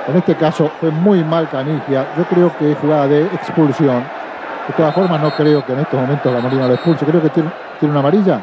En 0.08 0.18
este 0.18 0.36
caso 0.36 0.70
fue 0.80 0.92
muy 0.92 1.24
mal 1.24 1.48
Canigia, 1.50 2.06
yo 2.18 2.26
creo 2.26 2.58
que 2.58 2.74
es 2.74 2.78
jugada 2.78 3.08
de 3.08 3.24
expulsión. 3.26 4.04
De 4.68 4.74
todas 4.76 4.94
formas 4.94 5.22
no 5.22 5.32
creo 5.32 5.66
que 5.66 5.74
en 5.74 5.80
estos 5.80 6.00
momentos 6.00 6.34
la 6.34 6.40
Molina 6.40 6.68
lo 6.68 6.74
expulse, 6.74 7.06
creo 7.06 7.22
que 7.22 7.30
tiene, 7.30 7.50
una 7.82 8.00
amarilla. 8.00 8.40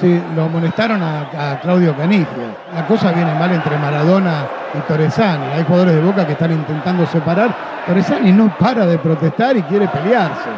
Sí, 0.00 0.20
lo 0.34 0.48
molestaron 0.48 1.00
a, 1.02 1.58
Claudio 1.62 1.96
Canigia. 1.96 2.26
La 2.74 2.86
cosa 2.86 3.12
viene 3.12 3.32
mal 3.34 3.52
entre 3.52 3.76
Maradona 3.78 4.44
y 4.74 4.78
Torresani. 4.80 5.44
Hay 5.56 5.64
jugadores 5.64 5.94
de 5.94 6.00
Boca 6.02 6.26
que 6.26 6.32
están 6.32 6.52
intentando 6.52 7.06
separar. 7.06 7.54
Torresani 7.86 8.32
no 8.32 8.52
para 8.58 8.86
de 8.86 8.98
protestar 8.98 9.56
y 9.56 9.62
quiere 9.62 9.86
pelearse. 9.88 10.50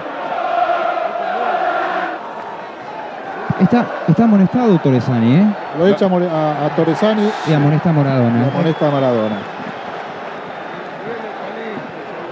Está, 3.61 3.87
está 4.09 4.25
amonestado 4.25 4.79
Torresani, 4.79 5.37
¿eh? 5.37 5.47
Lo 5.79 5.87
echa 5.87 6.07
a, 6.07 6.67
a 6.67 6.69
Torresani. 6.77 7.31
Y 7.49 7.53
amonesta 7.53 7.91
a 7.91 7.93
Maradona. 7.93 8.45
Y 8.45 8.49
amonesta 8.49 8.89
a 8.89 8.91
Maradona. 8.91 9.62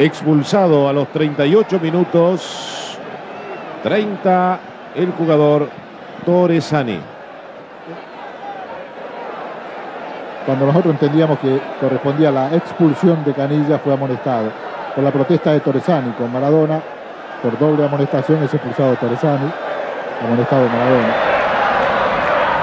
Expulsado 0.01 0.89
a 0.89 0.94
los 0.94 1.09
38 1.09 1.78
minutos. 1.78 2.98
30 3.82 4.60
el 4.94 5.12
jugador 5.12 5.68
Torresani. 6.24 6.98
Cuando 10.47 10.64
nosotros 10.64 10.94
entendíamos 10.94 11.39
que 11.40 11.60
correspondía 11.78 12.31
la 12.31 12.55
expulsión 12.56 13.22
de 13.24 13.35
Canilla, 13.35 13.78
fue 13.78 13.93
amonestado. 13.93 14.51
Por 14.94 15.05
la 15.05 15.10
protesta 15.10 15.52
de 15.52 15.60
Torresani 15.60 16.12
con 16.12 16.32
Maradona, 16.32 16.81
por 17.43 17.59
doble 17.59 17.85
amonestación 17.85 18.43
es 18.43 18.55
expulsado 18.55 18.97
Torresani 18.97 19.52
amonestado 20.24 20.66
Maradona. 20.66 21.30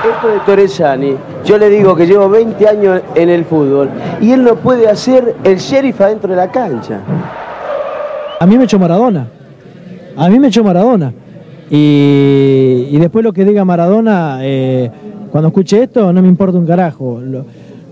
Esto 0.06 0.28
de 0.28 0.40
Torresani, 0.46 1.16
yo 1.44 1.58
le 1.58 1.70
digo 1.70 1.96
que 1.96 2.06
llevo 2.06 2.30
20 2.30 2.68
años 2.68 3.02
en 3.16 3.30
el 3.30 3.46
fútbol 3.46 3.90
y 4.22 4.32
él 4.32 4.44
no 4.44 4.56
puede 4.56 4.88
hacer 4.88 5.36
el 5.44 5.58
sheriff 5.58 6.00
adentro 6.02 6.30
de 6.30 6.36
la 6.36 6.52
cancha. 6.52 7.00
A 8.40 8.46
mí 8.46 8.58
me 8.58 8.66
echó 8.66 8.78
Maradona. 8.78 9.28
A 10.16 10.30
mí 10.30 10.40
me 10.40 10.50
echó 10.50 10.64
Maradona. 10.64 11.14
Y, 11.70 12.96
después 12.98 13.26
lo 13.26 13.34
que 13.34 13.44
diga 13.44 13.66
Maradona, 13.66 14.40
eh, 14.42 14.90
cuando 15.32 15.48
escuche 15.48 15.84
esto, 15.84 16.14
no 16.14 16.22
me 16.22 16.28
importa 16.28 16.58
un 16.58 16.68
carajo. 16.68 17.20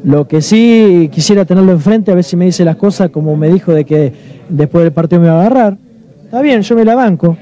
Lo, 0.04 0.28
que 0.28 0.42
sí 0.42 1.10
quisiera 1.12 1.44
tenerlo 1.44 1.72
enfrente, 1.72 2.12
a 2.12 2.16
ver 2.16 2.24
si 2.24 2.36
me 2.36 2.46
dice 2.46 2.64
las 2.64 2.76
cosas 2.76 3.10
como 3.10 3.36
me 3.36 3.50
dijo 3.50 3.74
de 3.74 3.84
que 3.84 4.14
después 4.48 4.84
del 4.84 4.94
partido 4.94 5.22
me 5.22 5.30
va 5.30 5.38
a 5.38 5.40
agarrar. 5.42 5.78
Está 6.24 6.42
bien, 6.42 6.62
yo 6.62 6.76
me 6.76 6.86
la 6.86 6.94
banco. 6.94 7.36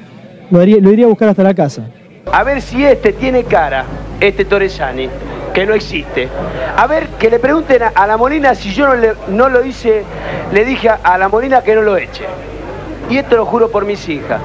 Lo 0.49 0.63
iría 0.63 1.05
a 1.05 1.09
buscar 1.09 1.27
hasta 1.27 1.43
la 1.43 1.53
casa. 1.53 1.83
A 2.31 2.43
ver 2.43 2.61
si 2.61 2.83
este 2.83 3.13
tiene 3.13 3.43
cara, 3.43 3.85
este 4.19 4.45
Torresani, 4.45 5.09
que 5.53 5.65
no 5.65 5.73
existe. 5.73 6.29
A 6.75 6.87
ver, 6.87 7.07
que 7.19 7.29
le 7.29 7.39
pregunten 7.39 7.83
a, 7.83 8.07
la 8.07 8.17
Molina 8.17 8.55
si 8.55 8.73
yo 8.73 8.95
no, 8.95 9.13
no 9.27 9.49
lo 9.49 9.63
hice, 9.63 10.03
le 10.51 10.65
dije 10.65 10.89
a, 10.89 11.17
la 11.17 11.27
Molina 11.27 11.61
que 11.61 11.75
no 11.75 11.81
lo 11.81 11.97
eche. 11.97 12.25
Y 13.09 13.17
esto 13.17 13.35
lo 13.35 13.45
juro 13.45 13.69
por 13.69 13.85
mis 13.85 14.07
hijas. 14.07 14.41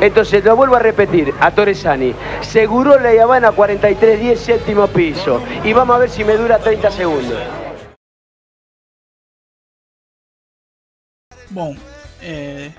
Entonces, 0.00 0.44
lo 0.44 0.56
vuelvo 0.56 0.76
a 0.76 0.80
repetir, 0.80 1.32
a 1.40 1.50
Torresani. 1.50 2.14
Seguro 2.40 2.98
la 2.98 3.10
Habana 3.22 3.52
4310, 3.52 4.40
séptimo 4.40 4.86
piso. 4.88 5.40
Y 5.64 5.72
vamos 5.72 5.96
a 5.96 6.00
ver 6.00 6.10
si 6.10 6.24
me 6.24 6.36
dura 6.36 6.58
30 6.58 6.90
segundos. 6.90 7.38
Bom, 11.50 11.76
é, 12.22 12.70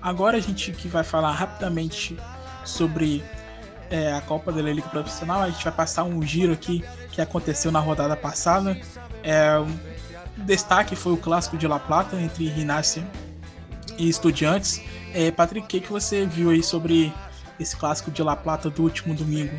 agora 0.00 0.38
a 0.38 0.40
gente 0.40 0.70
que 0.70 0.86
vai 0.86 1.02
falar 1.02 1.32
rapidamente 1.32 2.16
sobre 2.64 3.20
é, 3.90 4.12
a 4.12 4.20
Copa 4.20 4.52
da 4.52 4.62
Liga 4.62 4.88
Profissional, 4.88 5.42
a 5.42 5.50
gente 5.50 5.64
vai 5.64 5.72
passar 5.72 6.04
um 6.04 6.22
giro 6.22 6.52
aqui 6.52 6.84
que 7.10 7.20
aconteceu 7.20 7.72
na 7.72 7.80
rodada 7.80 8.16
passada. 8.16 8.78
É, 9.22 9.58
um 9.58 10.44
destaque 10.44 10.94
foi 10.94 11.12
o 11.12 11.16
clássico 11.16 11.58
de 11.58 11.66
La 11.66 11.78
Plata 11.78 12.16
entre 12.16 12.48
Rinácia 12.48 13.04
e 13.98 14.08
Estudiantes. 14.08 14.80
É, 15.12 15.30
Patrick, 15.30 15.66
o 15.66 15.68
que, 15.68 15.80
que 15.80 15.92
você 15.92 16.24
viu 16.24 16.50
aí 16.50 16.62
sobre 16.62 17.12
esse 17.58 17.76
clássico 17.76 18.10
de 18.10 18.22
La 18.22 18.36
Plata 18.36 18.70
do 18.70 18.82
último 18.82 19.14
domingo? 19.14 19.54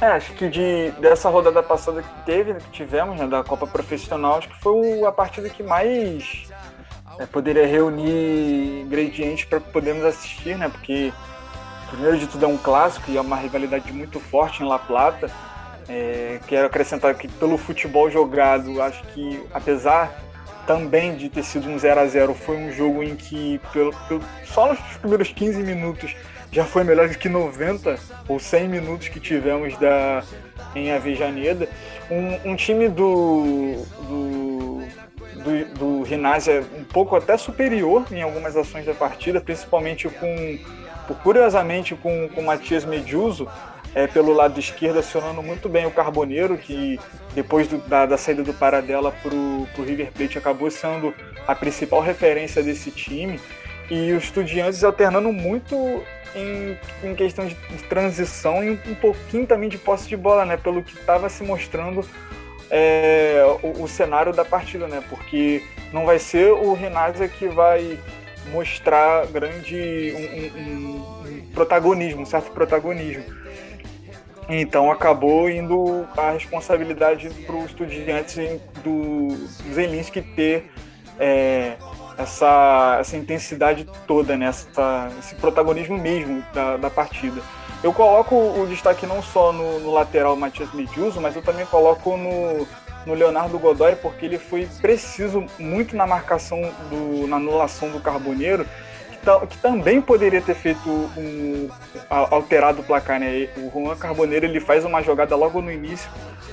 É, 0.00 0.06
acho 0.06 0.32
que 0.32 0.48
de, 0.48 0.90
dessa 1.00 1.28
rodada 1.28 1.62
passada 1.62 2.02
que 2.02 2.24
teve, 2.24 2.54
que 2.54 2.70
tivemos, 2.70 3.18
né, 3.18 3.28
da 3.28 3.44
Copa 3.44 3.66
Profissional, 3.66 4.38
acho 4.38 4.48
que 4.48 4.60
foi 4.60 5.04
a 5.04 5.12
partida 5.12 5.48
que 5.48 5.62
mais 5.62 6.48
é, 7.18 7.26
poderia 7.26 7.66
reunir 7.66 8.82
ingredientes 8.82 9.44
para 9.44 9.60
podermos 9.60 10.04
assistir, 10.04 10.58
né? 10.58 10.68
Porque 10.68 11.12
primeiro 11.94 12.18
de 12.18 12.26
tudo 12.26 12.44
é 12.44 12.48
um 12.48 12.58
clássico 12.58 13.10
e 13.10 13.16
é 13.16 13.20
uma 13.20 13.36
rivalidade 13.36 13.92
muito 13.92 14.18
forte 14.18 14.62
em 14.62 14.66
La 14.66 14.78
Plata. 14.78 15.30
É, 15.88 16.40
quero 16.46 16.66
acrescentar 16.66 17.14
que 17.14 17.28
pelo 17.28 17.56
futebol 17.56 18.10
jogado, 18.10 18.82
acho 18.82 19.02
que 19.08 19.42
apesar 19.52 20.12
também 20.66 21.14
de 21.14 21.28
ter 21.28 21.42
sido 21.44 21.68
um 21.68 21.78
0 21.78 22.00
a 22.00 22.06
0 22.06 22.34
foi 22.34 22.56
um 22.56 22.72
jogo 22.72 23.02
em 23.02 23.14
que 23.14 23.60
pelo, 23.72 23.94
pelo- 24.08 24.22
só 24.46 24.68
nos 24.68 24.78
primeiros 24.96 25.28
15 25.28 25.62
minutos 25.62 26.16
já 26.50 26.64
foi 26.64 26.84
melhor 26.84 27.08
do 27.08 27.18
que 27.18 27.28
90 27.28 27.98
ou 28.28 28.38
100 28.40 28.68
minutos 28.68 29.08
que 29.08 29.20
tivemos 29.20 29.76
da, 29.78 30.22
em 30.74 30.90
Avejaneda. 30.90 31.68
Um, 32.10 32.52
um 32.52 32.56
time 32.56 32.88
do, 32.88 33.84
do, 34.08 34.82
do, 35.42 35.74
do 35.74 36.02
Rinásia 36.02 36.64
um 36.78 36.84
pouco 36.84 37.14
até 37.14 37.36
superior 37.36 38.04
em 38.10 38.22
algumas 38.22 38.56
ações 38.56 38.86
da 38.86 38.94
partida, 38.94 39.40
principalmente 39.40 40.08
com, 40.08 40.58
curiosamente, 41.22 41.94
com 41.94 42.30
o 42.36 42.42
Matias 42.42 42.84
Mediuso, 42.84 43.48
é, 43.94 44.06
pelo 44.06 44.32
lado 44.32 44.58
esquerdo, 44.58 44.98
acionando 44.98 45.42
muito 45.42 45.68
bem 45.68 45.86
o 45.86 45.90
Carboneiro, 45.90 46.56
que 46.56 46.98
depois 47.34 47.68
do- 47.68 47.78
da, 47.78 48.06
da 48.06 48.16
saída 48.16 48.42
do 48.42 48.52
Paradela 48.54 49.12
para 49.12 49.34
o 49.34 49.84
River 49.84 50.10
Plate 50.12 50.38
acabou 50.38 50.70
sendo 50.70 51.14
a 51.46 51.54
principal 51.54 52.00
referência 52.00 52.62
desse 52.62 52.90
time. 52.90 53.38
E 53.90 54.12
os 54.12 54.24
estudiantes 54.24 54.82
alternando 54.82 55.30
muito 55.32 55.76
em, 56.34 56.76
em 57.02 57.14
questão 57.14 57.46
de, 57.46 57.54
transição 57.88 58.64
e 58.64 58.70
um, 58.70 58.78
um 58.92 58.94
pouquinho 58.94 59.46
também 59.46 59.68
de 59.68 59.78
posse 59.78 60.08
de 60.08 60.16
bola, 60.16 60.44
né? 60.44 60.56
Pelo 60.56 60.82
que 60.82 60.94
estava 60.94 61.28
se 61.28 61.44
mostrando 61.44 62.04
é, 62.70 63.44
o, 63.62 63.82
o 63.82 63.88
cenário 63.88 64.32
da 64.32 64.44
partida, 64.44 64.88
né? 64.88 65.02
Porque 65.08 65.62
não 65.92 66.06
vai 66.06 66.18
ser 66.18 66.50
o 66.50 66.72
Renazia 66.72 67.28
que 67.28 67.46
vai 67.46 67.98
mostrar 68.50 69.26
grande 69.26 70.12
um, 70.16 70.60
um- 70.60 70.96
um- 71.26 71.46
protagonismo, 71.54 72.22
um 72.22 72.26
certo 72.26 72.50
protagonismo. 72.50 73.24
Então 74.48 74.90
acabou 74.90 75.48
indo 75.48 76.06
a 76.16 76.32
responsabilidade 76.32 77.30
para 77.46 77.56
os 77.56 77.66
estudiantes 77.66 78.36
em- 78.38 78.60
do 78.82 79.28
Zelinski 79.72 80.20
ter 80.20 80.70
é, 81.18 81.76
essa, 82.18 82.96
essa 83.00 83.16
intensidade 83.16 83.86
toda, 84.06 84.36
né? 84.36 84.46
essa, 84.46 85.08
esse 85.18 85.34
protagonismo 85.36 85.96
mesmo 85.96 86.44
da, 86.52 86.76
da 86.76 86.90
partida. 86.90 87.40
Eu 87.82 87.92
coloco 87.92 88.34
o 88.34 88.66
destaque 88.66 89.06
não 89.06 89.22
só 89.22 89.52
no, 89.52 89.78
no 89.80 89.92
lateral 89.92 90.34
Matias 90.36 90.72
Mediuso, 90.72 91.20
mas 91.20 91.36
eu 91.36 91.42
também 91.42 91.64
coloco 91.66 92.16
no, 92.16 92.66
no 93.06 93.14
Leonardo 93.14 93.58
Godoy, 93.58 93.96
porque 93.96 94.24
ele 94.26 94.38
foi 94.38 94.66
preciso 94.80 95.44
muito 95.58 95.94
na 95.96 96.06
marcação, 96.06 96.60
do, 96.90 97.26
na 97.26 97.36
anulação 97.36 97.90
do 97.90 98.00
Carboneiro, 98.00 98.64
que, 99.10 99.18
ta- 99.18 99.46
que 99.46 99.58
também 99.58 100.00
poderia 100.00 100.40
ter 100.40 100.54
feito 100.54 100.88
um, 100.88 101.68
alterado 102.08 102.80
o 102.80 102.84
placar. 102.84 103.20
Né? 103.20 103.48
O 103.56 103.70
Juan 103.72 103.96
Carboneiro 103.96 104.46
ele 104.46 104.60
faz 104.60 104.84
uma 104.84 105.02
jogada 105.02 105.36
logo 105.36 105.60
no 105.60 105.70
início, 105.70 106.10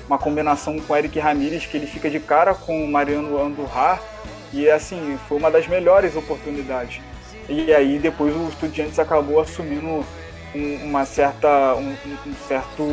uma 0.08 0.18
combinação 0.18 0.80
com 0.80 0.94
o 0.94 0.96
Eric 0.98 1.18
Ramírez, 1.20 1.66
que 1.66 1.78
ele 1.78 1.88
fica 1.88 2.10
de 2.10 2.20
cara 2.20 2.54
com 2.54 2.84
o 2.84 2.88
Mariano 2.88 3.42
Andurrar, 3.42 4.02
e 4.54 4.70
assim, 4.70 5.18
foi 5.30 5.38
uma 5.38 5.50
das 5.50 5.66
melhores 5.68 6.16
oportunidades. 6.18 7.02
E 7.48 7.74
aí 7.74 7.98
depois 7.98 8.36
o 8.36 8.50
Estudiantes 8.50 9.00
acabou 9.00 9.40
assumindo 9.40 10.06
um- 10.54 10.76
uma 10.84 11.06
certa, 11.06 11.76
um- 11.76 11.96
um 12.28 12.34
certo 12.48 12.84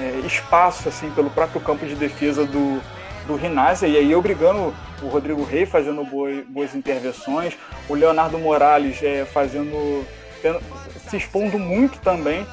é, 0.00 0.26
espaço 0.26 0.88
assim 0.88 1.10
pelo 1.10 1.30
próprio 1.30 1.60
campo 1.60 1.84
de 1.86 1.94
defesa 1.94 2.44
do, 2.46 2.80
do 3.26 3.36
Rinásia, 3.36 3.86
e 3.86 3.96
aí 3.96 4.14
obrigando 4.14 4.74
o 5.02 5.08
Rodrigo 5.08 5.44
Rei 5.44 5.66
fazendo 5.66 6.04
boas, 6.04 6.44
boas 6.46 6.74
intervenções, 6.74 7.56
o 7.88 7.94
Leonardo 7.94 8.38
Morales 8.38 9.02
é, 9.02 9.24
fazendo 9.24 10.06
tendo- 10.42 10.60
se 11.08 11.16
expondo 11.16 11.58
muito 11.58 11.98
também, 12.00 12.46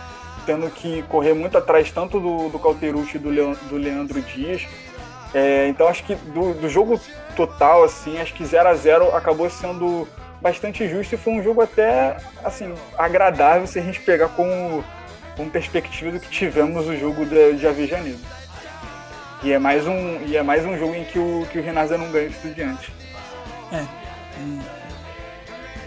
tendo 0.46 0.70
que 0.70 1.04
correr 1.04 1.34
muito 1.34 1.58
atrás 1.58 1.92
tanto 1.92 2.20
do, 2.20 2.50
do 2.50 2.60
Cauterucci 2.60 3.18
e 3.18 3.20
do, 3.20 3.30
do 3.70 3.78
Leandro 3.78 4.22
Dias. 4.22 4.66
É, 5.34 5.68
então 5.68 5.88
acho 5.88 6.04
que 6.04 6.16
do, 6.16 6.54
do 6.54 6.70
jogo 6.70 7.00
total, 7.36 7.84
assim, 7.84 8.20
acho 8.20 8.34
que 8.34 8.46
0 8.46 8.70
a 8.70 8.74
0 8.74 9.16
acabou 9.16 9.50
sendo 9.50 10.08
bastante 10.42 10.88
justo 10.88 11.16
e 11.16 11.18
foi 11.18 11.34
um 11.34 11.44
jogo 11.44 11.62
até 11.62 12.18
assim 12.44 12.74
agradável 12.98 13.68
se 13.68 13.78
a 13.80 13.82
gente 13.82 14.00
pegar 14.00 14.30
com, 14.30 14.84
com 15.38 15.48
perspectiva 15.48 16.12
do 16.12 16.20
que 16.20 16.30
tivemos 16.30 16.88
o 16.88 16.98
jogo 16.98 17.26
de, 17.26 17.54
de 17.54 17.68
Avejaneda. 17.68 18.18
E 19.44 19.54
é 19.54 19.60
mais 19.60 19.86
um 19.86 20.26
e 20.26 20.36
é 20.36 20.42
mais 20.42 20.66
um 20.66 20.78
jogo 20.78 20.96
em 20.96 21.06
que 21.06 21.20
o 21.20 21.48
que 21.52 21.60
o 21.60 21.64
Renazia 21.64 21.98
não 21.98 22.12
ganha 22.12 22.28
Estudiante. 22.28 22.92
É, 23.72 23.86
hum, 24.40 24.60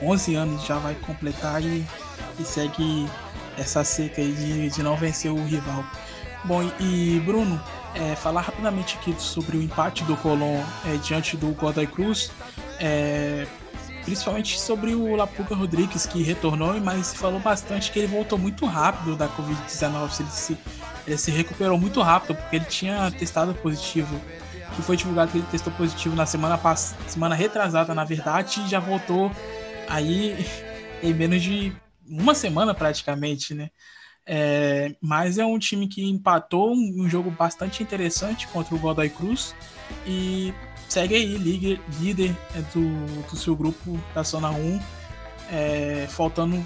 11 0.03 0.35
anos 0.37 0.65
já 0.65 0.79
vai 0.79 0.95
completar 0.95 1.61
e, 1.63 1.85
e 2.39 2.45
segue 2.45 3.09
essa 3.59 3.83
seca 3.83 4.23
aí 4.23 4.33
de, 4.33 4.71
de 4.71 4.83
não 4.83 4.97
vencer 4.97 5.31
o 5.31 5.45
rival. 5.45 5.85
Bom, 6.45 6.63
e, 6.79 7.21
Bruno, 7.27 7.61
é, 7.95 8.15
falar 8.15 8.43
rapidamente 8.43 8.97
aqui 8.97 9.15
sobre 9.19 9.57
o 9.57 9.63
empate 9.63 10.05
do 10.05 10.17
Colón 10.17 10.63
é, 10.87 10.97
diante 10.97 11.37
do 11.37 11.49
Godoy 11.49 11.87
Cruz, 11.87 12.31
é, 12.79 13.47
principalmente 14.05 14.61
sobre 14.61 14.95
o 14.95 15.15
Lapuga 15.15 15.55
Rodrigues, 15.55 16.07
que 16.07 16.23
retornou, 16.23 16.79
mas 16.81 17.09
se 17.09 17.19
falou 17.19 17.41
bastante 17.41 17.91
que 17.91 17.99
ele 17.99 18.09
voltou 18.09 18.39
muito 18.39 18.67
rápido 18.67 19.17
da 19.17 19.29
Covid-19, 19.29 20.21
ele 20.21 20.31
se, 20.31 20.59
ele 21.07 21.19
se 21.19 21.31
recuperou 21.31 21.79
muito 21.79 22.01
rápido, 22.01 22.35
porque 22.35 22.57
ele 22.57 22.65
tinha 22.65 23.11
testado 23.11 23.55
positivo 23.55 24.21
que 24.75 24.83
foi 24.83 24.97
divulgado 24.97 25.33
que 25.33 25.39
ele 25.39 25.47
testou 25.51 25.73
positivo 25.73 26.15
na 26.15 26.27
semana 26.27 26.57
passada, 26.57 27.03
semana 27.09 27.35
retrasada, 27.35 27.95
na 27.95 28.05
verdade, 28.05 28.61
e 28.65 28.69
já 28.69 28.79
voltou 28.79 29.31
aí 29.89 30.37
em 31.03 31.13
menos 31.13 31.43
de 31.43 31.73
uma 32.07 32.35
semana 32.35 32.75
praticamente, 32.75 33.55
né? 33.55 33.71
É, 34.27 34.95
mas 35.01 35.39
é 35.39 35.45
um 35.45 35.59
time 35.59 35.89
que 35.89 36.05
empatou 36.09 36.73
um, 36.73 37.03
um 37.05 37.09
jogo 37.09 37.31
bastante 37.31 37.83
interessante 37.83 38.47
contra 38.49 38.75
o 38.75 38.79
Godoy 38.79 39.09
Cruz 39.11 39.55
e 40.07 40.55
segue 40.91 41.15
aí 41.15 41.39
líder, 41.39 41.81
líder 42.01 42.37
é, 42.55 42.61
do, 42.75 43.23
do 43.31 43.37
seu 43.37 43.55
grupo 43.55 43.99
da 44.13 44.23
Zona 44.23 44.51
1, 44.51 44.81
é, 45.53 46.07
faltando 46.11 46.63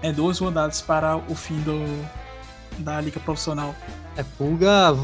é, 0.00 0.12
duas 0.12 0.38
rodadas 0.38 0.80
para 0.80 1.16
o 1.16 1.34
fim 1.34 1.60
do, 1.62 1.84
da 2.78 3.00
Liga 3.00 3.18
Profissional. 3.20 3.74
É, 4.16 4.22
Pulga, 4.22 4.94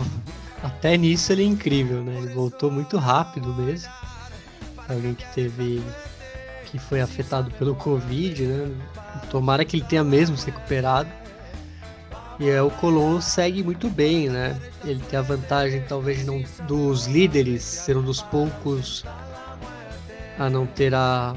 até 0.62 0.97
nisso 0.97 1.32
ele 1.32 1.43
é 1.43 1.47
incrível, 1.47 2.02
né? 2.02 2.19
Ele 2.19 2.32
voltou 2.32 2.70
muito 2.70 2.97
rápido 2.98 3.52
mesmo. 3.52 3.90
Alguém 4.89 5.15
que 5.15 5.27
teve. 5.35 5.82
que 6.66 6.78
foi 6.78 7.01
afetado 7.01 7.51
pelo 7.52 7.74
Covid, 7.74 8.47
né? 8.47 8.77
Tomara 9.28 9.65
que 9.65 9.77
ele 9.77 9.85
tenha 9.85 10.05
mesmo 10.05 10.36
se 10.36 10.47
recuperado. 10.47 11.11
E 12.40 12.48
é, 12.48 12.62
o 12.62 12.70
Colón 12.70 13.20
segue 13.20 13.62
muito 13.62 13.90
bem, 13.90 14.30
né? 14.30 14.58
Ele 14.82 14.98
tem 15.10 15.18
a 15.18 15.22
vantagem, 15.22 15.84
talvez, 15.86 16.24
não, 16.24 16.42
dos 16.66 17.06
líderes, 17.06 17.62
ser 17.62 17.98
um 17.98 18.02
dos 18.02 18.22
poucos 18.22 19.04
a 20.38 20.48
não 20.48 20.64
ter 20.66 20.94
a, 20.94 21.36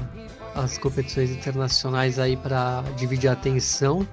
as 0.54 0.78
competições 0.78 1.30
internacionais 1.30 2.18
aí 2.18 2.38
para 2.38 2.82
dividir 2.96 3.28
a 3.28 3.34
atenção. 3.34 4.08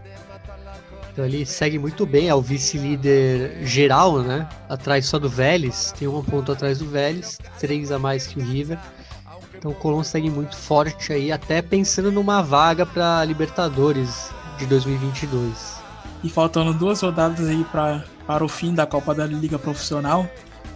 Então 1.13 1.23
ele 1.23 1.45
segue 1.45 1.80
muito 1.80 2.05
bem, 2.05 2.27
é 2.27 2.35
o 2.35 2.41
vice-líder 2.41 3.65
geral, 3.65 4.22
né? 4.22 4.49
Atrás 4.68 5.05
só 5.05 5.18
do 5.18 5.30
Vélez, 5.30 5.93
tem 5.97 6.09
um 6.09 6.22
ponto 6.22 6.51
atrás 6.51 6.80
do 6.80 6.89
Vélez, 6.89 7.39
três 7.57 7.89
a 7.89 7.97
mais 7.97 8.27
que 8.27 8.38
o 8.38 8.43
River. 8.43 8.77
Então 9.55 9.72
o 9.72 9.76
Colón 9.76 10.03
segue 10.03 10.30
muito 10.30 10.57
forte 10.57 11.13
aí, 11.13 11.31
até 11.31 11.61
pensando 11.61 12.11
numa 12.11 12.41
vaga 12.41 12.85
para 12.85 13.23
Libertadores 13.23 14.30
de 14.57 14.65
2022. 14.65 15.70
E 16.23 16.30
faltando 16.30 16.73
duas 16.73 17.02
rodadas 17.02 17.48
aí 17.48 17.64
pra, 17.72 18.03
para 18.27 18.43
o 18.43 18.48
fim 18.48 18.73
da 18.73 18.85
Copa 18.85 19.14
da 19.14 19.26
Liga 19.26 19.57
Profissional. 19.57 20.30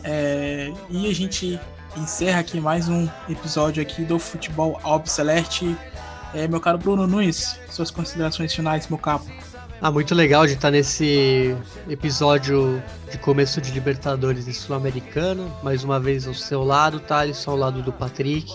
É, 0.03 0.71
e 0.89 1.09
a 1.09 1.13
gente 1.13 1.59
encerra 1.97 2.39
aqui 2.39 2.59
mais 2.59 2.89
um 2.89 3.07
episódio 3.29 3.81
aqui 3.81 4.03
do 4.03 4.19
Futebol 4.19 4.79
Celeste. 5.05 5.75
É, 6.33 6.47
meu 6.47 6.59
caro 6.59 6.77
Bruno 6.77 7.07
Nunes, 7.07 7.59
suas 7.69 7.89
considerações 7.89 8.53
finais, 8.53 8.87
meu 8.87 8.97
capo. 8.97 9.25
Ah, 9.81 9.91
muito 9.91 10.15
legal 10.15 10.47
de 10.47 10.53
estar 10.53 10.71
nesse 10.71 11.55
episódio 11.89 12.81
de 13.11 13.17
começo 13.17 13.61
de 13.61 13.71
Libertadores 13.71 14.47
e 14.47 14.53
Sul-Americana. 14.53 15.45
Mais 15.61 15.83
uma 15.83 15.99
vez 15.99 16.27
ao 16.27 16.33
seu 16.33 16.63
lado, 16.63 16.99
Thales, 16.99 17.47
ao 17.47 17.55
lado 17.55 17.81
do 17.81 17.91
Patrick. 17.93 18.51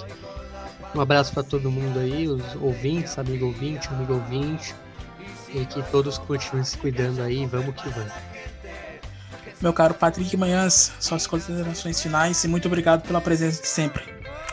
Um 0.95 1.01
abraço 1.01 1.33
para 1.33 1.43
todo 1.43 1.71
mundo 1.71 2.01
aí, 2.01 2.27
os 2.27 2.43
ouvintes, 2.61 3.19
amigo 3.19 3.47
ouvinte, 3.47 3.89
amigo 3.89 4.15
ouvinte. 4.15 4.75
E 5.53 5.65
que 5.65 5.83
todos 5.91 6.19
continuem 6.19 6.65
se 6.65 6.79
cuidando 6.79 7.23
aí, 7.23 7.45
vamos 7.47 7.75
que 7.75 7.89
vamos. 7.89 8.13
Meu 9.61 9.73
caro 9.73 9.93
Patrick 9.93 10.35
Manhãs, 10.37 10.93
suas 10.99 11.27
considerações 11.27 12.01
finais 12.01 12.43
e 12.45 12.49
muito 12.49 12.67
obrigado 12.67 13.07
pela 13.07 13.21
presença 13.21 13.61
de 13.61 13.69
sempre. 13.69 14.03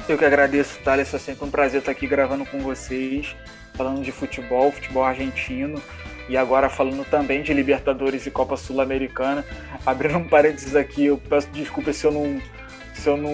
Eu 0.08 0.18
que 0.18 0.26
agradeço, 0.26 0.80
Thales. 0.84 1.14
É 1.14 1.20
sempre 1.20 1.46
um 1.46 1.52
prazer 1.52 1.80
estar 1.80 1.92
aqui 1.92 2.08
gravando 2.08 2.46
com 2.46 2.60
vocês, 2.60 3.36
falando 3.74 4.02
de 4.02 4.12
futebol, 4.12 4.72
futebol 4.72 5.04
argentino 5.04 5.82
e 6.30 6.36
agora 6.36 6.70
falando 6.70 7.06
também 7.06 7.42
de 7.42 7.54
Libertadores 7.54 8.26
e 8.26 8.32
Copa 8.32 8.58
Sul-Americana. 8.58 9.46
Abrindo 9.86 10.18
um 10.18 10.28
parênteses 10.28 10.76
aqui, 10.76 11.06
eu 11.06 11.18
peço 11.18 11.48
desculpas 11.50 11.96
se 11.96 12.06
eu 12.06 12.12
não, 12.12 12.42
se 12.94 13.08
eu 13.08 13.18
não 13.18 13.34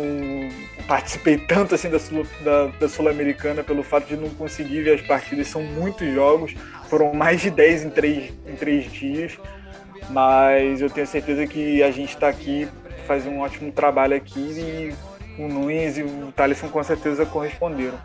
participei 0.88 1.38
tanto 1.38 1.76
assim 1.76 1.90
da, 1.90 2.00
Sul, 2.00 2.26
da, 2.42 2.68
da 2.68 2.90
Sul-Americana 2.90 3.64
pelo 3.64 3.84
fato 3.84 4.08
de 4.08 4.16
não 4.16 4.30
conseguir 4.30 4.84
ver 4.84 4.96
as 4.96 5.02
partidas. 5.02 5.48
São 5.48 5.64
muitos 5.64 6.12
jogos, 6.14 6.54
foram 6.94 7.12
mais 7.12 7.42
de 7.42 7.50
10 7.50 7.86
em 7.86 7.90
3, 7.90 8.34
em 8.46 8.56
3 8.56 8.92
dias, 8.92 9.40
mas 10.12 10.80
eu 10.80 10.92
tenho 10.92 11.08
certeza 11.08 11.48
que 11.48 11.82
a 11.82 11.90
gente 11.90 12.14
está 12.14 12.28
aqui, 12.28 12.68
faz 13.08 13.26
um 13.26 13.40
ótimo 13.40 13.72
trabalho 13.72 14.16
aqui 14.16 14.40
e 14.40 14.96
o 15.42 15.48
Nunes 15.48 15.98
e 15.98 16.04
o 16.04 16.32
Thaleson 16.36 16.70
com 16.70 16.84
certeza 16.84 17.26
corresponderam. 17.26 17.98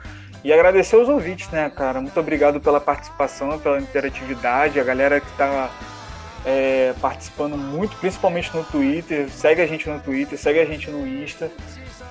E 0.42 0.50
agradecer 0.50 0.96
aos 0.96 1.06
ouvintes, 1.06 1.50
né, 1.50 1.68
cara? 1.68 2.00
Muito 2.00 2.18
obrigado 2.18 2.62
pela 2.62 2.80
participação, 2.80 3.58
pela 3.58 3.78
interatividade, 3.78 4.80
a 4.80 4.84
galera 4.84 5.20
que 5.20 5.30
está 5.32 5.70
é, 6.46 6.94
participando 6.98 7.58
muito, 7.58 7.94
principalmente 7.96 8.56
no 8.56 8.64
Twitter. 8.64 9.28
Segue 9.28 9.60
a 9.60 9.66
gente 9.66 9.86
no 9.86 10.00
Twitter, 10.00 10.38
segue 10.38 10.60
a 10.60 10.64
gente 10.64 10.90
no 10.90 11.06
Insta. 11.06 11.50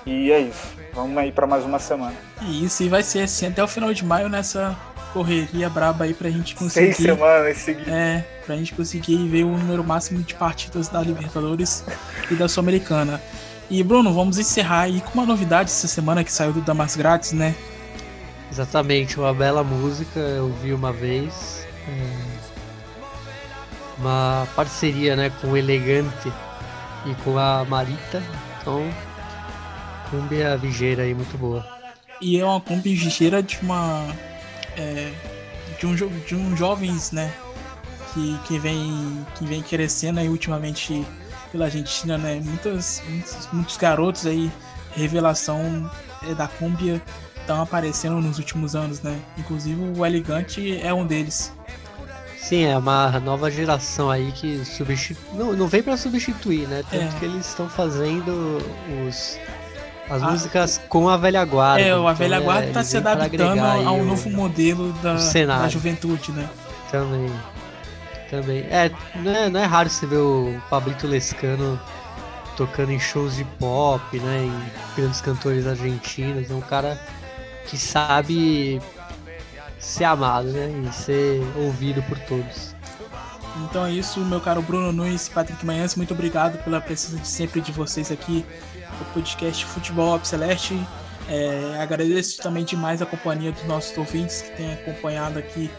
E 0.06 0.30
é 0.30 0.38
isso. 0.38 0.76
Vamos 0.94 1.18
aí 1.18 1.32
para 1.32 1.44
mais 1.44 1.64
uma 1.64 1.80
semana. 1.80 2.14
E 2.40 2.64
isso, 2.64 2.84
e 2.84 2.88
vai 2.88 3.02
ser 3.02 3.22
assim 3.22 3.48
até 3.48 3.64
o 3.64 3.66
final 3.66 3.92
de 3.92 4.04
maio 4.04 4.28
nessa 4.28 4.78
correria 5.12 5.68
braba 5.68 6.04
aí 6.04 6.14
pra 6.14 6.30
gente 6.30 6.54
conseguir. 6.54 6.94
Seis 6.94 6.96
semanas 6.96 7.56
seguidas. 7.58 7.92
É, 7.92 8.24
pra 8.44 8.56
gente 8.56 8.74
conseguir 8.74 9.28
ver 9.28 9.44
o 9.44 9.56
número 9.56 9.84
máximo 9.84 10.22
de 10.22 10.34
partidas 10.34 10.88
da 10.88 11.00
Libertadores 11.00 11.84
e 12.30 12.34
da 12.34 12.48
Sul-Americana. 12.48 13.20
E 13.70 13.82
Bruno, 13.82 14.12
vamos 14.14 14.38
encerrar 14.38 14.82
aí 14.82 15.00
com 15.00 15.14
uma 15.14 15.26
novidade 15.26 15.70
essa 15.70 15.88
semana 15.88 16.24
que 16.24 16.32
saiu 16.32 16.52
do 16.52 16.60
Damas 16.60 16.96
Grátis, 16.96 17.32
né? 17.32 17.54
Exatamente, 18.50 19.18
uma 19.20 19.34
bela 19.34 19.62
música, 19.62 20.18
eu 20.18 20.50
vi 20.62 20.72
uma 20.72 20.90
vez. 20.90 21.66
É, 21.86 22.38
uma 23.98 24.46
parceria 24.54 25.16
né, 25.16 25.30
com 25.40 25.48
o 25.48 25.56
Elegante 25.56 26.32
e 27.04 27.14
com 27.22 27.38
a 27.38 27.64
Marita. 27.64 28.22
Então, 28.60 28.82
cumbia 30.10 30.56
vigeira 30.56 31.02
aí, 31.02 31.14
muito 31.14 31.36
boa. 31.36 31.66
E 32.20 32.38
é 32.38 32.44
uma 32.44 32.60
cumbia 32.60 32.96
vigeira 32.96 33.42
de 33.42 33.58
uma. 33.62 34.06
É, 34.78 35.12
de, 35.78 35.86
um, 35.86 35.94
de 35.94 36.34
um 36.34 36.56
jovens, 36.56 37.12
né? 37.12 37.32
Que, 38.14 38.38
que, 38.46 38.58
vem, 38.58 39.26
que 39.36 39.44
vem 39.44 39.62
crescendo 39.62 40.20
aí 40.20 40.28
ultimamente 40.28 41.04
pela 41.52 41.66
Argentina, 41.66 42.16
né? 42.16 42.40
Muitas, 42.42 43.02
muitos, 43.08 43.48
muitos 43.52 43.76
garotos 43.76 44.26
aí, 44.26 44.50
revelação 44.94 45.90
é, 46.28 46.34
da 46.34 46.48
cumbia 46.48 47.02
estão 47.40 47.62
aparecendo 47.62 48.20
nos 48.20 48.38
últimos 48.38 48.74
anos, 48.76 49.00
né? 49.00 49.18
Inclusive 49.36 49.80
o 49.96 50.04
Elegante 50.04 50.78
é 50.80 50.92
um 50.92 51.06
deles. 51.06 51.52
Sim, 52.36 52.64
é 52.64 52.78
uma 52.78 53.20
nova 53.20 53.50
geração 53.50 54.10
aí 54.10 54.32
que 54.32 54.64
substitui. 54.64 55.22
Não, 55.34 55.52
não 55.52 55.68
vem 55.68 55.82
para 55.82 55.96
substituir, 55.96 56.66
né? 56.66 56.82
Tanto 56.90 57.16
é. 57.16 57.18
que 57.18 57.24
eles 57.24 57.46
estão 57.46 57.68
fazendo 57.68 58.58
os. 59.06 59.38
As 60.10 60.22
a... 60.22 60.30
músicas 60.30 60.80
com 60.88 61.08
a 61.08 61.16
velha 61.16 61.44
guarda. 61.44 61.82
É, 61.82 61.92
a 61.92 62.12
velha 62.12 62.36
então, 62.36 62.44
guarda 62.44 62.66
está 62.66 62.80
é, 62.80 62.84
se 62.84 62.96
adaptando 62.96 63.60
ao 63.60 63.96
o... 63.96 64.04
novo 64.04 64.30
modelo 64.30 64.92
da, 64.94 65.14
da 65.14 65.68
juventude, 65.68 66.32
né? 66.32 66.48
Também. 66.90 67.30
Também. 68.30 68.60
É, 68.70 68.90
não 69.16 69.34
é, 69.34 69.48
não 69.48 69.60
é 69.60 69.64
raro 69.64 69.88
você 69.88 70.06
ver 70.06 70.16
o 70.16 70.60
Pablito 70.68 71.06
Lescano 71.06 71.80
tocando 72.56 72.92
em 72.92 72.98
shows 73.00 73.36
de 73.36 73.44
pop, 73.44 74.18
né? 74.18 74.44
Em 74.44 75.00
grandes 75.00 75.20
cantores 75.20 75.66
argentinos. 75.66 76.50
É 76.50 76.54
um 76.54 76.60
cara 76.60 77.00
que 77.66 77.76
sabe 77.78 78.80
ser 79.78 80.04
amado, 80.04 80.48
né? 80.48 80.70
E 80.86 80.92
ser 80.92 81.42
ouvido 81.56 82.02
por 82.02 82.18
todos. 82.20 82.74
Então 83.64 83.84
é 83.86 83.92
isso, 83.92 84.20
meu 84.20 84.40
caro 84.40 84.62
Bruno 84.62 84.92
Nunes 84.92 85.26
e 85.26 85.30
Patrick 85.30 85.64
Manhãs, 85.66 85.96
muito 85.96 86.14
obrigado 86.14 86.62
pela 86.62 86.80
presença 86.80 87.16
de 87.16 87.26
sempre 87.26 87.60
de 87.60 87.72
vocês 87.72 88.12
aqui 88.12 88.44
no 88.98 89.04
podcast 89.12 89.64
Futebol 89.64 90.16
Up 90.16 90.26
Celeste. 90.26 90.74
É, 91.28 91.80
agradeço 91.80 92.42
também 92.42 92.64
demais 92.64 93.02
a 93.02 93.06
companhia 93.06 93.52
dos 93.52 93.64
nossos 93.64 93.96
ouvintes 93.96 94.42
que 94.42 94.56
têm 94.56 94.72
acompanhado 94.72 95.38
aqui 95.38 95.70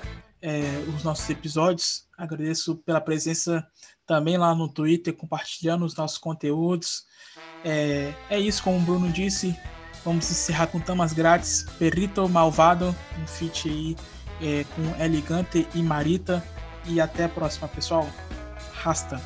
é, 0.41 0.61
os 0.95 1.03
nossos 1.03 1.29
episódios. 1.29 2.05
Agradeço 2.17 2.75
pela 2.77 3.01
presença 3.01 3.65
também 4.05 4.37
lá 4.37 4.53
no 4.53 4.67
Twitter, 4.67 5.13
compartilhando 5.13 5.85
os 5.85 5.95
nossos 5.95 6.17
conteúdos. 6.17 7.05
É, 7.63 8.13
é 8.29 8.39
isso, 8.39 8.61
como 8.61 8.77
o 8.77 8.81
Bruno 8.81 9.09
disse, 9.09 9.57
Vamos 10.03 10.31
encerrar 10.31 10.67
com 10.67 10.79
Tamas 10.79 11.13
Grátis, 11.13 11.65
Perrito 11.77 12.27
Malvado, 12.29 12.95
um 13.21 13.27
feat 13.27 13.69
aí 13.69 13.95
é, 14.41 14.65
com 14.75 15.03
Elegante 15.03 15.67
e 15.75 15.83
Marita. 15.83 16.43
E 16.85 17.01
até 17.01 17.25
a 17.25 17.29
próxima, 17.29 17.67
pessoal. 17.67 18.09
Rasta. 18.73 19.21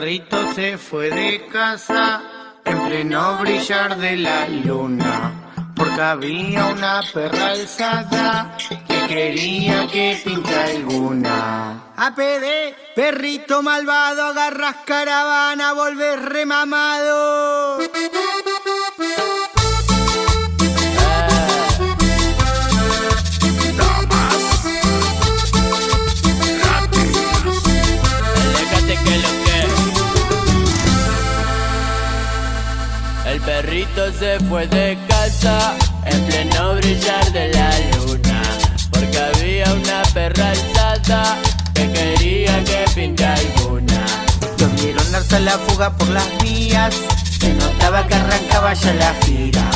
Perrito 0.00 0.54
se 0.54 0.78
fue 0.78 1.10
de 1.10 1.46
casa 1.52 2.22
en 2.64 2.88
pleno 2.88 3.36
brillar 3.36 3.98
de 3.98 4.16
la 4.16 4.48
luna. 4.48 5.32
porque 5.76 6.00
había 6.00 6.66
una 6.66 7.02
perra 7.12 7.48
alzada 7.48 8.56
que 8.88 9.06
quería 9.08 9.86
que 9.86 10.18
pinta 10.24 10.64
alguna. 10.64 11.92
APD, 11.96 12.74
perrito 12.94 13.62
malvado, 13.62 14.24
agarras 14.24 14.76
caravana, 14.86 15.74
volver 15.74 16.18
remamado. 16.20 17.78
Perrito 33.94 34.18
se 34.18 34.40
fue 34.46 34.66
de 34.66 34.98
casa 35.08 35.74
en 36.04 36.24
pleno 36.24 36.74
brillar 36.74 37.32
de 37.32 37.48
la 37.48 37.70
luna, 37.96 38.42
porque 38.90 39.18
había 39.18 39.72
una 39.72 40.02
perra 40.14 40.50
alzada 40.50 41.36
que 41.74 41.90
quería 41.90 42.62
que 42.64 42.84
pinte 42.94 43.24
alguna. 43.24 44.04
Vieron 44.80 45.12
darse 45.12 45.40
la 45.40 45.58
fuga 45.58 45.96
por 45.96 46.08
las 46.08 46.26
vías, 46.42 46.94
se 47.38 47.52
notaba 47.54 48.06
que 48.06 48.14
arrancaba 48.14 48.74
ya 48.74 48.94
la 48.94 49.14
gira. 49.24 49.70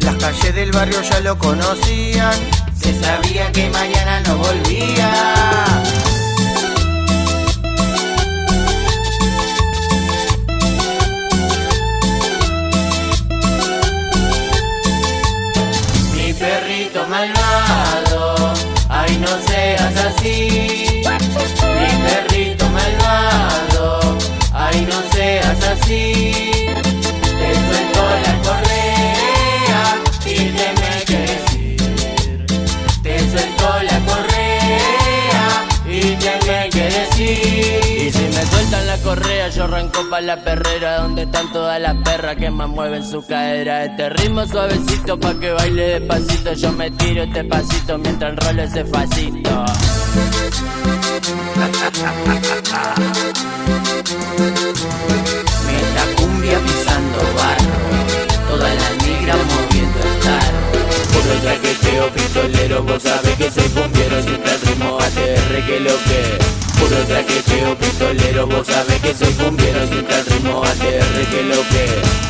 Las 0.00 0.16
calles 0.16 0.54
del 0.54 0.72
barrio 0.72 1.00
ya 1.02 1.20
lo 1.20 1.38
conocían, 1.38 2.34
se 2.80 2.98
sabía 3.00 3.52
que 3.52 3.70
mañana 3.70 4.20
no 4.20 4.36
volvía. 4.38 5.12
malvado, 17.08 18.52
ay 18.88 19.18
no 19.18 19.28
seas 19.46 19.96
así. 19.96 21.02
Mi 21.04 21.90
perrito 22.06 22.68
malvado, 22.70 24.18
ay 24.52 24.86
no 24.86 25.02
seas 25.12 25.62
así. 25.64 26.57
Arranco 39.68 40.08
pa' 40.08 40.20
la 40.22 40.42
perrera 40.42 41.02
donde 41.02 41.22
están 41.24 41.52
todas 41.52 41.78
las 41.80 41.94
perras 41.96 42.36
que 42.36 42.50
más 42.50 42.68
mueven 42.68 43.04
su 43.04 43.24
cadera. 43.24 43.84
Este 43.84 44.08
ritmo 44.08 44.46
suavecito 44.46 45.20
pa' 45.20 45.38
que 45.38 45.52
baile 45.52 46.00
despacito. 46.00 46.54
Yo 46.54 46.72
me 46.72 46.90
tiro 46.92 47.24
este 47.24 47.44
pasito 47.44 47.98
mientras 47.98 48.32
enrolo 48.32 48.62
ese 48.62 48.84
facito. 48.86 49.64
traqueteo 61.88 62.12
pistolero, 62.12 62.82
vos 62.82 63.02
sabés 63.02 63.36
que 63.36 63.50
soy 63.50 63.68
cumbiero 63.70 64.22
Siempre 64.22 64.52
el 64.52 64.60
ritmo 64.60 64.98
ATR 64.98 65.66
que 65.66 65.80
lo 65.80 65.90
que 65.90 66.38
Puro 66.78 66.96
traqueteo 67.06 67.78
pistolero, 67.78 68.46
vos 68.46 68.66
sabés 68.66 69.00
que 69.00 69.14
soy 69.14 69.32
cumbiero 69.34 69.86
Siempre 69.86 70.16
el 70.16 70.26
ritmo 70.26 70.62
ATR 70.62 71.26
que 71.30 71.42
lo 71.42 71.62
que 71.68 72.28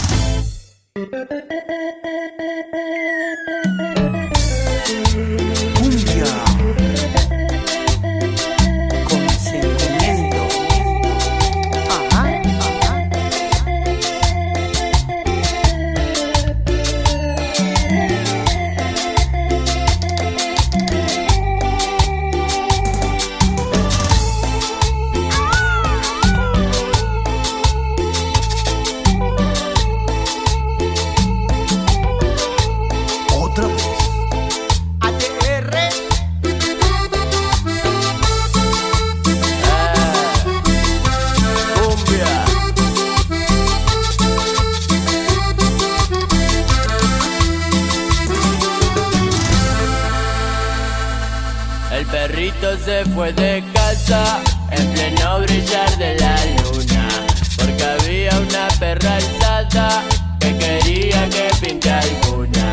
se 52.98 53.10
fue 53.10 53.32
de 53.32 53.62
casa 53.72 54.40
en 54.72 54.92
pleno 54.92 55.40
brillar 55.40 55.98
de 55.98 56.16
la 56.18 56.36
luna 56.56 57.08
Porque 57.56 57.84
había 57.84 58.30
una 58.40 58.66
perra 58.80 59.14
alzada 59.16 60.02
que 60.40 60.56
quería 60.56 61.28
que 61.28 61.48
pinte 61.60 61.92
alguna 61.92 62.72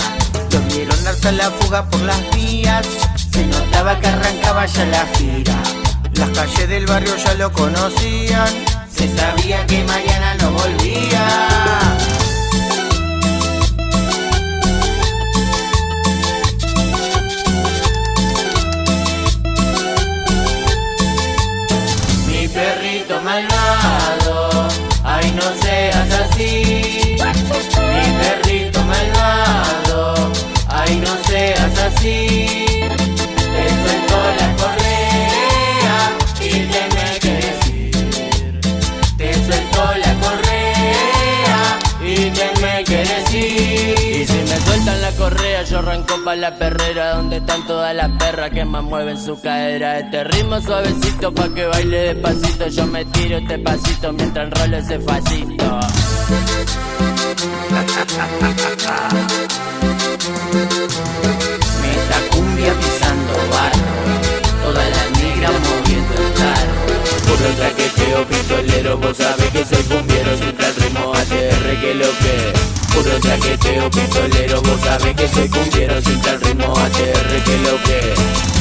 Los 0.51 0.67
vieron 0.73 1.03
darse 1.03 1.31
la 1.31 1.51
fuga 1.51 1.87
por 1.89 2.01
las 2.01 2.21
vías. 2.35 2.87
Se 3.31 3.45
notaba 3.45 3.99
que 3.99 4.07
arrancaba 4.07 4.65
ya 4.65 4.85
la 4.85 5.05
gira. 5.15 5.57
Las 6.13 6.29
calles 6.29 6.69
del 6.69 6.85
barrio 6.85 7.15
ya 7.17 7.33
lo 7.35 7.51
conocían. 7.51 8.47
Se 8.89 9.07
sabía 9.15 9.65
que 9.67 9.83
mañana 9.83 10.35
no 10.35 10.51
volvía. 10.51 11.94
Perrito 28.25 28.79
malvado, 28.83 30.31
ay 30.69 30.95
no 30.97 31.13
seas 31.27 31.79
así. 31.87 32.45
Te 33.53 33.63
suelto 33.81 34.17
la 34.39 34.47
correa 34.61 35.99
y 36.41 36.49
dime 36.73 37.05
qué 37.21 37.33
decir. 37.47 37.91
Te 39.17 39.33
suelto 39.45 39.81
la 40.03 40.13
correa 40.25 41.79
y 42.01 42.15
dime 42.37 42.83
qué 42.85 42.97
decir. 43.13 44.21
Y 44.21 44.25
si 44.25 44.39
me 44.49 44.57
sueltan 44.65 45.01
la 45.01 45.11
correa, 45.11 45.63
yo 45.63 45.79
arranco 45.79 46.15
pa' 46.23 46.35
la 46.35 46.57
perrera 46.57 47.15
donde 47.15 47.37
están 47.37 47.65
todas 47.67 47.95
las 47.95 48.09
perras 48.17 48.49
que 48.51 48.65
más 48.65 48.83
mueven 48.83 49.17
su 49.19 49.39
cadera. 49.41 49.99
Este 49.99 50.23
ritmo 50.23 50.59
suavecito 50.61 51.33
pa' 51.33 51.49
que 51.53 51.65
baile 51.65 52.13
despacito. 52.13 52.67
Yo 52.67 52.85
me 52.87 53.05
tiro 53.05 53.37
este 53.37 53.59
pasito 53.59 54.11
mientras 54.13 54.45
enrolo 54.47 54.77
ese 54.77 54.99
facito. 54.99 55.79
Meta 61.81 62.19
cumbia 62.31 62.73
pisando 62.79 63.33
barro. 63.51 63.91
Toda 64.63 64.89
la 64.89 65.09
negra 65.19 65.49
moviendo 65.51 66.13
el 66.13 66.33
tarro. 66.33 66.85
Puro 67.25 67.49
traqueteo 67.57 68.25
pistolero, 68.27 68.97
vos 68.97 69.17
sabés 69.17 69.49
que 69.51 69.65
soy 69.65 69.83
cumbiero 69.83 70.37
Siempre 70.37 70.67
el 70.67 70.75
ritmo 70.75 71.13
ATR 71.13 71.79
que 71.81 71.93
lo 71.93 72.07
que 72.19 72.53
Puro 72.93 73.19
traqueteo 73.19 73.91
pistolero, 73.91 74.61
vos 74.61 74.79
sabés 74.81 75.15
que 75.15 75.27
soy 75.27 75.49
cumbiero 75.49 76.01
Siempre 76.01 76.31
el 76.31 76.41
ritmo 76.41 76.73
ATR 76.77 77.43
que 77.43 77.57
lo 77.59 77.83
que 77.83 78.54